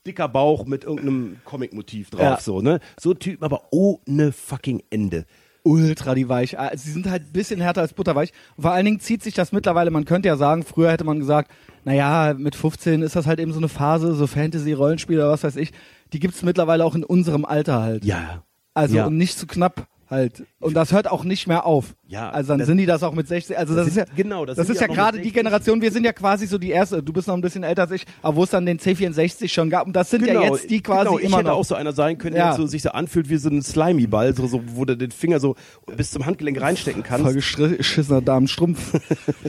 dicker 0.07 0.29
Bauch 0.29 0.67
mit 0.67 0.85
irgendeinem 0.85 1.37
Comic-Motiv 1.45 2.11
drauf, 2.11 2.21
Ja. 2.21 2.41
so, 2.41 2.61
ne? 2.61 2.81
So 2.99 3.15
Typen, 3.15 3.45
aber 3.45 3.69
ohne 3.71 4.33
fucking 4.33 4.83
Ende. 4.91 5.25
ultra 5.65 6.15
die 6.15 6.29
weich. 6.29 6.57
Also 6.59 6.85
sie 6.85 6.93
sind 6.93 7.11
halt 7.11 7.23
ein 7.25 7.33
bisschen 7.33 7.61
härter 7.61 7.81
als 7.81 7.93
butterweich. 7.93 8.33
Und 8.57 8.63
vor 8.63 8.71
allen 8.71 8.85
Dingen 8.85 9.01
zieht 9.01 9.25
sich 9.25 9.35
das 9.35 9.51
mittlerweile, 9.51 9.91
man 9.91 10.05
könnte 10.05 10.29
ja 10.29 10.37
sagen, 10.37 10.63
früher 10.63 10.93
hätte 10.93 11.03
man 11.03 11.19
gesagt, 11.19 11.51
naja, 11.85 12.35
mit 12.39 12.55
15 12.55 13.03
ist 13.03 13.17
das 13.17 13.27
halt 13.27 13.41
eben 13.41 13.53
so 13.53 13.59
eine 13.59 13.69
Phase, 13.69 14.15
so 14.15 14.29
Fantasy-Rollenspiel 14.29 15.19
oder 15.19 15.31
was 15.31 15.43
weiß 15.43 15.57
ich. 15.57 15.73
Die 16.13 16.21
gibt's 16.21 16.45
mittlerweile 16.45 16.85
auch 16.85 16.95
in 16.95 17.03
unserem 17.03 17.45
Alter 17.45 17.83
halt. 17.83 18.05
Ja. 18.05 18.45
Also 18.75 18.95
ja. 18.97 19.11
nicht 19.11 19.39
zu 19.39 19.49
knapp 19.49 19.89
halt. 20.09 20.45
Und 20.61 20.75
das 20.75 20.93
hört 20.93 21.11
auch 21.11 21.25
nicht 21.25 21.47
mehr 21.47 21.67
auf. 21.67 21.95
Ja, 22.09 22.31
Also 22.31 22.57
dann 22.57 22.65
sind 22.65 22.79
die 22.79 22.87
das 22.87 23.03
auch 23.03 23.13
mit 23.13 23.27
16. 23.27 23.57
Also 23.57 23.75
das, 23.75 23.87
das 23.87 23.97
ist 23.97 23.97
ja 23.97 24.05
genau, 24.17 24.47
das 24.47 24.57
das, 24.57 24.71
ist 24.71 24.81
ja 24.81 24.87
gerade 24.87 25.19
die 25.19 25.25
60. 25.25 25.35
Generation. 25.35 25.83
Wir 25.83 25.91
sind 25.91 26.05
ja 26.05 26.13
quasi 26.13 26.47
so 26.47 26.59
die 26.59 26.71
erste. 26.71 27.03
Du 27.03 27.13
bist 27.13 27.27
noch 27.29 27.35
ein 27.35 27.41
bisschen 27.41 27.65
älter 27.65 27.83
als 27.83 27.91
ich, 27.91 28.05
aber 28.23 28.37
wo 28.37 28.45
es 28.45 28.51
dann 28.51 28.65
den 28.67 28.79
C64 28.79 29.49
schon 29.49 29.71
gab. 29.71 29.87
Und 29.87 29.95
das 29.97 30.11
sind 30.11 30.25
ja 30.27 30.41
jetzt 30.41 30.71
die 30.71 30.81
quasi 30.83 31.05
genau, 31.07 31.19
ich 31.19 31.25
immer 31.25 31.39
hätte 31.39 31.49
noch. 31.49 31.57
auch 31.57 31.65
so 31.65 31.75
einer 31.75 31.93
sein 31.93 32.19
können, 32.19 32.37
Ja. 32.37 32.49
der 32.51 32.57
so, 32.57 32.67
sich 32.67 32.83
so 32.83 32.91
anfühlt 32.91 33.29
wie 33.29 33.37
so 33.37 33.49
ein 33.49 33.63
Slimy-Ball, 33.63 34.35
so, 34.37 34.47
so, 34.47 34.63
wo 34.75 34.85
du 34.85 34.97
den 34.97 35.11
Finger 35.11 35.41
so 35.41 35.57
bis 35.97 36.11
zum 36.13 36.25
Handgelenk 36.27 36.61
reinstecken 36.61 37.03
kannst. 37.03 37.25
voll 37.25 37.35
geschissener 37.77 38.21
Damenstrumpf. 38.23 39.01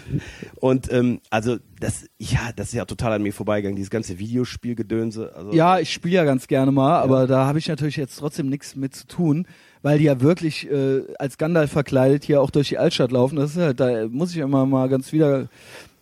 Und 0.55 0.91
ähm, 0.91 1.19
also 1.29 1.57
das, 1.79 2.05
ja, 2.17 2.39
das 2.55 2.67
ist 2.69 2.73
ja 2.73 2.85
total 2.85 3.13
an 3.13 3.21
mir 3.23 3.33
vorbeigegangen, 3.33 3.75
dieses 3.75 3.89
ganze 3.91 4.17
Videospielgedönse. 4.19 5.33
Also, 5.35 5.53
Ja, 5.53 5.79
ich 5.79 5.93
spiele 5.93 6.15
ja 6.15 6.23
ganz 6.23 6.47
gerne 6.47 6.71
mal, 6.71 6.99
aber 7.01 7.27
da 7.27 7.45
habe 7.45 7.59
ich 7.59 7.67
natürlich 7.67 7.97
jetzt 7.97 8.15
trotzdem 8.17 8.49
nichts 8.49 8.75
mit 8.75 8.95
zu 8.95 9.05
tun, 9.07 9.45
weil 9.81 9.99
die 9.99 10.05
ja 10.05 10.21
wirklich 10.21 10.69
äh, 10.69 11.03
als 11.19 11.37
Gandalf 11.37 11.71
verkleidet 11.71 12.23
hier 12.23 12.41
auch 12.41 12.51
durch 12.51 12.69
die 12.69 12.77
Altstadt 12.77 13.11
laufen. 13.11 13.35
Das 13.35 13.51
ist 13.51 13.57
halt, 13.57 13.79
da 13.79 14.07
muss 14.07 14.31
ich 14.31 14.37
immer 14.37 14.65
mal 14.65 14.89
ganz 14.89 15.11
wieder 15.11 15.49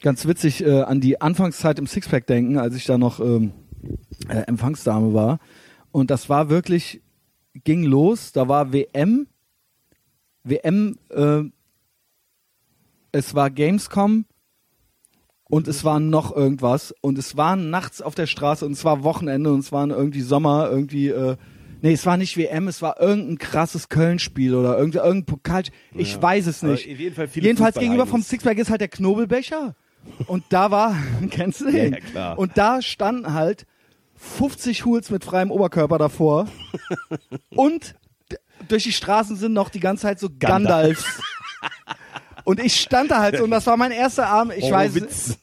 ganz 0.01 0.27
witzig 0.27 0.63
äh, 0.63 0.81
an 0.81 1.01
die 1.01 1.21
Anfangszeit 1.21 1.79
im 1.79 1.87
Sixpack 1.87 2.27
denken, 2.27 2.57
als 2.57 2.75
ich 2.75 2.85
da 2.85 2.97
noch 2.97 3.19
ähm, 3.19 3.53
äh, 4.29 4.41
Empfangsdame 4.47 5.13
war. 5.13 5.39
Und 5.91 6.11
das 6.11 6.29
war 6.29 6.49
wirklich, 6.49 7.01
ging 7.63 7.83
los, 7.83 8.31
da 8.31 8.47
war 8.47 8.73
WM, 8.73 9.27
WM, 10.43 10.99
äh, 11.09 11.43
es 13.11 13.33
war 13.33 13.49
Gamescom 13.49 14.25
und 15.49 15.67
es 15.67 15.83
war 15.83 15.99
noch 15.99 16.35
irgendwas 16.35 16.93
und 17.01 17.17
es 17.17 17.37
war 17.37 17.55
nachts 17.55 18.01
auf 18.01 18.13
der 18.13 18.27
Straße 18.27 18.65
und 18.65 18.73
es 18.73 18.83
war 18.83 19.03
Wochenende 19.03 19.51
und 19.51 19.59
es 19.59 19.71
waren 19.71 19.89
irgendwie 19.89 20.21
Sommer, 20.21 20.69
irgendwie, 20.69 21.07
äh, 21.09 21.37
nee, 21.81 21.93
es 21.93 22.05
war 22.05 22.17
nicht 22.17 22.37
WM, 22.37 22.67
es 22.67 22.81
war 22.81 22.99
irgendein 22.99 23.37
krasses 23.37 23.89
Köln-Spiel 23.89 24.55
oder 24.55 24.77
irgendein, 24.77 25.05
irgendein 25.05 25.25
Pokal, 25.25 25.63
ich 25.93 26.13
Ja. 26.15 26.21
weiß 26.21 26.47
es 26.47 26.63
Aber 26.63 26.73
nicht. 26.73 26.89
auf 26.91 26.99
jeden 26.99 27.15
Fall 27.15 27.29
Jedenfalls 27.33 27.77
gegenüber 27.77 28.05
vom. 28.07 28.21
Sixpack 28.21 28.57
ist 28.57 28.69
halt 28.69 28.81
der 28.81 28.87
Knobelbecher 28.87 29.75
und 30.27 30.43
da 30.49 30.71
war, 30.71 30.95
kennst 31.29 31.61
du 31.61 31.71
den? 31.71 31.93
Ja, 31.93 31.99
klar. 31.99 32.39
Und 32.39 32.57
da 32.57 32.81
standen 32.81 33.33
halt 33.33 33.65
50 34.17 34.85
Hools 34.85 35.09
mit 35.11 35.23
freiem 35.25 35.51
Oberkörper 35.51 35.97
davor 35.97 36.47
und 37.55 37.95
durch 38.69 38.83
die 38.83 38.93
Straßen 38.93 39.35
sind 39.35 39.53
noch 39.53 39.69
die 39.69 39.79
ganze 39.81 40.03
Zeit 40.03 40.19
so 40.19 40.29
Gandalf. 40.29 41.03
Gandalfs. 41.03 41.21
Und 42.45 42.59
ich 42.59 42.79
stand 42.79 43.09
da 43.09 43.19
halt 43.21 43.37
so 43.37 43.43
und 43.43 43.49
das 43.51 43.65
war 43.65 43.75
mein 43.75 43.91
erster 43.91 44.27
Abend. 44.27 44.53
Ich 44.55 44.69
weiß, 44.71 44.93
Witz. 44.93 45.39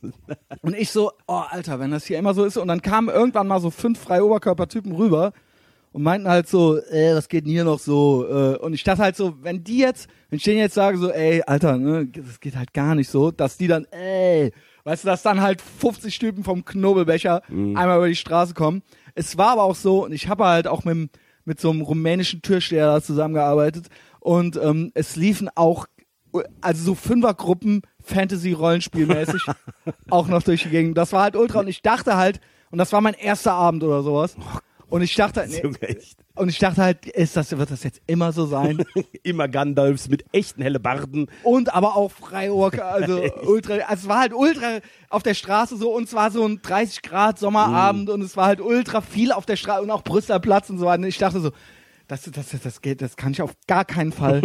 und 0.62 0.76
ich 0.76 0.90
so, 0.90 1.10
oh 1.26 1.42
Alter, 1.50 1.80
wenn 1.80 1.90
das 1.90 2.04
hier 2.06 2.16
immer 2.16 2.32
so 2.32 2.44
ist. 2.44 2.56
Und 2.56 2.68
dann 2.68 2.80
kamen 2.80 3.08
irgendwann 3.08 3.48
mal 3.48 3.60
so 3.60 3.70
fünf 3.70 3.98
freie 3.98 4.24
Oberkörpertypen 4.24 4.92
rüber 4.92 5.32
und 5.92 6.02
meinten 6.02 6.28
halt 6.28 6.48
so, 6.48 6.78
äh, 6.78 7.14
was 7.14 7.28
geht 7.28 7.44
denn 7.44 7.52
hier 7.52 7.64
noch 7.64 7.78
so? 7.78 8.26
Äh, 8.26 8.56
und 8.56 8.72
ich 8.72 8.82
dachte 8.82 9.02
halt 9.02 9.16
so, 9.16 9.34
wenn 9.42 9.62
die 9.62 9.78
jetzt, 9.78 10.08
wenn 10.30 10.38
ich 10.38 10.42
denen 10.44 10.58
jetzt 10.58 10.74
sage 10.74 10.98
so, 10.98 11.10
ey, 11.10 11.42
Alter, 11.42 11.76
ne, 11.76 12.06
das 12.06 12.40
geht 12.40 12.56
halt 12.56 12.72
gar 12.72 12.94
nicht 12.94 13.10
so, 13.10 13.30
dass 13.30 13.56
die 13.56 13.68
dann, 13.68 13.84
ey, 13.90 14.52
weißt 14.84 15.04
du, 15.04 15.08
dass 15.08 15.22
dann 15.22 15.40
halt 15.42 15.60
50 15.60 16.18
Typen 16.18 16.44
vom 16.44 16.64
Knobelbecher 16.64 17.42
einmal 17.76 17.98
über 17.98 18.08
die 18.08 18.16
Straße 18.16 18.54
kommen. 18.54 18.82
Es 19.14 19.36
war 19.36 19.50
aber 19.50 19.64
auch 19.64 19.76
so, 19.76 20.04
und 20.04 20.12
ich 20.12 20.28
habe 20.28 20.46
halt 20.46 20.66
auch 20.66 20.84
mit, 20.84 21.10
mit 21.44 21.60
so 21.60 21.70
einem 21.70 21.82
rumänischen 21.82 22.42
Türsteher 22.42 22.86
da 22.86 23.02
zusammengearbeitet 23.02 23.86
und 24.20 24.56
ähm, 24.56 24.92
es 24.94 25.16
liefen 25.16 25.50
auch 25.54 25.86
also 26.62 26.82
so 26.82 26.94
Fünfergruppen 26.94 27.82
Fantasy-Rollenspielmäßig 28.02 29.44
auch 30.10 30.28
noch 30.28 30.42
durch 30.42 30.62
die 30.62 30.70
Gegend. 30.70 30.96
Das 30.96 31.12
war 31.12 31.22
halt 31.22 31.36
ultra 31.36 31.60
und 31.60 31.68
ich 31.68 31.82
dachte 31.82 32.16
halt, 32.16 32.40
und 32.70 32.78
das 32.78 32.92
war 32.92 33.02
mein 33.02 33.14
erster 33.14 33.52
Abend 33.52 33.84
oder 33.84 34.02
sowas. 34.02 34.36
Und 34.92 35.00
ich 35.00 35.14
dachte, 35.14 35.46
nee, 35.48 35.62
Junge, 35.62 35.80
echt. 35.80 36.18
und 36.34 36.50
ich 36.50 36.58
dachte 36.58 36.82
halt, 36.82 37.06
ist 37.06 37.34
das, 37.34 37.56
wird 37.56 37.70
das 37.70 37.82
jetzt 37.82 38.02
immer 38.06 38.30
so 38.32 38.44
sein? 38.44 38.84
Immer 39.22 39.48
Gandalfs 39.48 40.10
mit 40.10 40.26
echten 40.32 40.60
Hellebarden. 40.60 41.30
Und 41.44 41.72
aber 41.72 41.96
auch 41.96 42.10
Freiohr, 42.10 42.70
also 42.74 43.22
ultra, 43.46 43.76
also 43.86 44.02
es 44.02 44.08
war 44.08 44.20
halt 44.20 44.34
ultra 44.34 44.80
auf 45.08 45.22
der 45.22 45.32
Straße 45.32 45.78
so 45.78 45.96
und 45.96 46.08
es 46.08 46.12
war 46.12 46.30
so 46.30 46.46
ein 46.46 46.60
30 46.60 47.00
Grad 47.00 47.38
Sommerabend 47.38 48.10
und 48.10 48.20
es 48.20 48.36
war 48.36 48.44
halt 48.44 48.60
ultra 48.60 49.00
viel 49.00 49.32
auf 49.32 49.46
der 49.46 49.56
Straße 49.56 49.80
und 49.80 49.90
auch 49.90 50.04
Brüsseler 50.04 50.40
Platz 50.40 50.68
und 50.68 50.76
so 50.76 50.84
weiter. 50.84 51.00
Und 51.00 51.08
ich 51.08 51.16
dachte 51.16 51.40
so, 51.40 51.52
das, 52.12 52.22
das, 52.30 52.50
das, 52.50 52.60
das 52.62 52.80
geht, 52.80 53.00
das 53.02 53.16
kann 53.16 53.32
ich 53.32 53.40
auf 53.42 53.52
gar 53.66 53.84
keinen 53.84 54.12
Fall 54.12 54.42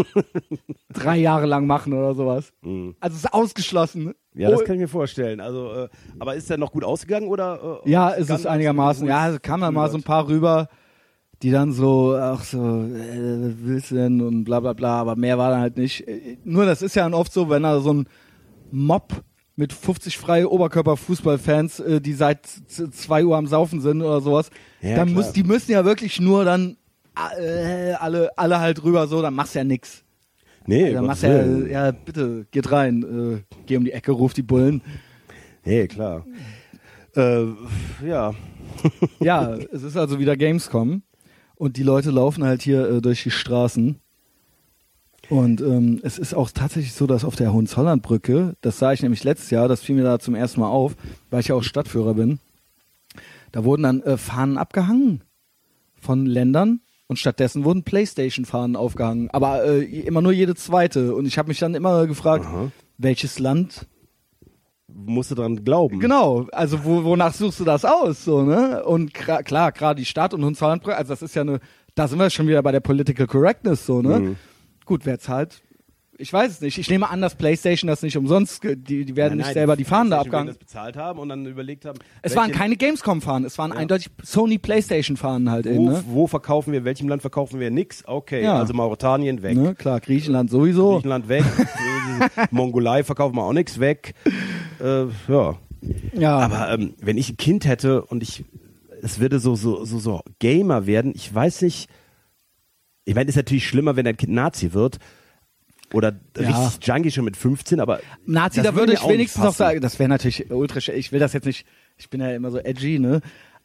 drei 0.94 1.18
Jahre 1.18 1.46
lang 1.46 1.68
machen 1.68 1.94
oder 1.94 2.14
sowas. 2.16 2.52
Also 3.00 3.16
es 3.16 3.24
ist 3.26 3.34
ausgeschlossen. 3.34 4.14
Ja, 4.34 4.50
das 4.52 4.62
Oh, 4.62 4.64
kann 4.64 4.76
ich 4.76 4.82
mir 4.82 4.88
vorstellen. 4.88 5.40
Also, 5.42 5.72
äh, 5.74 5.90
aber 6.20 6.36
ist 6.36 6.50
der 6.50 6.58
noch 6.58 6.72
gut 6.72 6.84
ausgegangen 6.84 7.28
oder? 7.28 7.82
Äh, 7.86 7.90
Ja, 7.90 8.10
ist 8.12 8.30
es 8.30 8.46
einigermaßen. 8.46 9.08
Ja, 9.08 9.30
es 9.30 9.42
kamen 9.42 9.62
dann 9.62 9.74
mal 9.74 9.90
so 9.90 9.98
ein 9.98 10.04
paar 10.04 10.28
rüber, 10.28 10.70
die 11.42 11.52
dann 11.52 11.72
so, 11.74 12.16
ach 12.16 12.44
so, 12.44 12.58
äh, 12.84 13.54
willst 13.64 13.92
du 13.92 13.96
denn 13.96 14.22
und 14.22 14.44
bla 14.44 14.60
bla 14.60 14.74
bla, 14.74 15.00
aber 15.02 15.16
mehr 15.16 15.38
war 15.38 15.52
dann 15.52 15.62
halt 15.62 15.78
nicht. 15.78 16.08
Äh, 16.08 16.38
Nur 16.44 16.66
das 16.66 16.82
ist 16.82 16.96
ja 16.96 17.04
dann 17.04 17.14
oft 17.14 17.34
so, 17.34 17.50
wenn 17.50 17.64
da 17.64 17.80
so 17.80 17.94
ein 17.94 18.08
Mob 18.72 19.24
mit 19.56 19.74
50 19.74 20.18
freie 20.18 20.48
Oberkörper-Fußballfans, 20.50 21.80
äh, 21.80 22.02
die 22.02 22.14
seit 22.14 22.46
z- 22.46 22.94
zwei 22.94 23.26
Uhr 23.26 23.36
am 23.38 23.48
Saufen 23.48 23.82
sind 23.82 24.02
oder 24.02 24.22
sowas, 24.22 24.50
Ja, 24.82 24.96
dann 24.96 25.10
klar. 25.10 25.24
muss, 25.24 25.34
die 25.34 25.44
müssen 25.44 25.72
ja 25.72 25.84
wirklich 25.86 26.20
nur 26.20 26.46
dann 26.46 26.78
äh, 27.40 27.94
alle, 27.94 28.38
alle 28.38 28.60
halt 28.60 28.84
rüber 28.84 29.08
so, 29.08 29.22
dann 29.22 29.34
machst 29.34 29.56
du 29.56 29.60
ja 29.60 29.66
nix. 29.66 30.04
Nee, 30.66 30.92
Dann 30.92 31.02
um 31.02 31.08
machst 31.08 31.24
du 31.24 31.68
ja, 31.70 31.86
ja, 31.86 31.92
bitte, 31.92 32.46
geht 32.52 32.72
rein, 32.72 33.44
äh, 33.48 33.56
geh 33.66 33.78
um 33.78 33.86
die 33.86 33.94
Ecke, 33.94 34.12
ruf 34.12 34.34
die 34.34 34.44
Bullen. 34.44 34.82
Nee, 35.64 35.88
klar. 35.88 36.26
Äh, 37.16 37.46
ja. 38.06 38.34
Ja, 39.20 39.56
es 39.56 39.82
ist 39.82 39.98
also 39.98 40.20
wieder 40.20 40.38
Gamescom 40.38 41.02
und 41.56 41.78
die 41.78 41.84
Leute 41.84 42.12
laufen 42.12 42.44
halt 42.44 42.62
hier 42.62 42.88
äh, 42.88 43.02
durch 43.02 43.24
die 43.24 43.32
Straßen. 43.32 44.00
Und 45.30 45.62
ähm, 45.62 46.00
es 46.04 46.20
ist 46.20 46.34
auch 46.36 46.52
tatsächlich 46.52 46.94
so, 46.94 47.08
dass 47.08 47.26
auf 47.26 47.36
der 47.36 47.52
Hohenzollernbrücke, 47.52 48.56
das 48.62 48.78
sah 48.78 48.94
ich 48.94 49.02
nämlich 49.02 49.24
letztes 49.24 49.50
Jahr, 49.50 49.68
das 49.68 49.82
fiel 49.82 49.96
mir 49.96 50.04
da 50.04 50.20
zum 50.20 50.36
ersten 50.36 50.62
Mal 50.62 50.70
auf, 50.70 50.96
weil 51.32 51.40
ich 51.40 51.48
ja 51.48 51.56
auch 51.56 51.64
Stadtführer 51.64 52.14
bin, 52.14 52.40
da 53.52 53.64
wurden 53.64 53.84
dann 53.84 54.02
äh, 54.04 54.18
Fahnen 54.18 54.58
abgehangen 54.58 55.24
von 56.00 56.26
Ländern 56.26 56.82
und 57.08 57.18
stattdessen 57.18 57.64
wurden 57.64 57.84
Playstation-Fahnen 57.84 58.76
aufgehangen, 58.76 59.30
aber 59.32 59.64
äh, 59.64 59.84
immer 59.84 60.22
nur 60.22 60.34
jede 60.34 60.56
zweite. 60.56 61.16
Und 61.16 61.26
ich 61.26 61.38
habe 61.38 61.48
mich 61.50 61.60
dann 61.60 61.74
immer 61.74 62.06
gefragt, 62.08 62.46
Aha. 62.46 62.72
welches 62.98 63.40
Land 63.40 63.88
Musst 64.90 65.32
du 65.32 65.36
dran 65.36 65.64
glauben. 65.66 66.00
Genau, 66.00 66.48
also 66.54 66.86
wo, 66.86 67.04
wonach 67.04 67.34
suchst 67.34 67.60
du 67.60 67.66
das 67.66 67.84
aus, 67.84 68.24
so, 68.24 68.44
ne? 68.44 68.84
Und 68.86 69.14
klar, 69.14 69.72
gerade 69.74 70.00
die 70.00 70.06
Stadt 70.06 70.34
und 70.34 70.44
Hohenzollernbrücke, 70.44 70.96
also 70.96 71.12
das 71.12 71.22
ist 71.22 71.36
ja 71.36 71.42
eine, 71.42 71.60
da 71.94 72.08
sind 72.08 72.20
wir 72.20 72.30
schon 72.30 72.48
wieder 72.48 72.64
bei 72.64 72.72
der 72.72 72.80
Political 72.80 73.28
Correctness, 73.28 73.86
so, 73.86 74.02
ne? 74.02 74.20
Mhm. 74.20 74.36
Gut, 74.86 75.06
wer 75.06 75.20
zahlt? 75.20 75.62
Ich 76.20 76.34
weiß 76.34 76.52
es 76.52 76.62
nicht. 76.62 76.78
Ich 76.80 76.90
nehme 76.90 77.10
an, 77.10 77.22
dass 77.22 77.36
PlayStation 77.36 77.88
das 77.88 78.02
nicht 78.02 78.18
umsonst, 78.18 78.64
die, 78.64 79.06
die 79.06 79.16
werden 79.16 79.30
Nein, 79.32 79.38
nicht 79.38 79.46
nein, 79.48 79.54
selber 79.54 79.76
die 79.76 79.84
Fahnen 79.84 80.10
da 80.10 80.20
abgehangen. 80.22 80.48
das 80.48 80.58
bezahlt 80.58 80.98
haben 80.98 81.20
und 81.20 81.30
dann 81.30 81.46
überlegt 81.46 81.86
haben, 81.86 82.00
Es 82.24 82.36
waren 82.36 82.52
keine 82.52 82.76
Gamescom-Fahnen, 82.76 83.46
es 83.46 83.58
waren 83.60 83.72
Ja. 83.72 83.78
eindeutig 83.78 84.10
Sony 84.24 84.58
PlayStation-Fahnen 84.58 85.52
halt 85.52 85.68
eben, 85.68 85.78
Wo, 85.78 85.90
ne? 85.90 86.04
wo 86.08 86.26
verkaufen 86.28 86.74
wir, 86.74 86.84
welchem 86.86 87.08
Land 87.08 87.22
verkaufen 87.22 87.60
wir 87.60 87.70
nix? 87.70 88.04
Okay, 88.06 88.44
Ja. 88.44 88.58
also 88.58 88.74
Mauretanien 88.74 89.44
weg. 89.44 89.56
ne? 89.58 89.76
Klar, 89.76 90.00
Griechenland 90.00 90.50
sowieso. 90.50 90.94
Griechenland 90.96 91.30
weg. 91.30 91.44
Mongolei 92.52 93.04
verkaufen 93.04 93.36
wir 93.36 93.44
auch 93.44 93.54
nix 93.54 93.80
weg. 93.80 94.14
Äh, 94.84 95.06
ja. 95.28 95.56
Ja, 96.14 96.38
Aber 96.40 96.72
ähm, 96.74 96.96
wenn 97.00 97.18
ich 97.18 97.30
ein 97.30 97.38
Kind 97.38 97.66
hätte 97.68 98.04
und 98.04 98.24
ich, 98.24 98.44
es 99.04 99.20
würde 99.20 99.40
so, 99.40 99.56
so, 99.56 99.86
so, 99.86 100.00
so 100.00 100.22
Gamer 100.40 100.88
werden, 100.88 101.14
ich 101.16 101.32
weiß 101.34 101.62
nicht, 101.62 101.90
ich 103.06 103.16
meine, 103.16 103.30
ist 103.30 103.36
natürlich 103.36 103.68
schlimmer, 103.68 103.96
wenn 103.96 104.04
dein 104.06 104.18
Kind 104.18 104.34
Nazi 104.34 104.74
wird. 104.74 104.98
Oder 105.94 106.14
Ja. 106.38 106.66
richtig 106.68 106.88
Junkie 106.88 107.12
schon 107.12 107.26
mit 107.26 107.38
15, 107.38 107.80
aber. 107.80 108.00
Nazi, 108.26 108.62
da 108.62 108.76
würde 108.76 108.94
ich 108.94 109.08
wenigstens 109.08 109.44
noch 109.44 109.54
sagen, 109.54 109.80
das 109.82 110.00
wäre 110.00 110.10
natürlich 110.10 110.52
ultra, 110.52 110.80
ich 110.92 111.12
will 111.12 111.20
das 111.20 111.34
jetzt 111.34 111.46
nicht, 111.46 111.66
ich 111.98 112.10
bin 112.10 112.20
ja 112.20 112.32
immer 112.32 112.52
so 112.52 112.60
edgy, 112.60 113.00
ne? 113.00 113.22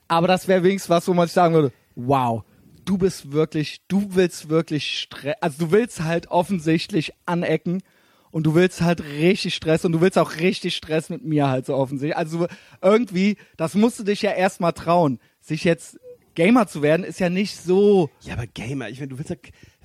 Aber 0.09 0.29
das 0.29 0.47
wäre 0.47 0.63
wenigstens 0.63 0.91
was, 0.91 1.09
wo 1.09 1.15
man 1.15 1.27
sich 1.27 1.35
sagen 1.35 1.55
würde, 1.55 1.73
wow, 1.97 2.45
du 2.85 2.99
bist 2.99 3.33
wirklich, 3.33 3.81
du 3.89 4.07
willst 4.11 4.49
wirklich 4.49 5.01
Stress, 5.01 5.35
also 5.41 5.67
du 5.67 5.73
willst 5.73 6.05
halt 6.05 6.29
offensichtlich 6.29 7.13
anecken 7.27 7.83
und 8.31 8.45
du 8.45 8.55
willst 8.55 8.81
halt 8.81 9.03
richtig 9.03 9.55
Stress 9.55 9.85
und 9.85 9.93
du 9.93 10.01
willst 10.01 10.19
auch 10.19 10.37
richtig 10.37 10.77
Stress 10.77 11.11
mit 11.11 11.25
mir 11.25 11.49
halt 11.49 11.67
so 11.67 11.75
offensichtlich. 11.75 12.17
Also 12.17 12.47
irgendwie, 12.81 13.37
das 13.57 13.75
musst 13.75 13.99
du 13.99 14.05
dich 14.05 14.23
ja 14.23 14.31
erstmal 14.31 14.73
trauen. 14.73 15.19
Sich 15.41 15.65
jetzt 15.65 15.99
Gamer 16.35 16.67
zu 16.67 16.83
werden, 16.83 17.05
ist 17.05 17.21
ja 17.21 17.29
nicht 17.29 17.57
so, 17.57 18.11
Ja, 18.21 18.35
aber 18.35 18.47
Gamer, 18.47 18.89
ich 18.89 18.99
meine, 18.99 19.11
du 19.11 19.19
willst 19.19 19.31
ja 19.31 19.37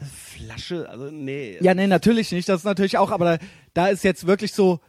Flasche, 0.06 0.88
also 0.90 1.10
nee. 1.12 1.58
Ja, 1.60 1.74
nee, 1.74 1.88
natürlich 1.88 2.32
nicht. 2.32 2.48
Das 2.48 2.62
ist 2.62 2.66
natürlich 2.66 2.98
auch, 2.98 3.12
aber 3.12 3.38
da, 3.38 3.46
da 3.74 3.88
ist 3.88 4.04
jetzt 4.04 4.28
wirklich 4.28 4.54
so, 4.54 4.80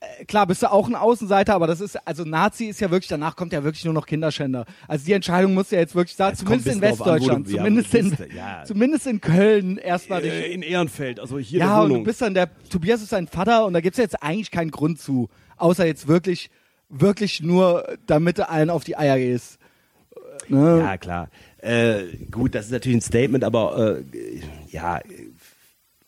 äh, 0.00 0.24
klar, 0.26 0.46
bist 0.46 0.62
du 0.62 0.70
auch 0.70 0.86
ein 0.86 0.94
Außenseiter, 0.94 1.54
aber 1.54 1.66
das 1.66 1.80
ist, 1.80 1.96
also 2.06 2.24
Nazi 2.24 2.66
ist 2.66 2.80
ja 2.80 2.90
wirklich, 2.90 3.08
danach 3.08 3.36
kommt 3.36 3.52
ja 3.52 3.64
wirklich 3.64 3.84
nur 3.84 3.94
noch 3.94 4.06
Kinderschänder. 4.06 4.66
Also 4.86 5.06
die 5.06 5.12
Entscheidung 5.12 5.54
muss 5.54 5.70
ja 5.70 5.78
jetzt 5.78 5.94
wirklich 5.94 6.18
Es 6.18 6.38
zumindest 6.38 6.66
in 6.66 6.74
an, 6.74 6.80
Westdeutschland, 6.82 7.48
ja, 7.48 7.56
zumindest, 7.56 7.94
in, 7.94 8.10
bist, 8.10 8.32
ja. 8.34 8.64
zumindest 8.64 9.06
in 9.06 9.20
Köln 9.20 9.78
erstmal. 9.78 10.24
Äh, 10.24 10.52
in 10.52 10.62
Ehrenfeld, 10.62 11.20
also 11.20 11.38
hier 11.38 11.60
Ja, 11.60 11.80
und 11.82 11.90
du 11.90 12.02
bist 12.04 12.20
dann 12.20 12.34
der, 12.34 12.50
Tobias 12.68 13.02
ist 13.02 13.10
sein 13.10 13.26
Vater 13.26 13.64
und 13.64 13.72
da 13.72 13.80
gibt's 13.80 13.98
jetzt 13.98 14.22
eigentlich 14.22 14.50
keinen 14.50 14.70
Grund 14.70 15.00
zu, 15.00 15.30
außer 15.56 15.86
jetzt 15.86 16.06
wirklich, 16.06 16.50
wirklich 16.90 17.42
nur, 17.42 17.96
damit 18.06 18.38
du 18.38 18.48
allen 18.48 18.68
auf 18.68 18.84
die 18.84 18.96
Eier 18.96 19.16
gehst. 19.16 19.58
Ne? 20.48 20.78
ja, 20.80 20.96
klar. 20.98 21.28
Äh, 21.58 22.04
gut, 22.30 22.54
das 22.54 22.66
ist 22.66 22.72
natürlich 22.72 22.98
ein 22.98 23.00
Statement, 23.00 23.44
aber 23.44 23.96
äh, 23.98 24.40
ja, 24.70 25.00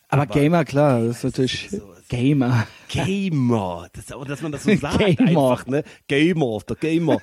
aber, 0.09 0.22
aber- 0.22 0.34
Gamer, 0.34 0.64
klar, 0.64 1.01
das 1.05 1.18
ist 1.18 1.24
natürlich 1.24 1.68
so- 1.70 1.93
Gamer. 2.09 2.68
Gamer, 2.89 3.89
das 3.93 4.12
auch, 4.12 4.24
dass 4.24 4.41
man 4.41 4.53
das 4.53 4.62
so 4.62 4.76
sagt 4.76 4.99
Gamer. 4.99 5.28
einfach, 5.28 5.66
ne? 5.66 5.82
Gamer, 6.07 6.59
der 6.68 6.76
Gamer. 6.76 7.18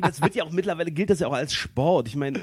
Das 0.00 0.20
wird 0.20 0.34
ja 0.34 0.42
auch 0.44 0.50
mittlerweile 0.50 0.90
gilt 0.90 1.10
das 1.10 1.20
ja 1.20 1.28
auch 1.28 1.32
als 1.34 1.54
Sport. 1.54 2.08
Ich 2.08 2.16
meine, 2.16 2.40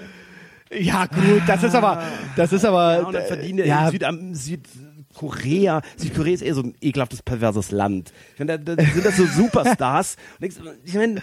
Ja, 0.72 1.06
gut, 1.06 1.42
das 1.46 1.64
ist 1.64 1.76
aber, 1.76 2.02
das 2.38 2.54
ist 2.54 2.64
aber, 2.64 2.94
ja, 3.00 3.04
und 3.06 3.14
dann 3.14 3.26
verdienen 3.26 3.60
ja, 3.60 3.66
ja, 3.86 3.92
Südam 3.92 4.34
Südkorea, 4.36 5.82
Südkorea 5.98 6.34
ist 6.34 6.42
eher 6.42 6.54
so 6.56 6.62
ein 6.62 6.76
ekelhaftes, 6.82 7.22
perverses 7.24 7.72
Land. 7.72 8.14
Ich 8.34 8.40
meine, 8.40 8.60
da, 8.60 8.76
da 8.76 8.84
sind 8.86 9.06
das 9.06 9.18
so 9.18 9.26
Superstars. 9.26 10.16
Ich 10.40 10.94
meine, 10.94 11.22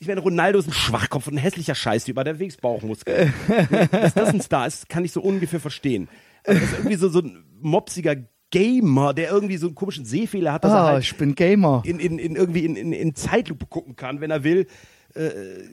ich 0.00 0.08
meine, 0.08 0.20
Ronaldo 0.20 0.58
ist 0.58 0.66
ein 0.66 0.72
Schwachkopf 0.72 1.26
und 1.26 1.34
ein 1.34 1.38
hässlicher 1.38 1.74
Scheißtyp, 1.74 2.16
aber 2.16 2.24
der 2.24 2.38
Wegs 2.38 2.56
Bauchmuskel. 2.56 3.32
Dass 3.92 4.14
das 4.14 4.30
ein 4.30 4.40
Star 4.40 4.66
ist, 4.66 4.88
kann 4.88 5.04
ich 5.04 5.12
so 5.12 5.20
ungefähr 5.20 5.60
verstehen. 5.60 6.08
Aber 6.44 6.54
das 6.54 6.64
ist 6.64 6.78
irgendwie 6.78 6.96
so, 6.96 7.10
so 7.10 7.20
ein 7.20 7.44
mopsiger 7.60 8.16
Gamer, 8.50 9.12
der 9.12 9.30
irgendwie 9.30 9.58
so 9.58 9.66
einen 9.66 9.74
komischen 9.74 10.06
Sehfehler 10.06 10.54
hat, 10.54 10.64
dass 10.64 10.72
er 10.72 10.78
ah, 10.78 10.86
halt 10.86 11.04
ich 11.04 11.14
bin 11.16 11.34
Gamer. 11.34 11.82
in, 11.84 12.00
in, 12.00 12.18
in 12.18 12.34
irgendwie 12.34 12.64
in, 12.64 12.76
in, 12.76 12.94
in 12.94 13.14
Zeitlupe 13.14 13.66
gucken 13.66 13.94
kann, 13.94 14.22
wenn 14.22 14.30
er 14.30 14.42
will, 14.42 14.66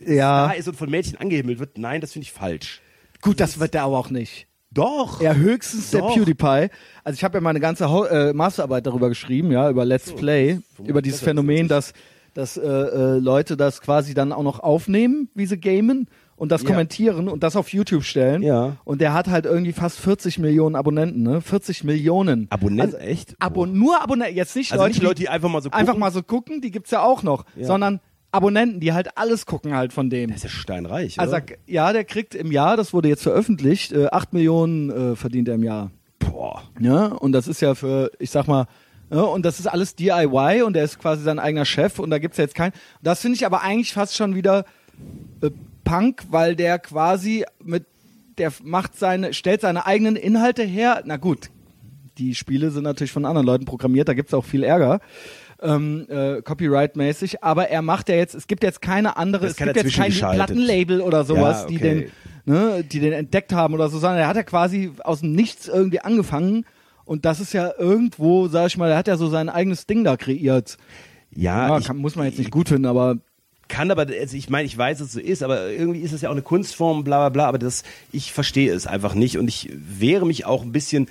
Ja, 0.05 0.47
da 0.47 0.51
ist 0.51 0.67
und 0.67 0.75
von 0.75 0.89
Mädchen 0.89 1.17
angehimmelt 1.17 1.59
wird. 1.59 1.77
Nein, 1.77 2.01
das 2.01 2.11
finde 2.11 2.23
ich 2.23 2.33
falsch. 2.33 2.81
gut, 3.21 3.39
das 3.39 3.61
wird 3.61 3.75
er 3.75 3.83
aber 3.83 3.97
auch 3.97 4.09
nicht. 4.09 4.47
Doch. 4.71 5.21
Ja, 5.21 5.33
höchstens 5.33 5.91
Doch. 5.91 6.13
der 6.13 6.21
PewDiePie. 6.21 6.69
Also 7.05 7.15
ich 7.15 7.23
habe 7.23 7.37
ja 7.37 7.41
meine 7.41 7.61
ganze 7.61 7.89
Hau 7.89 8.03
äh, 8.03 8.33
Masterarbeit 8.33 8.85
darüber 8.85 9.07
geschrieben, 9.07 9.51
ja, 9.51 9.69
über 9.69 9.85
Let's 9.85 10.11
Play, 10.11 10.59
über 10.83 11.01
dieses 11.01 11.21
Phänomen, 11.21 11.69
dass, 11.69 11.93
dass 12.37 12.55
äh, 12.55 12.61
äh, 12.61 13.17
Leute 13.17 13.57
das 13.57 13.81
quasi 13.81 14.13
dann 14.13 14.31
auch 14.31 14.43
noch 14.43 14.59
aufnehmen, 14.59 15.27
wie 15.33 15.47
sie 15.47 15.57
gamen 15.59 16.07
und 16.35 16.51
das 16.51 16.61
Ja. 16.61 16.69
kommentieren 16.69 17.29
und 17.29 17.41
das 17.41 17.55
auf 17.55 17.69
YouTube 17.73 18.03
stellen. 18.03 18.43
Ja. 18.43 18.75
Und 18.85 19.01
der 19.01 19.13
hat 19.15 19.27
halt 19.27 19.45
irgendwie 19.47 19.73
fast 19.73 19.99
40 19.99 20.37
Millionen 20.37 20.75
Abonnenten, 20.75 21.23
ne? 21.23 21.41
40 21.41 21.83
Millionen. 21.83 22.45
Abonnenten, 22.51 22.95
Also, 22.95 22.97
echt? 22.97 23.35
Abo 23.39 23.65
nur 23.65 23.99
Abonnenten, 24.03 24.35
jetzt 24.37 24.55
nicht 24.55 24.71
Also 24.71 24.83
Leute, 24.83 24.93
nicht 24.93 25.03
Leute, 25.03 25.21
die 25.21 25.29
einfach 25.29 25.49
mal 25.49 25.63
so 25.63 25.71
einfach 25.71 25.87
gucken. 25.93 25.99
mal 25.99 26.11
so 26.11 26.21
gucken, 26.21 26.61
die 26.61 26.69
gibt's 26.69 26.91
ja 26.91 27.01
auch 27.01 27.23
noch, 27.23 27.43
Ja. 27.55 27.65
sondern 27.65 27.99
Abonnenten, 28.31 28.81
die 28.81 28.93
halt 28.93 29.17
alles 29.17 29.47
gucken 29.47 29.75
halt 29.75 29.91
von 29.93 30.11
dem. 30.11 30.27
Der 30.27 30.35
ist 30.35 30.43
ja 30.43 30.49
steinreich, 30.49 31.19
Also 31.19 31.37
oder? 31.37 31.43
ja, 31.65 31.91
der 31.91 32.03
kriegt 32.03 32.35
im 32.35 32.51
Jahr, 32.51 32.77
das 32.77 32.93
wurde 32.93 33.07
jetzt 33.09 33.23
veröffentlicht, 33.23 33.93
äh, 33.93 34.07
8 34.11 34.33
Millionen 34.33 34.91
äh, 34.91 35.15
verdient 35.15 35.47
er 35.47 35.55
im 35.55 35.63
Jahr. 35.63 35.89
Boah. 36.19 36.61
Ja, 36.79 37.05
und 37.07 37.31
das 37.31 37.47
ist 37.47 37.61
ja 37.61 37.73
für, 37.73 38.11
ich 38.19 38.29
sag 38.29 38.47
mal, 38.47 38.67
ja, 39.09 39.21
und 39.21 39.45
das 39.45 39.59
ist 39.59 39.67
alles 39.67 39.95
DIY 39.95 40.63
und 40.63 40.75
er 40.75 40.83
ist 40.83 40.99
quasi 40.99 41.23
sein 41.23 41.39
eigener 41.39 41.65
Chef 41.65 41.99
und 41.99 42.09
da 42.09 42.19
gibt's 42.19 42.37
ja 42.37 42.43
jetzt 42.43 42.55
keinen. 42.55 42.73
Das 43.01 43.21
finde 43.21 43.35
ich 43.35 43.45
aber 43.45 43.61
eigentlich 43.61 43.93
fast 43.93 44.15
schon 44.15 44.35
wieder 44.35 44.65
äh, 45.41 45.49
Punk, 45.85 46.23
weil 46.29 46.55
der 46.55 46.79
quasi 46.79 47.45
mit, 47.63 47.85
der 48.37 48.51
macht 48.63 48.97
seine, 48.97 49.33
stellt 49.33 49.61
seine 49.61 49.85
eigenen 49.85 50.17
Inhalte 50.17 50.63
her. 50.63 51.03
Na 51.05 51.15
gut, 51.15 51.49
die 52.17 52.35
Spiele 52.35 52.71
sind 52.71 52.83
natürlich 52.83 53.13
von 53.13 53.25
anderen 53.25 53.47
Leuten 53.47 53.65
programmiert, 53.65 54.09
da 54.09 54.13
gibt's 54.13 54.33
auch 54.33 54.45
viel 54.45 54.63
Ärger. 54.63 54.99
Ähm, 55.59 56.05
äh, 56.09 56.41
Copyright-mäßig, 56.43 57.43
aber 57.43 57.69
er 57.69 57.81
macht 57.81 58.09
ja 58.09 58.15
jetzt, 58.15 58.35
es 58.35 58.45
gibt 58.45 58.61
jetzt 58.61 58.79
keine 58.81 59.17
andere, 59.17 59.47
es 59.47 59.55
gibt 59.55 59.75
jetzt 59.75 59.95
kein. 59.95 60.11
Plattenlabel 60.11 61.01
oder 61.01 61.23
sowas, 61.23 61.61
Ja, 61.61 61.67
die 61.67 61.75
okay. 61.77 62.11
den, 62.45 62.53
ne, 62.53 62.83
die 62.83 62.99
den 62.99 63.13
entdeckt 63.13 63.53
haben 63.53 63.73
oder 63.73 63.89
so, 63.89 63.97
sondern 63.97 64.19
er 64.19 64.27
hat 64.27 64.35
ja 64.35 64.43
quasi 64.43 64.91
aus 65.03 65.21
dem 65.21 65.31
Nichts 65.31 65.67
irgendwie 65.67 66.01
angefangen 66.01 66.65
und 67.07 67.25
das 67.25 67.39
ist 67.39 67.53
ja 67.53 67.71
irgendwo, 67.77 68.47
sag 68.47 68.67
ich 68.67 68.77
mal, 68.77 68.91
er 68.91 68.97
hat 68.97 69.07
ja 69.07 69.17
so 69.17 69.29
sein 69.29 69.49
eigenes 69.49 69.87
Ding 69.87 70.03
da 70.03 70.17
kreiert. 70.17 70.77
Ja, 71.31 71.69
Ja, 71.69 71.77
ich 71.77 71.85
kann, 71.85 71.97
muss 71.97 72.15
man 72.15 72.25
jetzt 72.25 72.37
nicht 72.37 72.51
gut 72.51 72.69
finden, 72.69 72.85
aber 72.85 73.17
kann 73.67 73.91
aber, 73.91 74.07
also 74.07 74.37
ich 74.37 74.49
meine, 74.49 74.65
ich 74.65 74.77
weiß, 74.77 74.99
dass 74.99 75.07
es 75.07 75.13
so 75.13 75.19
ist, 75.19 75.43
aber 75.43 75.69
irgendwie 75.69 75.99
ist 75.99 76.13
es 76.13 76.21
ja 76.21 76.29
auch 76.29 76.33
eine 76.33 76.41
Kunstform, 76.41 77.03
bla 77.03 77.17
bla 77.17 77.29
bla, 77.29 77.47
aber 77.47 77.59
das, 77.59 77.83
ich 78.11 78.31
verstehe 78.31 78.73
es 78.73 78.87
einfach 78.87 79.13
nicht 79.13 79.37
und 79.37 79.47
ich 79.47 79.69
wehre 79.73 80.25
mich 80.25 80.45
auch 80.45 80.63
ein 80.63 80.71
bisschen 80.71 81.09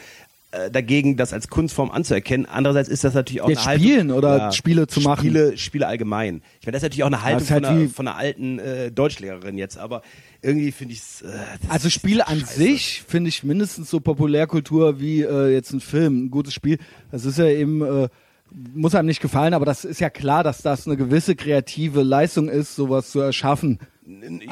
äh, 0.57 0.71
dagegen, 0.71 1.17
das 1.17 1.33
als 1.33 1.49
Kunstform 1.49 1.91
anzuerkennen. 1.91 2.47
Andererseits 2.47 2.89
ist 2.89 3.05
das 3.05 3.15
natürlich 3.15 3.43
auch 3.43 3.49
Jetzt 3.49 3.67
eine 3.67 3.79
spielen 3.79 4.13
Haltung, 4.13 4.17
oder 4.19 4.53
Spiele 4.53 4.87
zu 4.87 5.01
machen? 5.01 5.21
Spiele, 5.21 5.57
Spiele 5.57 5.87
allgemein. 5.87 6.43
Ich 6.61 6.67
meine, 6.67 6.73
das 6.73 6.81
ist 6.81 6.87
natürlich 6.87 7.03
auch 7.05 7.09
eine 7.09 7.23
Haltung 7.23 7.49
halt 7.51 7.67
von, 7.67 7.77
einer, 7.77 7.89
von 7.89 8.09
einer 8.09 8.17
alten 8.17 8.59
äh, 8.59 8.91
Deutschlehrerin 8.91 9.59
jetzt, 9.59 9.79
aber 9.79 10.03
irgendwie 10.43 10.73
finde 10.73 10.95
ich 10.95 11.01
es. 11.01 11.23
Äh, 11.23 11.27
Also 11.69 11.91
Spiele 11.91 12.27
an 12.29 12.41
scheiße. 12.41 12.55
sich 12.55 13.03
finde 13.07 13.29
ich 13.29 13.43
mindestens 13.45 13.91
so 13.91 14.01
Populärkultur 14.01 15.01
wie 15.01 15.23
äh, 15.23 15.53
jetzt 15.53 15.73
ein 15.73 15.81
Film, 15.81 16.25
ein 16.27 16.31
gutes 16.31 16.55
Spiel. 16.55 16.79
Das 17.11 17.25
ist 17.25 17.39
ja 17.39 17.47
eben, 17.47 17.83
äh, 17.83 18.09
muss 18.75 18.95
einem 18.95 19.07
nicht 19.07 19.21
gefallen, 19.21 19.55
aber 19.55 19.65
das 19.65 19.85
ist 19.85 20.01
ja 20.01 20.09
klar, 20.11 20.45
dass 20.45 20.63
das 20.63 20.87
eine 20.87 20.97
gewisse 20.97 21.35
kreative 21.37 22.03
Leistung 22.03 22.49
ist, 22.49 22.77
sowas 22.77 23.11
zu 23.11 23.21
erschaffen. 23.21 23.79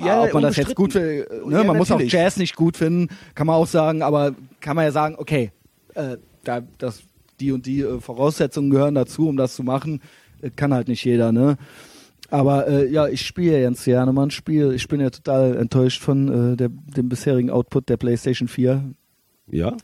Ja, 0.05 0.25
Ob 0.25 0.35
man 0.35 0.43
das 0.43 0.57
jetzt 0.57 0.75
gut 0.75 0.95
findet, 0.95 1.31
ne? 1.47 1.59
Ja, 1.59 1.63
man 1.63 1.77
muss 1.77 1.89
auch 1.91 1.95
natürlich. 1.95 2.13
Jazz 2.13 2.37
nicht 2.39 2.57
gut 2.57 2.77
finden, 2.77 3.09
kann 3.37 3.47
man 3.47 3.55
auch 3.55 3.69
sagen, 3.69 4.03
aber 4.03 4.35
kann 4.61 4.75
man 4.75 4.85
ja 4.85 4.91
sagen, 4.91 5.15
okay, 5.17 5.53
äh, 5.95 6.17
da, 6.45 6.63
das, 6.79 7.03
die 7.41 7.53
und 7.53 7.67
die 7.67 7.81
äh, 7.83 8.01
Voraussetzungen 8.01 8.71
gehören 8.71 8.95
dazu, 8.95 9.29
um 9.29 9.37
das 9.37 9.55
zu 9.55 9.63
machen. 9.63 10.01
Äh, 10.43 10.51
kann 10.51 10.73
halt 10.75 10.89
nicht 10.89 11.05
jeder, 11.05 11.33
ne? 11.33 11.57
Aber 12.31 12.67
äh, 12.67 12.91
ja, 12.91 13.07
ich 13.07 13.27
spiele 13.27 13.59
ja 13.59 13.63
ganz 13.65 13.85
gerne 13.85 14.13
mal 14.13 14.25
ein 14.25 14.31
Spiel. 14.31 14.73
Ich 14.73 14.89
bin 14.89 15.01
ja 15.01 15.11
total 15.11 15.57
enttäuscht 15.57 16.03
von 16.03 16.53
äh, 16.55 16.57
der, 16.57 16.69
dem 16.71 17.09
bisherigen 17.09 17.51
Output 17.51 17.89
der 17.89 17.97
PlayStation 17.97 18.49
4. 18.49 18.83
Ja. 19.51 19.77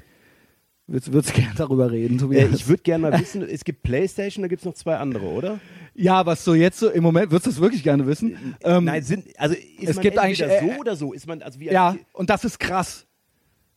Würdest 0.86 1.12
würdest 1.12 1.34
gerne 1.34 1.52
darüber 1.56 1.92
reden, 1.92 2.16
Äh, 2.16 2.20
Tobias? 2.20 2.50
ich 2.54 2.66
würde 2.66 2.82
gerne 2.82 3.10
mal 3.10 3.20
wissen, 3.20 3.42
es 3.42 3.62
gibt 3.62 3.82
Playstation, 3.84 4.42
da 4.42 4.48
gibt 4.48 4.62
es 4.62 4.66
noch 4.66 4.74
zwei 4.74 4.96
andere, 4.96 5.26
oder? 5.26 5.60
ja, 5.94 6.24
was 6.26 6.42
so 6.44 6.54
jetzt 6.54 6.78
so 6.80 6.88
im 6.88 7.02
Moment, 7.02 7.30
würdest 7.30 7.46
du 7.46 7.50
das 7.50 7.60
wirklich 7.60 7.82
gerne 7.84 8.06
wissen? 8.06 8.36
Ähm, 8.64 8.84
Nein, 8.84 9.02
sind, 9.02 9.26
also 9.38 9.54
ist 9.54 9.90
es 9.90 9.96
man 9.96 10.02
gibt 10.02 10.18
eigentlich, 10.18 10.40
äh, 10.42 10.60
so 10.60 10.80
oder 10.80 10.96
so? 10.96 11.12
Ist 11.12 11.26
man, 11.28 11.42
also 11.42 11.60
wie 11.60 11.66
Ja, 11.66 11.94
und 12.12 12.30
das 12.30 12.44
ist 12.44 12.58
krass. 12.58 13.06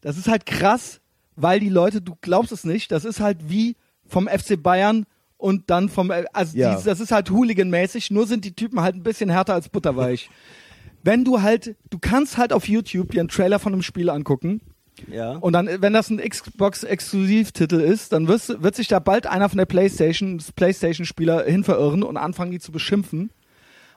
Das 0.02 0.18
ist 0.18 0.28
halt 0.28 0.46
krass, 0.48 1.02
weil 1.36 1.60
die 1.60 1.70
Leute, 1.70 2.02
du 2.02 2.16
glaubst 2.22 2.52
es 2.52 2.64
nicht, 2.64 2.92
das 2.92 3.06
ist 3.06 3.20
halt 3.20 3.50
wie 3.50 3.76
vom 4.06 4.28
FC 4.28 4.62
Bayern 4.62 5.06
und 5.38 5.70
dann 5.70 5.90
vom, 5.90 6.12
äh, 6.12 6.26
also 6.34 6.58
Ja. 6.58 6.76
dies- 6.76 6.84
das 6.86 7.00
ist 7.00 7.12
halt 7.12 7.30
Hooligan-mäßig, 7.32 8.12
nur 8.12 8.28
sind 8.28 8.46
die 8.46 8.54
Typen 8.56 8.82
halt 8.82 8.96
ein 8.96 9.04
bisschen 9.04 9.30
härter 9.30 9.54
als 9.54 9.70
butterweich. 9.70 10.30
wenn 11.04 11.26
du 11.26 11.42
halt, 11.42 11.76
du 11.90 12.00
kannst 12.00 12.38
halt 12.38 12.54
auf 12.54 12.68
YouTube 12.68 13.12
dir 13.12 13.20
einen 13.20 13.30
Trailer 13.30 13.60
von 13.60 13.74
einem 13.74 13.82
Spiel 13.82 14.10
angucken 14.10 14.62
ja. 15.12 15.32
und 15.38 15.52
dann, 15.54 15.68
wenn 15.82 15.92
das 15.94 16.10
ein 16.10 16.20
Xbox-Exklusivtitel 16.20 17.80
ist, 17.80 18.14
dann 18.14 18.28
wirst, 18.28 18.62
wird 18.62 18.76
sich 18.76 18.88
da 18.88 19.00
bald 19.00 19.28
einer 19.28 19.50
von 19.50 19.58
der 19.58 19.66
Playstation, 19.66 20.42
Playstation-Spieler 20.56 21.44
hin 21.46 21.64
verirren 21.64 22.04
und 22.04 22.18
anfangen, 22.18 22.52
die 22.52 22.60
zu 22.60 22.72
beschimpfen. 22.72 23.32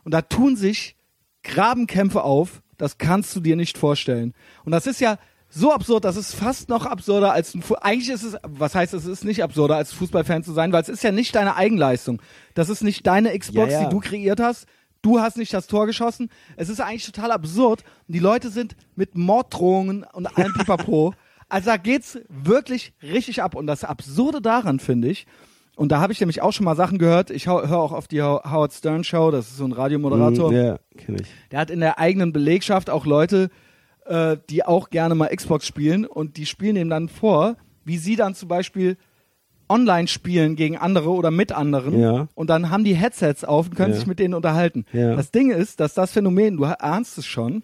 Und 0.05 0.13
da 0.13 0.23
tun 0.23 0.57
sich 0.57 0.97
Grabenkämpfe 1.43 2.23
auf, 2.23 2.63
das 2.77 2.99
kannst 2.99 3.35
du 3.37 3.41
dir 3.41 3.57
nicht 3.57 3.79
vorstellen. 3.79 4.35
Und 4.65 4.73
das 4.73 4.87
ist 4.87 5.01
ja 5.01 5.19
so 5.57 5.73
absurd, 5.73 6.05
das 6.05 6.17
ist 6.17 6.35
fast 6.35 6.69
noch 6.69 6.85
absurder 6.87 7.33
als 7.33 7.55
ein 7.55 7.63
Fu 7.63 7.75
eigentlich 7.81 8.11
ist 8.11 8.23
es, 8.23 8.37
was 8.43 8.75
heißt 8.75 8.93
es 8.95 9.07
ist 9.07 9.25
nicht 9.25 9.43
absurder 9.43 9.77
als 9.77 9.93
Fußballfan 9.93 10.43
zu 10.45 10.53
sein, 10.53 10.73
weil 10.73 10.83
es 10.83 10.89
ist 10.89 11.03
ja 11.03 11.13
nicht 11.13 11.35
deine 11.35 11.57
Eigenleistung. 11.57 12.21
Das 12.55 12.69
ist 12.69 12.83
nicht 12.83 13.07
deine 13.07 13.37
Xbox, 13.39 13.73
Ja, 13.73 13.83
ja. 13.83 13.89
die 13.89 13.95
du 13.95 14.01
kreiert 14.01 14.41
hast. 14.41 14.67
Du 15.03 15.21
hast 15.21 15.37
nicht 15.37 15.53
das 15.55 15.67
Tor 15.67 15.87
geschossen. 15.87 16.31
Es 16.57 16.69
ist 16.69 16.81
eigentlich 16.81 17.07
total 17.07 17.31
absurd. 17.31 17.85
Die 18.09 18.19
Leute 18.19 18.51
sind 18.51 18.77
mit 18.97 19.17
Morddrohungen 19.17 20.05
und 20.13 20.27
allem 20.39 20.53
Pipapo. 20.55 21.15
Also 21.49 21.67
da 21.71 21.77
geht's 21.77 22.19
wirklich 22.29 22.93
richtig 23.05 23.41
ab. 23.41 23.55
Und 23.55 23.69
das 23.69 23.85
Absurde 23.85 24.41
daran 24.43 24.81
finde 24.81 25.07
ich, 25.07 25.27
und 25.77 25.93
da 25.93 26.01
habe 26.01 26.13
ich 26.13 26.19
nämlich 26.19 26.43
auch 26.43 26.53
schon 26.53 26.65
mal 26.65 26.75
Sachen 26.75 26.99
gehört. 26.99 27.31
Ich 27.31 27.47
höre 27.47 27.71
auch 27.79 27.93
auf 27.93 28.09
die 28.09 28.21
Ho- 28.21 28.41
Howard 28.45 28.73
Stern 28.73 29.05
Show, 29.05 29.31
das 29.31 29.47
ist 29.51 29.59
so 29.59 29.65
ein 29.65 29.71
Radiomoderator. 29.71 30.51
Mhm, 30.51 30.57
Ja, 30.57 30.79
kenne 30.99 31.19
ich. 31.21 31.29
Der 31.53 31.61
hat 31.61 31.71
in 31.71 31.79
der 31.79 32.01
eigenen 32.01 32.33
Belegschaft 32.33 32.91
auch 32.91 33.07
Leute, 33.07 33.51
äh, 34.09 34.37
die 34.51 34.65
auch 34.65 34.91
gerne 34.91 35.15
mal 35.15 35.29
Xbox 35.35 35.67
spielen 35.67 36.05
und 36.07 36.37
die 36.37 36.47
spielen 36.47 36.77
ihm 36.77 36.89
dann 36.91 37.09
vor, 37.09 37.57
wie 37.85 37.99
sie 37.99 38.17
dann 38.17 38.35
zum 38.35 38.49
Beispiel 38.49 38.97
online 39.69 40.07
spielen 40.07 40.55
gegen 40.55 40.77
andere 40.77 41.11
oder 41.11 41.31
mit 41.33 41.51
anderen 41.53 41.99
Ja. 42.01 42.29
und 42.35 42.49
dann 42.51 42.71
haben 42.71 42.85
die 42.85 42.95
Headsets 42.95 43.43
auf 43.45 43.67
und 43.67 43.75
können 43.75 43.93
Ja. 43.93 43.99
sich 43.99 44.07
mit 44.07 44.19
denen 44.21 44.35
unterhalten. 44.35 44.85
Ja. 44.93 45.17
Das 45.17 45.31
Ding 45.33 45.51
ist, 45.51 45.81
dass 45.81 45.95
das 45.95 46.13
Phänomen, 46.13 46.57
du 46.57 46.65
ahnst 46.65 47.19
es 47.19 47.27
schon, 47.27 47.63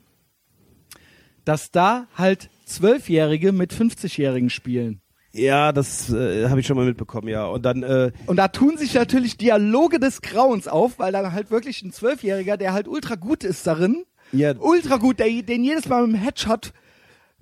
dass 1.45 1.70
da 1.70 2.07
halt 2.16 2.51
Zwölfjährige 2.66 3.53
mit 3.53 3.72
50-Jährigen 3.72 4.51
spielen. 4.51 5.01
Ja, 5.34 5.72
das 5.72 6.12
äh, 6.12 6.49
habe 6.49 6.61
ich 6.61 6.66
schon 6.66 6.76
mal 6.76 6.84
mitbekommen, 6.86 7.28
ja. 7.28 7.47
Und 7.47 7.64
dann, 7.64 7.82
äh, 7.82 8.12
Und 8.26 8.36
da 8.36 8.49
tun 8.49 8.76
sich 8.76 8.93
natürlich 8.95 9.36
Dialoge 9.38 9.99
des 9.99 10.20
Grauens 10.20 10.68
auf, 10.68 10.99
weil 10.99 11.11
dann 11.12 11.32
halt 11.32 11.51
wirklich 11.51 11.82
ein 11.82 11.90
Zwölfjähriger, 11.93 12.57
der 12.59 12.72
halt 12.74 12.86
ultra 12.86 13.14
gut 13.14 13.43
ist 13.43 13.66
darin, 13.66 14.05
Ja. 14.33 14.55
ultra 14.59 14.97
gut, 14.97 15.18
der 15.18 15.28
den 15.43 15.64
jedes 15.64 15.89
Mal 15.89 16.07
mit 16.07 16.16
dem 16.16 16.22
Headshot 16.22 16.72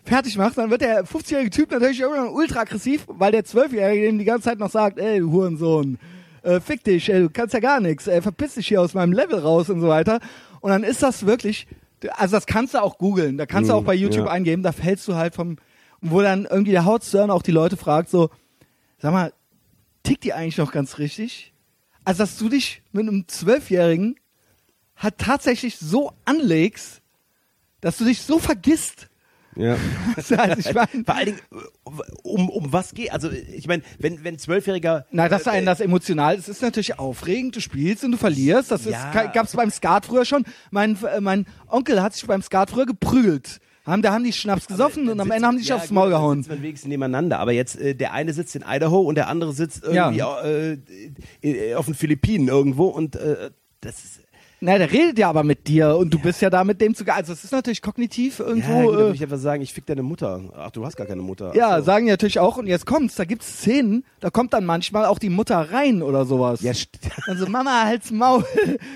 fertig 0.04 0.36
macht, 0.36 0.58
dann 0.58 0.70
wird 0.70 0.80
der 0.80 1.04
50-jährige 1.04 1.50
Typ 1.50 1.70
natürlich 1.70 2.00
irgendwann 2.00 2.28
ultra 2.28 2.60
aggressiv, 2.60 3.04
weil 3.08 3.32
der 3.32 3.44
Zwölfjährige 3.44 4.06
dem 4.06 4.18
die 4.18 4.24
ganze 4.24 4.44
Zeit 4.44 4.58
noch 4.58 4.70
sagt, 4.70 4.98
ey, 4.98 5.20
du 5.20 5.30
Hurensohn, 5.30 5.98
äh, 6.42 6.60
fick 6.60 6.84
dich, 6.84 7.12
ey, 7.12 7.20
du 7.20 7.30
kannst 7.30 7.54
ja 7.54 7.60
gar 7.60 7.80
nichts, 7.80 8.06
ey, 8.06 8.22
verpiss 8.22 8.54
dich 8.54 8.68
hier 8.68 8.80
aus 8.80 8.94
meinem 8.94 9.12
Level 9.12 9.38
raus 9.38 9.70
und 9.70 9.80
so 9.80 9.88
weiter. 9.88 10.20
Und 10.60 10.70
dann 10.70 10.84
ist 10.84 11.02
das 11.02 11.26
wirklich, 11.26 11.66
also 12.16 12.36
das 12.36 12.46
kannst 12.46 12.74
du 12.74 12.82
auch 12.82 12.98
googeln, 12.98 13.38
da 13.38 13.46
kannst 13.46 13.70
du 13.70 13.74
auch 13.74 13.84
bei 13.84 13.94
YouTube 13.94 14.26
ja. 14.26 14.32
eingeben, 14.32 14.62
da 14.62 14.72
fällst 14.72 15.06
du 15.08 15.14
halt 15.14 15.34
vom, 15.34 15.56
wo 16.00 16.20
dann 16.22 16.46
irgendwie 16.46 16.72
der 16.72 16.84
Howard 16.84 17.04
Stern 17.04 17.30
auch 17.30 17.42
die 17.42 17.52
Leute 17.52 17.76
fragt, 17.76 18.10
so, 18.10 18.30
sag 18.98 19.12
mal, 19.12 19.32
tickt 20.02 20.24
die 20.24 20.32
eigentlich 20.32 20.58
noch 20.58 20.72
ganz 20.72 20.98
richtig? 20.98 21.52
Also, 22.04 22.22
dass 22.22 22.38
du 22.38 22.48
dich 22.48 22.82
mit 22.92 23.06
einem 23.06 23.28
Zwölfjährigen 23.28 24.16
halt 25.00 25.18
tatsächlich 25.18 25.76
so 25.78 26.12
anlegst, 26.24 27.00
dass 27.80 27.96
du 27.98 28.04
dich 28.04 28.20
so 28.22 28.38
vergisst. 28.38 29.08
ja. 29.56 29.76
Also, 30.16 30.34
ich 30.58 30.74
mein, 30.74 31.04
Vor 31.04 31.14
allen 31.14 31.26
Dingen, 31.26 31.40
um, 32.22 32.48
um 32.50 32.72
was 32.72 32.94
geht, 32.94 33.12
also 33.12 33.30
ich 33.30 33.66
meine, 33.66 33.82
wenn 33.98 34.22
wenn 34.22 34.38
Zwölfjähriger 34.38 35.06
na, 35.10 35.28
dass 35.28 35.46
äh, 35.46 35.50
einen 35.50 35.66
das 35.66 35.80
emotional, 35.80 36.36
es 36.36 36.48
ist 36.48 36.62
natürlich 36.62 36.98
aufregend, 36.98 37.56
du 37.56 37.60
spielst 37.60 38.04
und 38.04 38.12
du 38.12 38.18
verlierst, 38.18 38.70
das 38.70 38.84
Ja. 38.84 39.26
gab's 39.26 39.52
beim 39.56 39.70
Skat 39.70 40.06
früher 40.06 40.24
schon. 40.24 40.44
Mein, 40.70 40.96
äh, 41.04 41.20
mein 41.20 41.46
Onkel 41.68 42.02
hat 42.02 42.14
sich 42.14 42.26
beim 42.26 42.42
Skat 42.42 42.70
früher 42.70 42.86
geprügelt. 42.86 43.60
Haben, 43.86 44.02
da 44.02 44.12
haben 44.12 44.24
die 44.24 44.32
Schnaps 44.32 44.66
gesoffen 44.66 45.08
und 45.08 45.18
am 45.20 45.30
Ende 45.30 45.46
haben 45.48 45.56
die 45.56 45.62
sich 45.62 45.70
ja, 45.70 45.76
aufs 45.76 45.90
Maul 45.90 46.10
gehauen. 46.10 46.38
sitzt 46.42 46.50
man 46.50 46.62
wenigstens 46.62 46.88
nebeneinander. 46.88 47.38
Aber 47.40 47.52
jetzt, 47.52 47.76
äh, 47.80 47.94
der 47.94 48.12
eine 48.12 48.32
sitzt 48.34 48.54
in 48.54 48.62
Idaho 48.66 49.00
und 49.00 49.14
der 49.14 49.28
andere 49.28 49.52
sitzt 49.54 49.82
irgendwie 49.82 50.20
äh, 50.20 50.78
äh, 51.42 51.74
auf 51.74 51.86
den 51.86 51.94
Philippinen 51.94 52.48
irgendwo 52.48 52.86
und 52.88 53.16
äh, 53.16 53.50
das 53.80 54.04
ist, 54.04 54.20
Na, 54.62 54.76
der 54.76 54.92
redet 54.92 55.18
ja 55.18 55.30
aber 55.30 55.42
mit 55.42 55.68
dir 55.68 55.96
und 55.96 56.12
du 56.12 56.18
bist 56.18 56.42
ja 56.42 56.50
da 56.50 56.64
mit 56.64 56.82
dem 56.82 56.94
sogar. 56.94 57.16
Also 57.16 57.32
es 57.32 57.44
ist 57.44 57.52
natürlich 57.52 57.80
kognitiv 57.80 58.40
Ja, 58.40 58.46
irgendwo. 58.46 58.68
genau, 58.80 58.92
würde 58.92 59.10
äh, 59.10 59.14
ich 59.14 59.22
einfach 59.22 59.38
sagen, 59.38 59.62
ich 59.62 59.72
fick 59.72 59.86
deine 59.86 60.02
Mutter. 60.02 60.42
Ach, 60.54 60.70
du 60.70 60.84
hast 60.84 60.96
gar 60.96 61.06
keine 61.06 61.22
Mutter. 61.22 61.56
ja, 61.56 61.78
so. 61.78 61.84
sagen 61.84 62.04
die 62.04 62.10
natürlich 62.10 62.38
auch. 62.38 62.58
Und 62.58 62.66
jetzt 62.66 62.84
kommt's, 62.84 63.14
da 63.14 63.24
gibt's 63.24 63.46
Szenen, 63.60 64.04
da 64.20 64.28
kommt 64.28 64.52
dann 64.52 64.66
manchmal 64.66 65.06
auch 65.06 65.18
die 65.18 65.30
Mutter 65.30 65.72
rein 65.72 66.02
oder 66.02 66.26
sowas. 66.26 66.60
Ja, 66.60 66.72
Also 67.26 67.46
Mama, 67.46 67.84
halt's 67.84 68.10
Maul. 68.10 68.44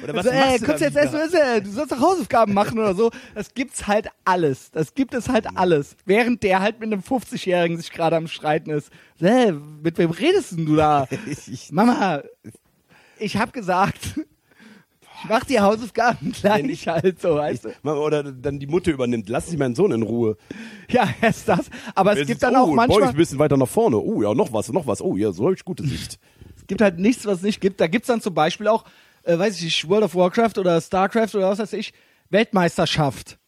Oder 0.03 0.15
was 0.15 0.27
also, 0.27 0.31
ey, 0.39 0.59
du 0.59 0.66
da 0.66 0.77
jetzt 0.77 0.97
erst 0.97 1.65
du 1.66 1.70
sollst 1.70 1.93
doch 1.93 2.01
Hausaufgaben 2.01 2.53
machen 2.53 2.78
oder 2.78 2.95
so. 2.95 3.11
Das 3.35 3.55
gibt's 3.55 3.86
halt 3.86 4.09
alles. 4.27 4.70
Das 4.70 4.95
gibt 4.95 5.15
es 5.15 5.31
halt 5.31 5.47
alles. 5.57 5.97
Während 6.05 6.43
der 6.43 6.61
halt 6.61 6.78
mit 6.81 6.93
einem 6.93 7.01
50-Jährigen 7.01 7.78
sich 7.78 7.91
gerade 7.91 8.16
am 8.16 8.27
Streiten 8.27 8.69
ist. 8.69 8.91
Hä, 9.19 9.53
mit 9.82 9.97
wem 9.97 10.11
redest 10.11 10.53
denn 10.53 10.66
du 10.66 10.77
da? 10.77 11.09
Ich- 11.27 11.73
Mama, 11.73 12.23
ich 13.19 13.39
hab 13.39 13.55
gesagt, 13.55 14.20
mach 15.28 15.44
die 15.44 15.60
Hausaufgaben 15.60 16.32
gleich 16.32 16.86
halt 16.88 17.20
so, 17.20 17.36
weißt 17.36 17.66
du? 17.82 17.90
Oder 17.90 18.22
dann 18.22 18.59
die 18.59 18.66
Mutter 18.66 18.90
übernimmt. 18.92 19.28
Lass 19.28 19.48
sie 19.48 19.56
meinen 19.56 19.74
Sohn 19.74 19.92
in 19.92 20.02
Ruhe. 20.02 20.36
Ja, 20.90 21.09
erst 21.20 21.48
das. 21.48 21.70
Aber 21.94 22.12
es 22.12 22.18
Jetzt 22.18 22.26
gibt 22.28 22.36
ist- 22.36 22.42
dann 22.42 22.56
oh, 22.56 22.59
auch 22.60 22.72
manchmal, 22.72 23.02
ich 23.02 23.09
ein 23.09 23.16
bisschen 23.16 23.38
weiter 23.38 23.56
nach 23.56 23.68
vorne. 23.68 23.98
Oh, 23.98 24.22
ja, 24.22 24.34
noch 24.34 24.52
was, 24.52 24.72
noch 24.72 24.86
was. 24.86 25.01
Oh, 25.01 25.16
ja, 25.16 25.32
so 25.32 25.44
habe 25.44 25.55
ich 25.55 25.64
gute 25.64 25.86
Sicht. 25.86 26.18
es 26.56 26.66
gibt 26.66 26.80
halt 26.80 26.98
nichts, 26.98 27.26
was 27.26 27.38
es 27.38 27.42
nicht 27.42 27.60
gibt. 27.60 27.80
Da 27.80 27.86
gibt's 27.86 28.09
dann 28.09 28.20
zum 28.20 28.34
Beispiel 28.34 28.68
auch, 28.68 28.84
äh, 29.22 29.38
weiß 29.38 29.56
ich 29.56 29.64
nicht, 29.64 29.88
World 29.88 30.05
of 30.05 30.14
Warcraft 30.14 30.59
oder 30.59 30.80
StarCraft 30.80 31.34
oder 31.34 31.51
was 31.51 31.59
weiß 31.59 31.72
ich, 31.74 31.92
Weltmeisterschaft. 32.30 33.38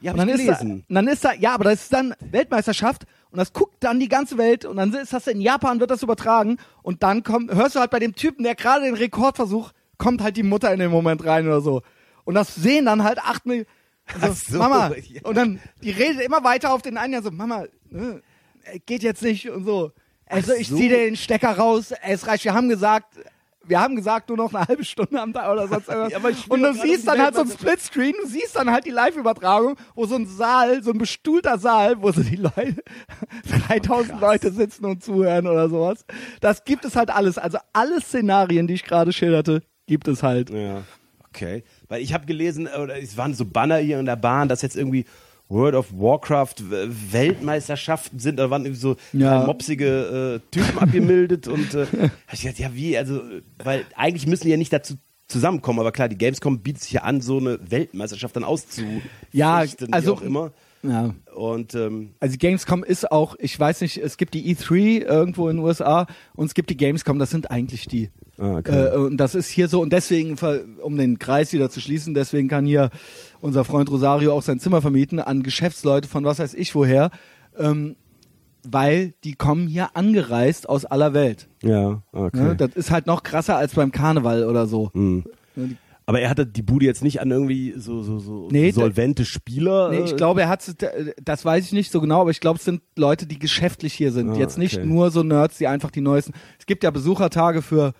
Ja, 0.00 0.14
dann 0.14 0.28
ich 0.30 0.36
ist, 0.36 0.48
da, 0.48 0.58
dann 0.88 1.08
ist 1.08 1.24
da, 1.24 1.32
ja, 1.34 1.54
aber 1.54 1.64
das 1.64 1.82
ist 1.82 1.92
dann 1.92 2.14
Weltmeisterschaft 2.20 3.04
und 3.30 3.36
das 3.38 3.52
guckt 3.52 3.76
dann 3.80 4.00
die 4.00 4.08
ganze 4.08 4.38
Welt 4.38 4.64
und 4.64 4.76
dann 4.78 4.94
ist 4.94 5.12
das 5.12 5.26
in 5.26 5.42
Japan, 5.42 5.78
wird 5.78 5.90
das 5.90 6.02
übertragen 6.02 6.56
und 6.82 7.02
dann 7.02 7.22
kommt, 7.22 7.52
hörst 7.52 7.74
du 7.76 7.80
halt 7.80 7.90
bei 7.90 7.98
dem 7.98 8.14
Typen, 8.14 8.42
der 8.44 8.54
gerade 8.54 8.86
den 8.86 8.94
Rekordversuch, 8.94 9.72
kommt 10.00 10.22
halt 10.22 10.36
die 10.36 10.42
Mutter 10.42 10.72
in 10.72 10.80
den 10.80 10.90
Moment 10.90 11.24
rein 11.24 11.46
oder 11.46 11.60
so. 11.60 11.82
Und 12.24 12.34
das 12.34 12.54
sehen 12.56 12.86
dann 12.86 13.04
halt 13.04 13.18
acht 13.20 13.46
Millionen. 13.46 13.68
Ach 14.20 14.34
so, 14.34 14.58
Mama. 14.58 14.90
ja. 14.96 15.20
Und 15.22 15.36
dann, 15.36 15.60
die 15.82 15.90
redet 15.90 16.22
immer 16.22 16.42
weiter 16.42 16.74
auf 16.74 16.82
den 16.82 16.96
einen, 16.96 17.12
ja 17.12 17.22
so, 17.22 17.30
Mama, 17.30 17.66
ne, 17.90 18.22
geht 18.86 19.04
jetzt 19.04 19.22
nicht 19.22 19.48
und 19.48 19.64
so. 19.64 19.92
Also 20.26 20.52
ich 20.54 20.68
so. 20.68 20.76
zieh 20.76 20.88
dir 20.88 20.98
den 20.98 21.16
Stecker 21.16 21.56
raus, 21.56 21.92
es 22.02 22.26
reicht, 22.26 22.44
wir 22.44 22.54
haben 22.54 22.68
gesagt, 22.68 23.16
wir 23.64 23.80
haben 23.80 23.94
gesagt, 23.94 24.28
nur 24.28 24.38
noch 24.38 24.52
eine 24.52 24.66
halbe 24.66 24.84
Stunde 24.84 25.20
am 25.20 25.32
Tag 25.32 25.50
oder 25.50 25.68
sonst 25.68 25.88
irgendwas. 25.88 26.12
Ja, 26.12 26.52
und 26.52 26.62
du 26.62 26.74
siehst 26.74 27.06
dann 27.06 27.22
halt 27.22 27.34
so 27.34 27.42
ein. 27.42 27.50
Splitscreen, 27.50 28.14
du 28.20 28.28
siehst 28.28 28.56
dann 28.56 28.70
halt 28.70 28.84
die 28.86 28.90
Live-Übertragung, 28.90 29.76
wo 29.94 30.06
so 30.06 30.16
ein 30.16 30.26
Saal, 30.26 30.82
so 30.82 30.90
ein 30.90 30.98
bestuhlter 30.98 31.58
Saal, 31.58 32.02
wo 32.02 32.10
so 32.10 32.22
die 32.22 32.36
Leute, 32.36 32.82
3000 33.68 34.20
Leute 34.20 34.50
sitzen 34.52 34.84
und 34.86 35.04
zuhören 35.04 35.46
oder 35.46 35.68
sowas. 35.68 36.04
Das 36.40 36.64
gibt 36.64 36.84
es 36.84 36.96
halt 36.96 37.10
alles. 37.10 37.38
Also 37.38 37.58
alle 37.72 38.00
Szenarien, 38.00 38.66
die 38.66 38.74
ich 38.74 38.84
gerade 38.84 39.12
schilderte, 39.12 39.62
gibt 39.90 40.06
es 40.08 40.22
halt. 40.22 40.48
Ja. 40.50 40.84
Okay. 41.28 41.64
Weil 41.88 42.00
ich 42.00 42.14
habe 42.14 42.24
gelesen, 42.26 42.66
oder 42.68 42.96
es 43.00 43.16
waren 43.16 43.34
so 43.34 43.44
Banner 43.44 43.76
hier 43.78 43.98
in 44.00 44.06
der 44.06 44.16
Bahn, 44.16 44.48
dass 44.48 44.62
jetzt 44.62 44.76
irgendwie 44.76 45.04
World 45.48 45.74
of 45.74 45.92
Warcraft 45.92 46.54
Weltmeisterschaften 47.12 48.18
sind, 48.18 48.36
da 48.38 48.50
waren 48.50 48.64
irgendwie 48.64 48.80
so 48.80 48.96
Ja. 49.12 49.44
mopsige 49.46 50.40
äh, 50.42 50.50
Typen 50.54 50.78
abgemeldet 50.78 51.48
und 51.48 51.74
äh, 51.74 51.86
hab 52.26 52.34
ich 52.34 52.42
gedacht, 52.42 52.58
ja 52.58 52.74
wie, 52.74 52.96
also, 52.96 53.20
weil 53.62 53.84
eigentlich 53.96 54.26
müssen 54.26 54.44
die 54.44 54.50
ja 54.50 54.56
nicht 54.56 54.72
dazu 54.72 54.94
zusammenkommen, 55.28 55.78
aber 55.80 55.92
klar, 55.92 56.08
die 56.08 56.18
Gamescom 56.18 56.60
bietet 56.60 56.82
sich 56.82 56.92
ja 56.92 57.02
an, 57.02 57.20
so 57.20 57.38
eine 57.38 57.58
Weltmeisterschaft 57.70 58.34
dann 58.36 58.44
auszufechten, 58.44 59.02
Ja, 59.32 59.62
wie 59.64 59.92
also- 59.92 60.14
auch 60.14 60.22
immer. 60.22 60.52
Ja. 60.82 61.14
Und 61.34 61.74
ähm, 61.74 62.14
Also 62.20 62.38
Gamescom 62.38 62.82
ist 62.84 63.12
auch, 63.12 63.36
ich 63.38 63.58
weiß 63.60 63.82
nicht, 63.82 63.98
es 63.98 64.16
gibt 64.16 64.32
die 64.32 64.56
E3 64.56 65.02
irgendwo 65.02 65.48
in 65.50 65.58
den 65.58 65.64
USA 65.64 66.06
und 66.34 66.46
es 66.46 66.54
gibt 66.54 66.70
die 66.70 66.76
Gamescom, 66.76 67.18
das 67.18 67.28
sind 67.30 67.50
eigentlich 67.50 67.86
die. 67.86 68.08
Ah, 68.40 68.56
okay. 68.56 68.86
Äh, 68.86 68.96
und 68.96 69.18
das 69.18 69.34
ist 69.34 69.48
hier 69.48 69.68
so 69.68 69.82
und 69.82 69.92
deswegen, 69.92 70.36
um 70.82 70.96
den 70.96 71.18
Kreis 71.18 71.52
wieder 71.52 71.68
zu 71.70 71.80
schließen, 71.80 72.14
deswegen 72.14 72.48
kann 72.48 72.64
hier 72.64 72.88
unser 73.40 73.64
Freund 73.64 73.90
Rosario 73.90 74.32
auch 74.32 74.42
sein 74.42 74.58
Zimmer 74.58 74.80
vermieten 74.80 75.20
an 75.20 75.42
Geschäftsleute 75.42 76.08
von 76.08 76.24
was 76.24 76.38
weiß 76.38 76.54
ich 76.54 76.74
woher, 76.74 77.10
ähm, 77.58 77.96
weil 78.68 79.14
die 79.24 79.34
kommen 79.34 79.66
hier 79.66 79.94
angereist 79.96 80.68
aus 80.68 80.84
aller 80.84 81.14
Welt. 81.14 81.48
ja, 81.62 82.02
okay. 82.12 82.40
Ne? 82.40 82.56
Das 82.56 82.70
ist 82.74 82.90
halt 82.90 83.06
noch 83.06 83.22
krasser 83.22 83.56
als 83.56 83.74
beim 83.74 83.92
Karneval 83.92 84.44
oder 84.44 84.66
so. 84.66 84.90
Hm. 84.94 85.24
Ne, 85.56 85.66
die- 85.68 85.76
Aber 86.06 86.20
er 86.20 86.28
hatte 86.28 86.44
die 86.46 86.62
Bude 86.62 86.84
jetzt 86.86 87.02
nicht 87.02 87.20
an 87.20 87.30
irgendwie 87.30 87.74
so, 87.76 88.02
so, 88.02 88.18
so 88.18 88.48
Nee, 88.50 88.70
solvente 88.72 89.24
Spieler. 89.24 89.90
Nee, 89.90 89.98
äh, 89.98 90.04
ich 90.04 90.16
glaube, 90.16 90.42
er 90.42 90.48
hat 90.48 90.64
das 91.24 91.44
weiß 91.44 91.64
ich 91.66 91.72
nicht 91.72 91.92
so 91.92 92.00
genau, 92.00 92.22
aber 92.22 92.30
ich 92.30 92.40
glaube, 92.40 92.58
es 92.58 92.64
sind 92.64 92.82
Leute, 92.96 93.26
die 93.26 93.38
geschäftlich 93.38 93.92
hier 93.94 94.12
sind. 94.12 94.30
Ah, 94.30 94.34
Jetzt 94.34 94.58
nicht 94.58 94.78
okay. 94.78 94.86
nur 94.86 95.10
so 95.10 95.22
Nerds, 95.22 95.58
die 95.58 95.66
einfach 95.66 95.90
die 95.90 96.00
neuesten. 96.00 96.32
Es 96.58 96.66
gibt 96.66 96.82
ja 96.84 96.90
Besuchertage 96.90 97.62
für 97.62 97.92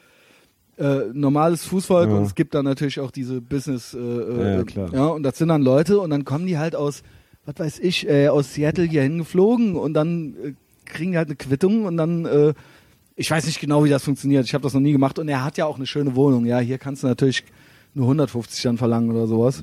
äh, 0.80 1.10
normales 1.12 1.64
Fußvolk 1.64 2.08
Ja. 2.10 2.16
und 2.16 2.22
es 2.24 2.34
gibt 2.34 2.54
dann 2.54 2.64
natürlich 2.64 2.98
auch 3.00 3.10
diese 3.10 3.40
Business. 3.40 3.94
Äh, 3.94 3.98
äh, 3.98 4.56
Ja, 4.56 4.64
klar. 4.64 4.90
ja, 4.92 5.06
und 5.06 5.22
das 5.22 5.38
sind 5.38 5.48
dann 5.48 5.62
Leute 5.62 6.00
und 6.00 6.10
dann 6.10 6.24
kommen 6.24 6.46
die 6.46 6.58
halt 6.58 6.74
aus, 6.74 7.02
was 7.44 7.58
weiß 7.58 7.78
ich, 7.80 8.08
äh, 8.08 8.28
aus 8.28 8.54
Seattle 8.54 8.84
hier 8.84 9.02
hingeflogen 9.02 9.76
und 9.76 9.94
dann 9.94 10.34
äh, 10.42 10.52
kriegen 10.86 11.12
die 11.12 11.18
halt 11.18 11.28
eine 11.28 11.36
Quittung 11.36 11.84
und 11.84 11.96
dann. 11.96 12.24
Äh, 12.24 12.54
ich 13.16 13.30
weiß 13.30 13.44
nicht 13.44 13.60
genau, 13.60 13.84
wie 13.84 13.90
das 13.90 14.02
funktioniert. 14.04 14.46
Ich 14.46 14.54
habe 14.54 14.62
das 14.62 14.72
noch 14.72 14.80
nie 14.80 14.92
gemacht 14.92 15.18
und 15.18 15.28
er 15.28 15.44
hat 15.44 15.58
ja 15.58 15.66
auch 15.66 15.76
eine 15.76 15.84
schöne 15.86 16.16
Wohnung. 16.16 16.46
Ja, 16.46 16.58
hier 16.58 16.78
kannst 16.78 17.02
du 17.02 17.06
natürlich 17.06 17.44
nur 17.92 18.06
150 18.06 18.62
dann 18.62 18.78
verlangen 18.78 19.10
oder 19.10 19.26
sowas. 19.26 19.62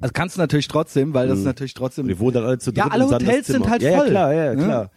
Also 0.00 0.12
kannst 0.14 0.36
du 0.36 0.40
natürlich 0.40 0.66
trotzdem, 0.68 1.12
weil 1.12 1.28
das 1.28 1.40
ist 1.40 1.44
natürlich 1.44 1.74
trotzdem. 1.74 2.08
Wir 2.08 2.18
wohnen 2.18 2.34
dann 2.34 2.44
alle 2.44 2.58
zu 2.58 2.70
dritt 2.72 2.78
Ja, 2.78 2.90
alle 2.90 3.04
Hotels 3.10 3.46
sind 3.48 3.68
halt 3.68 3.82
ja, 3.82 3.98
voll. 3.98 4.06
Ja, 4.06 4.10
klar, 4.10 4.32
ja, 4.32 4.44
ja 4.46 4.54
Ne? 4.54 4.64
klar. 4.64 4.90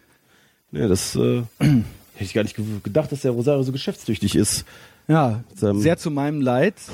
Ja, 0.72 0.88
das 0.88 1.16
äh, 1.18 1.42
hätte 1.60 1.84
ich 2.20 2.34
gar 2.34 2.44
nicht 2.44 2.56
ge- 2.56 2.64
gedacht, 2.84 3.12
dass 3.12 3.22
der 3.22 3.32
Rosario 3.32 3.64
so 3.64 3.74
geschäftstüchtig 3.74 4.36
ist. 4.36 4.64
Ja, 5.12 5.44
Ähm, 5.62 5.80
sehr 5.80 5.98
zu 5.98 6.10
meinem 6.10 6.40
Leid. 6.42 6.76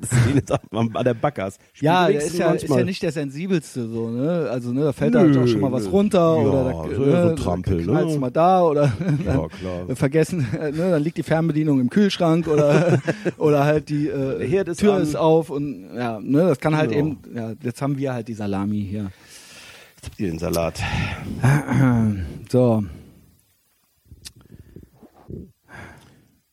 Das 0.00 0.12
ist 0.12 0.52
an 0.94 1.04
der 1.04 1.12
Backers. 1.14 1.58
Ja, 1.80 2.06
der 2.08 2.22
ist 2.22 2.38
ja, 2.38 2.52
ist 2.52 2.68
ja 2.68 2.84
nicht 2.84 3.02
der 3.02 3.10
sensibelste 3.12 3.86
so, 3.88 4.08
ne? 4.08 4.48
Also 4.50 4.72
ne, 4.72 4.84
da 4.84 4.92
fällt 4.92 5.14
halt 5.14 5.36
auch 5.36 5.46
schon 5.46 5.60
mal 5.60 5.72
was 5.72 5.90
runter 5.92 6.18
Ja, 6.18 6.36
oder 6.36 6.64
da, 6.64 6.94
so 6.94 7.02
ne, 7.04 7.22
so 7.36 7.42
Trampel, 7.42 7.84
da 7.84 8.04
ne? 8.04 8.18
mal 8.18 8.30
da 8.30 8.62
oder 8.62 8.92
Ja, 9.26 9.48
klar. 9.58 9.96
vergessen, 9.96 10.46
ne, 10.52 10.72
dann 10.92 11.02
liegt 11.02 11.18
die 11.18 11.22
Fernbedienung 11.24 11.80
im 11.80 11.90
Kühlschrank 11.90 12.46
oder 12.48 13.00
oder 13.38 13.64
halt 13.64 13.88
die 13.90 14.06
äh, 14.08 14.62
ist 14.68 14.78
Tür 14.78 14.94
an. 14.94 15.02
ist 15.02 15.16
auf 15.16 15.50
und 15.50 15.94
ja, 15.96 16.20
ne, 16.20 16.42
das 16.46 16.60
kann 16.60 16.76
halt 16.76 16.92
Ja. 16.92 16.98
eben 16.98 17.18
ja, 17.34 17.52
jetzt 17.62 17.82
haben 17.82 17.98
wir 17.98 18.14
halt 18.14 18.28
die 18.28 18.34
Salami 18.34 18.86
hier. 18.88 19.10
Jetzt 19.96 20.06
habt 20.06 20.20
ihr 20.20 20.28
den 20.28 20.38
Salat. 20.38 20.80
So, 22.50 22.84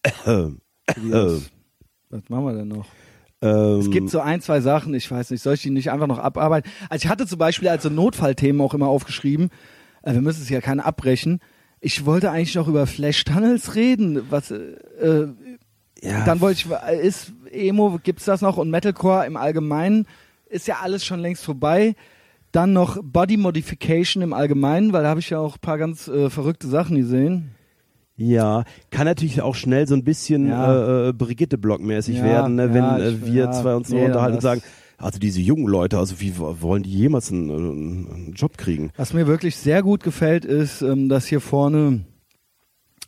Ähm, 0.98 1.44
was 2.10 2.22
machen 2.30 2.46
wir 2.46 2.54
denn 2.54 2.68
noch? 2.68 2.86
ähm, 3.42 3.80
Es 3.80 3.90
gibt 3.90 4.10
so 4.10 4.20
ein, 4.20 4.42
zwei 4.42 4.62
Sachen, 4.62 4.94
ich 4.94 5.10
weiß 5.10 5.32
nicht, 5.32 5.42
soll 5.42 5.56
ich 5.56 5.62
die 5.62 5.70
nicht 5.70 5.92
einfach 5.92 6.08
noch 6.08 6.20
abarbeiten? 6.20 6.70
Also 6.90 7.06
ich 7.06 7.10
hatte 7.10 7.26
zum 7.28 7.40
Beispiel 7.40 7.68
als 7.68 7.84
so 7.84 7.90
Notfallthemen 7.90 8.62
auch 8.62 8.74
immer 8.74 8.88
aufgeschrieben, 8.88 9.50
äh, 10.04 10.14
wir 10.14 10.22
müssen 10.22 10.42
es 10.44 10.50
ja 10.50 10.62
keine 10.62 10.86
abbrechen. 10.86 11.40
Ich 11.82 12.06
wollte 12.06 12.32
eigentlich 12.32 12.56
noch 12.56 12.68
über 12.68 12.88
Flash 12.88 13.24
Tunnels 13.26 13.76
reden, 13.76 14.22
was 14.30 14.52
äh, 14.52 14.58
äh, 15.02 15.28
ja, 16.02 16.26
dann 16.26 16.40
wollte 16.42 16.60
ich, 16.60 16.72
äh, 16.72 17.08
ist 17.08 17.34
Emo, 17.52 18.00
gibt's 18.04 18.26
das 18.26 18.42
noch 18.42 18.58
und 18.58 18.70
Metalcore 18.70 19.26
im 19.26 19.38
Allgemeinen 19.38 20.08
ist 20.48 20.68
ja 20.68 20.78
alles 20.82 21.04
schon 21.04 21.20
längst 21.20 21.44
vorbei. 21.44 21.96
Dann 22.52 22.72
noch 22.72 22.98
Body 23.04 23.36
Modification 23.36 24.24
im 24.24 24.32
Allgemeinen, 24.32 24.94
weil 24.94 25.04
da 25.04 25.10
habe 25.10 25.20
ich 25.20 25.30
ja 25.30 25.40
auch 25.40 25.56
ein 25.56 25.62
paar 25.62 25.78
ganz 25.78 26.08
äh, 26.08 26.30
verrückte 26.30 26.68
Sachen 26.68 26.96
gesehen. 26.96 27.52
Ja, 28.18 28.64
kann 28.92 29.06
natürlich 29.06 29.42
auch 29.42 29.56
schnell 29.56 29.88
so 29.88 29.96
ein 29.96 30.04
bisschen 30.04 30.48
Ja. 30.48 31.06
äh, 31.06 31.10
äh, 31.10 31.14
Brigitte-Block-mäßig 31.14 32.18
Ja, 32.18 32.24
werden, 32.24 32.56
ne? 32.56 32.74
wenn 32.74 32.84
äh, 33.02 33.26
wir 33.26 33.52
zwei 33.52 33.76
uns 33.76 33.90
so 33.90 33.98
unterhalten 33.98 34.36
und 34.36 34.42
sagen, 34.42 34.62
also 34.98 35.20
diese 35.20 35.42
jungen 35.42 35.68
Leute, 35.68 35.98
also 35.98 36.22
wie 36.22 36.38
wo- 36.38 36.56
wollen 36.62 36.84
die 36.84 36.92
jemals 36.94 37.30
einen, 37.32 37.50
äh, 37.50 37.54
einen 37.54 38.34
Job 38.34 38.58
kriegen? 38.58 38.92
Was 38.96 39.12
mir 39.14 39.28
wirklich 39.28 39.58
sehr 39.58 39.84
gut 39.84 40.02
gefällt, 40.04 40.46
ist, 40.46 40.82
ähm, 40.82 41.10
dass 41.10 41.26
hier 41.26 41.42
vorne, 41.42 42.06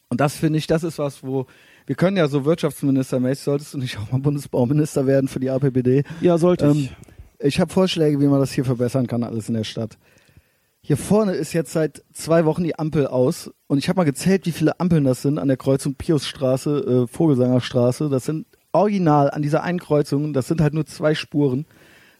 und 0.09 0.19
das 0.19 0.35
finde 0.35 0.59
ich, 0.59 0.67
das 0.67 0.83
ist 0.83 0.99
was, 0.99 1.23
wo, 1.23 1.45
wir 1.85 1.95
können 1.95 2.17
ja 2.17 2.27
so 2.27 2.43
Wirtschaftsministermäßig, 2.43 3.45
solltest 3.45 3.73
du 3.73 3.77
nicht 3.77 3.97
auch 3.97 4.11
mal 4.11 4.19
Bundesbauminister 4.19 5.07
werden 5.07 5.29
für 5.29 5.39
die 5.39 5.49
APBD. 5.49 6.03
Ja, 6.19 6.37
sollte 6.37 6.65
Ähm, 6.65 6.89
ich. 7.39 7.45
ich 7.47 7.59
habe 7.61 7.71
Vorschläge, 7.71 8.19
wie 8.19 8.27
man 8.27 8.41
das 8.41 8.51
hier 8.51 8.65
verbessern 8.65 9.07
kann, 9.07 9.23
alles 9.23 9.47
in 9.47 9.55
der 9.55 9.63
Stadt. 9.63 9.97
Hier 10.87 10.95
vorne 10.95 11.33
ist 11.33 11.51
jetzt 11.51 11.73
seit 11.73 12.05
zwei 12.13 12.45
Wochen 12.45 12.63
die 12.63 12.79
Ampel 12.79 13.07
aus 13.07 13.51
und 13.67 13.77
ich 13.77 13.89
habe 13.89 13.97
mal 13.97 14.05
gezählt, 14.05 14.45
wie 14.45 14.53
viele 14.53 14.79
Ampeln 14.79 15.03
das 15.03 15.21
sind 15.21 15.37
an 15.37 15.49
der 15.49 15.57
Kreuzung 15.57 15.95
Piusstraße, 15.95 17.03
äh, 17.03 17.07
Vogelsangerstraße. 17.07 18.07
Das 18.07 18.23
sind 18.23 18.47
original 18.71 19.29
an 19.29 19.41
dieser 19.41 19.63
einen 19.63 19.79
Kreuzung, 19.79 20.31
das 20.31 20.47
sind 20.47 20.61
halt 20.61 20.73
nur 20.73 20.85
zwei 20.85 21.13
Spuren, 21.13 21.65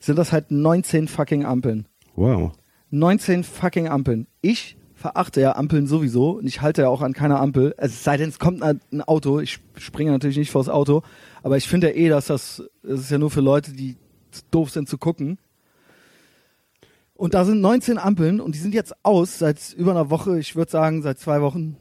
sind 0.02 0.18
das 0.18 0.34
halt 0.34 0.52
19 0.52 1.08
fucking 1.08 1.46
Ampeln. 1.46 1.88
Wow. 2.18 2.52
19 2.90 3.46
fucking 3.46 3.88
Ampeln. 3.88 4.28
Ich 4.42 4.76
verachte 4.96 5.40
ja 5.40 5.56
Ampeln 5.56 5.88
sowieso 5.88 6.32
und 6.32 6.46
ich 6.46 6.62
halte 6.62 6.82
ja 6.82 6.90
auch 6.90 7.02
an 7.02 7.14
keiner 7.14 7.40
Ampel. 7.40 7.74
Es 7.78 8.04
sei 8.04 8.18
denn, 8.18 8.28
es 8.28 8.38
kommt 8.38 8.64
ein 8.64 8.82
ein 8.92 9.02
Auto. 9.02 9.40
Ich 9.40 9.60
springe 9.78 10.12
natürlich 10.12 10.36
nicht 10.36 10.52
vors 10.52 10.68
Auto, 10.68 11.04
aber 11.42 11.56
ich 11.56 11.70
finde 11.70 11.88
ja 11.88 11.96
eh, 11.96 12.10
dass 12.10 12.26
das, 12.26 12.62
das 12.84 13.00
ist 13.00 13.12
ja 13.12 13.18
nur 13.18 13.32
für 13.32 13.40
Leute, 13.40 13.72
die 13.72 13.96
doof 14.52 14.72
sind 14.72 14.90
zu 14.90 14.98
gucken. 14.98 15.38
Und 17.18 17.34
da 17.34 17.46
sind 17.46 17.62
19 17.62 17.98
Ampeln 17.98 18.40
und 18.40 18.54
die 18.56 18.60
sind 18.60 18.74
jetzt 18.74 18.94
aus 19.04 19.40
seit 19.40 19.74
über 19.74 19.92
einer 19.92 20.10
Woche, 20.10 20.40
ich 20.40 20.56
würde 20.56 20.72
sagen 20.72 21.02
seit 21.02 21.20
zwei 21.20 21.42
Wochen. 21.42 21.78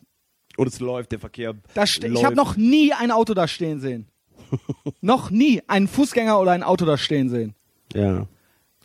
Und 0.57 0.67
es 0.69 0.81
läuft, 0.81 1.13
der 1.13 1.19
Verkehr 1.19 1.55
Da 1.75 1.87
ste- 1.87 2.07
ich 2.07 2.13
läuft. 2.15 2.25
habe 2.25 2.37
noch 2.37 2.57
nie 2.57 2.93
ein 2.95 3.11
Auto 3.11 3.35
da 3.35 3.47
stehen 3.47 3.79
sehen. 3.81 4.07
noch 5.03 5.31
nie 5.31 5.63
einen 5.67 5.89
Fußgänger 5.89 6.41
oder 6.41 6.53
ein 6.53 6.63
Auto 6.63 6.85
da 6.87 6.97
stehen 6.97 7.29
sehen. 7.29 7.55
Ja. 7.95 8.27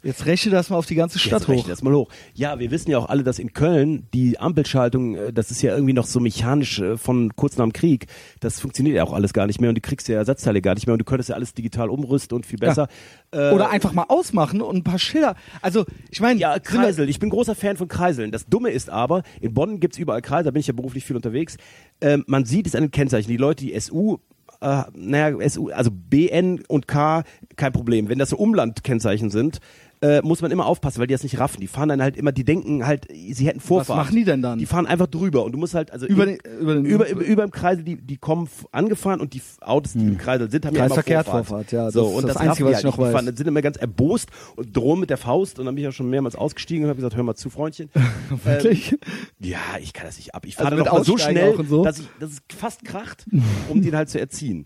Jetzt 0.04 0.26
rechne 0.26 0.52
das 0.52 0.70
mal 0.70 0.78
auf 0.78 0.88
die 0.88 0.96
ganze 0.96 1.20
Stadt 1.20 1.42
Jetzt 1.42 1.50
rechne 1.50 1.64
hoch. 1.64 1.70
das 1.70 1.84
mal 1.84 1.94
hoch. 1.94 2.10
Ja, 2.34 2.58
wir 2.60 2.72
wissen 2.72 2.90
ja 2.90 2.98
auch 2.98 3.10
alle, 3.10 3.24
dass 3.24 3.38
in 3.38 3.54
Köln 3.54 4.08
die 4.14 4.40
Ampelschaltung, 4.40 5.16
äh, 5.16 5.34
das 5.34 5.52
ist 5.52 5.62
ja 5.62 5.74
irgendwie 5.74 5.94
noch 5.94 6.08
so 6.08 6.20
mechanisch 6.20 6.80
äh, 6.80 6.98
von 6.98 7.36
kurz 7.36 7.58
nach 7.58 7.66
dem 7.66 7.74
Krieg. 7.74 8.08
Das 8.40 8.60
funktioniert 8.60 8.96
ja 8.96 9.04
auch 9.04 9.14
alles 9.14 9.34
gar 9.34 9.46
nicht 9.48 9.62
mehr 9.62 9.70
und 9.70 9.76
du 9.76 9.82
kriegst 9.82 10.08
ja 10.08 10.16
Ersatzteile 10.16 10.62
gar 10.62 10.74
nicht 10.74 10.88
mehr 10.88 10.94
und 10.94 11.00
du 11.00 11.06
könntest 11.06 11.30
ja 11.30 11.36
alles 11.36 11.54
digital 11.54 11.90
umrüsten 11.90 12.36
und 12.36 12.46
viel 12.46 12.58
besser. 12.58 12.88
Äh, 13.32 13.52
Oder 13.52 13.70
einfach 13.70 13.94
mal 13.94 14.06
ausmachen 14.08 14.62
und 14.62 14.78
ein 14.78 14.84
paar 14.84 15.00
Schilder. 15.00 15.36
Also, 15.62 15.86
ich 16.10 16.20
meine, 16.20 16.40
Ja, 16.40 16.58
Kreisel. 16.60 17.08
Ich 17.10 17.20
bin 17.20 17.30
großer 17.30 17.54
Fan 17.56 17.78
von 17.78 17.88
Kreiseln. 17.88 18.32
Das 18.32 18.48
Dumme 18.48 18.72
ist 18.72 18.90
aber, 18.90 19.24
in 19.40 19.54
Bonn 19.54 19.80
gibt's 19.80 19.98
überall 20.00 20.22
Kreisel, 20.22 20.46
da 20.46 20.52
bin 20.52 20.62
ich 20.62 20.68
ja 20.68 20.74
beruflich 20.74 21.06
viel 21.06 21.16
unterwegs. 21.16 21.58
Ähm, 22.02 22.24
man 22.28 22.46
sieht 22.46 22.66
es 22.66 22.74
an 22.76 22.84
den 22.86 22.92
Kennzeichen. 22.92 23.30
Die 23.30 23.38
Leute, 23.38 23.66
die 23.66 23.80
SU, 23.80 24.18
äh, 24.62 24.84
naja, 24.96 25.38
SU, 25.48 25.70
also 25.70 25.92
BN 25.92 26.64
und 26.68 26.88
K, 26.88 27.24
kein 27.56 27.72
Problem. 27.72 28.10
Wenn 28.10 28.18
das 28.20 28.30
so 28.30 28.38
Umlandkennzeichen 28.38 29.30
sind, 29.30 29.60
äh, 30.02 30.22
muss 30.24 30.42
man 30.42 30.50
immer 30.52 30.66
aufpassen, 30.66 31.00
weil 31.00 31.06
die 31.08 31.14
das 31.14 31.22
nicht 31.24 31.38
raffen. 31.40 31.62
Die 31.62 31.68
fahren 31.68 31.90
dann 31.90 32.02
halt 32.02 32.18
immer, 32.18 32.32
die 32.32 32.44
denken 32.44 32.86
halt, 32.88 33.06
sie 33.12 33.46
hätten 33.46 33.60
Vorfahrt. 33.60 33.98
machen 34.00 34.16
die 34.16 34.24
denn 34.24 34.42
dann? 34.42 34.58
Die 34.58 34.66
fahren 34.66 34.88
einfach 34.88 35.06
drüber 35.08 35.44
und 35.46 35.52
du 35.52 35.60
musst 35.60 35.76
halt, 35.76 35.92
also 35.92 36.08
Über 36.08 36.26
den- 36.26 36.38
über 36.60 36.74
den- 36.74 36.86
über, 36.86 37.08
über, 37.08 37.22
über 37.24 37.44
im 37.44 37.52
Kreisel, 37.52 37.84
die, 37.84 37.96
die 37.98 38.18
kommen 38.18 38.50
angefahren 38.72 39.22
und 39.22 39.34
die 39.36 39.42
Autos, 39.62 39.94
die 39.94 40.00
im 40.00 40.18
Kreisel 40.18 40.50
sind, 40.50 40.66
haben 40.66 40.76
ja 40.76 40.86
immer 40.88 40.96
Vorfahrt. 40.96 41.26
Vorfahrt, 41.28 41.72
ja, 41.72 41.86
das 41.86 41.94
so, 41.94 42.10
ist 42.10 42.16
und 42.16 42.24
das 42.28 42.34
das, 42.34 42.38
Einzige, 42.42 42.68
die 42.70 42.74
was 42.74 42.80
ich 42.80 42.86
noch. 42.86 42.96
Die 42.96 43.02
weiß. 43.02 43.12
fahren, 43.14 43.36
sind 43.38 43.48
immer 43.48 43.62
ganz 43.62 43.78
erbost 43.78 44.30
und 44.56 44.76
drohen 44.76 45.00
mit 45.00 45.10
der 45.12 45.18
Faust 45.18 45.60
und 45.60 45.66
dann 45.66 45.76
bin 45.76 45.84
ich 45.84 45.86
ja 45.86 45.92
schon 45.92 46.10
mehrmals 46.10 46.36
ausgestiegen 46.36 46.84
und 46.86 46.90
habe 46.90 46.98
gesagt, 46.98 47.16
hör 47.16 47.24
mal 47.24 47.36
zu, 47.36 47.50
Freundchen. 47.52 47.90
Wirklich? 48.44 48.98
Ja, 49.40 49.60
ich 49.82 49.94
kann 49.94 50.08
das 50.08 50.18
nicht 50.18 50.34
ab. 50.34 50.46
Ich 50.46 50.58
Also 50.58 50.64
fahre 50.70 50.78
mit 50.78 50.88
dann 50.88 50.94
auch 50.98 51.04
so 51.06 51.18
schnell, 51.18 51.56
so? 51.68 51.84
dass, 51.84 52.00
ich, 52.00 52.08
dass 52.20 52.32
es 52.32 52.40
fast 52.58 52.84
kracht, 52.86 53.26
um 53.70 53.82
den 53.82 53.96
halt 53.96 54.10
zu 54.10 54.20
erziehen. 54.20 54.66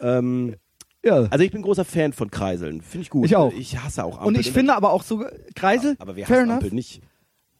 Ähm, 0.00 0.56
ja. 1.04 1.26
also 1.30 1.44
ich 1.44 1.50
bin 1.50 1.62
großer 1.62 1.84
Fan 1.84 2.12
von 2.12 2.30
Kreiseln. 2.30 2.80
Finde 2.80 3.02
ich 3.02 3.10
gut. 3.10 3.26
Ich 3.26 3.36
auch. 3.36 3.52
Ich 3.52 3.78
hasse 3.78 4.04
auch 4.04 4.18
Ampeln. 4.18 4.36
und 4.36 4.40
ich 4.40 4.52
finde 4.52 4.74
aber 4.74 4.92
auch 4.92 5.02
so, 5.02 5.24
Kreisel, 5.54 5.96
aber 5.98 6.16
wer 6.16 6.26
fair 6.26 6.42
enough. 6.42 6.56
Ampel 6.56 6.72
nicht? 6.72 7.02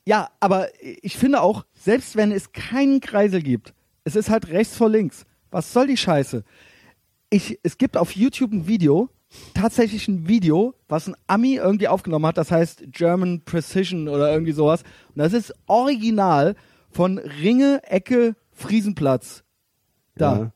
Ja, 0.05 0.31
aber 0.41 0.69
ich 0.81 1.17
finde 1.17 1.43
auch, 1.43 1.65
selbst 1.75 2.17
wenn 2.17 2.33
es 2.33 2.53
keinen 2.53 3.01
Kreisel 3.01 3.43
gibt, 3.43 3.75
es 4.05 4.17
ist 4.17 4.31
halt 4.31 4.49
rechts 4.49 4.77
vor 4.77 4.89
links. 4.89 5.25
Was 5.51 5.73
soll 5.73 5.87
die 5.87 5.97
Scheiße? 5.97 6.45
Ich, 7.31 7.59
es 7.63 7.79
gibt 7.79 7.97
auf 7.97 8.17
YouTube 8.17 8.53
ein 8.53 8.67
Video, 8.67 9.09
tatsächlich 9.55 10.09
ein 10.09 10.29
Video, 10.29 10.75
was 10.89 11.09
ein 11.09 11.15
Ami 11.27 11.55
irgendwie 11.55 11.89
aufgenommen 11.89 12.27
hat, 12.27 12.37
das 12.37 12.51
heißt 12.51 12.85
German 12.89 13.43
Precision 13.45 14.09
oder 14.09 14.33
irgendwie 14.33 14.53
sowas. 14.53 14.83
Und 15.15 15.19
das 15.19 15.33
ist 15.33 15.55
original 15.67 16.57
von 16.91 17.19
Ringe, 17.19 17.81
Ecke, 17.85 18.35
Friesenplatz. 18.51 19.45
Da. 20.17 20.37
Ja. 20.37 20.53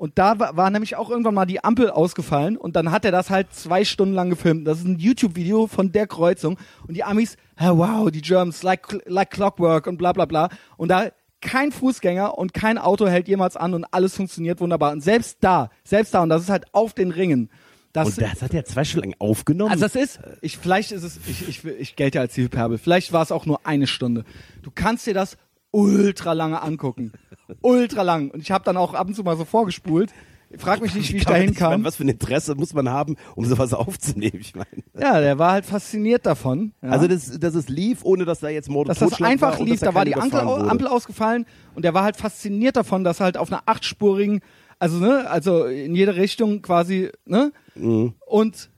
Und 0.00 0.16
da 0.18 0.38
war, 0.38 0.56
war 0.56 0.70
nämlich 0.70 0.96
auch 0.96 1.10
irgendwann 1.10 1.34
mal 1.34 1.44
die 1.44 1.62
Ampel 1.62 1.90
ausgefallen 1.90 2.56
und 2.56 2.74
dann 2.74 2.90
hat 2.90 3.04
er 3.04 3.12
das 3.12 3.28
halt 3.28 3.52
zwei 3.52 3.84
Stunden 3.84 4.14
lang 4.14 4.30
gefilmt. 4.30 4.66
Das 4.66 4.78
ist 4.78 4.86
ein 4.86 4.98
YouTube-Video 4.98 5.66
von 5.66 5.92
der 5.92 6.06
Kreuzung 6.06 6.56
und 6.88 6.94
die 6.94 7.04
Amis, 7.04 7.36
ah, 7.56 7.72
wow, 7.76 8.10
die 8.10 8.22
Germans, 8.22 8.62
like, 8.62 8.86
like 9.04 9.30
clockwork 9.30 9.86
und 9.86 9.98
bla 9.98 10.14
bla 10.14 10.24
bla. 10.24 10.48
Und 10.78 10.88
da 10.88 11.10
kein 11.42 11.70
Fußgänger 11.70 12.38
und 12.38 12.54
kein 12.54 12.78
Auto 12.78 13.08
hält 13.08 13.28
jemals 13.28 13.58
an 13.58 13.74
und 13.74 13.84
alles 13.90 14.16
funktioniert 14.16 14.62
wunderbar. 14.62 14.92
Und 14.92 15.02
selbst 15.02 15.36
da, 15.42 15.68
selbst 15.84 16.14
da, 16.14 16.22
und 16.22 16.30
das 16.30 16.44
ist 16.44 16.48
halt 16.48 16.64
auf 16.72 16.94
den 16.94 17.10
Ringen. 17.10 17.50
Das, 17.92 18.08
Und 18.08 18.22
das 18.22 18.40
hat 18.40 18.54
er 18.54 18.64
zwei 18.64 18.84
Stunden 18.84 19.10
lang 19.10 19.16
aufgenommen? 19.18 19.70
also 19.70 19.84
das 19.84 19.96
ist, 19.96 20.18
ich, 20.40 20.56
vielleicht 20.56 20.92
ist 20.92 21.02
es, 21.02 21.20
ich, 21.26 21.46
ich, 21.46 21.62
ich 21.62 21.96
gelte 21.96 22.16
ja 22.16 22.22
als 22.22 22.32
die 22.32 22.44
Hyperbel, 22.44 22.78
vielleicht 22.78 23.12
war 23.12 23.22
es 23.22 23.30
auch 23.30 23.44
nur 23.44 23.66
eine 23.66 23.86
Stunde. 23.86 24.24
Du 24.62 24.70
kannst 24.74 25.06
dir 25.06 25.12
das 25.12 25.36
ultra 25.72 26.32
lange 26.32 26.62
angucken. 26.62 27.12
Ultra 27.60 28.02
lang. 28.02 28.30
Und 28.30 28.40
ich 28.42 28.50
habe 28.50 28.64
dann 28.64 28.76
auch 28.76 28.94
ab 28.94 29.06
und 29.08 29.14
zu 29.14 29.22
mal 29.22 29.36
so 29.36 29.44
vorgespult. 29.44 30.10
Frag 30.58 30.80
mich 30.82 30.96
nicht, 30.96 31.12
wie 31.12 31.18
ich 31.18 31.24
Kann 31.24 31.32
man 31.34 31.38
dahin 31.38 31.50
nicht- 31.50 31.56
ich 31.58 31.62
meine, 31.62 31.74
kam. 31.76 31.84
Was 31.84 31.94
für 31.96 32.02
ein 32.04 32.08
Interesse 32.08 32.56
muss 32.56 32.74
man 32.74 32.88
haben, 32.88 33.14
um 33.36 33.44
sowas 33.44 33.72
aufzunehmen? 33.74 34.38
Ich 34.40 34.54
meine. 34.56 34.66
Ja, 34.98 35.20
der 35.20 35.38
war 35.38 35.52
halt 35.52 35.64
fasziniert 35.64 36.26
davon. 36.26 36.72
Ja. 36.82 36.88
Also, 36.90 37.06
dass, 37.06 37.38
dass 37.38 37.54
es 37.54 37.68
lief, 37.68 38.00
ohne 38.04 38.24
dass 38.24 38.40
da 38.40 38.48
jetzt 38.48 38.68
Mord 38.68 38.88
dass 38.88 38.98
das 38.98 39.22
einfach 39.22 39.60
war 39.60 39.64
lief, 39.64 39.78
da 39.80 39.94
war 39.94 40.04
die 40.04 40.16
Ampel. 40.16 40.40
Ampel 40.40 40.88
ausgefallen 40.88 41.46
und 41.76 41.84
der 41.84 41.94
war 41.94 42.02
halt 42.02 42.16
fasziniert 42.16 42.74
davon, 42.76 43.04
dass 43.04 43.20
halt 43.20 43.36
auf 43.36 43.52
einer 43.52 43.62
achtspurigen, 43.66 44.40
also 44.80 44.98
ne, 44.98 45.30
also 45.30 45.66
in 45.66 45.94
jede 45.94 46.16
Richtung 46.16 46.62
quasi, 46.62 47.10
ne? 47.26 47.52
Mhm. 47.76 48.14
Und 48.26 48.69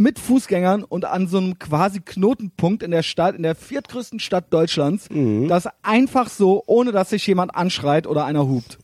mit 0.00 0.18
Fußgängern 0.18 0.82
und 0.82 1.04
an 1.04 1.26
so 1.28 1.36
einem 1.36 1.58
quasi 1.58 2.00
Knotenpunkt 2.00 2.82
in 2.82 2.90
der 2.90 3.02
Stadt, 3.02 3.34
in 3.36 3.42
der 3.42 3.54
viertgrößten 3.54 4.18
Stadt 4.18 4.46
Deutschlands, 4.50 5.10
Mhm. 5.10 5.46
das 5.48 5.68
einfach 5.82 6.30
so, 6.30 6.62
ohne 6.66 6.90
dass 6.90 7.10
sich 7.10 7.26
jemand 7.26 7.54
anschreit 7.54 8.06
oder 8.06 8.24
einer 8.24 8.48
hupt. 8.48 8.78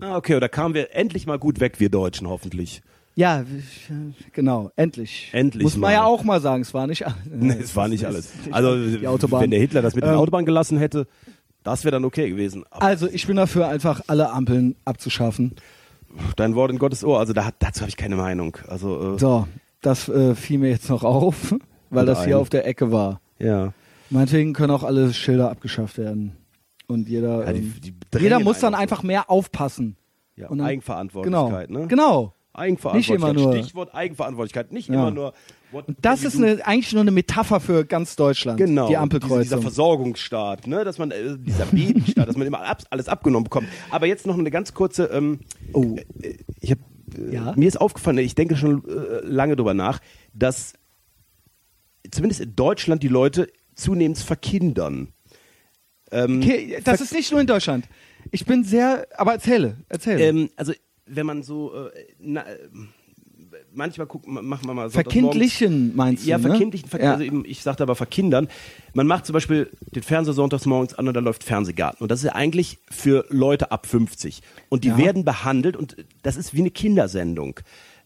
Ah, 0.00 0.16
okay, 0.16 0.34
oder 0.36 0.48
kamen 0.48 0.72
wir 0.74 0.94
endlich 0.96 1.26
mal 1.26 1.38
gut 1.38 1.60
weg, 1.60 1.78
wir 1.78 1.90
Deutschen, 1.90 2.26
hoffentlich. 2.26 2.80
Ja, 3.16 3.44
genau, 4.32 4.70
endlich. 4.76 5.28
Endlich 5.32 5.62
Muss 5.62 5.74
man 5.76 5.90
mal. 5.90 5.92
ja 5.92 6.04
auch 6.04 6.24
mal 6.24 6.40
sagen, 6.40 6.62
es 6.62 6.72
war 6.72 6.86
nicht 6.86 7.04
Nee, 7.30 7.58
es 7.60 7.76
war 7.76 7.88
nicht 7.88 8.02
es 8.04 8.06
alles. 8.06 8.32
Also, 8.50 8.70
wenn 9.32 9.50
der 9.50 9.60
Hitler 9.60 9.82
das 9.82 9.94
mit 9.94 10.04
der 10.04 10.12
Ähm, 10.12 10.18
Autobahn 10.18 10.46
gelassen 10.46 10.78
hätte, 10.78 11.06
das 11.64 11.84
wäre 11.84 11.92
dann 11.92 12.06
okay 12.06 12.30
gewesen. 12.30 12.64
Aber 12.70 12.82
Also 12.82 13.08
ich 13.08 13.26
bin 13.26 13.36
dafür, 13.36 13.68
einfach 13.68 14.00
alle 14.06 14.30
Ampeln 14.32 14.74
abzuschaffen. 14.86 15.56
dein 16.36 16.54
Wort 16.54 16.70
in 16.70 16.78
Gottes 16.78 17.04
Ohr, 17.04 17.18
also 17.18 17.34
da, 17.34 17.50
dazu 17.58 17.80
habe 17.82 17.90
ich 17.90 17.96
keine 17.98 18.16
Meinung. 18.16 18.56
Also, 18.68 19.16
äh, 19.16 19.18
So, 19.18 19.46
das 19.80 20.08
äh, 20.08 20.34
fiel 20.34 20.58
mir 20.58 20.70
jetzt 20.70 20.88
noch 20.90 21.02
auf, 21.04 21.52
weil 21.90 22.04
Oder 22.04 22.14
das 22.14 22.24
hier 22.24 22.36
ein. 22.36 22.40
auf 22.42 22.48
der 22.48 22.66
Ecke 22.66 22.92
war. 22.92 23.20
ja. 23.38 23.72
Meinetwegen 24.12 24.54
können 24.54 24.72
auch 24.72 24.82
alle 24.82 25.12
Schilder 25.12 25.50
abgeschafft 25.52 25.96
werden. 25.96 26.32
Und 26.88 27.08
jeder, 27.08 27.44
ja 27.46 27.52
die, 27.52 27.60
ähm, 27.60 27.74
die 27.80 27.94
jeder 28.18 28.40
muss 28.40 28.58
dann 28.58 28.74
einfach 28.74 29.04
mehr 29.04 29.30
aufpassen. 29.30 29.96
Ja, 30.34 30.48
Und 30.48 30.58
dann- 30.58 30.66
Eigenverantwortlichkeit, 30.66 31.68
genau, 31.68 31.80
ne? 31.82 31.86
Genau. 31.86 32.34
Eigenverantwortlichkeit. 32.52 33.20
Nicht 33.20 33.38
immer 33.38 33.52
nur- 33.52 33.56
Stichwort 33.62 33.94
Eigenverantwortlichkeit, 33.94 34.72
nicht 34.72 34.88
Ja. 34.88 34.94
immer 34.94 35.10
nur. 35.12 35.32
Und 35.70 35.84
das 36.02 36.24
ist 36.24 36.34
eine, 36.36 36.66
eigentlich 36.66 36.92
nur 36.92 37.02
eine 37.02 37.12
Metapher 37.12 37.60
für 37.60 37.84
ganz 37.84 38.16
Deutschland. 38.16 38.58
Genau, 38.58 38.88
Die 38.88 38.88
diese, 38.88 38.88
dieser 38.88 39.02
Ampelkreuzung. 39.02 39.62
Versorgungsstaat, 39.62 40.66
ne, 40.66 40.82
dass 40.84 40.98
man 40.98 41.12
äh, 41.12 41.38
dieser 41.38 41.66
Babystaat, 41.66 42.26
dass 42.28 42.36
man 42.36 42.48
immer 42.48 42.62
ab, 42.66 42.82
alles 42.90 43.08
abgenommen 43.08 43.44
bekommt. 43.44 43.68
Aber 43.90 44.06
jetzt 44.06 44.26
noch 44.26 44.36
eine 44.36 44.50
ganz 44.50 44.74
kurze. 44.74 45.04
Ähm, 45.04 45.38
Oh. 45.72 45.94
äh, 46.20 46.34
ich 46.60 46.72
hab, 46.72 46.78
äh, 46.78 46.82
Ja? 47.30 47.54
mir 47.56 47.68
ist 47.68 47.80
aufgefallen, 47.80 48.18
ich 48.18 48.34
denke 48.34 48.56
schon 48.56 48.84
äh, 48.88 49.20
lange 49.24 49.56
drüber 49.56 49.74
nach, 49.74 50.00
dass 50.32 50.74
zumindest 52.10 52.40
in 52.40 52.56
Deutschland 52.56 53.02
die 53.02 53.08
Leute 53.08 53.48
zunehmend 53.74 54.18
verkindern. 54.18 55.08
Ähm, 56.10 56.38
Okay, 56.38 56.80
das 56.84 57.00
ist 57.00 57.12
nicht 57.12 57.30
nur 57.30 57.40
in 57.40 57.46
Deutschland. 57.46 57.86
Ich 58.30 58.44
bin 58.44 58.64
sehr, 58.64 59.06
aber 59.16 59.32
erzähle, 59.32 59.76
erzähle. 59.88 60.24
ähm, 60.24 60.50
also 60.56 60.72
wenn 61.06 61.26
man 61.26 61.42
so 61.42 61.74
äh, 61.74 61.90
na, 62.18 62.42
äh, 62.46 62.58
manchmal 63.72 64.06
guckt, 64.06 64.26
ma- 64.26 64.42
machen 64.42 64.66
wir 64.66 64.74
mal 64.74 64.90
sonntags 64.90 65.12
Verkindlichen 65.12 65.94
meinst 65.96 66.26
Ja, 66.26 66.38
du, 66.38 66.44
ne? 66.44 66.48
verkindlichen, 66.50 66.88
ver 66.88 67.02
Ja. 67.02 67.12
also 67.12 67.24
eben, 67.24 67.44
ich 67.44 67.62
sagte 67.62 67.82
aber 67.82 67.94
verkindern. 67.94 68.48
Man 68.94 69.06
macht 69.06 69.26
zum 69.26 69.32
Beispiel 69.34 69.70
den 69.94 70.02
Fernseher 70.02 70.34
sonntags 70.34 70.66
morgens 70.66 70.94
an 70.94 71.06
und 71.08 71.14
da 71.14 71.20
läuft 71.20 71.44
Fernsehgarten. 71.44 72.02
Und 72.02 72.10
das 72.10 72.20
ist 72.20 72.26
ja 72.26 72.34
eigentlich 72.34 72.78
für 72.90 73.24
Leute 73.28 73.70
ab 73.72 73.86
50. 73.86 74.40
Und 74.68 74.84
die 74.84 74.88
Ja. 74.88 74.98
werden 74.98 75.24
behandelt 75.24 75.76
und 75.76 75.96
das 76.22 76.36
ist 76.36 76.54
wie 76.54 76.60
eine 76.60 76.70
Kindersendung. 76.70 77.60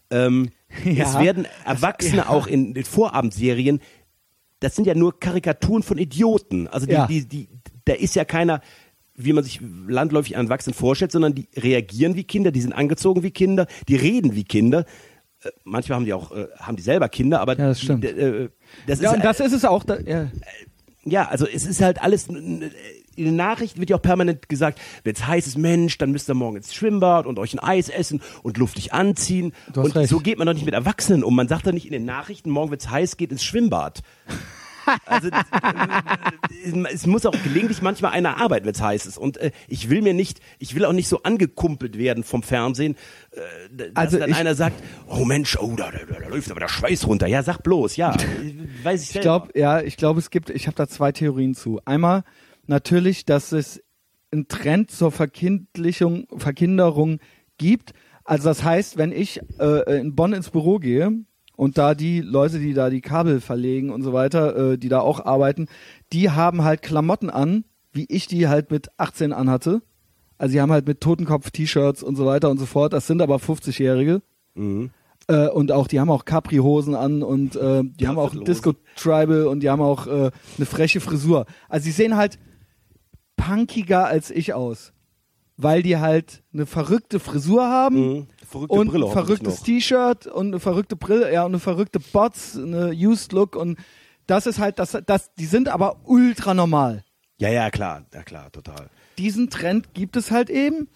Ähm, 0.09 0.49
Ja. 0.83 1.05
Es 1.05 1.17
werden 1.19 1.47
Erwachsene 1.65 2.17
ja. 2.17 2.29
auch 2.29 2.47
in 2.47 2.73
den 2.73 2.83
Vorabendserien, 2.83 3.79
das 4.59 4.75
sind 4.75 4.85
ja 4.87 4.93
nur 4.95 5.19
Karikaturen 5.19 5.83
von 5.83 5.97
Idioten. 5.97 6.67
Also 6.67 6.85
die, 6.85 6.93
Ja. 6.93 7.07
die, 7.07 7.25
die, 7.27 7.47
da 7.85 7.93
ist 7.93 8.15
ja 8.15 8.25
keiner, 8.25 8.61
wie 9.15 9.31
man 9.31 9.43
sich 9.45 9.61
landläufig 9.87 10.35
einen 10.35 10.47
Erwachsenen 10.47 10.73
vorstellt, 10.73 11.11
sondern 11.13 11.33
die 11.35 11.47
reagieren 11.55 12.15
wie 12.15 12.25
Kinder, 12.25 12.51
die 12.51 12.59
sind 12.61 12.73
angezogen 12.73 13.23
wie 13.23 13.31
Kinder, 13.31 13.67
die 13.87 13.95
reden 13.95 14.35
wie 14.35 14.43
Kinder. 14.43 14.85
Äh, 15.45 15.51
Manchmal 15.63 15.97
haben 15.97 16.05
die 16.05 16.13
auch, 16.13 16.31
äh, 16.31 16.47
haben 16.57 16.75
die 16.75 16.83
selber 16.83 17.09
Kinder, 17.09 17.39
aber 17.41 17.57
Ja, 17.57 17.67
das 17.69 17.81
stimmt. 17.81 18.03
äh, 18.05 18.49
das 18.87 18.99
ja, 19.01 19.11
ist, 19.11 19.15
und 19.15 19.23
das 19.23 19.39
ist 19.39 19.53
es 19.53 19.65
auch. 19.65 19.83
Da, 19.83 19.99
ja. 19.99 20.27
ja, 21.03 21.27
also 21.27 21.47
es 21.47 21.65
ist 21.65 21.81
halt 21.81 22.01
alles, 22.01 22.27
in 22.27 22.71
den 23.15 23.35
Nachrichten 23.35 23.79
wird 23.79 23.89
ja 23.89 23.95
auch 23.95 24.01
permanent 24.01 24.49
gesagt, 24.49 24.79
wenn 25.03 25.13
es 25.15 25.25
heiß 25.25 25.47
ist, 25.47 25.57
Mensch, 25.57 25.97
dann 25.97 26.11
müsst 26.11 26.29
ihr 26.29 26.33
morgen 26.33 26.57
ins 26.57 26.73
Schwimmbad 26.73 27.25
und 27.25 27.39
euch 27.39 27.53
ein 27.53 27.59
Eis 27.59 27.89
essen 27.89 28.21
und 28.43 28.57
luftig 28.57 28.93
anziehen. 28.93 29.53
Und 29.75 29.95
recht. 29.95 30.09
so 30.09 30.19
geht 30.19 30.37
man 30.37 30.47
doch 30.47 30.53
nicht 30.53 30.65
mit 30.65 30.73
Erwachsenen 30.73 31.23
um. 31.23 31.35
Man 31.35 31.47
sagt 31.47 31.65
doch 31.67 31.71
nicht 31.71 31.85
in 31.85 31.93
den 31.93 32.05
Nachrichten, 32.05 32.49
morgen 32.49 32.71
wird 32.71 32.81
es 32.81 32.89
heiß, 32.89 33.17
geht 33.17 33.31
ins 33.31 33.43
Schwimmbad. 33.43 34.01
Also 35.05 35.29
äh, 35.29 36.93
es 36.93 37.05
muss 37.05 37.25
auch 37.25 37.35
gelegentlich 37.43 37.81
manchmal 37.81 38.11
einer 38.11 38.41
arbeiten, 38.41 38.65
wenn 38.65 38.73
es 38.73 38.81
heiß 38.81 39.05
ist. 39.05 39.17
Und 39.17 39.37
äh, 39.37 39.51
ich 39.67 39.89
will 39.89 40.01
mir 40.01 40.13
nicht, 40.13 40.39
ich 40.59 40.75
will 40.75 40.85
auch 40.85 40.93
nicht 40.93 41.07
so 41.07 41.23
angekumpelt 41.23 41.97
werden 41.97 42.23
vom 42.23 42.43
Fernsehen, 42.43 42.95
äh, 43.31 43.39
dass 43.75 43.89
Also 43.95 44.19
dann 44.19 44.33
einer 44.33 44.55
sagt, 44.55 44.81
oh 45.07 45.25
Mensch, 45.25 45.57
oh, 45.57 45.75
da, 45.75 45.91
da, 45.91 45.99
da 46.19 46.27
läuft 46.27 46.51
aber 46.51 46.59
der 46.59 46.67
Schweiß 46.67 47.07
runter. 47.07 47.27
Ja, 47.27 47.43
sag 47.43 47.61
bloß, 47.63 47.95
ja. 47.97 48.15
Weiß 48.83 49.03
ich 49.03 49.15
Ich 49.15 49.21
glaube, 49.21 49.49
ja, 49.55 49.81
ich 49.81 49.97
glaube, 49.97 50.19
es 50.19 50.29
gibt, 50.29 50.49
ich 50.49 50.67
habe 50.67 50.75
da 50.75 50.87
zwei 50.87 51.11
Theorien 51.11 51.55
zu. 51.55 51.81
Einmal 51.85 52.23
natürlich, 52.67 53.25
dass 53.25 53.51
es 53.51 53.81
einen 54.31 54.47
Trend 54.47 54.91
zur 54.91 55.11
Verkindlichung, 55.11 56.27
Verkinderung 56.35 57.19
gibt. 57.57 57.93
Also 58.23 58.49
das 58.49 58.63
heißt, 58.63 58.97
wenn 58.97 59.11
ich 59.11 59.39
äh, 59.59 59.99
in 59.99 60.15
Bonn 60.15 60.33
ins 60.33 60.49
Büro 60.49 60.79
gehe 60.79 61.11
und 61.55 61.77
da 61.77 61.95
die 61.95 62.21
Leute, 62.21 62.59
die 62.59 62.73
da 62.73 62.89
die 62.89 63.01
Kabel 63.01 63.41
verlegen 63.41 63.89
und 63.89 64.01
so 64.01 64.13
weiter, 64.13 64.73
äh, 64.73 64.77
die 64.77 64.89
da 64.89 64.99
auch 64.99 65.25
arbeiten, 65.25 65.67
die 66.13 66.31
haben 66.31 66.63
halt 66.63 66.81
Klamotten 66.81 67.29
an, 67.29 67.65
wie 67.91 68.05
ich 68.09 68.27
die 68.27 68.47
halt 68.47 68.71
mit 68.71 68.89
18 68.97 69.33
anhatte. 69.33 69.81
Also 70.37 70.53
die 70.53 70.61
haben 70.61 70.71
halt 70.71 70.85
mit 70.87 70.99
Totenkopf-T-Shirts 71.01 72.03
und 72.03 72.15
so 72.17 72.25
weiter 72.25 72.49
und 72.49 72.57
so 72.57 72.65
fort. 72.65 72.91
Das 72.91 73.07
sind 73.07 73.21
aber 73.21 73.37
50-Jährige. 73.37 74.21
Mhm. 74.55 74.91
Äh, 75.27 75.47
und 75.47 75.71
auch, 75.71 75.87
die 75.87 75.99
haben 75.99 76.11
auch 76.11 76.25
Capri-Hosen 76.25 76.93
an 76.93 77.23
und 77.23 77.55
äh, 77.55 77.83
die 77.83 78.07
haben 78.07 78.19
auch. 78.19 78.35
Disco-Tribal 78.35 79.47
und 79.47 79.61
die 79.61 79.69
haben 79.69 79.81
auch 79.81 80.07
äh, 80.07 80.31
eine 80.57 80.65
freche 80.65 80.99
Frisur. 80.99 81.45
Also 81.69 81.85
sie 81.85 81.91
sehen 81.91 82.17
halt 82.17 82.37
punkiger 83.37 84.05
als 84.05 84.29
ich 84.29 84.53
aus. 84.53 84.91
Weil 85.57 85.83
die 85.83 85.97
halt 85.97 86.43
eine 86.53 86.65
verrückte 86.65 87.19
Frisur 87.19 87.63
haben 87.63 87.95
Mhm. 87.95 88.27
Verrückte 88.45 88.75
und 88.75 88.87
Brille 88.89 89.05
ein 89.05 89.11
verrücktes. 89.11 89.63
T-Shirt 89.63 90.27
und 90.27 90.47
eine 90.47 90.59
verrückte 90.59 90.95
Brille, 90.95 91.33
ja, 91.33 91.43
und 91.43 91.51
eine 91.51 91.59
verrückte 91.59 91.99
Bots, 91.99 92.57
eine 92.57 92.91
Used 92.91 93.31
Look 93.31 93.55
und 93.55 93.77
das 94.27 94.47
ist 94.47 94.59
halt, 94.59 94.79
das, 94.79 94.97
das, 95.05 95.33
die 95.35 95.45
sind 95.45 95.69
aber 95.69 95.97
ultra 96.05 96.53
normal. 96.53 97.03
Ja, 97.37 97.49
ja, 97.49 97.69
klar, 97.69 98.05
ja 98.13 98.23
klar, 98.23 98.51
total. 98.51 98.89
Diesen 99.17 99.49
Trend 99.49 99.93
gibt 99.93 100.15
es 100.15 100.31
halt 100.31 100.49
eben. 100.49 100.87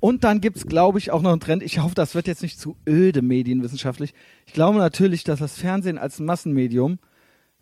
Und 0.00 0.24
dann 0.24 0.40
gibt's, 0.40 0.66
glaube 0.66 0.98
ich, 0.98 1.12
auch 1.12 1.22
noch 1.22 1.30
einen 1.30 1.40
Trend. 1.40 1.62
Ich 1.62 1.78
hoffe, 1.78 1.94
das 1.94 2.16
wird 2.16 2.26
jetzt 2.26 2.42
nicht 2.42 2.58
zu 2.58 2.76
öde 2.88 3.22
medienwissenschaftlich. 3.22 4.14
Ich 4.44 4.52
glaube 4.52 4.78
natürlich, 4.78 5.22
dass 5.22 5.38
das 5.38 5.56
Fernsehen 5.58 5.96
als 5.96 6.18
Massenmedium 6.18 6.98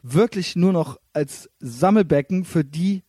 wirklich 0.02 0.56
nur 0.56 0.72
noch 0.72 0.98
als 1.12 1.50
Sammelbecken 1.60 2.44
für 2.44 2.64
die 2.64 3.02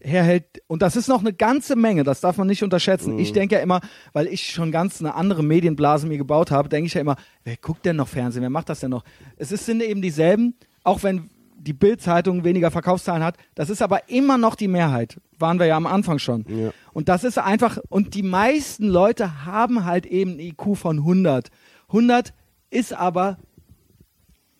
herhält. 0.00 0.62
Und 0.66 0.82
das 0.82 0.96
ist 0.96 1.08
noch 1.08 1.20
eine 1.20 1.32
ganze 1.32 1.76
Menge, 1.76 2.04
das 2.04 2.20
darf 2.20 2.36
man 2.36 2.46
nicht 2.46 2.62
unterschätzen. 2.62 3.18
Ich 3.18 3.32
denke 3.32 3.56
ja 3.56 3.60
immer, 3.60 3.80
weil 4.12 4.26
ich 4.26 4.50
schon 4.50 4.70
ganz 4.70 5.00
eine 5.00 5.14
andere 5.14 5.42
Medienblase 5.42 6.06
mir 6.06 6.18
gebaut 6.18 6.50
habe, 6.50 6.68
denke 6.68 6.86
ich 6.86 6.94
ja 6.94 7.00
immer, 7.00 7.16
wer 7.44 7.56
guckt 7.56 7.84
denn 7.84 7.96
noch 7.96 8.08
Fernsehen? 8.08 8.42
Wer 8.42 8.50
macht 8.50 8.68
das 8.68 8.80
denn 8.80 8.90
noch? 8.90 9.04
Es 9.36 9.52
ist, 9.52 9.66
sind 9.66 9.82
eben 9.82 10.02
dieselben, 10.02 10.54
auch 10.84 11.02
wenn 11.02 11.30
die 11.58 11.72
Bild-Zeitung 11.72 12.44
weniger 12.44 12.70
Verkaufszahlen 12.70 13.22
hat. 13.22 13.36
Das 13.54 13.68
ist 13.68 13.82
aber 13.82 14.08
immer 14.08 14.38
noch 14.38 14.54
die 14.54 14.68
Mehrheit. 14.68 15.20
Waren 15.38 15.58
wir 15.58 15.66
ja 15.66 15.76
am 15.76 15.86
Anfang 15.86 16.18
schon. 16.18 16.44
Ja. 16.48 16.70
Und 16.92 17.08
das 17.08 17.24
ist 17.24 17.38
einfach, 17.38 17.78
und 17.88 18.14
die 18.14 18.22
meisten 18.22 18.86
Leute 18.86 19.44
haben 19.44 19.84
halt 19.84 20.06
eben 20.06 20.32
ein 20.32 20.40
IQ 20.40 20.76
von 20.76 20.98
100. 20.98 21.50
100 21.88 22.32
ist 22.70 22.92
aber, 22.92 23.38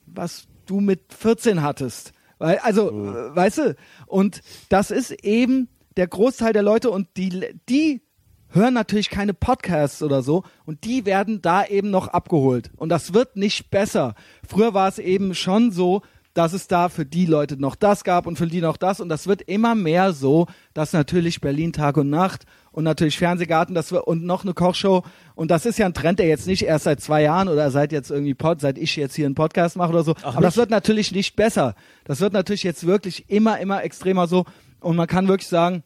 was 0.07 0.49
du 0.67 0.81
mit 0.81 1.13
14 1.13 1.63
hattest. 1.63 2.13
Weil, 2.39 2.59
also, 2.59 2.91
äh, 2.91 3.37
weißt 3.37 3.59
du, 3.59 3.77
und 4.07 4.43
das 4.69 4.91
ist 4.91 5.11
eben 5.25 5.69
der 5.97 6.07
Großteil 6.07 6.53
der 6.53 6.63
Leute 6.63 6.91
und 6.91 7.09
die, 7.17 7.45
die 7.69 8.03
hören 8.51 8.75
natürlich 8.75 9.11
keine 9.11 9.35
Podcasts 9.35 10.03
oder 10.03 10.23
so 10.23 10.45
und 10.65 10.85
die 10.85 11.05
werden 11.05 11.43
da 11.43 11.65
eben 11.65 11.91
noch 11.91 12.09
abgeholt. 12.09 12.71
Und 12.77 12.89
das 12.89 13.13
wird 13.15 13.37
nicht 13.37 13.71
besser. 13.71 14.15
Früher 14.47 14.75
war 14.75 14.89
es 14.89 14.99
eben 14.99 15.35
schon 15.35 15.71
so, 15.73 16.03
dass 16.35 16.53
es 16.53 16.69
da 16.69 16.89
für 16.89 17.05
die 17.05 17.27
Leute 17.27 17.61
noch 17.61 17.75
das 17.75 18.05
gab 18.05 18.27
und 18.27 18.37
für 18.37 18.47
die 18.47 18.61
noch 18.61 18.77
das 18.77 19.01
und 19.01 19.09
das 19.09 19.27
wird 19.27 19.43
immer 19.43 19.75
mehr 19.75 20.13
so, 20.13 20.47
dass 20.73 20.93
natürlich 20.93 21.41
Berlin 21.41 21.73
Tag 21.73 21.97
und 21.97 22.11
Nacht 22.11 22.45
und 22.79 22.85
natürlich 22.85 23.19
Fernsehgarten 23.19 23.75
das 23.75 23.91
wir, 23.91 24.07
und 24.07 24.23
noch 24.23 24.45
eine 24.45 24.55
Kochshow 24.55 25.03
und 25.35 25.51
das 25.51 25.67
ist 25.67 25.81
ja 25.81 25.87
ein 25.87 25.95
Trend, 25.95 26.21
der 26.21 26.29
jetzt 26.29 26.47
nicht 26.47 26.63
erst 26.63 26.85
seit 26.85 27.01
zwei 27.01 27.23
Jahren 27.23 27.49
oder 27.49 27.73
seit 27.73 27.91
jetzt 27.91 28.09
irgendwie 28.09 28.35
Pod, 28.35 28.61
seit 28.61 28.79
ich 28.79 28.95
jetzt 28.95 29.17
hier 29.17 29.27
einen 29.27 29.35
Podcast 29.35 29.75
mache 29.75 29.91
oder 29.91 30.05
so, 30.05 30.15
aber 30.23 30.43
das 30.43 30.57
wird 30.57 30.71
natürlich 30.71 31.11
nicht 31.11 31.35
besser. 31.35 31.75
Das 32.05 32.21
wird 32.21 32.33
natürlich 32.33 32.63
jetzt 32.63 32.87
wirklich 32.87 33.29
immer, 33.29 33.59
immer 33.59 33.83
extremer 33.83 34.29
so 34.29 34.45
und 34.79 34.95
man 34.95 35.09
kann 35.09 35.27
wirklich 35.27 35.49
sagen, 35.49 35.83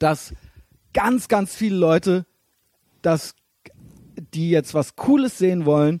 dass 0.00 0.34
ganz, 0.92 1.28
ganz 1.28 1.54
viele 1.54 1.76
Leute, 1.76 2.26
das, 3.02 3.36
die 4.34 4.50
jetzt 4.50 4.74
was 4.74 4.96
Cooles 4.96 5.38
sehen 5.38 5.64
wollen, 5.64 6.00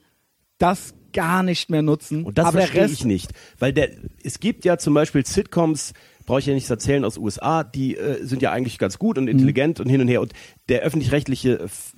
das 0.58 0.92
gar 1.12 1.44
nicht 1.44 1.70
mehr 1.70 1.82
nutzen. 1.82 2.24
Und 2.24 2.36
das 2.36 2.46
aber 2.46 2.58
verstehe 2.58 2.82
Rest, 2.82 2.94
ich 2.94 3.04
nicht. 3.04 3.30
Weil 3.60 3.72
der, 3.72 3.90
es 4.24 4.40
gibt 4.40 4.64
ja 4.64 4.76
zum 4.76 4.92
Beispiel 4.92 5.24
Sitcoms, 5.24 5.92
brauche 6.26 6.40
ich 6.40 6.46
ja 6.46 6.54
nichts 6.54 6.68
erzählen, 6.70 7.04
aus 7.04 7.16
USA, 7.18 7.64
die 7.64 7.96
äh, 7.96 8.24
sind 8.24 8.42
ja 8.42 8.52
eigentlich 8.52 8.78
ganz 8.78 8.98
gut 8.98 9.16
Mhm. 9.16 9.22
und 9.22 9.28
intelligent 9.28 9.80
und 9.80 9.88
hin 9.88 10.00
und 10.00 10.08
her. 10.08 10.20
Und 10.20 10.32
der 10.68 10.82
öffentlich-rechtliche 10.82 11.60
F- 11.60 11.94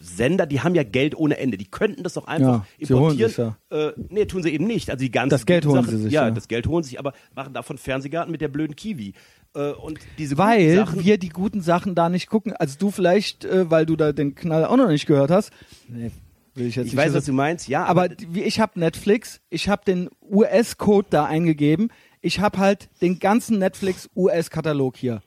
Sender, 0.00 0.46
die 0.46 0.60
haben 0.60 0.76
ja 0.76 0.84
Geld 0.84 1.16
ohne 1.16 1.38
Ende. 1.38 1.56
Die 1.58 1.64
könnten 1.64 2.04
das 2.04 2.14
doch 2.14 2.28
einfach 2.28 2.64
Ja, 2.64 2.66
importieren. 2.78 3.28
sich's 3.30 3.38
Äh, 3.70 3.92
nee, 4.10 4.26
tun 4.26 4.44
sie 4.44 4.50
eben 4.50 4.66
nicht. 4.66 4.90
Also 4.90 5.00
die 5.04 5.10
ganzen 5.10 5.30
Das 5.30 5.44
Geld 5.44 5.66
holen 5.66 5.82
Sachen, 5.84 5.96
sie 5.98 6.02
sich, 6.04 6.12
Ja, 6.12 6.26
ja. 6.28 6.30
das 6.30 6.46
Geld 6.46 6.68
holen 6.68 6.84
sie 6.84 6.90
sich, 6.90 6.98
aber 7.00 7.12
machen 7.34 7.52
davon 7.52 7.78
Fernsehgarten 7.78 8.30
mit 8.30 8.40
der 8.40 8.46
blöden 8.48 8.76
Kiwi. 8.76 9.14
Äh, 9.56 9.72
und 9.72 9.98
diese 10.16 10.38
weil 10.38 10.76
Sachen, 10.76 11.04
wir 11.04 11.18
die 11.18 11.30
guten 11.30 11.62
Sachen 11.62 11.96
da 11.96 12.08
nicht 12.08 12.28
gucken. 12.28 12.52
Also 12.54 12.76
du 12.78 12.90
vielleicht, 12.92 13.44
äh, 13.44 13.68
weil 13.70 13.86
du 13.86 13.96
da 13.96 14.12
den 14.12 14.36
Knall 14.36 14.64
auch 14.66 14.76
noch 14.76 14.88
nicht 14.88 15.06
gehört 15.06 15.32
hast. 15.32 15.50
Nee, 15.88 16.12
will 16.54 16.66
ich 16.68 16.76
jetzt 16.76 16.86
ich 16.86 16.92
nicht 16.92 16.96
weiß, 16.96 17.12
was 17.14 17.24
du 17.24 17.32
meinst, 17.32 17.66
ja, 17.66 17.84
Aber 17.84 18.08
wie- 18.30 18.42
ich 18.44 18.60
habe 18.60 18.78
Netflix, 18.78 19.40
ich 19.50 19.68
habe 19.68 19.82
den 19.84 20.08
US-Code 20.30 21.08
da 21.10 21.24
eingegeben. 21.24 21.88
Ich 22.28 22.40
habe 22.40 22.58
halt 22.58 22.90
den 23.00 23.20
ganzen 23.20 23.58
Netflix-US-Katalog 23.58 24.98
hier. 24.98 25.22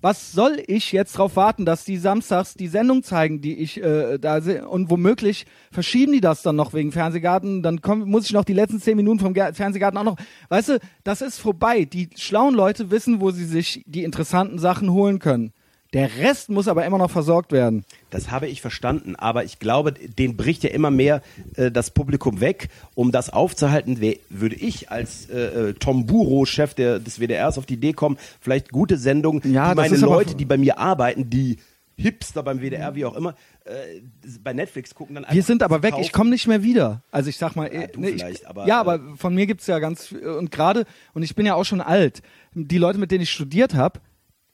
Was 0.00 0.32
soll 0.32 0.62
ich 0.66 0.90
jetzt 0.90 1.18
drauf 1.18 1.36
warten, 1.36 1.66
dass 1.66 1.84
die 1.84 1.98
samstags 1.98 2.54
die 2.54 2.68
Sendung 2.68 3.02
zeigen, 3.02 3.42
die 3.42 3.58
ich 3.58 3.82
äh, 3.82 4.16
da 4.16 4.40
sehe? 4.40 4.66
Und 4.66 4.88
womöglich 4.88 5.44
verschieben 5.70 6.12
die 6.12 6.22
das 6.22 6.40
dann 6.40 6.56
noch 6.56 6.72
wegen 6.72 6.92
Fernsehgarten. 6.92 7.62
Dann 7.62 7.82
komm, 7.82 8.08
muss 8.08 8.24
ich 8.24 8.32
noch 8.32 8.44
die 8.44 8.54
letzten 8.54 8.80
zehn 8.80 8.96
Minuten 8.96 9.20
vom 9.20 9.34
Ger 9.34 9.52
Fernsehgarten 9.52 9.98
auch 9.98 10.04
noch. 10.04 10.16
Weißt 10.48 10.70
du, 10.70 10.78
das 11.04 11.20
ist 11.20 11.38
vorbei. 11.38 11.84
Die 11.84 12.08
schlauen 12.16 12.54
Leute 12.54 12.90
wissen, 12.90 13.20
wo 13.20 13.32
sie 13.32 13.44
sich 13.44 13.82
die 13.84 14.04
interessanten 14.04 14.58
Sachen 14.58 14.90
holen 14.90 15.18
können. 15.18 15.52
Der 15.92 16.16
Rest 16.16 16.48
muss 16.48 16.68
aber 16.68 16.86
immer 16.86 16.96
noch 16.96 17.10
versorgt 17.10 17.52
werden. 17.52 17.84
Das 18.16 18.30
habe 18.30 18.48
ich 18.48 18.62
verstanden, 18.62 19.14
aber 19.14 19.44
ich 19.44 19.58
glaube, 19.58 19.92
den 19.92 20.38
bricht 20.38 20.64
ja 20.64 20.70
immer 20.70 20.90
mehr 20.90 21.20
äh, 21.56 21.70
das 21.70 21.90
Publikum 21.90 22.40
weg. 22.40 22.70
Um 22.94 23.12
das 23.12 23.28
aufzuhalten, 23.28 24.00
würde 24.30 24.56
ich 24.56 24.90
als 24.90 25.28
äh, 25.28 25.68
äh, 25.68 25.74
Tom 25.74 26.06
Buro, 26.06 26.46
Chef 26.46 26.72
der, 26.72 26.98
des 26.98 27.20
WDRs, 27.20 27.58
auf 27.58 27.66
die 27.66 27.74
Idee 27.74 27.92
kommen, 27.92 28.16
vielleicht 28.40 28.72
gute 28.72 28.96
Sendungen, 28.96 29.42
Ja, 29.52 29.74
die 29.74 29.76
meine 29.76 29.96
Leute, 29.98 30.34
die 30.34 30.46
bei 30.46 30.56
mir 30.56 30.78
arbeiten, 30.78 31.28
die 31.28 31.58
Hipster 31.98 32.42
beim 32.42 32.60
WDR, 32.60 32.94
wie 32.94 33.04
auch 33.04 33.14
immer, 33.16 33.34
äh, 33.64 34.00
bei 34.42 34.54
Netflix 34.54 34.94
gucken 34.94 35.14
dann 35.14 35.24
einfach. 35.24 35.34
Wir 35.34 35.42
sind 35.42 35.62
aber 35.62 35.82
weg, 35.82 35.94
ich 36.00 36.10
komme 36.10 36.30
nicht 36.30 36.46
mehr 36.46 36.62
wieder. 36.62 37.02
Also 37.10 37.28
ich 37.28 37.36
sag 37.36 37.54
mal, 37.54 37.70
Ja, 37.72 37.88
vielleicht, 37.92 38.40
ich, 38.40 38.48
aber, 38.48 38.66
ja, 38.66 38.76
äh, 38.76 38.80
aber 38.80 39.00
von 39.16 39.34
mir 39.34 39.46
gibt's 39.46 39.66
ja 39.66 39.78
ganz 39.78 40.12
und 40.12 40.50
gerade 40.50 40.86
und 41.12 41.22
ich 41.22 41.34
bin 41.34 41.44
ja 41.44 41.54
auch 41.54 41.64
schon 41.64 41.82
alt. 41.82 42.22
Die 42.54 42.78
Leute, 42.78 42.98
mit 42.98 43.10
denen 43.10 43.24
ich 43.24 43.30
studiert 43.30 43.74
habe, 43.74 44.00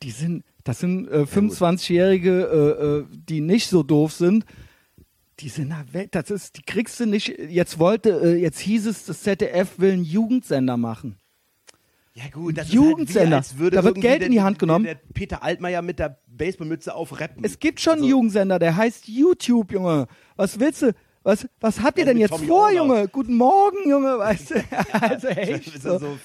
die 0.02 0.10
sind, 0.10 0.44
das 0.64 0.80
sind 0.80 1.08
äh, 1.08 1.22
25-jährige, 1.22 2.30
äh, 3.10 3.14
äh, 3.14 3.16
die 3.28 3.40
nicht 3.40 3.68
so 3.68 3.82
doof 3.82 4.12
sind. 4.12 4.44
Die 5.40 5.48
sind 5.48 5.70
da 5.70 5.84
weg. 5.92 6.12
Das 6.12 6.30
ist, 6.30 6.56
die 6.58 6.62
kriegst 6.62 7.00
du 7.00 7.06
nicht. 7.06 7.28
Jetzt 7.28 7.78
wollte, 7.78 8.10
äh, 8.22 8.34
jetzt 8.36 8.60
hieß 8.60 8.86
es, 8.86 9.06
das 9.06 9.22
ZDF 9.22 9.78
will 9.78 9.92
einen 9.92 10.04
Jugendsender 10.04 10.76
machen. 10.76 11.18
Ja 12.14 12.24
gut, 12.30 12.58
das 12.58 12.70
Jugendsender. 12.70 13.38
ist 13.40 13.52
halt 13.58 13.60
wie, 13.60 13.70
Da 13.74 13.82
wird 13.84 14.00
Geld 14.00 14.22
in 14.22 14.30
die 14.30 14.36
der, 14.36 14.44
Hand 14.44 14.58
genommen. 14.58 14.84
Der, 14.84 14.96
der 14.96 15.02
Peter 15.14 15.42
Altmaier 15.42 15.80
mit 15.80 15.98
der 15.98 16.18
Baseballmütze 16.26 16.94
auf 16.94 17.18
rappen. 17.18 17.42
Es 17.42 17.58
gibt 17.58 17.80
schon 17.80 17.94
Also- 17.94 18.04
einen 18.04 18.10
Jugendsender, 18.10 18.58
der 18.58 18.76
heißt 18.76 19.08
YouTube, 19.08 19.72
Junge. 19.72 20.06
Was 20.36 20.60
willst 20.60 20.82
du? 20.82 20.92
Was, 21.22 21.48
was 21.60 21.80
habt 21.80 21.96
ihr 21.98 22.04
Ja, 22.04 22.10
denn 22.10 22.18
jetzt 22.18 22.30
Tommy 22.30 22.46
vor. 22.48 22.70
Junge? 22.70 23.08
Guten 23.08 23.34
Morgen, 23.34 23.88
Junge, 23.88 24.18
weißt 24.18 24.50
du? 24.50 24.54
Also 24.92 25.28
echt. 25.28 25.74
Das 25.76 25.82
So. 25.82 25.98
so, 25.98 26.18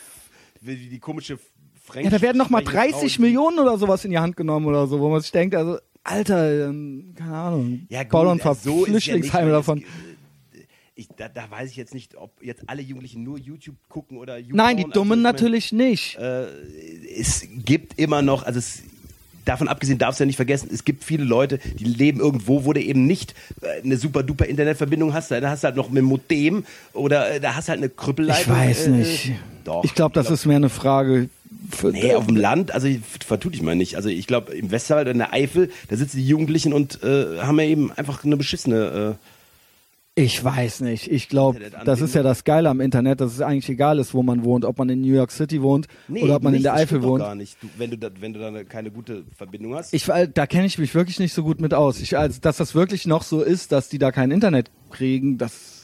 wie 0.61 0.75
die 0.89 0.99
komische 0.99 1.39
Fränkisch 1.87 2.11
Ja, 2.11 2.17
da 2.17 2.21
werden 2.21 2.37
noch 2.37 2.49
mal 2.49 2.61
sprechende 2.61 2.91
30 2.91 3.13
Frau, 3.13 3.17
die- 3.17 3.21
Millionen 3.21 3.59
oder 3.59 3.77
sowas 3.77 4.03
in 4.05 4.11
die 4.11 4.19
Hand 4.19 4.35
genommen 4.35 4.65
oder 4.65 4.87
so, 4.87 4.99
wo 4.99 5.09
man 5.09 5.21
sich 5.21 5.31
denkt, 5.31 5.55
also, 5.55 5.77
Alter, 6.03 6.69
ähm, 6.69 7.13
keine 7.17 7.33
Ahnung, 7.35 7.87
Ja, 7.89 8.03
gut, 8.03 8.11
bau 8.11 8.27
ein 8.29 8.39
paar 8.39 8.51
also 8.51 8.79
so 8.79 8.85
Flüchtlingsheime 8.85 9.49
ja 9.49 9.57
davon. 9.57 9.83
Ich, 10.95 11.07
da, 11.15 11.29
da 11.29 11.49
weiß 11.49 11.69
ich 11.69 11.75
jetzt 11.75 11.93
nicht, 11.93 12.15
ob 12.17 12.31
jetzt 12.41 12.63
alle 12.67 12.81
Jugendlichen 12.81 13.23
nur 13.23 13.37
YouTube 13.37 13.75
gucken 13.87 14.17
oder 14.17 14.37
YouTube. 14.37 14.55
Nein, 14.55 14.77
die 14.77 14.85
Dummen 14.85 15.21
natürlich 15.21 15.71
nicht. 15.71 16.17
Äh, 16.17 16.47
es 17.15 17.47
gibt 17.65 17.99
immer 17.99 18.21
noch, 18.23 18.43
also 18.43 18.57
es, 18.57 18.81
davon 19.45 19.67
abgesehen 19.67 19.99
darfst 19.99 20.19
du 20.19 20.23
ja 20.23 20.25
nicht 20.25 20.37
vergessen, 20.37 20.69
es 20.73 20.83
gibt 20.85 21.03
viele 21.03 21.23
Leute, 21.23 21.59
die 21.59 21.83
leben 21.83 22.19
irgendwo, 22.19 22.65
wo 22.65 22.73
du 22.73 22.81
eben 22.81 23.05
nicht 23.05 23.35
äh, 23.61 23.81
eine 23.83 23.97
super 23.97 24.23
duper 24.23 24.45
Internetverbindung 24.47 25.13
hast. 25.13 25.29
Da 25.29 25.39
hast 25.49 25.63
du 25.63 25.67
halt 25.67 25.75
noch 25.75 25.89
mit 25.89 26.03
Modem 26.03 26.65
oder 26.93 27.31
äh, 27.35 27.39
da 27.39 27.55
hast 27.55 27.67
du 27.67 27.71
halt 27.71 27.79
eine 27.79 27.89
Krüppelleitung. 27.89 28.53
Ich 28.53 28.59
weiß 28.59 28.87
äh, 28.87 28.89
nicht. 28.89 29.31
Doch. 29.65 29.83
ich 29.83 29.93
glaube, 29.93 30.15
das 30.15 30.27
glaub- 30.27 30.33
ist 30.33 30.45
mehr 30.45 30.55
eine 30.55 30.69
Frage 30.69 31.29
für, 31.71 31.91
Nee, 31.91 32.13
auf 32.15 32.27
dem 32.27 32.35
Land, 32.35 32.71
also 32.71 32.87
ich- 32.87 32.99
vertut 33.01 33.53
dich 33.53 33.61
mal 33.61 33.75
nicht. 33.75 33.95
Also 33.95 34.09
ich 34.09 34.27
glaube, 34.27 34.53
im 34.53 34.71
Westerwald, 34.71 35.07
in 35.07 35.17
der 35.17 35.33
Eifel, 35.33 35.69
da 35.89 35.95
sitzen 35.95 36.17
die 36.17 36.27
Jugendlichen 36.27 36.73
und 36.73 37.03
äh, 37.03 37.39
haben 37.39 37.59
ja 37.59 37.65
eben 37.65 37.91
einfach 37.91 38.23
eine 38.23 38.37
beschissene. 38.37 39.17
Ich 40.19 40.43
weiß 40.43 40.81
nicht. 40.81 41.11
Ich 41.11 41.29
glaube, 41.29 41.59
das 41.85 42.01
ist 42.01 42.15
ja 42.15 42.23
das 42.23 42.43
Geile 42.43 42.69
am 42.69 42.81
Internet, 42.81 43.21
dass 43.21 43.33
es 43.33 43.41
eigentlich 43.41 43.69
egal 43.69 43.99
ist, 43.99 44.15
wo 44.15 44.23
man 44.23 44.43
wohnt, 44.43 44.65
ob 44.65 44.79
man 44.79 44.89
in 44.89 45.01
New 45.01 45.13
York 45.13 45.29
City 45.31 45.61
wohnt 45.61 45.85
Äh, 45.85 45.89
nee, 46.07 46.23
oder 46.23 46.37
ob 46.37 46.41
man 46.43 46.53
nicht, 46.53 46.61
in 46.61 46.63
der 46.63 46.73
Eifel 46.73 47.03
wohnt. 47.03 47.21
Gar 47.21 47.35
nicht. 47.35 47.55
Du, 47.61 47.67
wenn, 47.77 47.91
du 47.91 47.99
da, 47.99 48.09
wenn 48.19 48.33
du 48.33 48.39
da 48.39 48.47
eine, 48.47 48.65
keine 48.65 48.89
gute 48.89 49.25
Verbindung 49.37 49.75
hast. 49.75 49.93
Ich, 49.93 50.07
weil 50.07 50.27
da 50.27 50.47
kenne 50.47 50.65
ich 50.65 50.79
mich 50.79 50.95
wirklich 50.95 51.19
nicht 51.19 51.33
so 51.33 51.43
gut 51.43 51.61
mit 51.61 51.75
aus. 51.75 51.99
Ich, 52.01 52.17
also, 52.17 52.39
dass 52.41 52.57
das 52.57 52.73
wirklich 52.73 53.05
noch 53.05 53.21
so 53.21 53.43
ist, 53.43 53.71
dass 53.71 53.89
die 53.89 53.99
da 53.99 54.11
kein 54.11 54.31
Internet 54.31 54.71
kriegen, 54.89 55.37
das, 55.37 55.76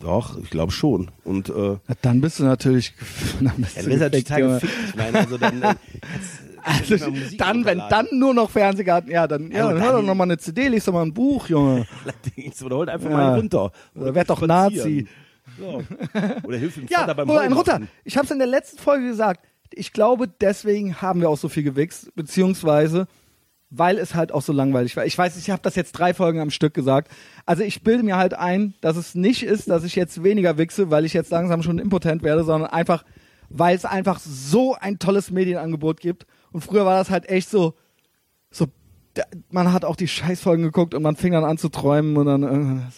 doch, 0.00 0.38
ich 0.38 0.50
glaube 0.50 0.72
schon. 0.72 1.10
Und 1.24 1.48
äh, 1.48 1.76
dann 2.02 2.20
bist 2.20 2.38
du 2.40 2.44
natürlich, 2.44 2.94
dann 3.40 3.54
bist 3.56 3.76
ja, 3.76 3.82
du 3.82 3.88
dann 3.88 3.96
ist 3.96 4.02
er 4.02 4.10
gefickt, 4.10 4.28
total 4.28 4.42
gefickt. 4.60 4.72
Ich 4.88 4.94
meine, 4.96 5.18
also 5.18 5.38
dann. 5.38 5.62
Äh, 5.62 5.74
du 5.74 5.74
Also, 6.66 7.12
dann, 7.36 7.66
wenn 7.66 7.78
dann 7.90 8.06
nur 8.12 8.32
noch 8.32 8.48
Fernsehgarten, 8.48 9.10
ja, 9.10 9.26
dann, 9.26 9.50
ja, 9.50 9.58
Ja, 9.58 9.64
dann 9.66 9.76
und 9.76 9.82
hör 9.82 9.90
doch 9.90 9.96
dann- 9.98 10.06
noch 10.06 10.14
mal 10.14 10.24
eine 10.24 10.38
CD, 10.38 10.68
lies 10.68 10.86
doch 10.86 10.94
mal 10.94 11.02
ein 11.02 11.12
Buch, 11.12 11.46
Junge. 11.48 11.86
Oder 12.64 12.76
holt 12.76 12.88
einfach 12.88 13.10
Ja. 13.10 13.16
mal 13.18 13.34
runter. 13.38 13.70
Oder 13.94 14.14
werd 14.14 14.30
doch. 14.30 14.40
Nazi. 14.40 15.06
So. 15.58 15.82
Oder 16.42 16.56
hilf 16.56 16.74
dem 16.76 16.86
Ja, 16.88 17.12
beim 17.12 17.28
oder 17.28 17.42
ein 17.42 17.52
runter. 17.52 17.82
Ich 18.04 18.16
habe 18.16 18.24
es 18.24 18.30
in 18.30 18.38
der 18.38 18.46
letzten 18.48 18.78
Folge 18.78 19.06
gesagt. 19.08 19.44
Ich 19.74 19.92
glaube, 19.92 20.26
deswegen 20.26 21.02
haben 21.02 21.20
wir 21.20 21.28
auch 21.28 21.36
so 21.36 21.50
viel 21.50 21.64
gewichst, 21.64 22.14
beziehungsweise 22.14 23.08
weil 23.76 23.98
es 23.98 24.14
halt 24.14 24.30
auch 24.32 24.42
so 24.42 24.52
langweilig 24.52 24.96
war. 24.96 25.04
Ich 25.04 25.16
weiß, 25.16 25.36
ich 25.36 25.50
habe 25.50 25.62
das 25.62 25.74
jetzt 25.74 25.92
drei 25.92 26.14
Folgen 26.14 26.40
am 26.40 26.50
Stück 26.50 26.74
gesagt. 26.74 27.10
Also 27.44 27.62
ich 27.62 27.82
bilde 27.82 28.04
mir 28.04 28.16
halt 28.16 28.34
ein, 28.34 28.74
dass 28.80 28.96
es 28.96 29.14
nicht 29.14 29.42
ist, 29.42 29.68
dass 29.68 29.84
ich 29.84 29.96
jetzt 29.96 30.22
weniger 30.22 30.58
wichse, 30.58 30.90
weil 30.90 31.04
ich 31.04 31.12
jetzt 31.12 31.30
langsam 31.30 31.62
schon 31.62 31.78
impotent 31.78 32.22
werde, 32.22 32.44
sondern 32.44 32.70
einfach, 32.70 33.04
weil 33.48 33.74
es 33.76 33.84
einfach 33.84 34.20
so 34.20 34.74
ein 34.74 34.98
tolles 34.98 35.30
Medienangebot 35.30 36.00
gibt. 36.00 36.26
Und 36.52 36.62
früher 36.62 36.86
war 36.86 36.98
das 36.98 37.10
halt 37.10 37.28
echt 37.28 37.50
so, 37.50 37.74
so 38.50 38.68
man 39.50 39.72
hat 39.72 39.84
auch 39.84 39.96
die 39.96 40.08
Scheißfolgen 40.08 40.64
geguckt 40.64 40.94
und 40.94 41.02
man 41.02 41.16
fing 41.16 41.32
dann 41.32 41.44
an 41.44 41.58
zu 41.58 41.68
träumen 41.68 42.16
und 42.16 42.26
dann, 42.26 42.42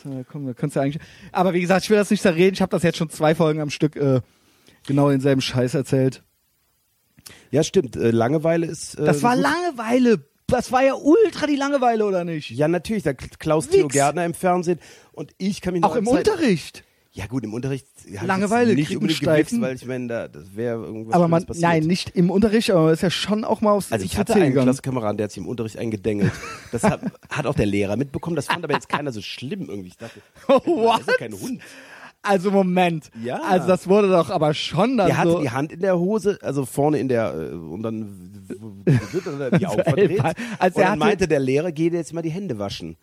äh, 0.05 0.25
komm, 0.31 0.47
da 0.47 0.55
könntest 0.55 0.77
du 0.77 0.81
eigentlich. 0.81 1.03
Aber 1.33 1.55
wie 1.55 1.61
gesagt, 1.61 1.85
ich 1.85 1.91
will 1.91 1.97
das 1.99 2.11
nicht 2.11 2.23
zerreden. 2.23 2.55
Ich 2.55 2.63
habe 2.63 2.71
das 2.71 2.83
jetzt 2.83 2.99
schon 2.99 3.11
zwei 3.11 3.35
Folgen 3.35 3.61
am 3.61 3.71
Stück 3.71 3.97
äh, 3.97 4.21
genau 4.87 5.11
denselben 5.11 5.41
Scheiß 5.41 5.75
erzählt. 5.75 6.23
Ja, 7.51 7.63
stimmt. 7.63 7.97
Äh, 7.97 8.11
Langeweile 8.11 8.67
ist. 8.67 8.99
Äh, 8.99 9.05
Das 9.05 9.23
war 9.23 9.37
Langeweile. 9.37 10.25
Das 10.49 10.71
war 10.71 10.85
ja 10.85 10.95
ultra 10.95 11.47
die 11.47 11.57
Langeweile, 11.57 12.05
oder 12.07 12.25
nicht? 12.25 12.51
Ja, 12.51 12.69
natürlich. 12.69 13.03
Da 13.03 13.15
Klaus 13.15 13.69
Theo. 13.69 13.89
Gärtner 13.89 14.25
im 14.25 14.35
Fernsehen 14.35 14.79
und 15.13 15.33
ich 15.39 15.61
kann 15.61 15.73
mich 15.73 15.83
noch 15.83 15.91
Auch 15.91 15.95
an 15.97 16.01
im 16.01 16.07
Zeit- 16.07 16.29
Unterricht. 16.29 16.85
Ja 17.13 17.25
gut, 17.27 17.45
im 17.45 17.55
Unterricht 17.55 17.87
hab 18.05 18.13
ich 18.15 18.23
Langeweile, 18.23 18.69
jetzt 18.71 18.77
nicht 18.77 18.87
kriegen 18.89 18.99
unbedingt 19.01 19.17
Steifen. 19.23 19.61
gewichst, 19.63 19.63
weil 19.63 19.75
ich 19.77 19.87
meine, 19.87 20.07
da, 20.07 20.29
das 20.29 20.55
wäre 20.55 20.85
irgendwas 20.85 21.15
Aber 21.15 21.29
man, 21.29 21.41
Schlimmes 21.41 21.47
passiert. 21.47 21.63
nein, 21.63 21.83
nicht 21.85 22.11
im 22.15 22.31
Unterricht, 22.31 22.71
aber 22.71 22.83
man 22.85 22.93
ist 22.93 23.01
ja 23.03 23.09
schon 23.09 23.43
auch 23.45 23.63
mal 23.63 23.73
aufs 23.73 23.91
Also 23.91 24.05
ich 24.05 24.19
hatte 24.19 24.35
einen. 24.35 24.53
Klassenkameraden, 24.53 25.17
der 25.17 25.25
hat 25.25 25.31
sich 25.31 25.39
im 25.39 25.49
Unterricht 25.49 25.79
eingedengelt. 25.79 26.31
Das 26.73 26.83
hat, 26.85 27.01
hat 27.31 27.47
auch 27.47 27.55
der 27.55 27.65
Lehrer 27.65 27.97
mitbekommen. 27.97 28.37
Das 28.37 28.47
fand 28.49 28.63
aber 28.65 28.75
jetzt 28.75 28.91
keiner 28.91 29.13
so 29.13 29.23
schlimm 29.23 29.71
irgendwie. 29.71 29.89
Ich 29.89 29.97
dachte, 29.97 30.21
Oh, 30.49 30.91
das 30.93 31.01
ist 31.01 31.09
ja 31.09 31.15
kein 31.17 31.33
Hund. 31.33 31.63
Also 32.27 32.51
Moment. 32.51 33.11
Ja. 33.23 33.41
Also 33.43 33.67
das 33.69 33.89
wurde 33.89 34.09
doch 34.09 34.31
aber 34.31 34.53
schon 34.55 34.97
dann 34.97 35.07
Der 35.09 35.17
hatte 35.19 35.31
so. 35.33 35.41
die 35.41 35.51
Hand 35.51 35.73
in 35.73 35.81
der 35.81 35.99
Hose, 35.99 36.39
also 36.43 36.65
vorne 36.67 36.99
in 36.99 37.09
der, 37.09 37.35
äh, 37.35 37.55
und 37.55 37.83
dann 37.83 38.43
die 39.59 39.67
Augen 39.67 39.83
verdreht. 39.85 40.21
Also 40.21 40.35
und 40.35 40.45
er 40.61 40.69
dann 40.71 40.85
hatte- 40.91 40.99
meinte 40.99 41.29
der 41.29 41.41
Lehrer, 41.41 41.73
geh 41.73 41.91
dir 41.91 41.97
jetzt 41.99 42.13
mal 42.13 42.23
die 42.23 42.31
Hände 42.31 42.59
waschen. 42.59 42.97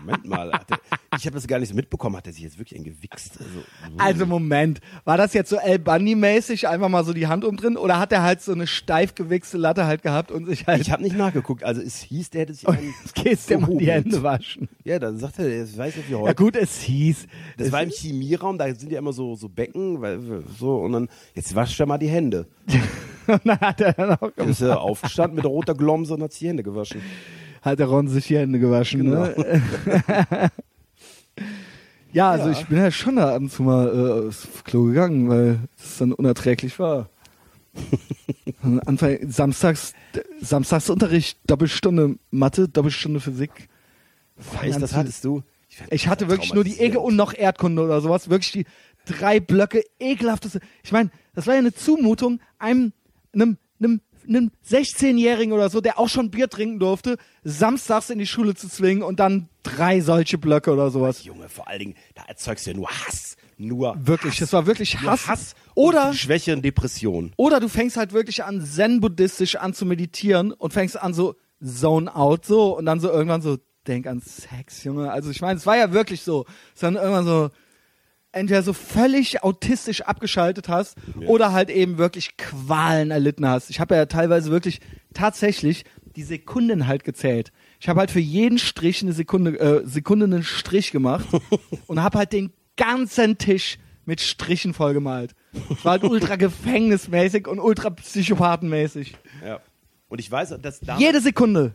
Moment 0.00 0.26
mal, 0.26 0.50
der, 0.68 0.78
ich 1.16 1.26
habe 1.26 1.34
das 1.34 1.46
gar 1.46 1.58
nicht 1.58 1.68
so 1.68 1.74
mitbekommen, 1.74 2.16
hat 2.16 2.26
er 2.26 2.32
sich 2.32 2.42
jetzt 2.42 2.58
wirklich 2.58 2.78
eingewichst? 2.78 3.38
Also, 3.38 3.94
Also 3.98 4.26
Moment, 4.26 4.80
war 5.04 5.16
das 5.16 5.34
jetzt 5.34 5.50
so 5.50 5.56
El 5.56 5.78
Bunny-mäßig, 5.78 6.68
einfach 6.68 6.88
mal 6.88 7.04
so 7.04 7.12
die 7.12 7.26
Hand 7.26 7.44
umdrehen 7.44 7.76
oder 7.76 7.98
hat 7.98 8.12
er 8.12 8.22
halt 8.22 8.40
so 8.42 8.52
eine 8.52 8.66
steif 8.66 9.14
gewichste 9.14 9.58
Latte 9.58 9.86
halt 9.86 10.02
gehabt 10.02 10.30
und 10.30 10.46
sich 10.46 10.66
halt 10.66 10.80
ich 10.80 10.90
habe 10.90 11.02
nicht 11.02 11.16
nachgeguckt, 11.16 11.64
also 11.64 11.80
es 11.80 12.00
hieß, 12.02 12.30
der 12.30 12.42
hätte 12.42 12.54
sich 12.54 12.68
einen 12.68 12.94
jetzt 13.04 13.14
gehst 13.14 13.50
du 13.50 13.58
mal 13.58 13.76
die. 13.76 13.86
Hände 13.90 14.22
waschen. 14.22 14.68
Ja, 14.84 14.98
dann 14.98 15.18
sagte 15.18 15.42
er, 15.42 15.64
ich 15.64 15.76
weiß 15.76 15.96
nicht 15.96 16.10
wie 16.10 16.14
heute. 16.14 16.26
Ja 16.26 16.32
gut, 16.32 16.56
es 16.56 16.80
hieß. 16.80 17.26
Das 17.56 17.68
es, 17.68 17.72
war 17.72 17.82
im 17.82 17.90
Chemieraum, 17.90 18.58
da 18.58 18.72
sind 18.74 18.92
ja 18.92 18.98
immer 18.98 19.12
so, 19.12 19.34
so 19.34 19.48
Becken, 19.48 20.00
weil, 20.00 20.20
so, 20.58 20.76
und 20.76 20.92
dann, 20.92 21.08
jetzt 21.34 21.54
wasch 21.54 21.78
er 21.80 21.86
mal 21.86 21.98
die 21.98 22.08
Hände. 22.08 22.46
und 23.26 23.40
dann 23.44 23.60
hat 23.60 23.80
er 23.80 23.92
dann 23.92 24.12
auch 24.12 24.30
Dann 24.36 24.48
ist 24.48 24.60
er 24.60 24.80
aufgestanden 24.80 25.36
mit 25.36 25.44
roter 25.44 25.74
Glomse 25.74 26.14
und 26.14 26.22
hat 26.22 26.32
sich 26.32 26.40
die 26.40 26.48
Hände 26.48 26.62
gewaschen. 26.62 27.00
Hat 27.62 27.78
der 27.78 27.86
Ron 27.86 28.08
sich 28.08 28.26
die 28.26 28.38
Hände 28.38 28.58
gewaschen. 28.58 29.02
Ne? 29.08 29.34
ja, 32.12 32.30
also 32.30 32.46
Ja. 32.50 32.52
ich 32.52 32.66
bin 32.66 32.78
ja 32.78 32.90
schon 32.90 33.16
da 33.16 33.34
ab 33.34 33.42
und 33.42 33.50
zu 33.52 33.62
mal 33.62 33.88
äh, 33.88 34.28
aufs 34.28 34.48
Klo 34.64 34.84
gegangen, 34.84 35.28
weil 35.28 35.60
es 35.78 35.98
dann 35.98 36.12
unerträglich 36.12 36.78
war. 36.78 37.08
Anfang 38.86 39.18
samstags 39.28 39.94
Samstagsunterricht, 40.40 41.38
Doppelstunde 41.46 42.16
Mathe, 42.30 42.68
Doppelstunde 42.68 43.20
Physik. 43.20 43.68
Echt, 44.62 44.80
das 44.80 44.94
hattest 44.94 45.24
du? 45.24 45.42
Ich 45.90 46.08
hatte 46.08 46.28
wirklich 46.28 46.54
nur 46.54 46.64
die 46.64 46.80
Ege 46.80 46.98
und 47.00 47.14
noch 47.14 47.34
Erdkunde 47.34 47.82
oder 47.82 48.00
sowas. 48.00 48.30
Wirklich 48.30 48.52
die 48.52 48.64
drei 49.04 49.38
Blöcke 49.38 49.82
ekelhafteste. 50.00 50.60
Ich 50.82 50.92
meine, 50.92 51.10
das 51.34 51.46
war 51.46 51.54
ja 51.54 51.60
eine 51.60 51.74
Zumutung, 51.74 52.40
einem, 52.58 52.92
einem, 53.32 53.58
einem, 53.80 54.00
einem 54.28 54.50
16-Jährigen 54.68 55.52
oder 55.52 55.70
so, 55.70 55.80
der 55.80 55.98
auch 55.98 56.08
schon 56.08 56.30
Bier 56.30 56.48
trinken 56.48 56.78
durfte, 56.78 57.16
samstags 57.44 58.10
in 58.10 58.18
die 58.18 58.26
Schule 58.26 58.54
zu 58.54 58.68
zwingen 58.68 59.02
und 59.02 59.20
dann 59.20 59.48
drei 59.62 60.00
solche 60.00 60.38
Blöcke 60.38 60.72
oder 60.72 60.90
sowas. 60.90 61.24
Junge, 61.24 61.48
vor 61.48 61.68
allen 61.68 61.78
Dingen, 61.80 61.94
da 62.14 62.22
erzeugst 62.26 62.66
du 62.66 62.70
ja 62.70 62.76
nur 62.76 62.88
Hass. 62.90 63.36
Nur 63.56 63.96
Wirklich, 64.06 64.34
Hass. 64.34 64.38
das 64.40 64.52
war 64.52 64.66
wirklich 64.66 65.00
Nur 65.00 65.10
Hass. 65.10 65.26
Hass 65.26 65.54
Oder, 65.74 66.12
Schwäche 66.14 66.52
und 66.54 66.64
Depression. 66.64 67.32
oder 67.36 67.58
du 67.58 67.68
fängst 67.68 67.96
halt 67.96 68.12
wirklich 68.12 68.44
an, 68.44 68.64
zen-buddhistisch 68.64 69.56
an 69.56 69.74
zu 69.74 69.84
meditieren 69.84 70.52
und 70.52 70.72
fängst 70.72 70.96
an 71.00 71.12
so 71.12 71.34
zone 71.64 72.14
out 72.14 72.44
so 72.44 72.76
und 72.78 72.86
dann 72.86 73.00
so 73.00 73.10
irgendwann 73.10 73.42
so, 73.42 73.58
denk 73.88 74.06
an 74.06 74.20
Sex, 74.20 74.84
Junge. 74.84 75.10
Also 75.10 75.30
ich 75.30 75.40
meine, 75.40 75.58
es 75.58 75.66
war 75.66 75.76
ja 75.76 75.92
wirklich 75.92 76.22
so. 76.22 76.44
Es 76.74 76.80
dann 76.82 76.94
irgendwann 76.94 77.24
so, 77.24 77.50
entweder 78.38 78.62
so 78.62 78.72
völlig 78.72 79.42
autistisch 79.42 80.02
abgeschaltet 80.02 80.68
hast 80.68 80.96
oder 81.26 81.52
halt 81.52 81.70
eben 81.70 81.98
wirklich 81.98 82.36
Qualen 82.36 83.10
erlitten 83.10 83.46
hast. 83.46 83.70
Ich 83.70 83.80
habe 83.80 83.96
ja 83.96 84.06
teilweise 84.06 84.50
wirklich 84.50 84.80
tatsächlich 85.14 85.84
die 86.16 86.22
Sekunden 86.22 86.86
halt 86.86 87.04
gezählt. 87.04 87.52
Ich 87.80 87.88
habe 87.88 88.00
halt 88.00 88.10
für 88.10 88.20
jeden 88.20 88.58
Strich 88.58 89.02
eine 89.02 89.12
Sekunde, 89.12 89.58
äh, 89.58 89.86
Sekunde 89.86 90.24
einen 90.24 90.42
Strich 90.42 90.90
gemacht 90.90 91.26
und 91.86 92.02
habe 92.02 92.18
halt 92.18 92.32
den 92.32 92.52
ganzen 92.76 93.38
Tisch 93.38 93.78
mit 94.04 94.20
Strichen 94.20 94.74
vollgemalt. 94.74 95.34
Es 95.70 95.84
war 95.84 95.92
halt 95.92 96.04
ultra 96.04 96.36
gefängnismäßig 96.36 97.46
und 97.46 97.60
ultra 97.60 97.90
psychopathenmäßig. 97.90 99.16
Ja. 99.44 99.60
Und 100.08 100.18
ich 100.20 100.30
weiß, 100.30 100.54
dass 100.62 100.80
da 100.80 100.96
Jede 100.98 101.20
Sekunde. 101.20 101.74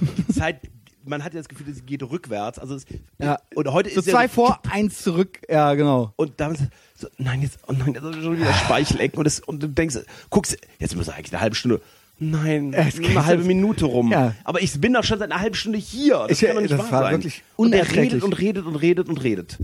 die 0.00 0.26
Zeit, 0.32 0.62
man 1.06 1.22
hat 1.24 1.34
ja 1.34 1.40
das 1.40 1.48
Gefühl, 1.48 1.68
es 1.70 1.84
geht 1.86 2.02
rückwärts. 2.02 2.58
Also 2.58 2.74
es, 2.74 2.84
Ja. 3.18 3.38
und 3.54 3.68
heute 3.72 3.90
So 3.90 4.00
ist 4.00 4.08
zwei 4.10 4.22
ja 4.22 4.28
vor, 4.28 4.60
eins 4.70 5.02
zurück. 5.02 5.40
Ja, 5.48 5.74
genau. 5.74 6.12
und 6.16 6.32
dann 6.38 6.56
so, 6.96 7.08
nein, 7.18 7.42
jetzt, 7.42 7.58
oh 7.66 7.72
nein, 7.72 7.94
jetzt 7.94 8.04
ist 8.04 8.22
schon 8.22 8.38
wieder 8.38 8.52
Speichelecken 8.52 9.18
und, 9.18 9.24
das, 9.24 9.40
und 9.40 9.62
du 9.62 9.68
denkst, 9.68 9.98
guckst, 10.30 10.56
jetzt 10.78 10.96
muss 10.96 11.08
eigentlich 11.08 11.32
eine 11.32 11.40
halbe 11.42 11.56
Stunde. 11.56 11.80
Nein, 12.20 12.72
Es 12.72 12.98
geht- 13.00 13.10
eine 13.10 13.26
halbe 13.26 13.42
Minute 13.44 13.86
rum. 13.86 14.12
Ja. 14.12 14.34
Aber 14.44 14.62
ich 14.62 14.80
bin 14.80 14.92
doch 14.92 15.02
schon 15.02 15.18
seit 15.18 15.32
einer 15.32 15.40
halben 15.40 15.56
Stunde 15.56 15.78
hier. 15.78 16.24
Das 16.28 16.40
Ich- 16.40 16.46
kann 16.46 16.54
doch 16.54 16.62
nicht 16.62 16.72
das 16.72 16.78
wahr 16.78 16.92
war 16.92 17.02
sein. 17.02 17.12
wirklich 17.14 17.42
und 17.56 17.74
er 17.74 17.90
redet 17.90 18.22
und 18.22 18.32
redet 18.38 18.64
und 18.66 18.76
redet 18.76 19.08
und 19.08 19.22
redet. 19.22 19.58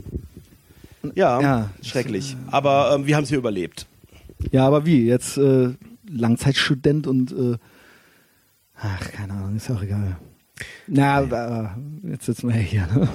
Ja, 1.14 1.40
Ja. 1.40 1.70
schrecklich. 1.82 2.36
Aber 2.50 2.92
ähm, 2.94 3.06
wir 3.06 3.14
haben 3.16 3.22
es 3.22 3.28
hier 3.30 3.38
überlebt. 3.38 3.86
Ja, 4.50 4.66
aber 4.66 4.84
wie? 4.84 5.06
Jetzt 5.06 5.36
äh, 5.38 5.70
Langzeitstudent 6.10 7.06
und 7.06 7.30
äh, 7.32 7.56
ach, 8.76 9.10
keine 9.12 9.32
Ahnung, 9.34 9.56
ist 9.56 9.70
auch 9.70 9.80
egal. 9.82 10.16
Na, 10.86 11.14
aber 11.18 11.76
jetzt 12.02 12.26
sitzen 12.26 12.48
wir 12.48 12.56
hier. 12.56 12.86
Ne? 12.86 13.08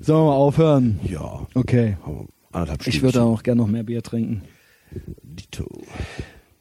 Sollen 0.00 0.20
wir 0.24 0.26
mal 0.30 0.36
aufhören? 0.36 1.00
Ja, 1.04 1.46
Okay. 1.54 1.96
Ich 2.84 3.02
würde 3.02 3.22
auch 3.22 3.42
gerne 3.42 3.60
noch 3.62 3.66
mehr 3.68 3.82
Bier 3.82 4.00
trinken. 4.02 4.42
Dito. 5.22 5.66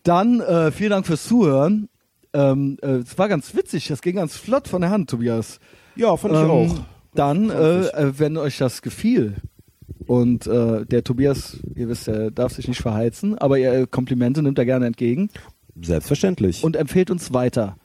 Dann 0.01 0.39
äh, 0.39 0.71
vielen 0.71 0.89
Dank 0.89 1.05
fürs 1.05 1.25
Zuhören. 1.25 1.87
Ähm, 2.33 2.77
äh, 2.81 2.87
es 2.95 3.15
war 3.19 3.27
ganz 3.29 3.53
witzig, 3.55 3.87
das 3.89 4.01
ging 4.01 4.15
ganz 4.15 4.35
flott 4.35 4.67
von 4.67 4.81
der 4.81 4.89
Hand, 4.89 5.11
Tobias. 5.11 5.59
Ja, 5.95 6.17
fand 6.17 6.33
ich 6.33 6.39
Ähm, 6.41 6.49
auch. 6.49 6.75
Dann, 7.13 7.51
äh, 7.51 7.81
ich. 7.81 7.93
äh, 7.93 8.17
wenn 8.19 8.37
euch 8.37 8.57
das 8.57 8.81
gefiel 8.81 9.35
und 10.07 10.47
äh, 10.47 10.83
der 10.85 11.03
Tobias, 11.03 11.59
ihr 11.75 11.87
wisst, 11.89 12.07
er 12.07 12.31
darf 12.31 12.53
sich 12.53 12.67
nicht 12.67 12.81
verheizen, 12.81 13.37
aber 13.37 13.59
ihr 13.59 13.85
Komplimente 13.85 14.41
nimmt 14.41 14.57
er 14.57 14.65
gerne 14.65 14.87
entgegen 14.87 15.29
Selbstverständlich. 15.79 16.63
und 16.63 16.75
empfehlt 16.75 17.11
uns 17.11 17.33
weiter, 17.33 17.77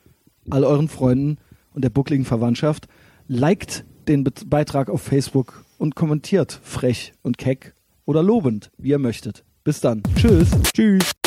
all 0.50 0.64
euren 0.64 0.88
Freunden 0.88 1.38
und 1.74 1.82
der 1.82 1.90
buckligen 1.90 2.24
Verwandtschaft. 2.24 2.88
Liked 3.26 3.84
den 4.08 4.24
Be 4.24 4.32
Beitrag 4.46 4.88
auf 4.90 5.02
Facebook 5.02 5.64
und 5.78 5.94
kommentiert 5.94 6.60
frech 6.62 7.12
und 7.22 7.38
keck 7.38 7.74
oder 8.04 8.22
lobend, 8.22 8.70
wie 8.78 8.90
ihr 8.90 8.98
möchtet. 8.98 9.44
Bis 9.64 9.80
dann. 9.80 10.02
Tschüss. 10.16 10.50
Tschüss. 10.72 11.17